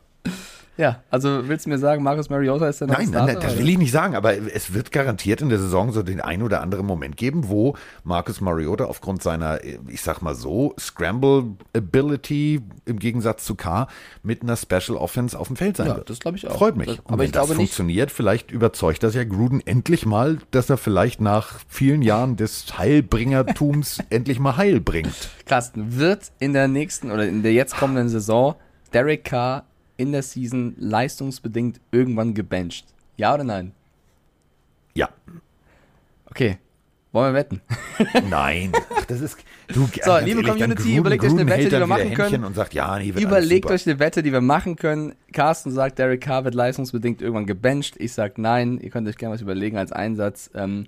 Ja, 0.78 1.02
also 1.12 1.48
willst 1.48 1.66
du 1.66 1.70
mir 1.70 1.78
sagen, 1.78 2.02
Marcus 2.04 2.30
Mariota 2.30 2.68
ist 2.68 2.82
der 2.82 2.88
neue 2.88 2.98
Nein, 2.98 3.06
nein, 3.06 3.14
Starter, 3.14 3.34
nein, 3.34 3.42
das 3.44 3.52
oder? 3.54 3.62
will 3.62 3.70
ich 3.70 3.78
nicht 3.78 3.92
sagen, 3.92 4.16
aber 4.16 4.36
es 4.54 4.74
wird 4.74 4.92
garantiert 4.92 5.42
in 5.42 5.50
der 5.50 5.60
Saison 5.60 5.92
so 5.92 6.02
den 6.04 6.20
einen 6.20 6.42
oder 6.44 6.62
anderen 6.62 6.86
Moment 6.88 7.16
geben, 7.16 7.48
wo 7.50 7.76
Marcus 8.04 8.42
Mariota 8.42 8.86
aufgrund 8.86 9.22
seiner, 9.22 9.60
ich 9.88 10.02
sag 10.02 10.22
mal 10.22 10.34
so, 10.36 10.74
Scramble 10.80 11.52
Ability 11.76 12.62
im 12.86 12.98
Gegensatz 13.00 13.46
zu 13.46 13.56
K 13.56 13.88
mit 14.24 14.42
einer 14.42 14.56
Special 14.58 14.98
Offense 14.98 15.38
auf 15.40 15.48
dem 15.48 15.56
Feld 15.58 15.78
sein 15.78 15.88
Ja, 15.88 15.96
wird. 15.98 16.10
das 16.10 16.20
glaube 16.20 16.38
ich 16.38 16.48
auch. 16.48 16.58
Freut 16.58 16.76
mich. 16.76 16.88
Das- 16.88 17.00
Und 17.00 17.08
aber 17.08 17.18
wenn 17.20 17.26
ich 17.28 17.32
glaube 17.34 17.48
das 17.50 17.58
nicht- 17.58 17.68
funktioniert, 17.74 18.10
vielleicht 18.12 18.52
überzeugt 18.52 19.04
das 19.04 19.14
ja 19.16 19.24
Gruden 19.24 19.62
endlich 19.66 20.06
mal, 20.06 20.40
dass 20.52 20.70
er 20.70 20.78
vielleicht 20.78 21.22
nach 21.22 21.60
vielen 21.68 22.02
Jahren 22.02 22.36
des 22.36 22.78
Heilbringertums 22.78 24.00
endlich 24.10 24.40
mal 24.40 24.58
Heil 24.58 24.80
bringt. 24.80 25.30
Carsten, 25.46 25.98
wird 25.98 26.32
in 26.40 26.54
der 26.54 26.68
nächsten 26.68 27.12
oder 27.12 27.28
in 27.28 27.44
der 27.44 27.54
jetzt 27.54 27.76
kommenden 27.78 28.10
Saison 28.10 28.56
Derek 28.94 29.24
Carr 29.24 29.66
in 30.04 30.12
der 30.12 30.22
Season 30.22 30.76
leistungsbedingt 30.78 31.82
irgendwann 31.92 32.34
gebencht? 32.34 32.86
Ja 33.18 33.34
oder 33.34 33.44
nein? 33.44 33.72
Ja. 34.94 35.10
Okay. 36.26 36.58
Wollen 37.12 37.32
wir 37.32 37.40
wetten? 37.40 37.62
Nein. 38.30 38.72
Ach, 38.98 39.06
das 39.06 39.22
ist. 39.22 39.38
Du, 39.68 39.88
So, 40.02 40.18
liebe 40.18 40.42
Community, 40.42 40.96
überlegt 40.96 41.24
euch 41.24 41.30
eine 41.30 41.48
Wette, 41.48 41.70
die 41.70 41.72
wir 41.72 41.86
machen 41.86 42.14
können. 42.16 42.44
Und 42.44 42.56
sagt, 42.56 42.74
ja, 42.74 42.98
nee, 42.98 43.14
wird 43.14 43.24
Überlegt 43.24 43.70
euch 43.70 43.88
eine 43.88 44.00
Wette, 44.00 44.24
die 44.24 44.32
wir 44.32 44.42
machen 44.42 44.76
können. 44.76 45.14
Carsten 45.32 45.70
sagt, 45.70 46.00
Derek 46.00 46.22
Carr 46.22 46.44
wird 46.44 46.56
leistungsbedingt 46.56 47.22
irgendwann 47.22 47.46
gebencht. 47.46 47.98
Ich 48.00 48.14
sag 48.14 48.40
nein. 48.40 48.80
Ihr 48.80 48.90
könnt 48.90 49.08
euch 49.08 49.18
gerne 49.18 49.36
was 49.36 49.42
überlegen 49.42 49.78
als 49.78 49.92
Einsatz. 49.92 50.50
Ähm, 50.56 50.88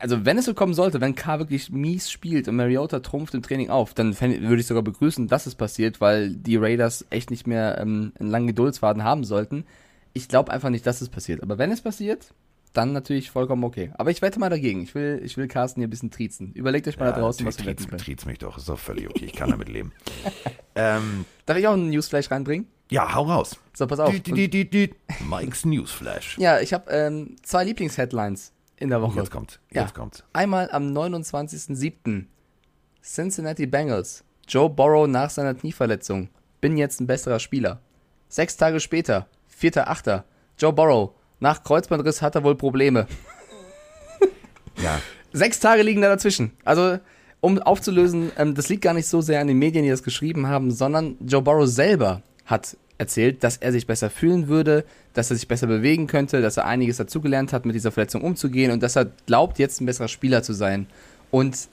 also 0.00 0.24
wenn 0.24 0.38
es 0.38 0.44
so 0.44 0.54
kommen 0.54 0.74
sollte, 0.74 1.00
wenn 1.00 1.14
Carr 1.14 1.38
wirklich 1.38 1.70
mies 1.70 2.10
spielt 2.10 2.48
und 2.48 2.56
Mariota 2.56 3.00
trumpft 3.00 3.34
im 3.34 3.42
Training 3.42 3.70
auf, 3.70 3.94
dann 3.94 4.18
würde 4.20 4.60
ich 4.60 4.66
sogar 4.66 4.82
begrüßen, 4.82 5.28
dass 5.28 5.46
es 5.46 5.54
passiert, 5.54 6.00
weil 6.00 6.30
die 6.30 6.56
Raiders 6.56 7.06
echt 7.10 7.30
nicht 7.30 7.46
mehr 7.46 7.78
ähm, 7.78 8.12
einen 8.18 8.30
langen 8.30 8.46
Geduldsfaden 8.48 9.04
haben 9.04 9.24
sollten. 9.24 9.64
Ich 10.12 10.28
glaube 10.28 10.52
einfach 10.52 10.70
nicht, 10.70 10.86
dass 10.86 11.00
es 11.00 11.08
passiert. 11.08 11.42
Aber 11.42 11.58
wenn 11.58 11.70
es 11.70 11.80
passiert, 11.80 12.34
dann 12.72 12.92
natürlich 12.92 13.30
vollkommen 13.30 13.64
okay. 13.64 13.92
Aber 13.94 14.10
ich 14.10 14.22
wette 14.22 14.38
mal 14.38 14.50
dagegen. 14.50 14.82
Ich 14.82 14.94
will, 14.94 15.20
ich 15.24 15.36
will 15.36 15.48
Carsten 15.48 15.80
hier 15.80 15.88
ein 15.88 15.90
bisschen 15.90 16.10
triezen. 16.10 16.52
Überlegt 16.52 16.88
euch 16.88 16.98
mal 16.98 17.06
da 17.06 17.18
draußen, 17.18 17.46
was 17.46 17.58
wir 17.58 17.66
wetten 17.66 17.86
können. 17.86 18.00
triez 18.00 18.24
mich 18.24 18.38
doch, 18.38 18.58
ist 18.58 18.68
doch 18.68 18.78
völlig 18.78 19.08
okay, 19.08 19.26
ich 19.26 19.32
kann 19.32 19.50
damit 19.50 19.68
leben. 19.68 19.92
ähm, 20.74 21.24
Darf 21.46 21.56
ich 21.56 21.66
auch 21.66 21.74
einen 21.74 21.90
Newsflash 21.90 22.30
reinbringen? 22.30 22.66
ja, 22.90 23.14
hau 23.14 23.22
raus. 23.22 23.56
So, 23.72 23.86
pass 23.86 24.00
auf. 24.00 24.14
Dü, 24.20 24.48
dü, 24.48 24.64
dü. 24.66 24.88
Mike's 25.28 25.64
Newsflash. 25.64 26.36
Ja, 26.38 26.60
ich 26.60 26.74
habe 26.74 26.90
ähm, 26.90 27.36
zwei 27.42 27.64
Lieblingsheadlines 27.64 28.52
in 28.82 28.90
der 28.90 29.00
Woche. 29.00 29.18
Jetzt 29.18 29.30
kommt's, 29.30 29.58
Ja. 29.70 29.82
jetzt 29.82 29.94
kommt's. 29.94 30.24
Einmal 30.32 30.70
am 30.70 30.92
29.07. 30.92 32.26
Cincinnati 33.02 33.66
Bengals. 33.66 34.24
Joe 34.48 34.68
Burrow 34.68 35.06
nach 35.08 35.30
seiner 35.30 35.54
Knieverletzung. 35.54 36.28
Bin 36.60 36.76
jetzt 36.76 37.00
ein 37.00 37.06
besserer 37.06 37.38
Spieler. 37.38 37.80
Sechs 38.28 38.56
Tage 38.56 38.80
später, 38.80 39.26
4.8. 39.48 40.24
Joe 40.58 40.72
Burrow. 40.72 41.10
Nach 41.40 41.62
Kreuzbandriss 41.64 42.22
hat 42.22 42.34
er 42.34 42.44
wohl 42.44 42.54
Probleme. 42.56 43.06
Ja, 44.82 45.00
Sechs 45.32 45.60
Tage 45.60 45.82
liegen 45.82 46.02
da 46.02 46.08
dazwischen. 46.08 46.52
Also, 46.64 46.98
um 47.40 47.58
aufzulösen, 47.58 48.30
ähm, 48.36 48.54
das 48.54 48.68
liegt 48.68 48.82
gar 48.82 48.92
nicht 48.94 49.06
so 49.06 49.20
sehr 49.22 49.40
an 49.40 49.46
den 49.48 49.58
Medien, 49.58 49.82
die 49.84 49.90
das 49.90 50.02
geschrieben 50.02 50.46
haben, 50.46 50.70
sondern 50.70 51.16
Joe 51.26 51.40
Burrow 51.42 51.66
selber 51.66 52.22
hat 52.44 52.76
erzählt, 53.02 53.44
dass 53.44 53.56
er 53.58 53.72
sich 53.72 53.86
besser 53.86 54.10
fühlen 54.10 54.48
würde, 54.48 54.84
dass 55.12 55.30
er 55.30 55.36
sich 55.36 55.48
besser 55.48 55.66
bewegen 55.66 56.06
könnte, 56.06 56.40
dass 56.40 56.56
er 56.56 56.66
einiges 56.66 56.96
dazugelernt 56.96 57.52
hat, 57.52 57.66
mit 57.66 57.74
dieser 57.74 57.92
Verletzung 57.92 58.22
umzugehen 58.22 58.70
und 58.70 58.82
dass 58.82 58.96
er 58.96 59.10
glaubt, 59.26 59.58
jetzt 59.58 59.80
ein 59.80 59.86
besserer 59.86 60.08
Spieler 60.08 60.42
zu 60.42 60.52
sein. 60.52 60.86
Und 61.30 61.68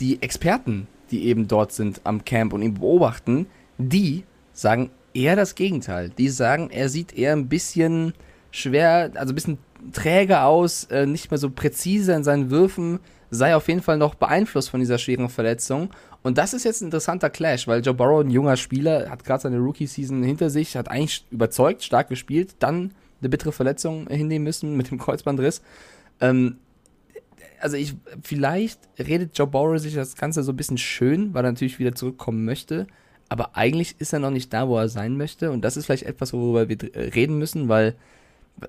die 0.00 0.20
Experten, 0.22 0.86
die 1.10 1.24
eben 1.26 1.48
dort 1.48 1.72
sind 1.72 2.00
am 2.04 2.24
Camp 2.24 2.52
und 2.52 2.62
ihn 2.62 2.74
beobachten, 2.74 3.46
die 3.78 4.24
sagen 4.52 4.90
eher 5.14 5.36
das 5.36 5.54
Gegenteil. 5.54 6.10
Die 6.10 6.28
sagen, 6.28 6.70
er 6.70 6.88
sieht 6.88 7.16
eher 7.16 7.32
ein 7.32 7.48
bisschen 7.48 8.14
schwer, 8.50 9.12
also 9.14 9.32
ein 9.32 9.34
bisschen 9.34 9.58
träger 9.92 10.46
aus, 10.46 10.84
äh, 10.84 11.06
nicht 11.06 11.30
mehr 11.30 11.38
so 11.38 11.50
präzise 11.50 12.12
in 12.12 12.24
seinen 12.24 12.50
Würfen, 12.50 13.00
sei 13.30 13.54
auf 13.56 13.68
jeden 13.68 13.82
Fall 13.82 13.98
noch 13.98 14.14
beeinflusst 14.14 14.70
von 14.70 14.80
dieser 14.80 14.98
schweren 14.98 15.28
Verletzung. 15.28 15.90
Und 16.24 16.38
das 16.38 16.54
ist 16.54 16.64
jetzt 16.64 16.80
ein 16.80 16.86
interessanter 16.86 17.28
Clash, 17.28 17.68
weil 17.68 17.82
Joe 17.82 17.92
Burrow, 17.92 18.24
ein 18.24 18.30
junger 18.30 18.56
Spieler, 18.56 19.10
hat 19.10 19.24
gerade 19.24 19.42
seine 19.42 19.58
Rookie-Season 19.58 20.22
hinter 20.22 20.48
sich, 20.48 20.74
hat 20.74 20.90
eigentlich 20.90 21.26
überzeugt, 21.30 21.84
stark 21.84 22.08
gespielt, 22.08 22.56
dann 22.60 22.92
eine 23.20 23.28
bittere 23.28 23.52
Verletzung 23.52 24.08
hinnehmen 24.08 24.44
müssen 24.44 24.74
mit 24.74 24.90
dem 24.90 24.98
Kreuzbandriss. 24.98 25.60
Ähm, 26.22 26.56
also 27.60 27.76
ich, 27.76 27.94
vielleicht 28.22 28.80
redet 28.98 29.36
Joe 29.36 29.46
Burrow 29.46 29.78
sich 29.78 29.94
das 29.94 30.16
Ganze 30.16 30.42
so 30.42 30.52
ein 30.52 30.56
bisschen 30.56 30.78
schön, 30.78 31.34
weil 31.34 31.44
er 31.44 31.52
natürlich 31.52 31.78
wieder 31.78 31.94
zurückkommen 31.94 32.46
möchte. 32.46 32.86
Aber 33.28 33.54
eigentlich 33.54 33.96
ist 33.98 34.14
er 34.14 34.18
noch 34.18 34.30
nicht 34.30 34.50
da, 34.50 34.66
wo 34.66 34.78
er 34.78 34.88
sein 34.88 35.18
möchte. 35.18 35.50
Und 35.50 35.62
das 35.62 35.76
ist 35.76 35.84
vielleicht 35.84 36.04
etwas, 36.04 36.32
worüber 36.32 36.70
wir 36.70 36.78
reden 37.14 37.38
müssen, 37.38 37.68
weil 37.68 37.96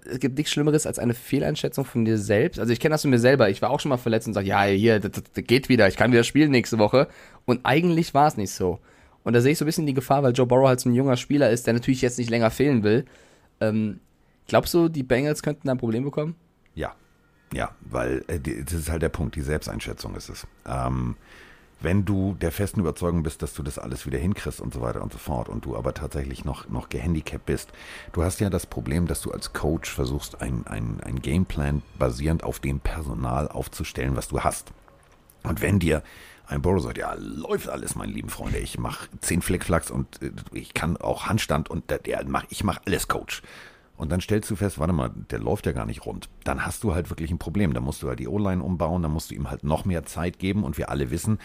es 0.05 0.19
gibt 0.19 0.37
nichts 0.37 0.51
Schlimmeres 0.51 0.87
als 0.87 0.99
eine 0.99 1.13
Fehleinschätzung 1.13 1.85
von 1.85 2.05
dir 2.05 2.17
selbst. 2.17 2.59
Also 2.59 2.73
ich 2.73 2.79
kenne 2.79 2.93
das 2.93 3.03
von 3.03 3.11
mir 3.11 3.19
selber. 3.19 3.49
Ich 3.49 3.61
war 3.61 3.69
auch 3.69 3.79
schon 3.79 3.89
mal 3.89 3.97
verletzt 3.97 4.27
und 4.27 4.33
sage, 4.33 4.47
ja, 4.47 4.63
hier, 4.63 4.99
das, 4.99 5.11
das, 5.11 5.43
geht 5.45 5.69
wieder. 5.69 5.87
Ich 5.87 5.95
kann 5.95 6.11
wieder 6.11 6.23
spielen 6.23 6.51
nächste 6.51 6.79
Woche. 6.79 7.07
Und 7.45 7.61
eigentlich 7.65 8.13
war 8.13 8.27
es 8.27 8.37
nicht 8.37 8.51
so. 8.51 8.79
Und 9.23 9.33
da 9.33 9.41
sehe 9.41 9.51
ich 9.51 9.57
so 9.57 9.65
ein 9.65 9.67
bisschen 9.67 9.85
die 9.85 9.93
Gefahr, 9.93 10.23
weil 10.23 10.33
Joe 10.33 10.45
Burrow 10.47 10.67
halt 10.67 10.79
so 10.79 10.89
ein 10.89 10.95
junger 10.95 11.17
Spieler 11.17 11.49
ist, 11.49 11.67
der 11.67 11.73
natürlich 11.73 12.01
jetzt 12.01 12.17
nicht 12.17 12.29
länger 12.29 12.51
fehlen 12.51 12.83
will. 12.83 13.05
Ähm, 13.61 13.99
glaubst 14.47 14.73
du, 14.73 14.89
die 14.89 15.03
Bengals 15.03 15.43
könnten 15.43 15.67
da 15.67 15.73
ein 15.73 15.79
Problem 15.79 16.03
bekommen? 16.03 16.35
Ja, 16.73 16.95
ja, 17.53 17.71
weil 17.81 18.23
äh, 18.27 18.39
das 18.39 18.73
ist 18.73 18.89
halt 18.89 19.01
der 19.01 19.09
Punkt, 19.09 19.35
die 19.35 19.41
Selbsteinschätzung 19.41 20.15
ist 20.15 20.29
es. 20.29 20.47
Ähm, 20.67 21.15
wenn 21.81 22.05
du 22.05 22.35
der 22.39 22.51
festen 22.51 22.79
Überzeugung 22.79 23.23
bist, 23.23 23.41
dass 23.41 23.53
du 23.53 23.61
das 23.61 23.77
alles 23.77 24.05
wieder 24.05 24.17
hinkriegst 24.17 24.61
und 24.61 24.73
so 24.73 24.81
weiter 24.81 25.01
und 25.01 25.11
so 25.11 25.19
fort 25.19 25.49
und 25.49 25.65
du 25.65 25.75
aber 25.75 25.93
tatsächlich 25.93 26.45
noch, 26.45 26.69
noch 26.69 26.89
gehandicapt 26.89 27.45
bist, 27.45 27.71
du 28.13 28.23
hast 28.23 28.39
ja 28.39 28.49
das 28.49 28.65
Problem, 28.65 29.07
dass 29.07 29.21
du 29.21 29.31
als 29.31 29.53
Coach 29.53 29.91
versuchst, 29.91 30.41
ein, 30.41 30.65
ein, 30.67 31.21
Gameplan 31.21 31.81
basierend 31.99 32.43
auf 32.43 32.59
dem 32.59 32.79
Personal 32.79 33.47
aufzustellen, 33.47 34.15
was 34.15 34.27
du 34.27 34.41
hast. 34.41 34.71
Und 35.43 35.61
wenn 35.61 35.79
dir 35.79 36.01
Ein 36.47 36.61
Burrow 36.61 36.81
sagt, 36.81 36.97
ja, 36.97 37.15
läuft 37.17 37.69
alles, 37.69 37.95
meine 37.95 38.11
lieben 38.11 38.29
Freunde. 38.29 38.59
Ich 38.59 38.77
mache 38.77 39.09
zehn 39.19 39.41
Flickflacks 39.41 39.89
und 39.89 40.21
äh, 40.21 40.31
ich 40.51 40.73
kann 40.73 40.97
auch 40.97 41.25
Handstand 41.25 41.69
und 41.69 41.89
der, 41.89 41.99
der 41.99 42.23
mach, 42.27 42.45
ich 42.49 42.63
mache 42.63 42.81
alles 42.85 43.07
Coach. 43.07 43.41
Und 43.97 44.11
dann 44.11 44.21
stellst 44.21 44.49
du 44.51 44.55
fest, 44.55 44.79
warte 44.79 44.93
mal, 44.93 45.11
der 45.31 45.39
läuft 45.39 45.65
ja 45.65 45.71
gar 45.71 45.85
nicht 45.85 46.05
rund. 46.05 46.29
Dann 46.43 46.65
hast 46.65 46.83
du 46.83 46.93
halt 46.93 47.09
wirklich 47.09 47.31
ein 47.31 47.37
Problem. 47.37 47.73
Da 47.73 47.79
musst 47.79 48.03
du 48.03 48.09
halt 48.09 48.19
die 48.19 48.27
O-Line 48.27 48.61
umbauen, 48.61 49.01
dann 49.01 49.11
musst 49.11 49.31
du 49.31 49.35
ihm 49.35 49.49
halt 49.49 49.63
noch 49.63 49.85
mehr 49.85 50.03
Zeit 50.03 50.39
geben. 50.39 50.63
Und 50.63 50.77
wir 50.77 50.89
alle 50.89 51.11
wissen, 51.11 51.39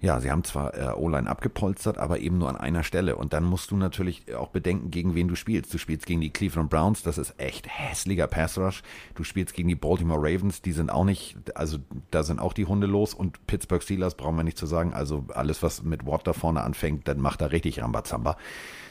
ja, 0.00 0.20
sie 0.20 0.30
haben 0.30 0.44
zwar 0.44 0.74
äh, 0.74 0.92
O-Line 0.94 1.28
abgepolstert, 1.28 1.96
aber 1.96 2.18
eben 2.18 2.36
nur 2.36 2.50
an 2.50 2.56
einer 2.56 2.82
Stelle. 2.82 3.16
Und 3.16 3.32
dann 3.32 3.44
musst 3.44 3.70
du 3.70 3.76
natürlich 3.76 4.34
auch 4.34 4.48
bedenken, 4.48 4.90
gegen 4.90 5.14
wen 5.14 5.26
du 5.26 5.36
spielst. 5.36 5.72
Du 5.72 5.78
spielst 5.78 6.04
gegen 6.04 6.20
die 6.20 6.30
Cleveland 6.30 6.68
Browns, 6.68 7.02
das 7.02 7.16
ist 7.16 7.34
echt 7.38 7.66
hässlicher 7.66 8.26
Pass 8.26 8.58
Rush. 8.58 8.82
Du 9.14 9.24
spielst 9.24 9.54
gegen 9.54 9.68
die 9.68 9.74
Baltimore 9.74 10.20
Ravens, 10.20 10.60
die 10.60 10.72
sind 10.72 10.90
auch 10.90 11.04
nicht, 11.04 11.36
also 11.54 11.78
da 12.10 12.24
sind 12.24 12.40
auch 12.40 12.52
die 12.52 12.66
Hunde 12.66 12.86
los. 12.86 13.14
Und 13.14 13.46
Pittsburgh 13.46 13.82
Steelers 13.82 14.16
brauchen 14.16 14.36
wir 14.36 14.44
nicht 14.44 14.58
zu 14.58 14.66
sagen. 14.66 14.92
Also 14.92 15.24
alles, 15.32 15.62
was 15.62 15.82
mit 15.82 16.06
Watt 16.06 16.26
da 16.26 16.34
vorne 16.34 16.62
anfängt, 16.62 17.08
dann 17.08 17.20
macht 17.20 17.40
er 17.40 17.52
richtig 17.52 17.80
Rambazamba. 17.80 18.36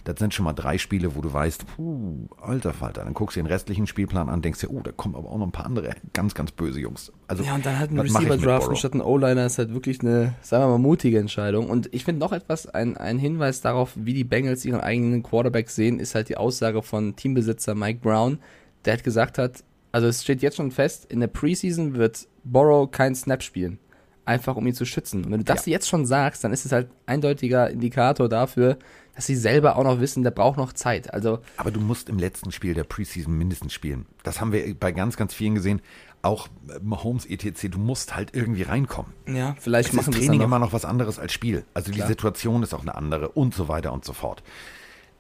Das 0.06 0.20
sind 0.20 0.34
schon 0.34 0.46
mal 0.46 0.54
drei 0.54 0.78
Spiele, 0.78 1.16
wo 1.16 1.22
du 1.22 1.34
weißt, 1.34 1.66
puh, 1.76 2.28
alter 2.40 2.74
Falter. 2.74 3.04
Dann 3.04 3.14
guckst 3.14 3.36
du 3.36 3.42
den 3.42 3.48
restlichen 3.48 3.88
Spielplan 3.88 4.30
an, 4.30 4.42
denkst 4.42 4.62
dir, 4.62 4.72
oh, 4.72 4.80
da 4.82 4.92
kommen 4.92 5.16
aber 5.16 5.30
auch 5.30 5.38
noch 5.38 5.48
ein 5.48 5.52
paar 5.52 5.66
andere 5.66 5.96
ganz, 6.14 6.34
ganz 6.36 6.52
böse 6.52 6.80
Jungs. 6.80 7.12
Also, 7.28 7.44
Ja, 7.44 7.56
und 7.56 7.66
dann 7.66 7.78
halt 7.80 7.92
ein 7.92 8.00
Receiver 8.00 8.38
draften 8.38 8.76
statt 8.76 8.94
ein 8.94 9.02
O-Liner 9.02 9.48
ist 9.48 9.58
halt 9.58 9.74
wirklich 9.74 10.02
eine, 10.02 10.36
sagen 10.42 10.64
wir 10.64 10.70
mal, 10.70 10.78
mutige 10.78 11.20
Entscheidung. 11.20 11.70
Und 11.70 11.94
ich 11.94 12.06
finde 12.06 12.20
noch 12.20 12.32
etwas, 12.32 12.68
ein, 12.68 12.96
ein 12.98 13.18
Hinweis 13.18 13.62
darauf, 13.62 13.94
wie 13.96 14.14
die 14.14 14.24
Bengals 14.24 14.64
ihren 14.64 14.80
eigenen 14.80 15.24
Quarterback 15.24 15.70
sehen, 15.70 16.00
ist 16.00 16.16
halt 16.16 16.30
die 16.30 16.38
Aussage 16.38 16.84
von 16.84 17.16
Teambesitzer 17.16 17.76
Mike 17.76 18.00
Brown, 18.02 18.38
der 18.86 18.94
hat 18.94 19.04
gesagt 19.04 19.38
hat, 19.40 19.64
also 19.92 20.08
es 20.08 20.24
steht 20.24 20.42
jetzt 20.42 20.58
schon 20.58 20.72
fest, 20.72 21.06
in 21.10 21.22
der 21.22 21.28
Preseason 21.28 21.96
wird 21.96 22.28
Borrow 22.44 22.92
keinen 22.92 23.16
Snap 23.16 23.42
spielen. 23.42 23.80
Einfach 24.26 24.56
um 24.56 24.66
ihn 24.68 24.74
zu 24.74 24.86
schützen. 24.86 25.24
Und 25.24 25.32
wenn 25.32 25.40
du 25.40 25.46
das 25.46 25.68
jetzt 25.68 25.88
schon 25.88 26.06
sagst, 26.06 26.44
dann 26.44 26.52
ist 26.52 26.66
es 26.66 26.72
halt 26.72 26.90
eindeutiger 27.06 27.70
Indikator 27.70 28.28
dafür, 28.28 28.78
dass 29.16 29.26
sie 29.26 29.36
selber 29.36 29.78
auch 29.78 29.84
noch 29.84 30.00
wissen, 30.00 30.24
der 30.24 30.32
braucht 30.32 30.58
noch 30.58 30.74
Zeit. 30.74 31.14
Also 31.14 31.40
Aber 31.58 31.72
du 31.72 31.80
musst 31.80 32.10
im 32.10 32.20
letzten 32.20 32.52
Spiel 32.52 32.74
der 32.74 32.84
Preseason 32.84 33.36
mindestens 33.38 33.74
spielen. 33.74 34.06
Das 34.24 34.42
haben 34.42 34.52
wir 34.52 34.76
bei 34.76 34.92
ganz, 34.92 35.16
ganz 35.18 35.34
vielen 35.34 35.56
gesehen. 35.56 35.82
Auch 36.22 36.48
Mahomes 36.82 37.26
etc. 37.26 37.70
Du 37.70 37.80
musst 37.80 38.16
halt 38.16 38.36
irgendwie 38.36 38.64
reinkommen. 38.64 39.14
ja, 39.28 39.56
vielleicht 39.60 39.90
Es 39.90 39.96
machen 39.96 40.14
ist 40.14 40.20
Training 40.20 40.40
noch. 40.40 40.46
immer 40.46 40.60
noch 40.60 40.74
was 40.74 40.84
anderes 40.86 41.20
als 41.20 41.34
Spiel. 41.34 41.64
Also 41.74 41.92
die 41.92 41.98
Klar. 41.98 42.08
Situation 42.10 42.64
ist 42.64 42.74
auch 42.74 42.82
eine 42.82 42.96
andere 42.96 43.30
und 43.30 43.54
so 43.54 43.68
weiter 43.68 43.94
und 43.94 44.04
so 44.04 44.14
fort. 44.14 44.44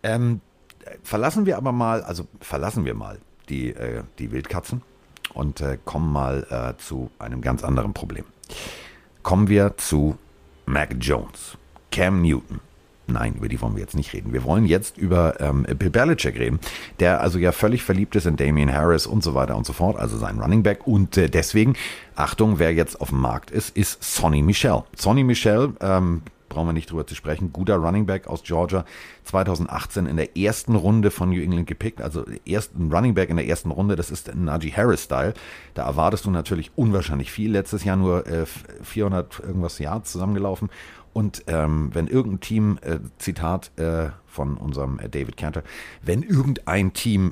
Ähm, 0.04 0.42
äh, 0.84 0.98
verlassen 1.04 1.46
wir 1.46 1.58
aber 1.58 1.72
mal, 1.72 2.04
also 2.04 2.28
verlassen 2.42 2.86
wir 2.86 2.96
mal 2.96 3.20
die, 3.50 3.70
äh, 3.70 4.04
die 4.20 4.32
Wildkatzen 4.32 4.82
und 5.34 5.62
äh, 5.62 5.78
kommen 5.86 6.12
mal 6.12 6.46
äh, 6.50 6.82
zu 6.82 7.12
einem 7.20 7.42
ganz 7.42 7.64
anderen 7.64 7.94
Problem. 7.94 8.26
Kommen 9.24 9.48
wir 9.48 9.78
zu 9.78 10.18
Mac 10.66 10.96
Jones, 11.00 11.58
Cam 11.92 12.22
Newton. 12.24 12.60
Nein, 13.08 13.36
über 13.36 13.48
die 13.48 13.62
wollen 13.62 13.76
wir 13.76 13.82
jetzt 13.82 13.96
nicht 13.96 14.14
reden. 14.14 14.34
Wir 14.34 14.44
wollen 14.44 14.66
jetzt 14.66 14.98
über 14.98 15.40
ähm, 15.40 15.64
Bill 15.78 15.90
Belichick 15.90 16.40
reden, 16.40 16.60
der 17.00 17.22
also 17.22 17.38
ja 17.38 17.52
völlig 17.52 17.84
verliebt 17.84 18.16
ist 18.16 18.26
in 18.26 18.36
Damian 18.36 18.74
Harris 18.74 19.06
und 19.06 19.24
so 19.24 19.36
weiter 19.36 19.56
und 19.56 19.66
so 19.66 19.74
fort, 19.74 19.98
also 19.98 20.18
sein 20.18 20.40
Running 20.40 20.64
Back. 20.64 20.88
Und 20.88 21.18
äh, 21.18 21.30
deswegen, 21.30 21.76
Achtung, 22.16 22.58
wer 22.58 22.74
jetzt 22.74 23.00
auf 23.00 23.10
dem 23.10 23.22
Markt 23.22 23.52
ist, 23.52 23.76
ist 23.78 24.04
Sonny 24.04 24.42
Michel. 24.42 24.84
Sonny 24.96 25.24
Michel, 25.24 25.74
ähm, 25.82 26.24
brauchen 26.56 26.70
wir 26.70 26.74
nicht 26.74 26.90
drüber 26.90 27.06
zu 27.06 27.16
sprechen, 27.16 27.52
guter 27.52 27.76
Running 27.76 28.06
Back 28.06 28.28
aus 28.28 28.44
Georgia, 28.44 28.86
2018 29.26 30.06
in 30.06 30.16
der 30.16 30.38
ersten 30.38 30.76
Runde 30.76 31.12
von 31.12 31.30
New 31.30 31.42
England 31.42 31.68
gepickt, 31.68 32.02
also 32.02 32.26
ersten 32.48 32.92
Running 32.92 33.14
Back 33.14 33.30
in 33.30 33.36
der 33.36 33.48
ersten 33.48 33.72
Runde, 33.72 33.96
das 33.96 34.10
ist 34.10 34.34
Najee 34.34 34.72
Harris-Style. 34.72 35.34
Da 35.74 35.86
erwartest 35.86 36.26
du 36.26 36.32
natürlich 36.32 36.72
unwahrscheinlich 36.76 37.32
viel. 37.32 37.52
Letztes 37.52 37.84
Jahr 37.84 37.98
nur 37.98 38.26
äh, 38.26 38.46
400 38.82 39.42
irgendwas 39.42 39.80
Yards 39.80 40.12
zusammengelaufen. 40.12 40.70
Und 41.16 41.46
ähm, 41.48 41.92
wenn 41.94 42.08
irgendein 42.08 42.42
Team, 42.42 42.78
äh, 42.82 43.00
Zitat 43.20 43.72
äh, 43.80 44.10
von 44.26 44.58
unserem 44.58 45.00
äh, 45.00 45.08
David 45.08 45.38
Cantor, 45.38 45.64
wenn 46.02 46.24
irgendein 46.24 46.92
Team 46.92 47.32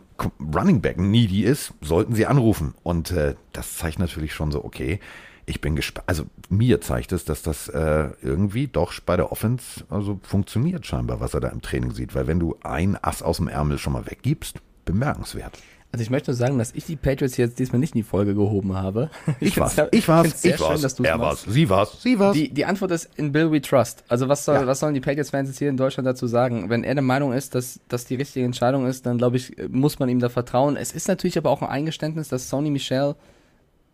Running 0.56 0.80
Back 0.80 0.98
needy 0.98 1.44
ist, 1.44 1.74
sollten 1.82 2.16
sie 2.16 2.26
anrufen. 2.26 2.76
Und 2.84 3.12
äh, 3.12 3.36
das 3.52 3.76
zeigt 3.76 4.00
natürlich 4.00 4.34
schon 4.34 4.54
so, 4.54 4.64
okay, 4.64 5.02
ich 5.46 5.60
bin 5.60 5.76
gespannt. 5.76 6.08
Also 6.08 6.24
mir 6.48 6.80
zeigt 6.80 7.12
es, 7.12 7.26
dass 7.26 7.42
das 7.42 7.68
äh, 7.68 8.12
irgendwie 8.22 8.68
doch 8.68 8.98
bei 9.02 9.18
der 9.18 9.34
Offense 9.34 9.84
also 9.90 10.18
funktioniert 10.24 10.86
scheinbar, 10.86 11.20
was 11.20 11.34
er 11.34 11.42
da 11.42 11.50
im 11.50 11.62
Training 11.62 11.92
sieht. 11.92 12.16
Weil 12.16 12.26
wenn 12.26 12.40
du 12.40 12.56
ein 12.64 12.98
Ass 13.02 13.22
aus 13.22 13.36
dem 13.36 13.50
Ärmel 13.50 13.80
schon 13.80 13.92
mal 13.92 14.06
weggibst, 14.06 14.62
bemerkenswert. 14.86 15.60
Also 15.94 16.02
ich 16.02 16.10
möchte 16.10 16.32
nur 16.32 16.36
sagen, 16.36 16.58
dass 16.58 16.72
ich 16.74 16.86
die 16.86 16.96
Patriots 16.96 17.38
jetzt 17.38 17.60
diesmal 17.60 17.80
nicht 17.80 17.94
in 17.94 18.00
die 18.00 18.04
Folge 18.04 18.34
gehoben 18.34 18.74
habe. 18.74 19.12
Ich 19.40 19.60
war's, 19.60 19.76
ich 19.92 20.08
war's, 20.08 20.22
find's 20.24 20.42
sehr 20.42 20.56
ich 20.56 20.60
war's, 20.60 20.96
schön, 20.96 21.06
er 21.06 21.20
war's, 21.20 21.44
sie 21.48 21.70
war's, 21.70 22.02
sie 22.02 22.18
war's. 22.18 22.34
Die, 22.34 22.50
die 22.50 22.66
Antwort 22.66 22.90
ist 22.90 23.10
in 23.16 23.32
Bill 23.32 23.52
we 23.52 23.62
trust. 23.62 24.04
Also 24.08 24.28
was, 24.28 24.44
soll, 24.44 24.56
Ja. 24.56 24.66
was 24.66 24.80
sollen 24.80 24.96
die 24.96 25.02
Patriots-Fans 25.02 25.50
jetzt 25.50 25.60
hier 25.60 25.70
in 25.70 25.78
Deutschland 25.78 26.08
dazu 26.08 26.26
sagen? 26.26 26.68
Wenn 26.72 26.84
er 26.84 26.96
der 26.96 27.04
Meinung 27.04 27.32
ist, 27.32 27.54
dass 27.54 27.80
das 27.90 28.06
die 28.06 28.16
richtige 28.16 28.44
Entscheidung 28.44 28.88
ist, 28.88 29.06
dann 29.06 29.20
glaube 29.20 29.38
ich, 29.38 29.54
muss 29.70 30.00
man 30.00 30.10
ihm 30.10 30.20
da 30.20 30.30
vertrauen. 30.30 30.78
Es 30.78 30.94
ist 30.94 31.08
natürlich 31.08 31.38
aber 31.38 31.52
auch 31.52 31.62
ein 31.62 31.70
Eingeständnis, 31.70 32.28
dass 32.28 32.50
Sony 32.50 32.72
Michel 32.72 33.14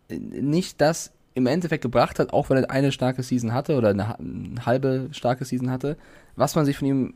äh, 0.08 0.16
nicht 0.18 0.80
das 0.80 1.12
im 1.34 1.46
Endeffekt 1.46 1.82
gebracht 1.82 2.18
hat, 2.18 2.32
auch 2.32 2.48
wenn 2.48 2.56
er 2.56 2.70
eine 2.70 2.92
starke 2.92 3.22
Season 3.22 3.52
hatte 3.52 3.76
oder 3.76 3.90
eine, 3.90 4.18
eine 4.18 4.64
halbe 4.64 5.08
starke 5.12 5.44
Season 5.44 5.70
hatte, 5.70 5.98
was 6.36 6.54
man 6.54 6.64
sich 6.64 6.76
von 6.76 6.88
ihm 6.88 7.14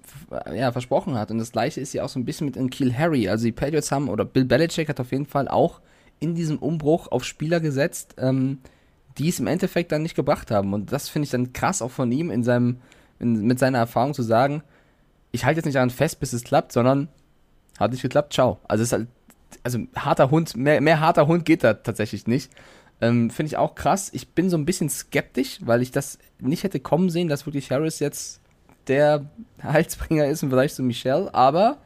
ja, 0.52 0.72
versprochen 0.72 1.16
hat. 1.16 1.30
Und 1.30 1.38
das 1.38 1.52
gleiche 1.52 1.80
ist 1.80 1.92
ja 1.92 2.04
auch 2.04 2.08
so 2.08 2.18
ein 2.18 2.24
bisschen 2.24 2.46
mit 2.46 2.70
Kiel 2.70 2.96
Harry. 2.96 3.28
Also 3.28 3.44
die 3.44 3.52
Patriots 3.52 3.90
haben, 3.92 4.08
oder 4.08 4.24
Bill 4.24 4.44
Belichick 4.44 4.88
hat 4.88 5.00
auf 5.00 5.12
jeden 5.12 5.26
Fall 5.26 5.48
auch 5.48 5.80
in 6.20 6.34
diesem 6.34 6.58
Umbruch 6.58 7.08
auf 7.10 7.24
Spieler 7.24 7.60
gesetzt, 7.60 8.14
ähm, 8.18 8.58
die 9.18 9.28
es 9.28 9.40
im 9.40 9.46
Endeffekt 9.46 9.92
dann 9.92 10.02
nicht 10.02 10.14
gebracht 10.14 10.50
haben. 10.50 10.72
Und 10.74 10.92
das 10.92 11.08
finde 11.08 11.24
ich 11.24 11.30
dann 11.30 11.52
krass 11.52 11.82
auch 11.82 11.90
von 11.90 12.10
ihm 12.10 12.30
in 12.30 12.42
seinem, 12.42 12.78
in, 13.18 13.42
mit 13.46 13.58
seiner 13.58 13.78
Erfahrung 13.78 14.14
zu 14.14 14.22
sagen, 14.22 14.62
ich 15.32 15.44
halte 15.44 15.58
jetzt 15.58 15.66
nicht 15.66 15.76
daran 15.76 15.90
fest, 15.90 16.20
bis 16.20 16.32
es 16.32 16.44
klappt, 16.44 16.72
sondern 16.72 17.08
hat 17.78 17.90
nicht 17.90 18.02
geklappt, 18.02 18.32
ciao. 18.32 18.58
Also 18.68 18.82
es 18.82 18.88
ist 18.88 18.92
halt, 18.92 19.08
also 19.62 19.78
harter 19.96 20.30
Hund, 20.30 20.56
mehr, 20.56 20.80
mehr 20.80 21.00
harter 21.00 21.26
Hund 21.26 21.44
geht 21.44 21.64
da 21.64 21.74
tatsächlich 21.74 22.26
nicht. 22.26 22.52
Ähm, 23.00 23.30
finde 23.30 23.48
ich 23.48 23.56
auch 23.56 23.74
krass. 23.74 24.10
Ich 24.12 24.28
bin 24.28 24.50
so 24.50 24.56
ein 24.56 24.64
bisschen 24.64 24.88
skeptisch, 24.88 25.58
weil 25.62 25.82
ich 25.82 25.90
das 25.90 26.18
nicht 26.38 26.62
hätte 26.62 26.80
kommen 26.80 27.10
sehen, 27.10 27.28
dass 27.28 27.46
wirklich 27.46 27.70
Harris 27.70 27.98
jetzt 27.98 28.40
der 28.88 29.26
Heilsbringer 29.62 30.26
ist 30.26 30.42
im 30.42 30.50
Vergleich 30.50 30.74
zu 30.74 30.82
Michel. 30.82 31.28
Aber 31.32 31.78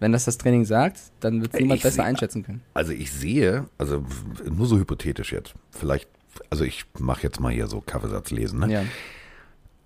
wenn 0.00 0.12
das 0.12 0.24
das 0.24 0.38
Training 0.38 0.64
sagt, 0.64 0.98
dann 1.20 1.40
wird 1.42 1.54
es 1.54 1.60
niemand 1.60 1.78
Ich 1.78 1.82
besser 1.84 1.96
seh- 1.96 2.08
einschätzen 2.08 2.42
können. 2.42 2.62
Also 2.74 2.92
ich 2.92 3.10
sehe, 3.12 3.66
also 3.78 4.04
nur 4.50 4.66
so 4.66 4.78
hypothetisch 4.78 5.32
jetzt, 5.32 5.54
vielleicht, 5.70 6.08
also 6.50 6.64
ich 6.64 6.84
mache 6.98 7.22
jetzt 7.22 7.40
mal 7.40 7.52
hier 7.52 7.66
so 7.66 7.80
Kaffeesatz 7.80 8.30
lesen, 8.30 8.60
ne? 8.60 8.72
Ja. 8.72 8.82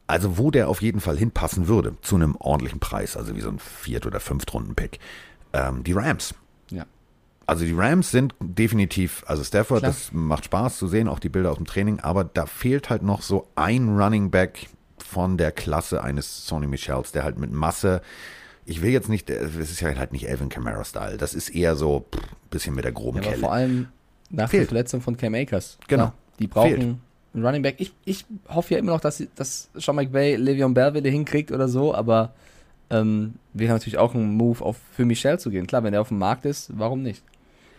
Also 0.06 0.38
wo 0.38 0.50
der 0.50 0.68
auf 0.68 0.82
jeden 0.82 0.98
Fall 1.00 1.16
hinpassen 1.16 1.68
würde, 1.68 1.94
zu 2.02 2.16
einem 2.16 2.34
ordentlichen 2.36 2.80
Preis, 2.80 3.16
also 3.16 3.36
wie 3.36 3.40
so 3.40 3.48
ein 3.50 3.60
Viert- 3.60 4.06
oder 4.06 4.18
Fünftrunden-Pick, 4.18 4.98
ähm, 5.52 5.84
die 5.84 5.92
Rams. 5.92 6.34
Ja. 6.70 6.84
Also 7.46 7.64
die 7.64 7.72
Rams 7.72 8.10
sind 8.10 8.34
definitiv, 8.40 9.22
also 9.28 9.44
Stafford, 9.44 9.80
Klar. 9.80 9.92
das 9.92 10.10
macht 10.12 10.46
Spaß 10.46 10.78
zu 10.78 10.88
sehen, 10.88 11.06
auch 11.06 11.20
die 11.20 11.28
Bilder 11.28 11.52
aus 11.52 11.58
dem 11.58 11.66
Training, 11.66 12.00
aber 12.00 12.24
da 12.24 12.46
fehlt 12.46 12.90
halt 12.90 13.02
noch 13.04 13.22
so 13.22 13.46
ein 13.54 13.96
Running 13.96 14.32
Back 14.32 14.68
von 15.10 15.36
der 15.36 15.52
Klasse 15.52 16.02
eines 16.02 16.46
Sony 16.46 16.66
Michels, 16.66 17.12
der 17.12 17.24
halt 17.24 17.38
mit 17.38 17.52
Masse, 17.52 18.00
ich 18.66 18.82
will 18.82 18.90
jetzt 18.90 19.08
nicht, 19.08 19.28
es 19.30 19.56
ist 19.56 19.80
ja 19.80 19.94
halt 19.96 20.12
nicht 20.12 20.28
Elvin 20.28 20.48
Kamara-Style, 20.48 21.16
das 21.16 21.34
ist 21.34 21.48
eher 21.48 21.74
so 21.76 22.06
pff, 22.14 22.20
bisschen 22.50 22.74
mit 22.74 22.84
der 22.84 22.92
groben 22.92 23.18
Ja, 23.18 23.24
Kelle. 23.30 23.38
vor 23.38 23.52
allem 23.52 23.88
nach 24.30 24.48
Fehlt. 24.50 24.62
der 24.62 24.68
Verletzung 24.68 25.00
von 25.00 25.16
Cam 25.16 25.34
Akers. 25.34 25.78
Genau. 25.88 26.04
Klar, 26.04 26.14
die 26.38 26.46
brauchen 26.46 26.68
Fehlt. 26.70 26.80
einen 27.34 27.44
Running 27.46 27.62
Back. 27.62 27.76
Ich, 27.78 27.92
ich 28.04 28.24
hoffe 28.48 28.74
ja 28.74 28.78
immer 28.80 28.92
noch, 28.92 29.00
dass, 29.00 29.16
sie- 29.16 29.28
dass 29.34 29.68
Sean 29.74 29.96
McVay 29.96 30.36
Le'Veon 30.36 30.72
Bell 30.74 30.94
wieder 30.94 31.10
hinkriegt 31.10 31.50
oder 31.52 31.66
so, 31.68 31.94
aber 31.94 32.32
ähm, 32.90 33.34
wäre 33.54 33.72
natürlich 33.72 33.98
auch 33.98 34.14
ein 34.14 34.34
Move 34.36 34.64
auf, 34.64 34.76
für 34.94 35.04
Michel 35.04 35.38
zu 35.38 35.50
gehen. 35.50 35.66
Klar, 35.66 35.82
wenn 35.84 35.94
er 35.94 36.00
auf 36.00 36.08
dem 36.08 36.18
Markt 36.18 36.44
ist, 36.44 36.70
warum 36.76 37.02
nicht? 37.02 37.22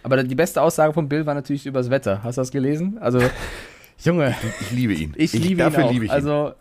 Aber 0.04 0.22
die 0.24 0.36
beste 0.36 0.62
Aussage 0.62 0.94
von 0.94 1.08
Bill 1.08 1.26
war 1.26 1.34
natürlich 1.36 1.66
übers 1.66 1.90
Wetter. 1.90 2.24
Hast 2.24 2.38
du 2.38 2.42
das 2.42 2.52
gelesen? 2.52 2.98
Also, 3.00 3.20
Junge, 4.04 4.36
Ich 4.62 4.72
liebe 4.72 4.94
ihn. 4.94 5.14
ich, 5.16 5.32
liebe 5.34 5.48
ihn 5.50 5.58
dafür 5.60 5.86
auch. 5.86 5.92
liebe 5.92 6.06
ich 6.06 6.12
ihn. 6.12 6.16
also, 6.16 6.54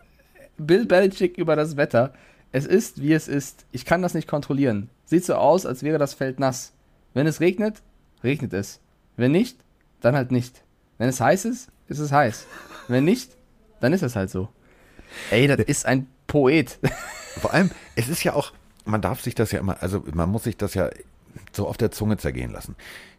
Bill 0.57 0.85
Belichick 0.85 1.37
über 1.37 1.55
das 1.55 1.77
Wetter. 1.77 2.13
Es 2.51 2.65
ist, 2.65 3.01
wie 3.01 3.13
es 3.13 3.27
ist. 3.27 3.65
Ich 3.71 3.85
kann 3.85 4.01
das 4.01 4.13
nicht 4.13 4.27
kontrollieren. 4.27 4.89
Sieht 5.05 5.25
so 5.25 5.35
aus, 5.35 5.65
als 5.65 5.83
wäre 5.83 5.97
das 5.97 6.13
Feld 6.13 6.39
nass. 6.39 6.73
Wenn 7.13 7.27
es 7.27 7.39
regnet, 7.39 7.81
regnet 8.23 8.53
es. 8.53 8.79
Wenn 9.17 9.31
nicht, 9.31 9.57
dann 10.01 10.15
halt 10.15 10.31
nicht. 10.31 10.63
Wenn 10.97 11.09
es 11.09 11.19
heiß 11.19 11.45
ist, 11.45 11.69
ist 11.87 11.99
es 11.99 12.11
heiß. 12.11 12.45
Wenn 12.87 13.05
nicht, 13.05 13.31
dann 13.79 13.93
ist 13.93 14.03
es 14.03 14.15
halt 14.15 14.29
so. 14.29 14.49
Ey, 15.29 15.47
das 15.47 15.59
ist 15.59 15.85
ein 15.85 16.07
Poet. 16.27 16.79
Vor 17.37 17.53
allem, 17.53 17.71
es 17.95 18.09
ist 18.09 18.23
ja 18.23 18.33
auch, 18.33 18.53
man 18.85 19.01
darf 19.01 19.21
sich 19.21 19.35
das 19.35 19.51
ja 19.51 19.59
immer, 19.59 19.81
also 19.81 20.03
man 20.13 20.29
muss 20.29 20.43
sich 20.43 20.57
das 20.57 20.73
ja 20.73 20.89
so 21.53 21.67
auf 21.67 21.77
der 21.77 21.91
Zunge 21.91 22.17
zergehen 22.17 22.51
lassen. 22.51 22.75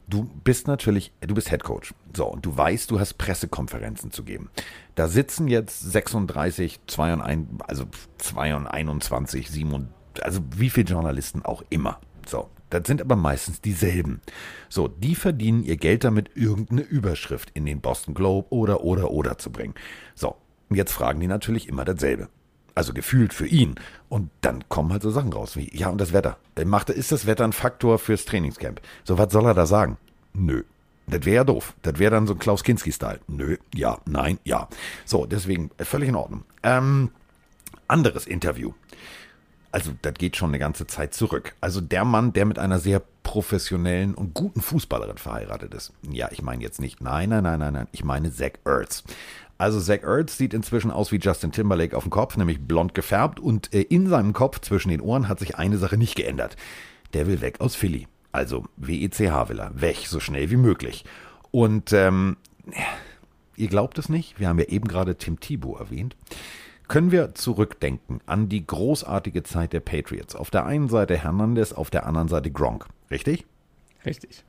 Du 0.09 0.25
bist 0.45 0.67
natürlich, 0.67 1.13
du 1.21 1.35
bist 1.35 1.49
Head 1.51 1.65
Coach. 1.65 1.95
So, 2.15 2.27
und 2.27 2.45
du 2.45 2.57
weißt, 2.57 2.91
du 2.91 3.01
hast 3.01 3.15
Pressekonferenzen 3.15 4.11
zu 4.11 4.25
geben. 4.25 4.51
Da 4.95 5.09
sitzen 5.09 5.49
jetzt 5.49 5.81
36, 5.81 6.81
22, 6.87 7.61
also 7.67 7.85
22, 8.19 9.51
27, 9.51 10.25
also 10.25 10.41
wie 10.57 10.71
viele 10.71 10.87
Journalisten 10.87 11.43
auch 11.45 11.63
immer. 11.71 12.01
So, 12.27 12.51
das 12.71 12.87
sind 12.87 13.01
aber 13.01 13.17
meistens 13.17 13.61
dieselben. 13.61 14.21
So, 14.69 14.89
die 14.89 15.15
verdienen 15.15 15.63
ihr 15.63 15.77
Geld 15.77 16.05
damit, 16.05 16.31
irgendeine 16.35 16.83
Überschrift 16.83 17.51
in 17.55 17.67
den 17.67 17.81
Boston 17.81 18.15
Globe 18.15 18.49
oder, 18.51 18.83
oder, 18.83 19.11
oder 19.11 19.39
zu 19.39 19.51
bringen. 19.51 19.75
So, 20.15 20.37
Und 20.69 20.77
jetzt 20.77 20.93
fragen 20.93 21.21
die 21.21 21.27
natürlich 21.27 21.69
immer 21.69 21.85
dasselbe. 21.85 22.29
Also 22.75 22.93
gefühlt 22.93 23.35
für 23.35 23.47
ihn. 23.47 23.75
Und 24.09 24.31
dann 24.41 24.69
kommen 24.69 24.93
halt 24.93 25.03
so 25.03 25.11
Sachen 25.11 25.33
raus 25.33 25.57
wie, 25.57 25.71
ja, 25.77 25.89
und 25.89 26.01
das 26.01 26.13
Wetter. 26.13 26.39
Äh, 26.57 26.65
Macht, 26.65 26.91
ist 26.91 27.13
das 27.13 27.27
Wetter 27.27 27.45
ein 27.45 27.53
Faktor 27.53 27.99
fürs 27.99 28.25
Trainingscamp? 28.25 28.81
So, 29.05 29.19
was 29.19 29.33
soll 29.33 29.47
er 29.47 29.55
da 29.55 29.67
sagen? 29.67 29.99
Nö. 30.33 30.63
Das 31.07 31.25
wäre 31.25 31.37
ja 31.37 31.45
doof. 31.45 31.75
Das 31.83 31.99
wäre 31.99 32.13
dann 32.13 32.27
so 32.27 32.35
ein 32.35 32.39
Klaus 32.39 32.63
Kinski-Style. 32.63 33.21
Nö, 33.27 33.57
ja, 33.75 33.99
nein, 34.07 34.39
ja. 34.45 34.69
So, 35.05 35.27
deswegen 35.27 35.71
äh, 35.77 35.85
völlig 35.85 36.09
in 36.09 36.17
Ordnung. 36.17 36.45
Ähm, 36.63 37.11
anderes 37.89 38.27
Interview. 38.27 38.73
Also, 39.73 39.93
das 40.03 40.15
geht 40.15 40.37
schon 40.37 40.51
eine 40.51 40.59
ganze 40.59 40.87
Zeit 40.87 41.15
zurück. 41.15 41.55
Also, 41.61 41.81
der 41.81 42.05
Mann, 42.05 42.33
der 42.33 42.45
mit 42.45 42.59
einer 42.59 42.79
sehr 42.79 43.03
professionellen 43.33 44.15
und 44.15 44.35
guten 44.35 44.61
Fußballerin 44.61 45.17
verheiratet 45.17 45.73
ist. 45.73 45.95
Ja, 46.03 46.29
ich 46.33 46.43
meine 46.43 46.63
jetzt 46.63 46.83
nicht, 46.83 47.01
nein, 47.01 47.31
nein, 47.31 47.43
nein, 47.43 47.61
nein, 47.61 47.73
nein. 47.73 47.89
Ich 47.91 48.05
meine 48.05 48.31
Zach 48.31 48.51
Ertz. 48.67 49.05
Also, 49.57 49.81
Zach 49.81 50.03
Ertz 50.03 50.37
sieht 50.37 50.53
inzwischen 50.53 50.91
aus 50.91 51.13
wie 51.13 51.17
Justin 51.17 51.51
Timberlake 51.51 51.97
auf 51.97 52.03
dem 52.03 52.11
Kopf, 52.11 52.37
nämlich 52.37 52.61
blond 52.61 52.95
gefärbt. 52.95 53.41
Und 53.41 53.73
äh, 53.73 53.81
in 53.81 54.07
seinem 54.07 54.35
Kopf 54.35 54.61
zwischen 54.61 54.91
den 54.91 55.01
Ohren 55.01 55.29
hat 55.29 55.39
sich 55.39 55.57
eine 55.57 55.79
Sache 55.79 55.97
nicht 55.97 56.15
geändert. 56.15 56.59
Der 57.15 57.27
will 57.27 57.41
weg 57.41 57.59
aus 57.63 57.75
Philly. 57.75 58.07
Also, 58.33 58.67
WECH 58.77 59.19
will 59.49 59.61
er. 59.61 59.81
Weg, 59.81 60.09
so 60.09 60.21
schnell 60.21 60.51
wie 60.51 60.57
möglich. 60.57 61.07
Und, 61.51 61.95
ähm, 61.95 62.37
ihr 63.57 63.69
glaubt 63.69 63.97
es 63.97 64.11
nicht, 64.11 64.41
wir 64.41 64.49
haben 64.49 64.59
ja 64.59 64.67
eben 64.67 64.89
gerade 64.89 65.17
Tim 65.17 65.41
Thibault 65.41 65.81
erwähnt 65.81 66.17
können 66.89 67.11
wir 67.11 67.35
zurückdenken 67.35 68.21
an 68.27 68.49
die 68.49 68.67
großartige 68.67 69.43
Zeit 69.43 69.73
der 69.73 69.81
Patriots. 69.81 70.35
Auf 70.37 70.51
der 70.51 70.67
einen 70.67 70.89
Seite 70.89 71.17
Hernandez, 71.17 71.73
auf 71.73 71.91
der 71.91 72.07
anderen 72.07 72.29
Seite 72.29 72.51
Gronk. 72.51 72.87
Richtig? 73.11 73.47
Richtig. 74.05 74.45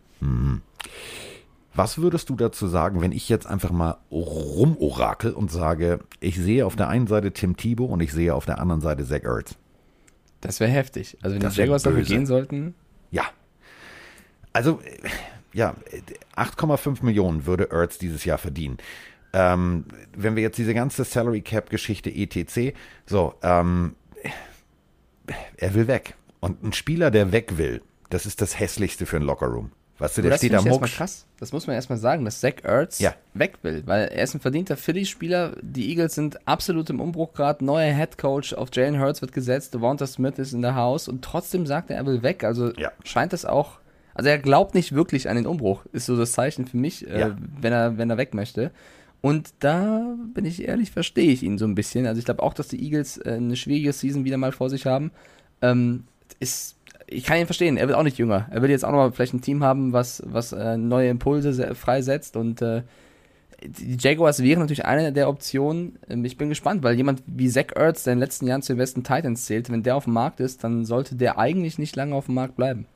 Was 1.75 1.97
würdest 1.97 2.29
du 2.29 2.35
dazu 2.35 2.67
sagen, 2.67 3.01
wenn 3.01 3.11
ich 3.11 3.29
jetzt 3.29 3.47
einfach 3.47 3.71
mal 3.71 3.97
rumorakel 4.11 5.31
und 5.31 5.51
sage, 5.51 5.99
ich 6.19 6.37
sehe 6.37 6.65
auf 6.65 6.75
der 6.75 6.87
einen 6.87 7.07
Seite 7.07 7.31
Tim 7.31 7.57
Thibault 7.57 7.89
und 7.91 7.99
ich 8.01 8.13
sehe 8.13 8.33
auf 8.35 8.45
der 8.45 8.59
anderen 8.59 8.81
Seite 8.81 9.05
Zach 9.05 9.23
Ertz? 9.23 9.55
Das 10.41 10.59
wäre 10.59 10.71
heftig. 10.71 11.17
Also 11.21 11.35
wenn 11.35 11.41
Das 11.41 11.55
die 11.55 11.61
Jaguars 11.61 11.83
dafür 11.83 12.03
gehen 12.03 12.25
sollten, 12.25 12.75
Ja. 13.11 13.23
Also, 14.51 14.81
äh, 14.81 15.09
ja, 15.53 15.73
äh, 15.91 16.01
8,5 16.39 17.03
Millionen 17.03 17.45
würde 17.45 17.71
Ertz 17.71 17.97
dieses 17.97 18.23
Jahr 18.25 18.37
verdienen. 18.37 18.77
Ähm, 19.33 19.85
wenn 20.15 20.35
wir 20.35 20.43
jetzt 20.43 20.57
diese 20.57 20.73
ganze 20.73 21.03
Salary 21.03 21.41
Cap 21.41 21.69
Geschichte 21.69 22.09
etc. 22.13 22.75
So, 23.05 23.33
ähm, 23.41 23.95
er 25.57 25.73
will 25.73 25.87
weg. 25.87 26.15
Und 26.39 26.63
ein 26.63 26.73
Spieler, 26.73 27.09
der 27.11 27.31
weg 27.31 27.57
will, 27.57 27.81
das 28.09 28.25
ist 28.25 28.41
das 28.41 28.59
hässlichste 28.59 29.05
für 29.05 29.15
einen 29.17 29.25
Lockerroom. 29.25 29.71
Weißt 29.99 30.17
du, 30.17 30.21
der 30.23 30.31
das 30.31 30.39
steht 30.39 30.53
am 30.55 30.65
Muck. 30.65 30.83
krass. 30.83 31.25
Das 31.39 31.53
muss 31.53 31.67
man 31.67 31.75
erstmal 31.75 31.97
sagen, 31.99 32.25
dass 32.25 32.41
Zach 32.41 32.55
Ertz 32.63 32.99
Ja. 32.99 33.13
weg 33.33 33.59
will, 33.61 33.83
weil 33.85 34.07
er 34.09 34.23
ist 34.23 34.33
ein 34.33 34.39
verdienter 34.41 34.75
Philly-Spieler. 34.75 35.55
Die 35.61 35.89
Eagles 35.89 36.15
sind 36.15 36.45
absolut 36.47 36.89
im 36.89 36.99
Umbruch 36.99 37.33
gerade. 37.33 37.63
Neuer 37.63 37.93
Head 37.93 38.17
Coach 38.17 38.53
auf 38.53 38.69
Jalen 38.73 38.99
Hurts 38.99 39.21
wird 39.21 39.31
gesetzt. 39.33 39.73
Devonta 39.73 40.05
Smith 40.07 40.37
ist 40.39 40.51
in 40.53 40.61
der 40.61 40.75
Haus 40.75 41.07
und 41.07 41.23
trotzdem 41.23 41.65
sagt 41.65 41.89
er, 41.89 41.97
er 41.97 42.05
will 42.05 42.23
weg. 42.23 42.43
Also 42.43 42.73
Ja. 42.75 42.91
scheint 43.05 43.33
das 43.33 43.45
auch. 43.45 43.79
Also 44.15 44.29
er 44.29 44.39
glaubt 44.39 44.75
nicht 44.75 44.93
wirklich 44.93 45.29
an 45.29 45.35
den 45.37 45.45
Umbruch, 45.47 45.85
ist 45.93 46.07
so 46.07 46.17
das 46.17 46.33
Zeichen 46.33 46.67
für 46.67 46.77
mich, 46.77 47.07
äh, 47.07 47.19
Ja. 47.19 47.37
wenn, 47.61 47.71
er, 47.71 47.97
wenn 47.97 48.09
er 48.09 48.17
weg 48.17 48.33
möchte. 48.33 48.71
Und 49.23 49.53
da 49.59 50.17
bin 50.33 50.43
ich 50.43 50.67
ehrlich, 50.67 50.91
verstehe 50.91 51.31
ich 51.31 51.43
ihn 51.43 51.57
so 51.57 51.63
ein 51.63 51.75
bisschen. 51.75 52.05
Also 52.07 52.19
ich 52.19 52.25
glaube 52.25 52.43
auch, 52.43 52.53
dass 52.53 52.67
die 52.67 52.83
Eagles 52.83 53.17
äh, 53.19 53.35
eine 53.35 53.55
schwierige 53.55 53.93
Season 53.93 54.25
wieder 54.25 54.35
mal 54.35 54.51
vor 54.51 54.69
sich 54.69 54.85
haben. 54.85 55.11
Ähm, 55.61 56.03
ist, 56.41 56.75
ich 57.07 57.23
kann 57.23 57.37
ihn 57.37 57.45
verstehen, 57.45 57.77
er 57.77 57.87
wird 57.87 57.97
auch 57.97 58.03
nicht 58.03 58.17
jünger. 58.17 58.47
Er 58.51 58.61
will 58.61 58.69
jetzt 58.69 58.83
auch 58.83 58.91
noch 58.91 58.97
mal 58.97 59.13
vielleicht 59.13 59.33
ein 59.33 59.39
Team 59.39 59.63
haben, 59.63 59.93
was, 59.93 60.21
was 60.25 60.51
äh, 60.51 60.75
neue 60.75 61.07
Impulse 61.09 61.53
se- 61.53 61.73
freisetzt 61.73 62.35
und 62.35 62.61
äh, 62.61 62.83
die 63.65 63.95
Jaguars 63.97 64.43
wären 64.43 64.59
natürlich 64.59 64.83
eine 64.83 65.13
der 65.13 65.29
Optionen. 65.29 65.97
Ähm, 66.09 66.25
Ich 66.25 66.37
bin 66.37 66.49
gespannt, 66.49 66.83
weil 66.83 66.97
jemand 66.97 67.23
wie 67.25 67.47
Zach 67.47 67.73
Ertz, 67.75 68.03
der 68.03 68.11
in 68.11 68.17
den 68.19 68.23
letzten 68.25 68.45
Jahren 68.45 68.61
zu 68.61 68.73
den 68.73 68.77
besten 68.79 69.05
Titans 69.05 69.45
zählt, 69.45 69.69
wenn 69.71 69.83
der 69.83 69.95
auf 69.95 70.03
dem 70.03 70.11
Markt 70.11 70.41
ist, 70.41 70.65
dann 70.65 70.83
sollte 70.83 71.15
der 71.15 71.39
eigentlich 71.39 71.77
nicht 71.79 71.95
lange 71.95 72.13
auf 72.13 72.25
dem 72.25 72.35
Markt 72.35 72.57
bleiben. 72.57 72.87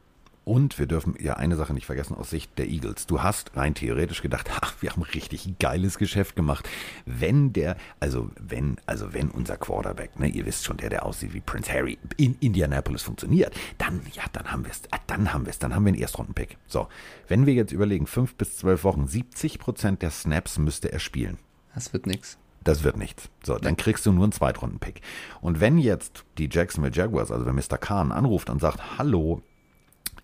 Und 0.48 0.80
wir 0.80 0.86
dürfen 0.86 1.14
ja 1.20 1.34
eine 1.34 1.58
Sache 1.58 1.74
nicht 1.74 1.86
vergessen 1.86 2.16
aus 2.16 2.30
Sicht 2.30 2.58
der 2.58 2.70
Eagles. 2.70 3.06
Du 3.06 3.22
hast 3.22 3.58
rein 3.58 3.76
theoretisch 3.76 4.22
gedacht, 4.22 4.50
ha, 4.62 4.66
wir 4.80 4.92
haben 4.92 5.02
richtig 5.02 5.60
geiles 5.60 5.98
Geschäft 5.98 6.38
gemacht. 6.38 6.70
Wenn 7.06 7.52
der, 7.52 7.76
also 8.00 8.32
wenn, 8.40 8.78
also 8.86 9.14
wenn 9.14 9.30
unser 9.30 9.58
Quarterback, 9.58 10.18
ne, 10.18 10.30
ihr 10.30 10.46
wisst 10.46 10.64
schon, 10.64 10.78
der, 10.78 10.90
der 10.90 11.06
aussieht 11.06 11.34
wie 11.34 11.42
Prince 11.42 11.70
Harry, 11.74 11.98
in 12.16 12.38
Indianapolis 12.40 13.04
funktioniert, 13.04 13.54
dann, 13.78 14.00
ja, 14.14 14.24
dann 14.32 14.50
haben 14.50 14.64
wir 14.64 14.72
es, 14.72 14.84
ah, 14.92 15.00
dann 15.08 15.34
haben 15.34 15.46
wir 15.46 15.50
es, 15.50 15.60
dann 15.60 15.76
haben 15.76 15.84
wir 15.84 15.92
einen 15.92 16.02
Erstrundenpick. 16.02 16.58
So, 16.66 16.88
wenn 17.28 17.46
wir 17.46 17.54
jetzt 17.54 17.74
überlegen, 17.74 18.08
fünf 18.08 18.36
bis 18.36 18.56
zwölf 18.56 18.86
Wochen, 18.86 19.06
70 19.06 19.60
Prozent 19.60 20.02
der 20.02 20.12
Snaps 20.12 20.60
müsste 20.60 20.94
er 20.94 21.00
spielen. 21.00 21.40
Das 21.76 21.92
wird 21.92 22.08
nix. 22.08 22.38
Das 22.64 22.86
wird 22.86 22.96
nichts. 22.96 23.30
So, 23.44 23.58
dann 23.58 23.76
kriegst 23.76 24.06
du 24.06 24.14
nur 24.14 24.24
einen 24.24 24.32
Zweitrunden-Pick. 24.32 25.02
Und 25.42 25.60
wenn 25.60 25.78
jetzt 25.78 26.24
die 26.38 26.48
Jacksonville 26.50 26.96
Jaguars, 26.96 27.32
also 27.32 27.46
wenn 27.46 27.56
Mr. 27.56 27.78
Kahn 27.78 28.14
anruft 28.14 28.50
und 28.50 28.62
sagt, 28.62 28.98
hallo, 28.98 29.42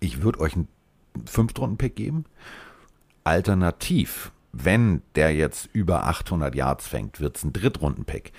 ich 0.04 0.22
würde 0.22 0.40
euch 0.40 0.54
einen 0.54 0.68
Fünftrunden-Pick 1.26 1.96
geben, 1.96 2.24
alternativ, 3.24 4.32
wenn 4.52 5.02
der 5.14 5.34
jetzt 5.34 5.68
über 5.72 6.06
800 6.06 6.54
Yards 6.54 6.86
fängt, 6.86 7.20
wird 7.20 7.36
es 7.36 7.44
ein 7.44 7.52
Drittrunden-Pick, 7.52 8.32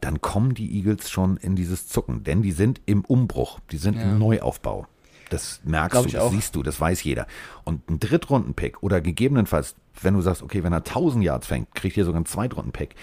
dann 0.00 0.20
kommen 0.20 0.54
die 0.54 0.76
Eagles 0.76 1.10
schon 1.10 1.36
in 1.38 1.56
dieses 1.56 1.88
Zucken, 1.88 2.22
denn 2.22 2.42
die 2.42 2.52
sind 2.52 2.80
im 2.86 3.04
Umbruch, 3.04 3.60
die 3.70 3.78
sind 3.78 3.96
im 3.96 4.18
Neuaufbau. 4.18 4.86
Das 5.30 5.60
merkst 5.64 6.04
du, 6.04 6.08
das 6.08 6.22
auch. 6.22 6.30
siehst 6.30 6.54
du, 6.54 6.62
das 6.62 6.80
weiß 6.80 7.02
jeder. 7.02 7.26
Und 7.64 7.88
ein 7.90 7.98
Drittrunden-Pick 7.98 8.82
oder 8.82 9.00
gegebenenfalls, 9.00 9.74
wenn 10.00 10.14
du 10.14 10.20
sagst, 10.20 10.42
okay, 10.42 10.62
wenn 10.62 10.72
er 10.72 10.78
1000 10.78 11.24
Yards 11.24 11.46
fängt, 11.46 11.74
kriegt 11.74 11.96
ihr 11.96 12.04
sogar 12.04 12.18
einen 12.18 12.26
Zweitrunden-Pick, 12.26 12.94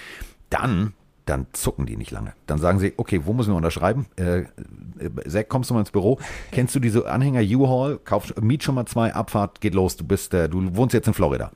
dann, 0.50 0.94
dann 1.26 1.48
zucken 1.54 1.86
die 1.86 1.98
nicht 1.98 2.12
lange. 2.12 2.34
Dann 2.48 2.60
sagen 2.60 2.80
sie, 2.80 2.94
okay, 2.98 3.22
wo 3.26 3.34
müssen 3.34 3.52
wir 3.52 3.58
unterschreiben? 3.58 4.08
Äh, 4.18 4.40
äh, 4.40 4.46
Zack, 5.28 5.50
kommst 5.50 5.70
du 5.70 5.74
mal 5.74 5.82
ins 5.82 5.92
Büro? 5.92 6.20
Kennst 6.52 6.76
du 6.76 6.80
diese 6.80 7.10
Anhänger 7.10 7.42
U-Haul? 7.42 8.00
Kauf, 8.04 8.34
miet 8.42 8.64
schon 8.64 8.76
mal 8.76 8.86
zwei, 8.86 9.14
Abfahrt, 9.14 9.62
geht 9.62 9.74
los. 9.74 9.96
Du 9.96 10.06
bist, 10.06 10.34
äh, 10.34 10.50
du 10.50 10.76
wohnst 10.76 10.94
jetzt 10.94 11.08
in 11.08 11.14
Florida. 11.14 11.52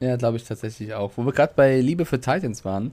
Ja, 0.00 0.16
glaube 0.16 0.36
ich 0.36 0.44
tatsächlich 0.44 0.94
auch. 0.94 1.12
Wo 1.16 1.24
wir 1.24 1.32
gerade 1.32 1.52
bei 1.56 1.80
Liebe 1.80 2.04
für 2.04 2.20
Titans 2.20 2.64
waren, 2.64 2.92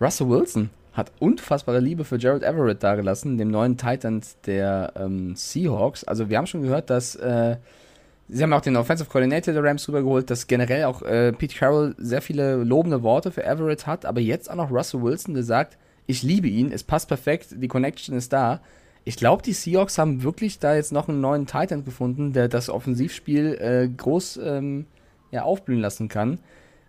Russell 0.00 0.28
Wilson 0.28 0.70
hat 0.92 1.12
unfassbare 1.20 1.78
Liebe 1.78 2.04
für 2.04 2.18
Jared 2.18 2.42
Everett 2.42 2.82
dagelassen, 2.82 3.38
dem 3.38 3.50
neuen 3.50 3.76
Titan 3.76 4.22
der 4.46 4.92
ähm, 4.96 5.36
Seahawks. 5.36 6.02
Also 6.04 6.28
wir 6.28 6.38
haben 6.38 6.46
schon 6.46 6.62
gehört, 6.62 6.90
dass 6.90 7.14
äh, 7.14 7.56
sie 8.30 8.42
haben 8.42 8.52
auch 8.52 8.60
den 8.60 8.76
Offensive 8.76 9.08
Coordinator 9.08 9.52
der 9.54 9.62
Rams 9.62 9.88
rübergeholt, 9.88 10.30
dass 10.30 10.46
generell 10.46 10.84
auch 10.84 11.02
äh, 11.02 11.32
Pete 11.32 11.56
Carroll 11.56 11.94
sehr 11.98 12.22
viele 12.22 12.56
lobende 12.56 13.02
Worte 13.02 13.30
für 13.30 13.44
Everett 13.44 13.86
hat, 13.86 14.04
aber 14.04 14.20
jetzt 14.20 14.50
auch 14.50 14.56
noch 14.56 14.70
Russell 14.70 15.02
Wilson, 15.02 15.34
der 15.34 15.44
sagt, 15.44 15.76
ich 16.06 16.22
liebe 16.22 16.48
ihn, 16.48 16.72
es 16.72 16.82
passt 16.82 17.08
perfekt, 17.08 17.48
die 17.56 17.68
Connection 17.68 18.16
ist 18.16 18.32
da. 18.32 18.60
Ich 19.04 19.16
glaube, 19.16 19.42
die 19.42 19.52
Seahawks 19.52 19.98
haben 19.98 20.22
wirklich 20.22 20.58
da 20.58 20.74
jetzt 20.74 20.92
noch 20.92 21.08
einen 21.08 21.20
neuen 21.20 21.46
Titan 21.46 21.84
gefunden, 21.84 22.32
der 22.32 22.48
das 22.48 22.68
Offensivspiel 22.68 23.54
äh, 23.54 23.88
groß 23.88 24.40
ähm, 24.42 24.86
ja, 25.30 25.42
aufblühen 25.42 25.80
lassen 25.80 26.08
kann. 26.08 26.38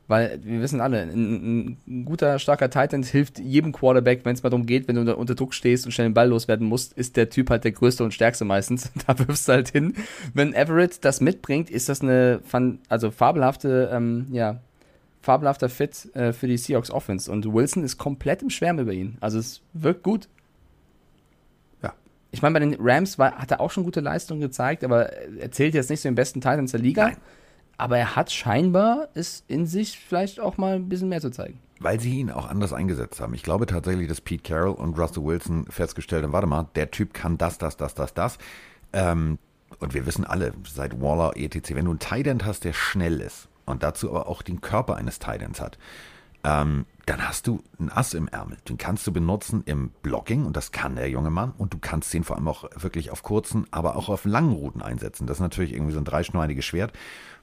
Weil 0.08 0.42
wir 0.44 0.62
wissen 0.62 0.82
alle, 0.82 1.04
ein, 1.04 1.78
ein 1.88 2.06
guter, 2.06 2.38
starker 2.38 2.70
Titan 2.70 3.04
hilft 3.04 3.40
jedem 3.40 3.72
Quarterback, 3.72 4.26
wenn 4.26 4.36
es 4.36 4.44
mal 4.44 4.50
darum 4.50 4.66
geht, 4.66 4.88
wenn 4.88 4.96
du 4.96 5.02
unter, 5.02 5.18
unter 5.18 5.36
Druck 5.36 5.54
stehst 5.54 5.86
und 5.86 5.94
schnell 5.94 6.10
den 6.10 6.14
Ball 6.14 6.28
loswerden 6.28 6.68
musst, 6.68 6.94
ist 6.94 7.16
der 7.16 7.30
Typ 7.30 7.50
halt 7.50 7.64
der 7.64 7.72
größte 7.72 8.04
und 8.04 8.14
stärkste 8.14 8.46
meistens. 8.46 8.92
Da 9.08 9.18
wirfst 9.20 9.48
du 9.48 9.54
halt 9.54 9.70
hin. 9.70 9.96
Wenn 10.34 10.54
Everett 10.54 11.04
das 11.06 11.22
mitbringt, 11.22 11.70
ist 11.70 11.88
das 11.88 12.02
eine 12.02 12.42
also 12.90 13.12
fabelhafte, 13.12 13.90
ähm, 13.94 14.28
ja, 14.32 14.60
fabelhafter 15.22 15.70
Fit 15.70 16.14
äh, 16.16 16.34
für 16.34 16.48
die 16.48 16.58
Seahawks 16.58 16.92
Offense. 16.92 17.32
Und 17.32 17.52
Wilson 17.52 17.84
ist 17.84 17.98
komplett 17.98 18.42
im 18.42 18.50
Schwärm 18.50 18.80
über 18.80 18.92
ihn. 18.92 19.18
Also 19.22 19.40
es 19.40 19.62
wirkt 19.74 20.04
gut. 20.04 20.28
Ja. 21.82 21.94
Ich 22.32 22.42
meine, 22.42 22.54
bei 22.54 22.60
den 22.60 22.76
Rams 22.80 23.18
war, 23.18 23.34
hat 23.38 23.52
er 23.52 23.62
auch 23.62 23.72
schon 23.72 23.84
gute 23.84 24.02
Leistungen 24.02 24.42
gezeigt, 24.42 24.84
aber 24.84 25.14
er 25.14 25.52
zählt 25.52 25.74
jetzt 25.74 25.90
nicht 25.90 26.02
zu 26.02 26.08
den 26.08 26.16
besten 26.16 26.42
Titans 26.42 26.72
der 26.72 26.80
Liga. 26.80 27.06
Nein. 27.06 27.18
Aber 27.82 27.98
er 27.98 28.16
hat 28.16 28.32
scheinbar 28.32 29.08
es 29.16 29.44
in 29.48 29.66
sich 29.66 29.98
vielleicht 29.98 30.40
auch 30.40 30.58
mal 30.58 30.76
ein 30.76 30.88
bisschen 30.88 31.10
mehr 31.10 31.20
zu 31.20 31.32
zeigen. 31.32 31.58
Weil 31.80 32.00
sie 32.00 32.20
ihn 32.20 32.30
auch 32.30 32.48
anders 32.48 32.74
eingesetzt 32.74 33.20
haben. 33.20 33.34
Ich 33.34 33.42
glaube 33.42 33.66
tatsächlich, 33.66 34.08
dass 34.08 34.22
Pete 34.22 34.44
Carroll 34.44 34.76
und 34.76 35.00
Russell 35.00 35.24
Wilson 35.24 35.66
festgestellt 35.68 36.24
haben, 36.24 36.32
warte 36.32 36.46
mal, 36.46 36.68
der 36.76 36.92
Typ 36.92 37.12
kann 37.16 37.40
das, 37.40 37.58
das, 37.58 37.78
das, 37.78 37.96
das, 37.96 38.14
das. 38.14 38.38
Ähm, 38.94 39.40
und 39.80 39.96
wir 39.96 40.06
wissen 40.06 40.26
alle, 40.26 40.54
seit 40.72 41.02
Waller, 41.02 41.32
etc., 41.36 41.74
wenn 41.74 41.86
du 41.86 41.92
einen 41.92 42.00
Tight 42.00 42.46
hast, 42.46 42.66
der 42.66 42.74
schnell 42.74 43.20
ist 43.20 43.50
und 43.66 43.82
dazu 43.82 44.12
aber 44.12 44.28
auch 44.28 44.44
den 44.44 44.62
Körper 44.62 44.98
eines 44.98 45.18
Tight 45.18 45.42
hat, 45.60 45.80
ähm, 46.44 46.86
dann 47.06 47.28
hast 47.28 47.48
du 47.48 47.62
einen 47.80 47.90
Ass 47.90 48.14
im 48.14 48.28
Ärmel. 48.28 48.58
Den 48.70 48.78
kannst 48.78 49.06
du 49.08 49.12
benutzen 49.12 49.64
im 49.66 49.90
Blocking 50.02 50.46
und 50.46 50.56
das 50.56 50.72
kann 50.72 50.96
der 50.96 51.10
junge 51.10 51.30
Mann 51.30 51.54
und 51.58 51.74
du 51.74 51.78
kannst 51.80 52.14
den 52.14 52.24
vor 52.24 52.36
allem 52.36 52.48
auch 52.48 52.70
wirklich 52.76 53.12
auf 53.12 53.24
kurzen, 53.24 53.66
aber 53.72 53.96
auch 53.96 54.10
auf 54.10 54.26
langen 54.26 54.54
Routen 54.54 54.82
einsetzen. 54.82 55.28
Das 55.28 55.38
ist 55.38 55.42
natürlich 55.42 55.74
irgendwie 55.74 55.94
so 55.94 56.00
ein 56.00 56.06
dreischneidiges 56.06 56.64
Schwert. 56.64 56.94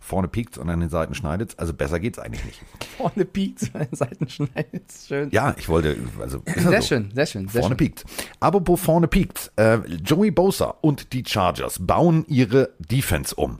Vorne 0.00 0.28
piekt 0.28 0.58
und 0.58 0.70
an 0.70 0.78
den 0.78 0.90
Seiten 0.90 1.14
schneidet 1.14 1.58
Also 1.58 1.74
besser 1.74 1.98
geht's 1.98 2.18
eigentlich 2.18 2.44
nicht. 2.44 2.62
Vorne 2.96 3.24
piekt, 3.24 3.70
Seiten 3.92 4.28
schneidet. 4.28 4.84
Schön. 5.06 5.30
Ja, 5.32 5.54
ich 5.58 5.68
wollte, 5.68 5.96
also 6.20 6.40
sehr 6.46 6.80
so. 6.80 6.88
schön, 6.88 7.10
sehr 7.12 7.26
schön. 7.26 7.48
Sehr 7.48 7.62
Vorne 7.62 7.74
schön. 7.74 7.76
piekt. 7.76 8.04
Apropos 8.40 8.80
vorne 8.80 9.08
piekt. 9.08 9.50
Äh, 9.56 9.78
Joey 10.04 10.30
Bosa 10.30 10.74
und 10.80 11.12
die 11.12 11.24
Chargers 11.26 11.78
bauen 11.84 12.24
ihre 12.28 12.70
Defense 12.78 13.34
um. 13.34 13.58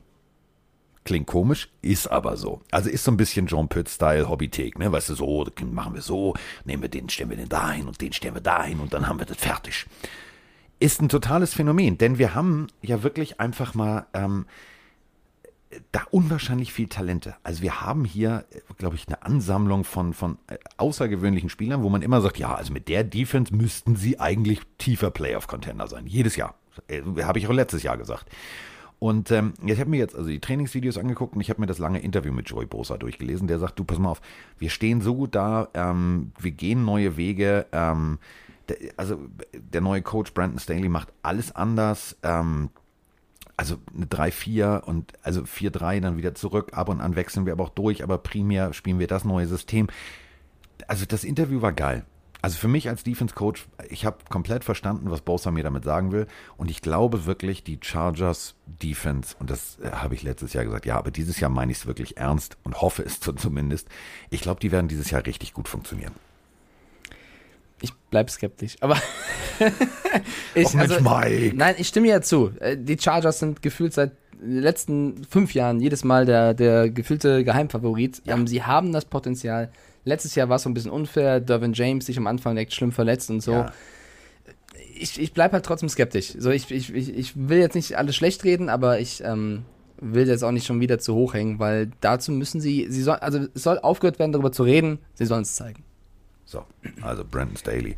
Klingt 1.05 1.27
komisch, 1.27 1.69
ist 1.81 2.07
aber 2.07 2.37
so. 2.37 2.61
Also 2.71 2.89
ist 2.89 3.03
so 3.03 3.11
ein 3.11 3.17
bisschen 3.17 3.47
John 3.47 3.67
Pitt-Style 3.67 4.29
Hobbythek, 4.29 4.77
ne? 4.77 4.91
Weißt 4.91 5.09
du, 5.09 5.15
so 5.15 5.45
machen 5.71 5.93
wir 5.93 6.01
so, 6.01 6.35
nehmen 6.65 6.81
wir 6.81 6.89
den, 6.89 7.09
stellen 7.09 7.29
wir 7.29 7.37
den 7.37 7.49
dahin 7.49 7.87
und 7.87 7.99
den 8.01 8.13
stellen 8.13 8.35
wir 8.35 8.41
dahin 8.41 8.79
und 8.79 8.93
dann 8.93 9.07
haben 9.07 9.19
wir 9.19 9.25
das 9.25 9.37
fertig. 9.37 9.85
Ist 10.79 11.01
ein 11.01 11.09
totales 11.09 11.53
Phänomen, 11.53 11.97
denn 11.97 12.17
wir 12.17 12.35
haben 12.35 12.67
ja 12.81 13.01
wirklich 13.01 13.39
einfach 13.39 13.73
mal 13.73 14.05
ähm, 14.13 14.45
da 15.91 16.03
unwahrscheinlich 16.11 16.73
viel 16.73 16.87
Talente. 16.87 17.35
Also 17.43 17.61
wir 17.61 17.81
haben 17.81 18.05
hier, 18.05 18.45
glaube 18.77 18.95
ich, 18.95 19.07
eine 19.07 19.21
Ansammlung 19.23 19.83
von, 19.83 20.13
von 20.13 20.37
äh, 20.47 20.57
außergewöhnlichen 20.77 21.49
Spielern, 21.49 21.83
wo 21.83 21.89
man 21.89 22.01
immer 22.01 22.21
sagt, 22.21 22.37
ja, 22.37 22.55
also 22.55 22.73
mit 22.73 22.87
der 22.87 23.03
Defense 23.03 23.53
müssten 23.55 23.95
sie 23.95 24.19
eigentlich 24.19 24.61
tiefer 24.77 25.11
Playoff-Contender 25.11 25.87
sein. 25.87 26.07
Jedes 26.07 26.35
Jahr. 26.35 26.55
Äh, 26.87 27.01
Habe 27.23 27.39
ich 27.39 27.47
auch 27.47 27.53
letztes 27.53 27.83
Jahr 27.83 27.97
gesagt. 27.97 28.25
Und 28.99 29.31
ähm, 29.31 29.53
ich 29.65 29.79
habe 29.79 29.89
mir 29.89 29.97
jetzt 29.97 30.15
also 30.15 30.29
die 30.29 30.41
Trainingsvideos 30.41 30.97
angeguckt 30.97 31.33
und 31.33 31.41
ich 31.41 31.49
habe 31.49 31.61
mir 31.61 31.67
das 31.67 31.79
lange 31.79 31.99
Interview 31.99 32.33
mit 32.33 32.49
Joey 32.49 32.65
Bosa 32.65 32.97
durchgelesen. 32.97 33.47
Der 33.47 33.57
sagt, 33.57 33.79
du 33.79 33.85
pass 33.85 33.97
mal 33.97 34.09
auf, 34.09 34.21
wir 34.57 34.69
stehen 34.69 34.99
so 34.99 35.15
gut 35.15 35.35
da, 35.35 35.69
ähm, 35.73 36.33
wir 36.37 36.51
gehen 36.51 36.83
neue 36.83 37.15
Wege. 37.15 37.65
Ähm, 37.71 38.19
also 38.97 39.17
der 39.53 39.81
neue 39.81 40.01
Coach 40.01 40.33
Brandon 40.33 40.59
Staley 40.59 40.89
macht 40.89 41.13
alles 41.23 41.55
anders. 41.55 42.17
Ähm, 42.23 42.69
also 43.55 43.77
eine 43.93 44.05
3-4 44.05 44.81
und 44.81 45.13
also 45.21 45.41
4-3 45.41 46.01
dann 46.01 46.17
wieder 46.17 46.35
zurück. 46.35 46.71
Ab 46.73 46.89
und 46.89 46.99
an 47.01 47.15
wechseln 47.15 47.45
wir 47.45 47.53
aber 47.53 47.63
auch 47.63 47.69
durch, 47.69 48.03
aber 48.03 48.17
primär 48.17 48.73
spielen 48.73 48.99
wir 48.99 49.07
das 49.07 49.23
neue 49.23 49.47
System. 49.47 49.87
Also 50.87 51.05
das 51.05 51.23
Interview 51.23 51.61
war 51.61 51.71
geil. 51.71 52.05
Also 52.41 52.57
für 52.57 52.69
mich 52.69 52.87
als 52.87 53.03
Defense 53.03 53.35
Coach, 53.35 53.67
ich 53.89 54.05
habe 54.05 54.17
komplett 54.29 54.63
verstanden, 54.63 55.11
was 55.11 55.19
Bosa 55.21 55.51
mir 55.51 55.63
damit 55.63 55.83
sagen 55.83 56.13
will. 56.13 56.25
Und 56.55 56.71
ich 56.71 56.81
glaube 56.81 57.25
wirklich, 57.25 57.63
die 57.65 57.79
Chargers 57.81 58.55
Defense, 58.65 59.35
und 59.39 59.49
das 59.49 59.77
äh, 59.83 59.91
habe 59.91 60.15
ich 60.15 60.23
letztes 60.23 60.53
Jahr 60.53 60.63
gesagt, 60.63 60.85
ja, 60.85 60.97
aber 60.97 61.11
dieses 61.11 61.39
Jahr 61.41 61.49
meine 61.49 61.71
ich 61.73 61.79
es 61.79 61.85
wirklich 61.85 62.15
ernst 62.17 62.55
und 62.63 62.81
hoffe 62.81 63.03
es 63.03 63.19
zumindest. 63.37 63.89
Ich 64.29 64.39
glaube, 64.41 64.61
die 64.61 64.71
werden 64.71 64.87
dieses 64.87 65.11
Jahr 65.11 65.25
richtig 65.25 65.53
gut 65.53 65.67
funktionieren. 65.67 66.13
Ich 67.81 67.93
bleibe 68.09 68.29
skeptisch, 68.29 68.75
aber 68.81 68.97
ich, 70.55 70.65
Och, 70.65 70.73
Mensch, 70.73 70.99
Mike. 70.99 71.51
nein, 71.55 71.75
ich 71.77 71.87
stimme 71.87 72.07
ja 72.07 72.21
zu. 72.21 72.51
Äh, 72.59 72.77
Die 72.77 72.97
Chargers 72.97 73.39
sind 73.39 73.61
gefühlt 73.61 73.93
seit 73.93 74.11
den 74.41 74.59
letzten 74.59 75.23
fünf 75.25 75.53
Jahren 75.53 75.79
jedes 75.81 76.03
Mal 76.05 76.25
der, 76.25 76.53
der 76.53 76.89
gefühlte 76.89 77.43
Geheimfavorit. 77.43 78.21
Ähm, 78.27 78.47
sie 78.47 78.63
haben 78.63 78.93
das 78.93 79.05
Potenzial. 79.05 79.69
Letztes 80.09 80.33
Jahr 80.33 80.49
war 80.49 80.55
es 80.55 80.63
so 80.63 80.69
ein 80.69 80.73
bisschen 80.73 80.89
unfair. 80.89 81.39
Dervin 81.39 81.73
James 81.73 82.07
sich 82.07 82.17
am 82.17 82.25
Anfang 82.25 82.55
direkt 82.55 82.73
schlimm 82.73 82.91
verletzt 82.91 83.29
und 83.29 83.41
so. 83.41 83.51
Ja. 83.53 83.71
Ich, 84.95 85.19
ich 85.21 85.33
bleibe 85.33 85.53
halt 85.53 85.65
trotzdem 85.65 85.87
skeptisch. 85.87 86.33
So, 86.37 86.49
ich, 86.49 86.71
ich, 86.71 86.91
ich, 86.93 87.15
ich 87.15 87.33
will 87.35 87.59
jetzt 87.59 87.75
nicht 87.75 87.95
alles 87.95 88.15
schlecht 88.15 88.43
reden, 88.43 88.69
aber 88.69 88.99
ich 88.99 89.23
ähm, 89.23 89.65
will 90.01 90.27
jetzt 90.27 90.43
auch 90.43 90.51
nicht 90.51 90.65
schon 90.65 90.79
wieder 90.79 90.97
zu 90.97 91.13
hoch 91.13 91.35
hängen, 91.35 91.59
weil 91.59 91.91
dazu 92.01 92.31
müssen 92.31 92.59
sie, 92.59 92.87
sie 92.89 93.03
soll, 93.03 93.17
also 93.17 93.47
es 93.53 93.61
soll 93.61 93.77
aufgehört 93.77 94.17
werden, 94.17 94.31
darüber 94.31 94.51
zu 94.51 94.63
reden. 94.63 94.97
Sie 95.13 95.27
sollen 95.27 95.43
es 95.43 95.55
zeigen. 95.55 95.83
So, 96.45 96.65
also 97.01 97.23
Brandon 97.23 97.55
Staley. 97.55 97.95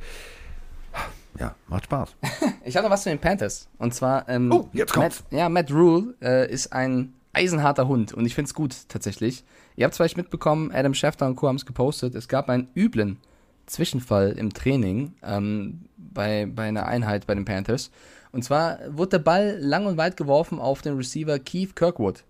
Ja, 1.40 1.56
macht 1.68 1.86
Spaß. 1.86 2.16
Ich 2.66 2.76
habe 2.76 2.86
noch 2.86 2.92
was 2.94 3.04
zu 3.04 3.10
den 3.10 3.20
Panthers. 3.20 3.70
Und 3.80 3.94
zwar, 3.96 4.28
ähm, 4.30 4.52
Oh, 4.52 4.70
jetzt 4.74 4.94
kommt's. 4.94 5.24
Matt, 5.32 5.40
ja, 5.40 5.50
Matt 5.50 5.72
Rule 5.72 6.14
äh, 6.22 6.52
ist 6.52 6.74
ein 6.74 7.14
eisenharter 7.34 7.88
Hund 7.88 8.14
und 8.14 8.26
ich 8.26 8.36
finde 8.36 8.50
es 8.50 8.54
gut 8.54 8.76
tatsächlich. 8.90 9.44
Ihr 9.76 9.86
habt 9.86 9.94
es 9.94 9.98
vielleicht 9.98 10.18
mitbekommen, 10.18 10.72
Adam 10.72 10.94
Schefter 10.94 11.28
und 11.28 11.36
Co. 11.36 11.48
haben 11.48 11.56
es 11.56 11.66
gepostet. 11.66 12.16
Es 12.16 12.28
gab 12.28 12.50
einen 12.50 12.70
üblen 12.76 13.18
Zwischenfall 13.66 14.32
im 14.34 14.54
Training 14.54 15.14
ähm, 15.24 15.86
bei, 15.98 16.46
bei 16.46 16.68
einer 16.68 16.86
Einheit 16.86 17.26
bei 17.28 17.36
den 17.36 17.46
Panthers. 17.46 17.92
Und 18.32 18.44
zwar 18.44 18.80
wurde 18.90 19.12
der 19.12 19.20
Ball 19.20 19.58
lang 19.60 19.86
und 19.86 19.98
weit 19.98 20.18
geworfen 20.18 20.60
auf 20.60 20.82
den 20.82 20.96
Receiver 20.96 21.40
Keith 21.40 21.76
Kirkwood. 21.76 22.24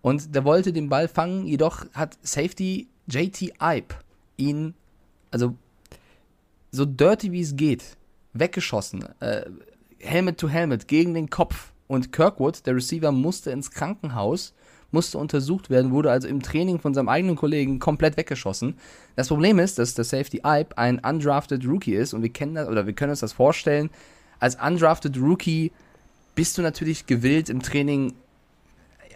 Und 0.00 0.34
der 0.34 0.44
wollte 0.44 0.72
den 0.72 0.88
Ball 0.88 1.08
fangen, 1.08 1.46
jedoch 1.46 1.84
hat 1.92 2.18
Safety 2.22 2.88
JT 3.06 3.54
Ipe 3.60 3.94
ihn, 4.36 4.74
also 5.30 5.54
so 6.70 6.84
dirty 6.84 7.32
wie 7.32 7.40
es 7.40 7.56
geht, 7.56 7.96
weggeschossen. 8.32 9.04
Äh, 9.20 9.46
Helmet 9.98 10.38
to 10.38 10.48
Helmet 10.48 10.86
gegen 10.86 11.14
den 11.14 11.30
Kopf. 11.30 11.72
Und 11.88 12.12
Kirkwood, 12.12 12.66
der 12.66 12.76
Receiver, 12.76 13.12
musste 13.12 13.50
ins 13.50 13.70
Krankenhaus, 13.70 14.52
musste 14.90 15.18
untersucht 15.18 15.70
werden, 15.70 15.90
wurde 15.90 16.10
also 16.10 16.28
im 16.28 16.42
Training 16.42 16.78
von 16.78 16.94
seinem 16.94 17.08
eigenen 17.08 17.36
Kollegen 17.36 17.78
komplett 17.78 18.16
weggeschossen. 18.16 18.74
Das 19.16 19.28
Problem 19.28 19.58
ist, 19.58 19.78
dass 19.78 19.94
der 19.94 20.04
Safety 20.04 20.42
Ipe 20.44 20.76
ein 20.78 20.98
undrafted 20.98 21.66
Rookie 21.66 21.94
ist 21.94 22.14
und 22.14 22.22
wir 22.22 22.30
kennen 22.30 22.54
das, 22.54 22.68
oder 22.68 22.86
wir 22.86 22.94
können 22.94 23.10
uns 23.10 23.20
das 23.20 23.32
vorstellen. 23.32 23.90
Als 24.40 24.56
undrafted 24.56 25.18
Rookie 25.18 25.72
bist 26.34 26.56
du 26.56 26.62
natürlich 26.62 27.06
gewillt 27.06 27.48
im 27.48 27.62
Training 27.62 28.14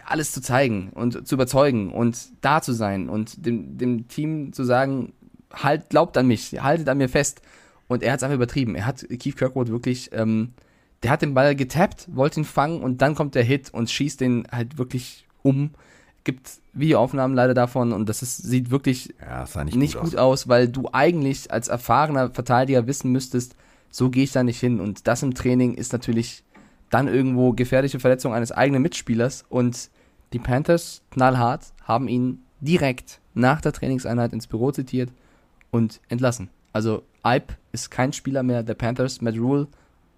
alles 0.05 0.31
zu 0.31 0.41
zeigen 0.41 0.89
und 0.93 1.27
zu 1.27 1.35
überzeugen 1.35 1.91
und 1.91 2.17
da 2.41 2.61
zu 2.61 2.73
sein 2.73 3.09
und 3.09 3.45
dem, 3.45 3.77
dem 3.77 4.07
Team 4.07 4.51
zu 4.53 4.63
sagen, 4.63 5.13
halt, 5.53 5.89
glaubt 5.89 6.17
an 6.17 6.27
mich, 6.27 6.61
haltet 6.61 6.89
an 6.89 6.97
mir 6.97 7.09
fest. 7.09 7.41
Und 7.87 8.01
er 8.01 8.11
hat 8.11 8.19
es 8.19 8.23
einfach 8.23 8.35
übertrieben. 8.35 8.75
Er 8.75 8.85
hat 8.85 9.05
Keith 9.19 9.35
Kirkwood 9.35 9.69
wirklich, 9.69 10.09
ähm, 10.13 10.53
der 11.03 11.11
hat 11.11 11.21
den 11.21 11.33
Ball 11.33 11.55
getappt, 11.55 12.07
wollte 12.13 12.39
ihn 12.39 12.45
fangen 12.45 12.81
und 12.81 13.01
dann 13.01 13.13
kommt 13.13 13.35
der 13.35 13.43
Hit 13.43 13.73
und 13.73 13.89
schießt 13.89 14.21
den 14.21 14.47
halt 14.51 14.77
wirklich 14.77 15.27
um. 15.43 15.71
Gibt 16.23 16.49
Videoaufnahmen 16.73 17.35
leider 17.35 17.53
davon 17.53 17.91
und 17.91 18.07
das 18.09 18.21
ist, 18.23 18.37
sieht 18.37 18.71
wirklich 18.71 19.13
Ja, 19.19 19.45
nicht, 19.65 19.75
nicht 19.75 19.93
gut, 19.95 20.03
gut 20.03 20.15
aus. 20.15 20.43
aus, 20.43 20.47
weil 20.47 20.67
du 20.69 20.89
eigentlich 20.91 21.51
als 21.51 21.67
erfahrener 21.67 22.31
Verteidiger 22.31 22.87
wissen 22.87 23.11
müsstest, 23.11 23.55
so 23.91 24.09
gehe 24.09 24.23
ich 24.23 24.31
da 24.31 24.41
nicht 24.43 24.59
hin. 24.59 24.79
Und 24.79 25.07
das 25.07 25.21
im 25.21 25.33
Training 25.35 25.75
ist 25.75 25.93
natürlich 25.93 26.43
dann 26.89 27.07
irgendwo 27.07 27.51
gefährliche 27.53 27.99
Verletzung 27.99 28.33
eines 28.33 28.51
eigenen 28.51 28.81
Mitspielers. 28.81 29.43
Und 29.49 29.89
die 30.31 30.39
Panthers, 30.39 31.01
knallhart, 31.11 31.73
haben 31.83 32.07
ihn 32.07 32.39
direkt 32.61 33.19
nach 33.33 33.61
der 33.61 33.73
Trainingseinheit 33.73 34.31
ins 34.33 34.47
Büro 34.47 34.71
zitiert 34.71 35.11
und 35.71 35.99
entlassen. 36.07 36.49
Also 36.71 37.03
Ipe 37.25 37.55
ist 37.71 37.91
kein 37.91 38.13
Spieler 38.13 38.43
mehr 38.43 38.63
der 38.63 38.73
Panthers. 38.75 39.21
Matt 39.21 39.37
Rule 39.37 39.67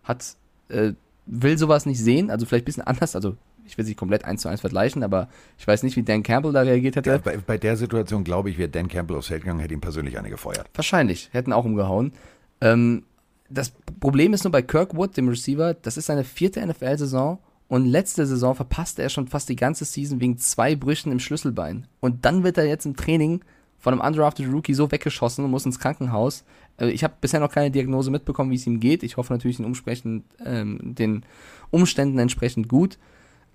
hat, 0.04 0.36
äh, 0.70 0.94
will 1.26 1.58
sowas 1.58 1.86
nicht 1.86 2.00
sehen, 2.00 2.30
also 2.30 2.46
vielleicht 2.46 2.64
ein 2.64 2.66
bisschen 2.66 2.84
anders. 2.84 3.16
Also 3.16 3.36
ich 3.66 3.78
will 3.78 3.86
sie 3.86 3.96
komplett 3.96 4.26
eins 4.26 4.42
zu 4.42 4.50
eins 4.50 4.62
vergleichen, 4.62 5.04
aber 5.04 5.28
ich 5.58 5.68
weiß 5.68 5.84
nicht, 5.84 5.96
wie 5.96 6.04
Dan 6.04 6.24
Campbell 6.24 6.54
da 6.54 6.62
reagiert 6.62 6.96
hätte. 6.96 7.10
Ja, 7.10 7.18
bei, 7.18 7.38
bei 7.38 7.58
der 7.58 7.78
Situation, 7.78 8.24
glaube 8.24 8.50
ich, 8.50 8.58
wäre 8.58 8.70
Dan 8.70 8.88
Campbell 8.88 9.18
aufs 9.18 9.28
Feld 9.28 9.44
gegangen, 9.44 9.60
hätte 9.60 9.74
ihm 9.74 9.82
persönlich 9.82 10.18
eine 10.18 10.30
gefeuert. 10.30 10.70
Wahrscheinlich, 10.74 11.30
hätten 11.32 11.54
auch 11.54 11.66
umgehauen. 11.66 12.14
Ähm, 12.62 13.04
das 13.50 13.74
Problem 14.00 14.34
ist 14.34 14.44
nur 14.44 14.52
bei 14.52 14.62
Kirkwood, 14.62 15.18
dem 15.18 15.30
Receiver, 15.30 15.74
das 15.74 15.98
ist 15.98 16.08
seine 16.08 16.24
vierte 16.24 16.66
NFL-Saison 16.66 17.40
und 17.68 17.86
letzte 17.86 18.26
Saison 18.26 18.56
verpasste 18.56 19.02
er 19.02 19.10
schon 19.10 19.28
fast 19.28 19.50
die 19.50 19.56
ganze 19.56 19.86
Season 19.86 20.20
wegen 20.20 20.38
zwei 20.38 20.76
Brüchen 20.76 21.12
im 21.12 21.20
Schlüsselbein. 21.20 21.88
Und 22.00 22.26
dann 22.26 22.44
wird 22.44 22.58
er 22.58 22.66
jetzt 22.66 22.86
im 22.86 22.96
Training 22.96 23.42
von 23.80 23.94
einem 23.94 24.02
undrafted 24.02 24.52
Rookie 24.52 24.74
so 24.74 24.92
weggeschossen 24.92 25.46
und 25.46 25.52
muss 25.52 25.66
ins 25.66 25.80
Krankenhaus. 25.80 26.44
Äh, 26.80 26.90
ich 26.90 27.04
habe 27.04 27.16
bisher 27.22 27.40
noch 27.40 27.52
keine 27.52 27.72
Diagnose 27.72 28.12
mitbekommen, 28.12 28.52
wie 28.52 28.56
es 28.56 28.68
ihm 28.68 28.80
geht. 28.80 29.04
Ich 29.04 29.18
hoffe 29.18 29.34
natürlich 29.34 29.58
den, 29.58 30.24
ähm, 30.44 30.80
den 30.82 31.24
Umständen 31.72 32.20
entsprechend 32.20 32.68
gut. 32.68 32.98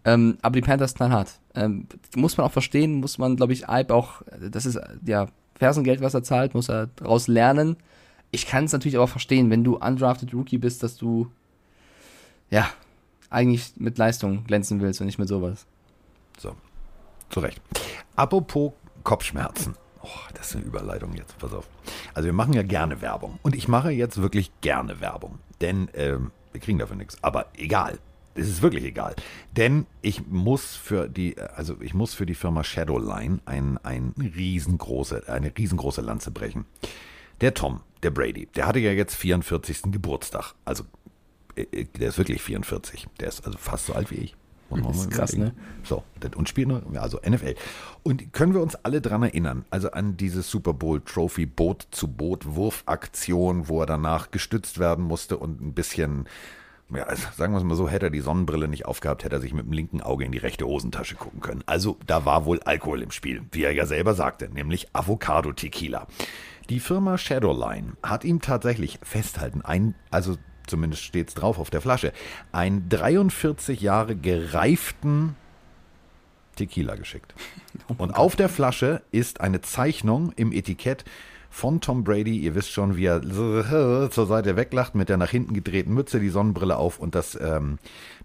Ähm, 0.04 0.38
aber 0.42 0.54
die 0.54 0.66
Panthers 0.66 0.94
knallhart. 0.94 1.40
Ähm, 1.54 1.86
muss 2.16 2.36
man 2.36 2.46
auch 2.46 2.52
verstehen, 2.52 3.00
muss 3.00 3.18
man, 3.18 3.36
glaube 3.36 3.52
ich, 3.52 3.68
Ibe 3.68 3.94
auch, 3.94 4.22
das 4.40 4.66
ist 4.66 4.78
ja 5.04 5.26
Fersengeld, 5.56 6.00
was 6.00 6.14
er 6.14 6.22
zahlt, 6.22 6.54
muss 6.54 6.70
er 6.70 6.86
daraus 6.96 7.28
lernen. 7.28 7.76
Ich 8.30 8.46
kann 8.46 8.64
es 8.64 8.72
natürlich 8.72 8.96
aber 8.96 9.08
verstehen, 9.08 9.50
wenn 9.50 9.64
du 9.64 9.76
undrafted 9.76 10.32
Rookie 10.32 10.58
bist, 10.58 10.82
dass 10.82 10.96
du 10.96 11.30
ja 12.50 12.68
eigentlich 13.28 13.74
mit 13.76 13.98
Leistung 13.98 14.44
glänzen 14.44 14.80
willst 14.80 15.00
und 15.00 15.06
nicht 15.06 15.18
mit 15.18 15.28
sowas. 15.28 15.66
So, 16.38 16.54
zu 17.28 17.40
Recht. 17.40 17.60
Apropos 18.16 18.72
Kopfschmerzen. 19.04 19.76
Oh, 20.02 20.08
das 20.34 20.48
ist 20.48 20.56
eine 20.56 20.64
Überleitung 20.64 21.12
jetzt, 21.14 21.36
pass 21.38 21.52
auf. 21.52 21.68
Also 22.14 22.26
wir 22.26 22.32
machen 22.32 22.54
ja 22.54 22.62
gerne 22.62 23.02
Werbung. 23.02 23.38
Und 23.42 23.54
ich 23.54 23.68
mache 23.68 23.90
jetzt 23.90 24.20
wirklich 24.22 24.50
gerne 24.62 25.00
Werbung. 25.00 25.38
Denn 25.60 25.88
ähm, 25.94 26.30
wir 26.52 26.60
kriegen 26.60 26.78
dafür 26.78 26.96
nichts. 26.96 27.22
Aber 27.22 27.46
egal. 27.54 27.98
Es 28.34 28.48
ist 28.48 28.62
wirklich 28.62 28.84
egal. 28.84 29.14
Denn 29.56 29.86
ich 30.02 30.26
muss 30.26 30.76
für 30.76 31.08
die, 31.08 31.38
also 31.38 31.76
ich 31.80 31.94
muss 31.94 32.14
für 32.14 32.26
die 32.26 32.34
Firma 32.34 32.64
Shadowline 32.64 33.40
ein, 33.44 33.78
ein 33.82 34.14
riesengroße, 34.18 35.28
eine 35.28 35.52
riesengroße 35.56 36.00
Lanze 36.00 36.30
brechen. 36.30 36.64
Der 37.40 37.54
Tom, 37.54 37.80
der 38.02 38.10
Brady, 38.10 38.46
der 38.54 38.66
hatte 38.66 38.78
ja 38.78 38.92
jetzt 38.92 39.14
44. 39.16 39.82
Geburtstag. 39.90 40.54
Also 40.64 40.84
äh, 41.56 41.62
äh, 41.72 41.84
der 41.98 42.08
ist 42.08 42.18
wirklich 42.18 42.42
44. 42.42 43.08
Der 43.18 43.28
ist 43.28 43.44
also 43.46 43.58
fast 43.58 43.86
so 43.86 43.94
alt 43.94 44.10
wie 44.10 44.16
ich. 44.16 44.36
Man 44.70 44.84
Das 44.84 44.98
ist 44.98 45.10
krass, 45.10 45.32
überlegen. 45.34 45.56
So, 45.82 46.04
und 46.36 46.94
ja, 46.94 47.00
also 47.00 47.18
NFL. 47.28 47.56
Und 48.04 48.32
können 48.32 48.54
wir 48.54 48.62
uns 48.62 48.76
alle 48.76 49.00
dran 49.00 49.24
erinnern, 49.24 49.64
also 49.70 49.90
an 49.90 50.16
diese 50.16 50.42
Super 50.42 50.72
Bowl 50.72 51.00
Trophy 51.00 51.44
Boot 51.44 51.88
zu 51.90 52.06
Boot 52.06 52.46
Wurfaktion, 52.46 53.68
wo 53.68 53.80
er 53.80 53.86
danach 53.86 54.30
gestützt 54.30 54.78
werden 54.78 55.04
musste 55.04 55.38
und 55.38 55.60
ein 55.60 55.72
bisschen, 55.74 56.28
ja, 56.94 57.04
also 57.04 57.26
sagen 57.36 57.52
wir 57.52 57.58
es 57.58 57.64
mal 57.64 57.76
so, 57.76 57.88
hätte 57.88 58.06
er 58.06 58.10
die 58.10 58.20
Sonnenbrille 58.20 58.68
nicht 58.68 58.86
aufgehabt, 58.86 59.24
hätte 59.24 59.36
er 59.36 59.40
sich 59.40 59.54
mit 59.54 59.66
dem 59.66 59.72
linken 59.72 60.00
Auge 60.00 60.24
in 60.24 60.32
die 60.32 60.38
rechte 60.38 60.66
Hosentasche 60.66 61.14
gucken 61.14 61.40
können. 61.40 61.62
Also 61.66 61.98
da 62.06 62.24
war 62.24 62.44
wohl 62.44 62.60
Alkohol 62.62 63.02
im 63.02 63.10
Spiel, 63.10 63.42
wie 63.52 63.64
er 63.64 63.72
ja 63.72 63.86
selber 63.86 64.14
sagte, 64.14 64.48
nämlich 64.48 64.88
Avocado 64.92 65.52
Tequila. 65.52 66.06
Die 66.68 66.80
Firma 66.80 67.18
Shadowline 67.18 67.92
hat 68.02 68.24
ihm 68.24 68.40
tatsächlich 68.40 68.98
festhalten, 69.02 69.62
ein, 69.62 69.94
also 70.10 70.36
zumindest 70.66 71.02
steht 71.02 71.28
es 71.28 71.34
drauf 71.34 71.58
auf 71.58 71.70
der 71.70 71.80
Flasche, 71.80 72.12
einen 72.52 72.88
43 72.88 73.80
Jahre 73.80 74.16
gereiften 74.16 75.36
Tequila 76.56 76.94
geschickt. 76.96 77.34
Und 77.98 78.12
auf 78.12 78.36
der 78.36 78.48
Flasche 78.48 79.02
ist 79.10 79.40
eine 79.40 79.60
Zeichnung 79.60 80.32
im 80.36 80.52
Etikett 80.52 81.04
von 81.50 81.80
Tom 81.80 82.04
Brady. 82.04 82.38
Ihr 82.38 82.54
wisst 82.54 82.70
schon, 82.70 82.96
wie 82.96 83.04
er 83.06 83.20
zur 84.10 84.26
Seite 84.26 84.56
weglacht 84.56 84.94
mit 84.94 85.08
der 85.08 85.16
nach 85.16 85.30
hinten 85.30 85.52
gedrehten 85.52 85.92
Mütze, 85.92 86.20
die 86.20 86.30
Sonnenbrille 86.30 86.76
auf 86.76 86.98
und 86.98 87.14
das 87.14 87.38
ähm, 87.38 87.78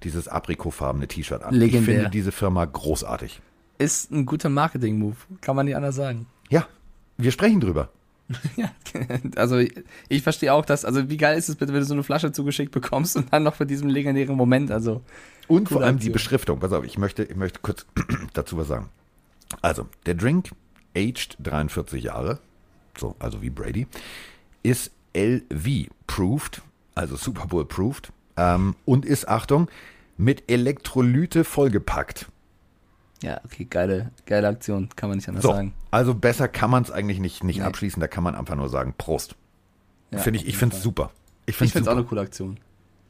dieses 0.03 0.27
aprikotfarbene 0.27 1.07
T-Shirt 1.07 1.43
an. 1.43 1.53
Legendär. 1.53 1.79
Ich 1.79 1.85
finde 1.85 2.09
diese 2.11 2.31
Firma 2.31 2.63
großartig. 2.63 3.41
Ist 3.77 4.11
ein 4.11 4.25
guter 4.25 4.49
Marketing-Move, 4.49 5.17
kann 5.41 5.55
man 5.55 5.65
nicht 5.65 5.75
anders 5.75 5.95
sagen. 5.95 6.27
Ja, 6.49 6.67
wir 7.17 7.31
sprechen 7.31 7.59
drüber. 7.59 7.89
Ja, 8.55 8.71
also 9.35 9.57
ich, 9.57 9.73
ich 10.07 10.23
verstehe 10.23 10.53
auch 10.53 10.65
das. 10.65 10.85
Also 10.85 11.09
wie 11.09 11.17
geil 11.17 11.37
ist 11.37 11.49
es 11.49 11.57
bitte, 11.57 11.73
wenn 11.73 11.81
du 11.81 11.85
so 11.85 11.93
eine 11.93 12.01
Flasche 12.01 12.31
zugeschickt 12.31 12.71
bekommst 12.71 13.17
und 13.17 13.31
dann 13.33 13.43
noch 13.43 13.55
für 13.55 13.65
diesen 13.65 13.89
legendären 13.89 14.35
Moment. 14.35 14.71
Also 14.71 15.01
Und 15.47 15.69
vor 15.69 15.81
allem 15.81 15.97
die 15.97 16.07
Aktion. 16.07 16.13
Beschriftung. 16.13 16.59
Pass 16.59 16.71
auf, 16.71 16.85
ich 16.85 16.97
möchte, 16.97 17.23
ich 17.23 17.35
möchte 17.35 17.59
kurz 17.61 17.85
dazu 18.33 18.57
was 18.57 18.67
sagen. 18.67 18.89
Also, 19.61 19.87
der 20.05 20.15
Drink, 20.15 20.51
aged 20.95 21.37
43 21.39 22.03
Jahre, 22.03 22.39
so, 22.97 23.15
also 23.19 23.41
wie 23.41 23.49
Brady, 23.49 23.87
ist 24.63 24.91
LV-proofed, 25.15 26.61
also 26.95 27.15
Super 27.15 27.47
Bowl-proofed, 27.47 28.11
ähm, 28.37 28.75
und 28.85 29.05
ist, 29.05 29.27
Achtung, 29.27 29.69
mit 30.17 30.49
Elektrolyte 30.49 31.43
vollgepackt. 31.43 32.27
ja, 33.21 33.39
okay, 33.45 33.65
geile, 33.65 34.11
geile 34.25 34.47
Aktion, 34.47 34.89
kann 34.95 35.09
man 35.09 35.17
nicht 35.17 35.27
anders 35.29 35.43
So, 35.43 35.51
sagen. 35.51 35.73
also 35.91 36.13
besser 36.13 36.47
kann 36.47 36.69
man 36.69 36.83
es 36.83 36.91
eigentlich 36.91 37.19
nicht, 37.19 37.43
nicht 37.43 37.57
Nee. 37.59 37.63
abschließen, 37.65 37.99
da 37.99 38.07
kann 38.07 38.23
man 38.23 38.35
einfach 38.35 38.55
nur 38.55 38.69
sagen, 38.69 38.93
Prost. 38.97 39.35
Ja, 40.11 40.19
finde 40.19 40.39
ich, 40.39 40.47
ich 40.47 40.57
finde 40.57 40.75
es 40.75 40.83
super. 40.83 41.11
Ich 41.45 41.55
finde 41.57 41.79
es 41.79 41.87
auch 41.87 41.93
eine 41.93 42.03
coole 42.03 42.21
Aktion. 42.21 42.57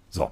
So. 0.10 0.32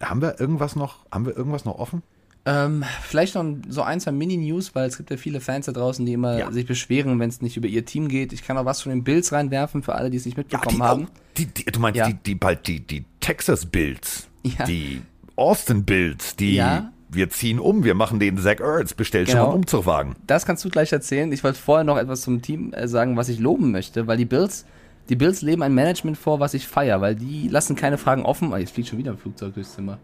Haben 0.00 0.20
wir 0.22 0.38
irgendwas 0.40 0.76
noch, 0.76 1.04
haben 1.10 1.26
wir 1.26 1.36
irgendwas 1.36 1.64
noch 1.64 1.78
offen? 1.78 2.02
Ähm, 2.46 2.82
vielleicht 3.02 3.34
noch 3.34 3.44
so 3.68 3.82
ein, 3.82 4.00
zwei 4.00 4.12
Mini-News, 4.12 4.74
weil 4.74 4.88
es 4.88 4.96
gibt 4.96 5.10
ja 5.10 5.16
viele 5.18 5.40
Fans 5.40 5.66
da 5.66 5.72
draußen, 5.72 6.06
die 6.06 6.14
immer 6.14 6.38
Ja. 6.38 6.50
sich 6.52 6.64
beschweren, 6.66 7.18
wenn 7.20 7.28
es 7.28 7.42
nicht 7.42 7.56
über 7.58 7.68
ihr 7.68 7.84
Team 7.84 8.08
geht. 8.08 8.32
Ich 8.32 8.42
kann 8.42 8.56
auch 8.56 8.64
was 8.64 8.80
von 8.82 8.90
den 8.90 9.04
Bills 9.04 9.32
reinwerfen, 9.32 9.82
für 9.82 9.94
alle, 9.94 10.08
die 10.08 10.16
es 10.16 10.24
nicht 10.24 10.36
mitbekommen 10.38 10.76
die, 10.76 10.82
haben. 10.82 11.08
die, 11.36 11.46
die, 11.46 11.64
du 11.64 11.78
meinst 11.80 11.98
Ja. 11.98 12.06
die, 12.06 12.14
die 12.14 12.34
bald 12.34 12.66
die, 12.66 12.80
die 12.80 13.04
Texas 13.20 13.66
Bills, 13.66 14.28
Ja. 14.44 14.64
die 14.64 15.02
Austin 15.36 15.84
Bills, 15.84 16.36
die 16.36 16.54
Ja. 16.54 16.90
wir 17.10 17.28
ziehen 17.28 17.58
um, 17.58 17.84
wir 17.84 17.94
machen 17.94 18.18
den 18.18 18.38
Zach 18.38 18.60
Ertz, 18.60 18.94
bestellt 18.94 19.28
schon 19.28 19.34
Genau. 19.34 19.46
mal 19.48 19.50
einen 19.52 19.58
Umzugwagen. 19.62 20.16
Das 20.26 20.46
kannst 20.46 20.64
du 20.64 20.70
gleich 20.70 20.90
erzählen. 20.92 21.30
Ich 21.32 21.44
wollte 21.44 21.58
vorher 21.58 21.84
noch 21.84 21.98
etwas 21.98 22.22
zum 22.22 22.40
Team 22.40 22.72
äh, 22.72 22.88
sagen, 22.88 23.16
was 23.18 23.28
ich 23.28 23.40
loben 23.40 23.70
möchte, 23.72 24.06
weil 24.06 24.16
die 24.16 24.24
Bills, 24.24 24.64
die 25.10 25.16
Bills 25.16 25.42
leben 25.42 25.62
ein 25.62 25.74
Management 25.74 26.16
vor, 26.16 26.40
was 26.40 26.54
ich 26.54 26.66
feier, 26.66 27.02
weil 27.02 27.14
die 27.14 27.48
lassen 27.48 27.76
keine 27.76 27.98
Fragen 27.98 28.22
offen. 28.22 28.52
Oh, 28.54 28.56
jetzt 28.56 28.72
fliegt 28.72 28.88
schon 28.88 28.98
wieder 28.98 29.10
ein 29.12 29.18
Flugzeug 29.18 29.52
durchs 29.54 29.74
Zimmer. 29.74 29.98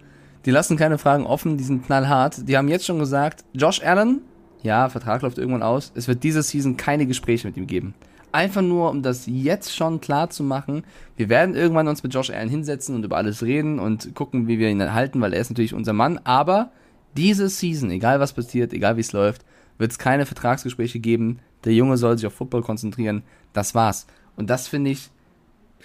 Die 0.45 0.51
lassen 0.51 0.77
keine 0.77 0.99
Fragen 0.99 1.25
offen, 1.27 1.57
die 1.57 1.65
sind 1.65 1.87
knallhart. 1.87 2.49
Die 2.49 2.57
haben 2.57 2.69
jetzt 2.69 2.85
schon 2.85 2.99
gesagt, 2.99 3.45
Josh 3.55 3.83
Allen, 3.83 4.21
ja, 4.63 4.89
Vertrag 4.89 5.23
läuft 5.23 5.39
irgendwann 5.39 5.63
aus. 5.63 5.93
Es 5.95 6.09
wird 6.09 6.23
diese 6.23 6.43
Season 6.43 6.77
keine 6.77 7.07
Gespräche 7.07 7.47
mit 7.47 7.57
ihm 7.57 7.67
geben. 7.67 7.95
Einfach 8.33 8.63
nur, 8.63 8.91
um 8.91 9.03
das 9.03 9.27
jetzt 9.27 9.75
schon 9.75 10.01
klar 10.01 10.29
zu 10.29 10.43
machen. 10.43 10.85
Wir 11.17 11.29
werden 11.29 11.55
irgendwann 11.55 11.87
uns 11.89 12.03
mit 12.03 12.13
Josh 12.13 12.31
Allen 12.31 12.49
hinsetzen 12.49 12.95
und 12.95 13.05
über 13.05 13.17
alles 13.17 13.43
reden 13.43 13.79
und 13.79 14.15
gucken, 14.15 14.49
wie 14.49 14.59
wir 14.59 14.69
ihn 14.69 14.93
halten, 14.93 15.21
weil 15.21 15.33
er 15.33 15.41
ist 15.41 15.51
natürlich 15.51 15.73
unser 15.73 15.93
Mann. 15.93 16.19
Aber 16.25 16.73
diese 17.17 17.49
Season, 17.49 17.91
egal 17.91 18.21
was 18.21 18.33
passiert, 18.33 18.73
egal 18.73 18.97
wie 18.97 19.03
es 19.03 19.13
läuft, 19.13 19.45
wird 19.79 19.93
es 19.93 19.99
keine 19.99 20.27
Vertragsgespräche 20.27 20.99
geben. 20.99 21.39
Der 21.65 21.75
Junge 21.75 21.97
soll 21.97 22.19
sich 22.19 22.27
auf 22.27 22.35
Football 22.35 22.63
konzentrieren. 22.63 23.23
Das 23.53 23.75
war's. 23.75 24.07
Und 24.37 24.51
das 24.51 24.69
finde 24.69 24.91
ich 24.91 25.11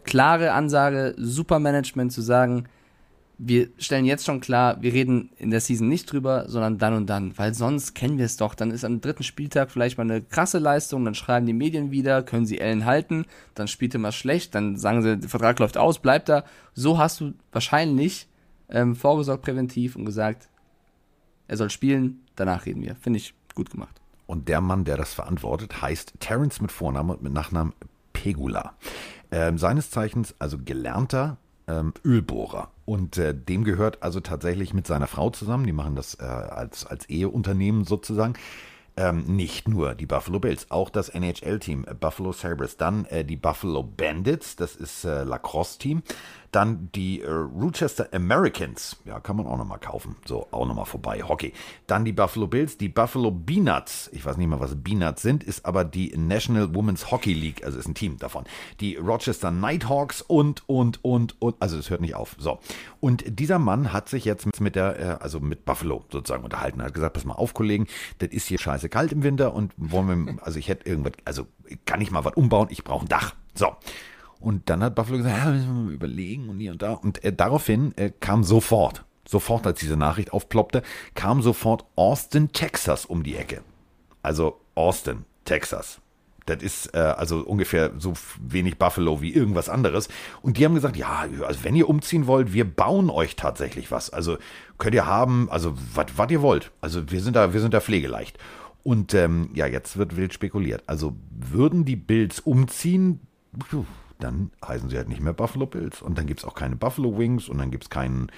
klare 0.04 0.54
Ansage, 0.54 1.14
super 1.18 1.60
Management 1.60 2.12
zu 2.12 2.22
sagen, 2.22 2.66
wir 3.42 3.70
stellen 3.78 4.04
jetzt 4.04 4.26
schon 4.26 4.42
klar, 4.42 4.82
wir 4.82 4.92
reden 4.92 5.32
in 5.38 5.50
der 5.50 5.62
Season 5.62 5.88
nicht 5.88 6.12
drüber, 6.12 6.50
sondern 6.50 6.78
dann 6.78 6.94
und 6.94 7.10
dann, 7.10 7.38
weil 7.38 7.54
sonst 7.54 7.96
kennen 7.96 8.18
wir 8.18 8.26
es 8.26 8.36
doch. 8.36 8.54
Dann 8.54 8.70
ist 8.70 8.84
am 8.84 9.00
dritten 9.00 9.24
Spieltag 9.24 9.72
vielleicht 9.72 9.98
mal 9.98 10.04
eine 10.04 10.22
krasse 10.22 10.60
Leistung, 10.60 11.06
dann 11.06 11.16
schreiben 11.16 11.46
die 11.46 11.54
Medien 11.54 11.90
wieder, 11.90 12.22
können 12.22 12.46
sie 12.46 12.60
Ellen 12.60 12.86
halten, 12.86 13.26
dann 13.56 13.70
spielt 13.70 13.94
er 13.94 14.02
mal 14.02 14.12
schlecht, 14.12 14.56
dann 14.56 14.76
sagen 14.76 15.02
sie, 15.02 15.18
der 15.18 15.30
Vertrag 15.30 15.58
läuft 15.60 15.78
aus, 15.78 16.00
bleibt 16.00 16.28
da. 16.28 16.44
So 16.74 16.98
hast 16.98 17.22
du 17.22 17.34
wahrscheinlich 17.54 18.28
ähm, 18.68 18.98
vorgesorgt 18.98 19.44
präventiv 19.44 19.96
und 19.96 20.04
gesagt, 20.04 20.50
er 21.48 21.56
soll 21.56 21.70
spielen, 21.70 22.26
danach 22.36 22.66
reden 22.66 22.84
wir. 22.84 22.96
Finde 22.98 23.18
ich 23.18 23.34
gut 23.56 23.70
gemacht. 23.70 24.02
Und 24.28 24.50
der 24.50 24.60
Mann, 24.60 24.84
der 24.84 24.98
das 24.98 25.14
verantwortet, 25.14 25.82
heißt 25.82 26.14
Terence 26.20 26.60
mit 26.60 26.74
Vornamen 26.74 27.12
und 27.12 27.24
mit 27.24 27.34
Nachnamen 27.34 27.74
Pegula. 28.12 28.74
Ähm, 29.32 29.58
seines 29.58 29.92
Zeichens 29.92 30.36
also 30.40 30.58
gelernter 30.58 31.38
ähm, 31.70 31.94
Ölbohrer. 32.04 32.72
Und 32.90 33.20
äh, 33.20 33.36
dem 33.36 33.66
gehört 33.66 34.02
also 34.02 34.20
tatsächlich 34.20 34.74
mit 34.74 34.88
seiner 34.88 35.06
Frau 35.06 35.30
zusammen, 35.30 35.68
die 35.68 35.74
machen 35.74 35.96
das 35.96 36.16
äh, 36.16 36.24
als, 36.24 36.88
als 36.88 37.08
Eheunternehmen 37.08 37.86
sozusagen, 37.86 38.34
ähm, 38.98 39.26
nicht 39.28 39.68
nur 39.68 39.94
die 39.94 40.08
Buffalo 40.08 40.40
Bills, 40.40 40.72
auch 40.72 40.90
das 40.90 41.10
NHL-Team 41.10 41.86
äh, 41.88 41.94
Buffalo 41.94 42.32
Sabres, 42.32 42.78
dann 42.78 43.06
äh, 43.06 43.24
die 43.24 43.36
Buffalo 43.36 43.84
Bandits, 43.84 44.56
das 44.56 44.76
ist 44.76 45.04
äh, 45.04 45.24
Lacrosse-Team, 45.24 46.02
dann 46.52 46.90
die 46.96 47.22
äh, 47.22 47.30
Rochester 47.30 48.10
Americans, 48.12 48.98
ja, 49.06 49.20
kann 49.20 49.36
man 49.36 49.46
auch 49.48 49.58
nochmal 49.58 49.80
kaufen, 49.80 50.16
so, 50.26 50.48
auch 50.52 50.66
nochmal 50.66 50.86
vorbei, 50.86 51.24
Hockey. 51.28 51.54
Dann 51.88 52.06
die 52.06 52.12
Buffalo 52.12 52.48
Bills, 52.48 52.78
die 52.78 52.90
Buffalo 52.90 53.32
Beanuts, 53.32 54.10
ich 54.14 54.26
weiß 54.26 54.38
nicht 54.38 54.48
mal, 54.48 54.60
was 54.60 54.76
Beanuts 54.76 55.22
sind, 55.22 55.44
ist 55.44 55.66
aber 55.66 55.84
die 55.84 56.16
National 56.18 56.74
Women's 56.74 57.12
Hockey 57.12 57.34
League, 57.34 57.64
also 57.64 57.78
ist 57.78 57.88
ein 57.88 57.96
Team 57.96 58.18
davon. 58.18 58.46
Die 58.80 58.96
Rochester 58.96 59.52
Nighthawks 59.52 60.22
und, 60.22 60.68
und, 60.68 61.04
und, 61.04 61.42
und, 61.42 61.56
also 61.60 61.78
es 61.78 61.90
hört 61.90 62.02
nicht 62.02 62.16
auf, 62.16 62.36
so. 62.40 62.60
Und 63.00 63.40
dieser 63.40 63.60
Mann 63.60 63.94
hat 63.94 64.10
sich 64.10 64.26
jetzt 64.26 64.60
mit 64.60 64.76
der, 64.76 65.00
äh, 65.00 65.24
also 65.24 65.40
mit 65.40 65.66
Buffalo 65.66 66.04
sozusagen 66.12 66.44
unterhalten, 66.44 66.82
hat 66.82 66.94
gesagt, 66.94 67.14
pass 67.14 67.26
mal 67.26 67.36
auf, 67.36 67.54
Kollegen, 67.54 67.88
das 68.20 68.30
ist 68.30 68.48
hier 68.48 68.58
scheiße 68.60 68.90
kalt 68.90 69.12
im 69.12 69.24
Winter 69.24 69.54
und 69.54 69.74
wollen 69.78 70.26
wir, 70.26 70.46
also 70.46 70.58
ich 70.60 70.68
hätte 70.68 70.90
irgendwas, 70.90 71.14
also 71.26 71.48
kann 71.86 72.02
ich 72.02 72.12
mal 72.12 72.26
was 72.26 72.34
umbauen, 72.34 72.68
ich 72.72 72.84
brauche 72.84 73.06
ein 73.06 73.10
Dach. 73.10 73.36
So. 73.54 73.76
Und 74.40 74.70
dann 74.70 74.82
hat 74.82 74.96
Buffalo 74.96 75.18
gesagt, 75.18 75.38
ja, 75.38 75.52
müssen 75.52 75.68
wir 75.68 75.84
mal 75.84 75.94
überlegen 75.94 76.50
und 76.50 76.60
hier 76.60 76.72
und 76.72 76.82
da. 76.82 76.94
Und 76.94 77.24
äh, 77.24 77.34
daraufhin 77.34 77.96
äh, 77.98 78.12
kam 78.20 78.44
sofort, 78.44 79.04
sofort, 79.28 79.68
als 79.68 79.80
diese 79.80 79.98
Nachricht 79.98 80.32
aufploppte, 80.32 80.82
kam 81.14 81.42
sofort 81.42 81.86
Austin, 81.96 82.52
Texas 82.54 83.06
um 83.06 83.24
die 83.24 83.36
Ecke. 83.36 83.62
Also 84.24 84.60
Austin, 84.76 85.26
Texas. 85.44 86.00
Das 86.46 86.64
ist 86.64 86.96
äh, 86.96 87.00
also 87.00 87.42
ungefähr 87.42 87.92
so 87.98 88.14
wenig 88.42 88.78
Buffalo 88.78 89.22
wie 89.22 89.34
irgendwas 89.34 89.70
anderes. 89.70 90.10
Und 90.42 90.58
die 90.58 90.66
haben 90.66 90.74
gesagt, 90.74 90.98
ja, 90.98 91.28
also 91.46 91.64
wenn 91.64 91.76
ihr 91.76 91.88
umziehen 91.88 92.26
wollt, 92.26 92.54
wir 92.54 92.66
bauen 92.66 93.10
euch 93.10 93.36
tatsächlich 93.36 93.92
was. 93.92 94.10
Also 94.10 94.38
könnt 94.78 94.96
ihr 94.96 95.06
haben, 95.06 95.48
also 95.52 95.76
was 95.94 96.32
ihr 96.32 96.42
wollt. 96.42 96.72
Also 96.82 97.12
wir 97.12 97.22
sind 97.22 97.36
da, 97.36 97.54
wir 97.54 97.62
sind 97.62 97.74
da 97.74 97.82
pflegeleicht. 97.82 98.38
Und 98.84 99.14
ähm, 99.14 99.50
ja, 99.54 99.68
jetzt 99.68 99.98
wird 99.98 100.16
wild 100.16 100.34
spekuliert. 100.34 100.84
Also 100.88 101.16
würden 101.30 101.86
die 101.86 101.98
Bills 101.98 102.40
umziehen, 102.40 103.20
puh, 103.70 103.86
dann 104.20 104.52
heißen 104.66 104.90
sie 104.90 104.98
halt 104.98 105.10
nicht 105.10 105.22
mehr 105.22 105.34
Buffalo 105.34 105.66
Bills. 105.66 106.02
Und 106.02 106.18
dann 106.18 106.28
gibt 106.28 106.42
es 106.42 106.46
auch 106.46 106.54
keine 106.56 106.76
Buffalo 106.76 107.18
Wings 107.18 107.50
und 107.50 107.58
dann 107.58 107.72
gibt 107.72 107.86
es 107.86 107.90
keinen, 107.90 108.32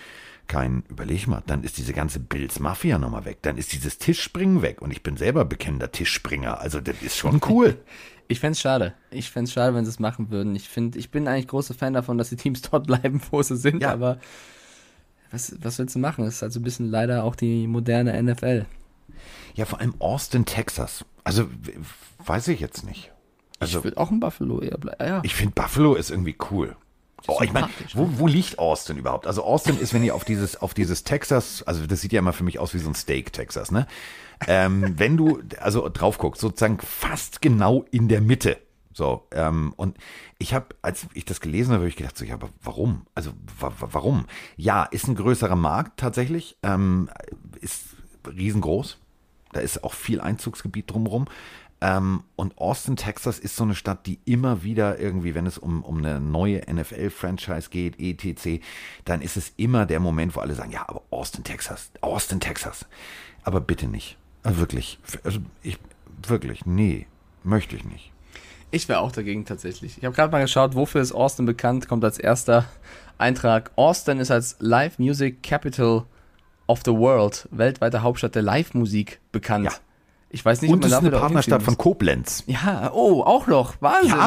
kein, 0.48 0.84
überleg 0.90 1.28
mal, 1.28 1.44
dann 1.48 1.64
ist 1.64 1.78
diese 1.78 1.94
ganze 1.94 2.20
Bills 2.20 2.60
Mafia 2.60 2.98
nochmal 2.98 3.26
weg. 3.26 3.40
Dann 3.41 3.58
ist 3.58 3.74
dieses 3.74 3.98
Tischspringen 3.98 4.62
weg. 4.62 4.82
Und 4.82 4.91
ich 4.91 5.03
bin 5.03 5.18
selber 5.18 5.44
bekennender 5.45 5.91
Tischspringer. 5.91 6.60
Also 6.62 6.80
das 6.82 7.02
ist 7.02 7.18
schon 7.18 7.41
cool. 7.49 7.78
Ich 8.28 8.40
fände 8.40 8.53
es 8.53 8.62
schade. 8.62 8.94
Ich 9.10 9.30
fände 9.30 9.49
es 9.49 9.53
schade, 9.53 9.76
wenn 9.76 9.84
sie 9.84 9.90
es 9.91 9.99
machen 9.99 10.30
würden. 10.30 10.56
Ich 10.56 10.70
finde, 10.70 10.98
ich 10.98 11.12
bin 11.12 11.28
eigentlich 11.28 11.49
großer 11.49 11.74
Fan 11.74 11.91
davon, 11.91 12.18
dass 12.18 12.30
die 12.30 12.38
Teams 12.38 12.62
dort 12.72 12.88
bleiben, 12.88 13.22
wo 13.30 13.41
sie 13.41 13.58
sind, 13.58 13.82
Ja. 13.82 13.91
aber 13.91 14.20
was, 15.32 15.53
was 15.62 15.78
willst 15.80 15.95
du 15.95 15.99
machen? 15.99 16.24
Das 16.24 16.36
ist 16.36 16.44
also 16.44 16.62
ein 16.62 16.64
bisschen 16.64 16.90
leider 16.90 17.26
auch 17.26 17.36
die 17.36 17.68
moderne 17.68 18.24
NFL. 18.24 18.66
ja, 19.56 19.66
vor 19.66 19.82
allem 19.82 19.95
Austin, 19.99 20.45
Texas. 20.45 21.03
Also 21.26 21.49
weiß 22.26 22.48
ich 22.48 22.62
jetzt 22.62 22.86
nicht. 22.86 23.12
Also 23.62 23.80
ich 23.80 23.84
würde 23.84 23.98
auch 23.98 24.12
in 24.12 24.20
Buffalo 24.20 24.62
eher 24.62 24.78
bleiben. 24.78 25.06
Ja, 25.06 25.22
Ich 25.24 25.36
finde 25.36 25.54
Buffalo 25.54 25.96
ist 25.96 26.10
irgendwie 26.10 26.36
cool. 26.52 26.76
Oh, 27.28 27.40
ich 27.44 27.54
meine, 27.54 27.70
wo, 27.94 28.10
wo 28.14 28.28
liegt 28.28 28.58
Austin 28.58 28.98
überhaupt? 28.98 29.28
Also 29.28 29.44
Austin 29.44 29.78
ist, 29.80 29.94
wenn 29.94 30.04
ihr 30.04 30.16
auf 30.16 30.26
dieses, 30.26 30.60
auf 30.60 30.74
dieses 30.74 31.04
Texas, 31.04 31.62
also 31.64 31.86
das 31.86 32.02
sieht 32.02 32.14
ja 32.14 32.20
immer 32.20 32.34
für 32.34 32.44
mich 32.44 32.58
aus 32.58 32.74
wie 32.74 32.80
so 32.80 32.90
ein 32.90 32.96
Steak 32.96 33.32
Texas, 33.32 33.72
ne? 33.72 33.86
Ähm, 34.48 34.96
wenn 34.98 35.18
du 35.18 35.40
also 35.60 35.88
drauf 35.90 36.18
guckst, 36.18 36.42
sozusagen 36.42 36.80
fast 36.80 37.42
genau 37.42 37.86
in 37.92 38.08
der 38.08 38.22
Mitte. 38.22 38.58
So, 38.94 39.28
ähm, 39.32 39.74
und 39.78 39.98
ich 40.38 40.54
habe, 40.54 40.68
als 40.82 41.06
ich 41.14 41.26
das 41.26 41.40
gelesen 41.40 41.72
habe, 41.72 41.82
habe 41.82 41.90
ich 41.90 41.96
gedacht, 41.96 42.18
so, 42.18 42.26
ja, 42.26 42.34
aber 42.34 42.50
warum? 42.62 43.06
Also 43.16 43.32
wa 43.60 43.72
warum? 43.80 44.26
Ja, 44.58 44.84
ist 44.84 45.08
ein 45.08 45.16
größerer 45.16 45.56
Markt 45.56 46.00
tatsächlich, 46.00 46.58
ähm, 46.64 47.10
ist 47.62 47.84
riesengroß. 48.28 48.98
Da 49.54 49.60
ist 49.60 49.84
auch 49.84 49.94
viel 49.94 50.22
Einzugsgebiet 50.22 50.92
drumherum. 50.92 51.28
Ähm, 51.82 52.24
und 52.36 52.58
Austin, 52.60 52.95
Texas 52.95 53.40
ist 53.40 53.56
so 53.56 53.64
eine 53.64 53.74
Stadt, 53.74 54.06
die 54.06 54.20
immer 54.26 54.64
wieder 54.64 54.99
irgendwie, 54.99 55.34
wenn 55.34 55.48
es 55.48 55.58
um, 55.58 55.84
um 55.84 55.98
eine 55.98 56.20
neue 56.20 56.62
NFL-Franchise 56.72 57.70
geht, 57.72 57.99
etc., 57.99 58.64
dann 59.03 59.22
ist 59.22 59.36
es 59.36 59.53
immer 59.58 59.88
der 59.88 59.99
Moment, 59.99 60.36
wo 60.36 60.41
alle 60.41 60.53
sagen, 60.53 60.72
ja, 60.72 60.88
aber 60.88 61.02
Austin, 61.10 61.44
Texas, 61.44 61.91
Austin, 62.02 62.40
Texas. 62.40 62.86
Aber 63.44 63.60
bitte 63.62 63.88
nicht. 63.88 64.18
Also 64.44 64.60
wirklich. 64.60 64.99
Also 65.24 65.40
ich, 65.64 65.80
wirklich, 66.28 66.66
nee, 66.66 67.08
möchte 67.44 67.76
ich 67.76 67.84
nicht. 67.84 68.12
Ich 68.70 68.88
wäre 68.88 68.99
auch 68.99 69.12
dagegen 69.12 69.45
tatsächlich. 69.45 69.98
Ich 69.98 70.06
habe 70.06 70.16
gerade 70.16 70.32
mal 70.32 70.41
geschaut, 70.41 70.76
wofür 70.76 71.02
ist 71.02 71.12
Austin 71.12 71.45
bekannt, 71.45 71.88
kommt 71.88 72.06
als 72.06 72.20
erster 72.20 72.66
Eintrag. 73.18 73.72
Austin 73.76 74.20
ist 74.20 74.32
als 74.32 74.56
Live 74.60 74.98
Music 74.99 75.44
Capital 75.44 76.06
of 76.68 76.82
the 76.86 76.91
World, 76.91 77.49
weltweite 77.52 78.02
Hauptstadt 78.02 78.36
der 78.36 78.44
Live-Musik, 78.44 79.20
bekannt. 79.32 79.66
Ja. 79.66 79.72
Ich 80.32 80.45
weiß 80.45 80.62
nicht, 80.62 80.72
Und 80.72 80.86
es 80.86 80.91
ist 80.91 80.98
eine 80.98 81.12
Partnerstadt 81.12 81.62
von 81.62 81.78
Koblenz. 81.78 82.44
Ja, 82.48 82.91
oh, 82.94 83.22
auch 83.24 83.48
noch. 83.48 83.82
Wahnsinn. 83.82 84.18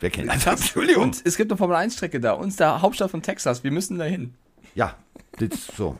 Wer 0.00 0.10
kennt 0.10 0.28
das? 0.28 0.46
Entschuldigung. 0.46 1.04
Und 1.04 1.22
es 1.24 1.36
gibt 1.36 1.50
eine 1.50 1.56
Formel-1-Strecke 1.56 2.20
da. 2.20 2.32
Uns 2.32 2.56
der 2.56 2.82
Hauptstadt 2.82 3.10
von 3.10 3.22
Texas. 3.22 3.64
Wir 3.64 3.70
müssen 3.70 3.98
da 3.98 4.04
hin. 4.04 4.34
Ja, 4.74 4.96
das 5.38 5.50
ist 5.50 5.76
so. 5.76 5.96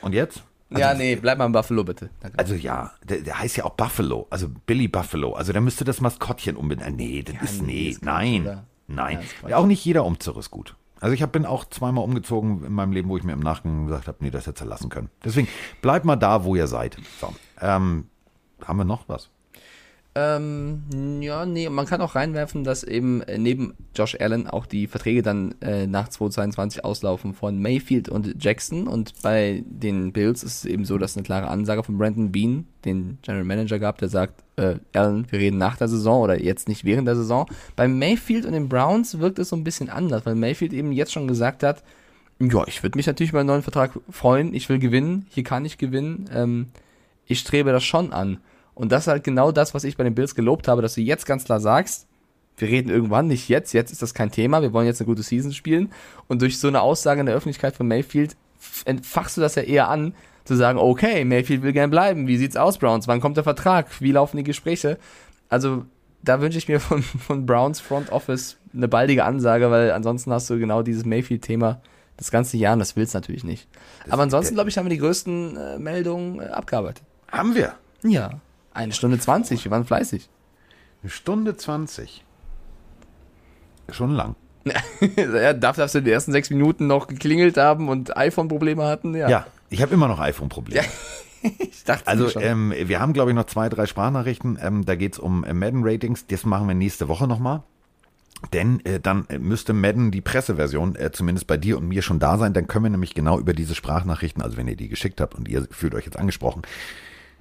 Und 0.00 0.14
jetzt? 0.14 0.42
ja, 0.70 0.94
nee, 0.94 1.16
bleib 1.16 1.38
mal 1.38 1.46
in 1.46 1.52
Buffalo, 1.52 1.84
bitte. 1.84 2.10
Danke. 2.20 2.38
Also 2.38 2.54
ja, 2.54 2.92
der, 3.04 3.18
der 3.18 3.38
heißt 3.38 3.56
ja 3.56 3.64
auch 3.64 3.74
Buffalo, 3.74 4.26
also 4.30 4.48
Billy 4.66 4.88
Buffalo. 4.88 5.34
Also 5.34 5.52
da 5.52 5.60
müsste 5.60 5.84
das 5.84 6.00
Maskottchen 6.00 6.56
umbenennen. 6.56 6.96
Nee, 6.96 7.22
das 7.22 7.52
ist 7.52 7.62
nee, 7.62 7.92
Quatsch, 7.92 8.02
nein, 8.02 8.62
nein. 8.86 9.20
Ja. 9.42 9.48
Ja, 9.50 9.56
auch 9.58 9.66
nicht 9.66 9.84
jeder 9.84 10.04
Umzug 10.04 10.36
ist 10.38 10.50
gut. 10.50 10.74
Also 11.00 11.14
ich 11.14 11.22
hab, 11.22 11.32
bin 11.32 11.44
auch 11.44 11.66
zweimal 11.66 12.02
umgezogen 12.02 12.64
in 12.64 12.72
meinem 12.72 12.92
Leben, 12.92 13.08
wo 13.10 13.16
ich 13.16 13.24
mir 13.24 13.32
im 13.32 13.40
Nachgang 13.40 13.86
gesagt 13.86 14.08
habe, 14.08 14.18
nee, 14.20 14.30
das 14.30 14.46
hätte 14.46 14.64
ihr 14.64 14.68
lassen 14.68 14.88
können. 14.88 15.10
Deswegen 15.22 15.48
bleibt 15.82 16.06
mal 16.06 16.16
da, 16.16 16.44
wo 16.44 16.56
ihr 16.56 16.66
seid. 16.66 16.96
So, 17.20 17.34
ähm, 17.60 18.06
haben 18.66 18.78
wir 18.78 18.84
noch 18.84 19.08
was? 19.08 19.30
Ähm, 20.16 21.20
ja, 21.20 21.44
nee, 21.44 21.68
man 21.68 21.86
kann 21.86 22.00
auch 22.00 22.14
reinwerfen, 22.14 22.62
dass 22.62 22.84
eben 22.84 23.20
äh, 23.22 23.36
neben 23.36 23.74
Josh 23.96 24.16
Allen 24.20 24.46
auch 24.46 24.64
die 24.64 24.86
Verträge 24.86 25.22
dann 25.22 25.56
äh, 25.60 25.88
nach 25.88 26.08
2022 26.08 26.84
auslaufen 26.84 27.34
von 27.34 27.60
Mayfield 27.60 28.08
und 28.08 28.36
Jackson. 28.38 28.86
Und 28.86 29.14
bei 29.22 29.64
den 29.66 30.12
Bills 30.12 30.44
ist 30.44 30.58
es 30.58 30.64
eben 30.66 30.84
so, 30.84 30.98
dass 30.98 31.12
es 31.12 31.16
eine 31.16 31.24
klare 31.24 31.48
Ansage 31.48 31.82
von 31.82 31.98
Brandon 31.98 32.30
Bean, 32.30 32.68
den 32.84 33.18
General 33.22 33.44
Manager, 33.44 33.80
gab, 33.80 33.98
der 33.98 34.08
sagt, 34.08 34.44
äh, 34.54 34.76
Allen, 34.92 35.26
wir 35.32 35.40
reden 35.40 35.58
nach 35.58 35.76
der 35.76 35.88
Saison 35.88 36.22
oder 36.22 36.40
jetzt 36.40 36.68
nicht 36.68 36.84
während 36.84 37.08
der 37.08 37.16
Saison. 37.16 37.46
Bei 37.74 37.88
Mayfield 37.88 38.46
und 38.46 38.52
den 38.52 38.68
Browns 38.68 39.18
wirkt 39.18 39.40
es 39.40 39.48
so 39.48 39.56
ein 39.56 39.64
bisschen 39.64 39.90
anders, 39.90 40.24
weil 40.26 40.36
Mayfield 40.36 40.72
eben 40.72 40.92
jetzt 40.92 41.12
schon 41.12 41.26
gesagt 41.26 41.64
hat, 41.64 41.82
ja, 42.38 42.64
ich 42.68 42.84
würde 42.84 42.96
mich 42.96 43.06
natürlich 43.06 43.30
über 43.30 43.40
einen 43.40 43.48
neuen 43.48 43.62
Vertrag 43.62 43.98
freuen, 44.10 44.54
ich 44.54 44.68
will 44.68 44.78
gewinnen, 44.78 45.26
hier 45.30 45.42
kann 45.42 45.64
ich 45.64 45.78
gewinnen, 45.78 46.30
ähm, 46.32 46.66
ich 47.26 47.40
strebe 47.40 47.72
das 47.72 47.82
schon 47.82 48.12
an. 48.12 48.38
Und 48.74 48.92
das 48.92 49.02
ist 49.02 49.08
halt 49.08 49.24
genau 49.24 49.52
das, 49.52 49.74
was 49.74 49.84
ich 49.84 49.96
bei 49.96 50.04
den 50.04 50.14
Bills 50.14 50.34
gelobt 50.34 50.68
habe, 50.68 50.82
dass 50.82 50.94
du 50.94 51.00
jetzt 51.00 51.26
ganz 51.26 51.44
klar 51.44 51.60
sagst, 51.60 52.06
wir 52.56 52.68
reden 52.68 52.88
irgendwann, 52.88 53.26
nicht 53.26 53.48
jetzt, 53.48 53.72
jetzt 53.72 53.90
ist 53.90 54.02
das 54.02 54.14
kein 54.14 54.30
Thema, 54.30 54.62
wir 54.62 54.72
wollen 54.72 54.86
jetzt 54.86 55.00
eine 55.00 55.06
gute 55.06 55.22
Season 55.22 55.52
spielen. 55.52 55.92
Und 56.28 56.42
durch 56.42 56.58
so 56.58 56.68
eine 56.68 56.82
Aussage 56.82 57.20
in 57.20 57.26
der 57.26 57.34
Öffentlichkeit 57.34 57.76
von 57.76 57.88
Mayfield 57.88 58.36
entfachst 58.84 59.36
du 59.36 59.40
das 59.40 59.56
ja 59.56 59.62
eher 59.62 59.88
an, 59.88 60.14
zu 60.44 60.54
sagen, 60.56 60.78
okay, 60.78 61.24
Mayfield 61.24 61.62
will 61.62 61.72
gern 61.72 61.90
bleiben, 61.90 62.26
wie 62.26 62.36
sieht's 62.36 62.56
aus, 62.56 62.78
Browns, 62.78 63.08
wann 63.08 63.20
kommt 63.20 63.36
der 63.36 63.44
Vertrag, 63.44 64.00
wie 64.00 64.12
laufen 64.12 64.36
die 64.36 64.44
Gespräche? 64.44 64.98
Also 65.48 65.84
da 66.22 66.40
wünsche 66.40 66.58
ich 66.58 66.68
mir 66.68 66.80
von, 66.80 67.02
von 67.02 67.46
Browns 67.46 67.80
Front 67.80 68.12
Office 68.12 68.58
eine 68.74 68.88
baldige 68.88 69.24
Ansage, 69.24 69.70
weil 69.70 69.90
ansonsten 69.92 70.32
hast 70.32 70.50
du 70.50 70.58
genau 70.58 70.82
dieses 70.82 71.04
Mayfield-Thema 71.04 71.80
das 72.16 72.30
ganze 72.30 72.56
Jahr 72.56 72.74
und 72.74 72.78
das 72.78 72.94
willst 72.96 73.14
du 73.14 73.18
natürlich 73.18 73.44
nicht. 73.44 73.68
Aber 74.08 74.22
ansonsten, 74.22 74.54
glaube 74.54 74.70
ich, 74.70 74.78
haben 74.78 74.84
wir 74.84 74.90
die 74.90 74.98
größten 74.98 75.56
äh, 75.56 75.78
Meldungen 75.78 76.40
äh, 76.40 76.44
abgearbeitet. 76.46 77.02
Haben 77.30 77.54
wir. 77.54 77.74
Ja. 78.02 78.40
Eine 78.74 78.92
Stunde 78.92 79.18
20, 79.18 79.64
wir 79.64 79.70
waren 79.70 79.84
fleißig. 79.84 80.28
Eine 81.02 81.10
Stunde 81.10 81.56
20. 81.56 82.24
Schon 83.90 84.10
lang. 84.10 84.34
ja, 85.16 85.52
dafür, 85.52 85.84
dass 85.84 85.94
wir 85.94 86.00
die 86.00 86.10
ersten 86.10 86.32
sechs 86.32 86.50
Minuten 86.50 86.86
noch 86.86 87.06
geklingelt 87.06 87.56
haben 87.56 87.88
und 87.88 88.16
iPhone-Probleme 88.16 88.84
hatten, 88.84 89.14
ja. 89.14 89.28
Ja, 89.28 89.46
ich 89.70 89.82
habe 89.82 89.94
immer 89.94 90.08
noch 90.08 90.18
iPhone-Probleme. 90.18 90.84
ich 91.58 91.84
dachte 91.84 92.06
Also 92.06 92.40
ähm, 92.40 92.72
wir 92.76 93.00
haben, 93.00 93.12
glaube 93.12 93.30
ich, 93.30 93.36
noch 93.36 93.44
zwei, 93.44 93.68
drei 93.68 93.86
Sprachnachrichten. 93.86 94.58
Ähm, 94.60 94.84
da 94.84 94.94
geht's 94.96 95.18
um 95.18 95.44
äh, 95.44 95.52
Madden-Ratings. 95.54 96.26
Das 96.26 96.44
machen 96.44 96.66
wir 96.66 96.74
nächste 96.74 97.08
Woche 97.08 97.28
nochmal. 97.28 97.62
Denn 98.52 98.84
äh, 98.84 99.00
dann 99.00 99.26
äh, 99.28 99.38
müsste 99.38 99.72
Madden 99.72 100.10
die 100.10 100.20
Presseversion 100.20 100.96
äh, 100.96 101.12
zumindest 101.12 101.46
bei 101.46 101.56
dir 101.56 101.78
und 101.78 101.86
mir 101.88 102.02
schon 102.02 102.18
da 102.18 102.38
sein. 102.38 102.54
Dann 102.54 102.66
können 102.66 102.84
wir 102.84 102.90
nämlich 102.90 103.14
genau 103.14 103.38
über 103.38 103.52
diese 103.52 103.74
Sprachnachrichten, 103.74 104.42
also 104.42 104.56
wenn 104.56 104.68
ihr 104.68 104.76
die 104.76 104.88
geschickt 104.88 105.20
habt 105.20 105.34
und 105.34 105.48
ihr 105.48 105.66
fühlt 105.70 105.94
euch 105.94 106.04
jetzt 106.04 106.18
angesprochen, 106.18 106.62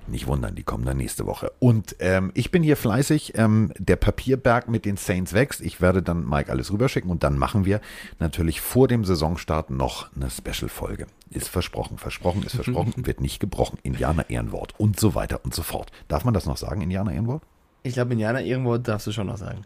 nicht 0.08 0.28
wundern, 0.28 0.56
die 0.56 0.64
kommen 0.64 0.86
dann 0.86 0.98
nächste 0.98 1.26
Woche. 1.26 1.52
Und 1.60 1.96
ähm, 2.00 2.32
ich 2.34 2.52
bin 2.52 2.64
hier 2.64 2.78
fleißig. 2.78 3.34
Ähm, 3.36 3.72
der 3.78 3.96
Papierberg 3.96 4.68
mit 4.68 4.86
den 4.86 4.98
Saints 4.98 5.34
wächst. 5.34 5.62
Ich 5.62 5.82
werde 5.82 6.02
dann 6.02 6.28
Mike 6.28 6.52
alles 6.52 6.72
rüberschicken 6.72 7.10
und 7.10 7.24
dann 7.24 7.38
machen 7.38 7.66
wir 7.66 7.82
natürlich 8.20 8.62
vor 8.62 8.88
dem 8.88 9.06
Saisonstart 9.06 9.70
noch 9.70 10.10
eine 10.16 10.30
Special-Folge. 10.30 11.08
Ist 11.30 11.50
versprochen, 11.50 11.98
versprochen 11.98 12.44
ist 12.44 12.56
versprochen, 12.56 12.94
wird 13.06 13.22
nicht 13.22 13.40
gebrochen. 13.40 13.80
Indianer 13.84 14.30
Ehrenwort 14.30 14.74
und 14.78 15.00
so 15.00 15.16
weiter 15.16 15.42
und 15.44 15.54
so 15.54 15.64
fort. 15.64 15.92
Darf 16.08 16.26
man 16.26 16.34
das 16.34 16.46
noch 16.46 16.58
sagen, 16.58 16.82
Indianer 16.82 17.12
Ehrenwort? 17.12 17.44
Ich 17.84 17.94
glaube, 17.94 18.14
Indianer 18.14 18.42
irgendwo 18.42 18.78
darfst 18.78 19.08
du 19.08 19.12
schon 19.12 19.28
noch 19.28 19.38
sagen. 19.38 19.66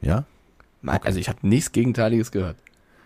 Ja? 0.00 0.24
Also 0.82 1.18
ich 1.18 1.28
habe 1.28 1.38
nichts 1.42 1.72
Gegenteiliges 1.72 2.30
gehört. 2.30 2.56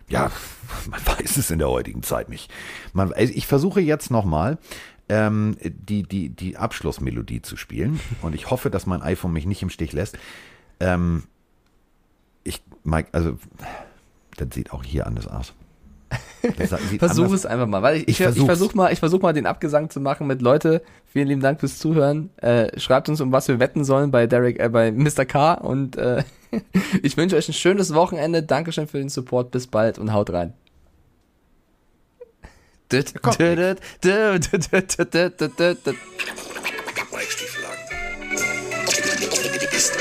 Ja, 0.08 0.30
man 0.90 1.00
weiß 1.06 1.36
es 1.36 1.50
in 1.50 1.58
der 1.58 1.68
heutigen 1.68 2.02
Zeit 2.02 2.28
nicht. 2.28 2.50
Man, 2.92 3.12
also 3.12 3.32
ich 3.34 3.46
versuche 3.46 3.80
jetzt 3.80 4.10
nochmal 4.10 4.58
ähm, 5.08 5.56
die, 5.62 6.02
die, 6.02 6.28
die 6.28 6.56
Abschlussmelodie 6.56 7.42
zu 7.42 7.56
spielen 7.56 8.00
und 8.22 8.34
ich 8.34 8.50
hoffe, 8.50 8.70
dass 8.70 8.86
mein 8.86 9.02
iPhone 9.02 9.32
mich 9.32 9.46
nicht 9.46 9.62
im 9.62 9.70
Stich 9.70 9.92
lässt. 9.92 10.18
Ähm, 10.80 11.24
ich, 12.44 12.62
Mike, 12.84 13.08
also, 13.12 13.38
das 14.36 14.48
sieht 14.52 14.72
auch 14.72 14.84
hier 14.84 15.06
anders 15.06 15.26
aus. 15.26 15.54
Versuch 16.98 17.32
es 17.32 17.44
einfach 17.44 17.66
mal, 17.66 17.82
weil 17.82 17.96
ich, 17.96 18.02
Ich 18.02 18.08
ich, 18.08 18.16
versuch's. 18.18 18.46
versuch 18.46 18.74
mal, 18.74 18.92
ich 18.92 18.98
versuch 19.00 19.20
mal 19.20 19.32
den 19.32 19.46
Abgesang 19.46 19.90
zu 19.90 20.00
machen 20.00 20.26
mit 20.26 20.40
Leute. 20.40 20.82
Vielen 21.06 21.28
lieben 21.28 21.40
Dank 21.40 21.60
fürs 21.60 21.78
Zuhören. 21.78 22.30
Äh, 22.36 22.78
schreibt 22.78 23.08
uns, 23.08 23.20
um 23.20 23.32
was 23.32 23.48
wir 23.48 23.58
wetten 23.58 23.84
sollen 23.84 24.10
bei 24.10 24.26
Derek, 24.26 24.58
äh, 24.60 24.68
bei 24.68 24.92
Mr. 24.92 25.24
K. 25.24 25.54
Und 25.54 25.96
äh, 25.96 26.22
ich 27.02 27.16
wünsche 27.16 27.36
euch 27.36 27.48
ein 27.48 27.54
schönes 27.54 27.92
Wochenende. 27.92 28.42
Dankeschön 28.42 28.86
für 28.86 28.98
den 28.98 29.08
Support. 29.08 29.50
Bis 29.50 29.66
bald 29.66 29.98
und 29.98 30.12
haut 30.12 30.30
rein. 30.30 30.54
Mike 37.12 37.30
Stiefel 37.30 37.64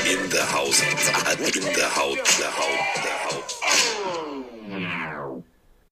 in 0.06 0.30
der 0.30 0.52
Haus, 0.52 0.82
in 1.54 1.64
der 1.74 1.96
Haut. 1.96 2.18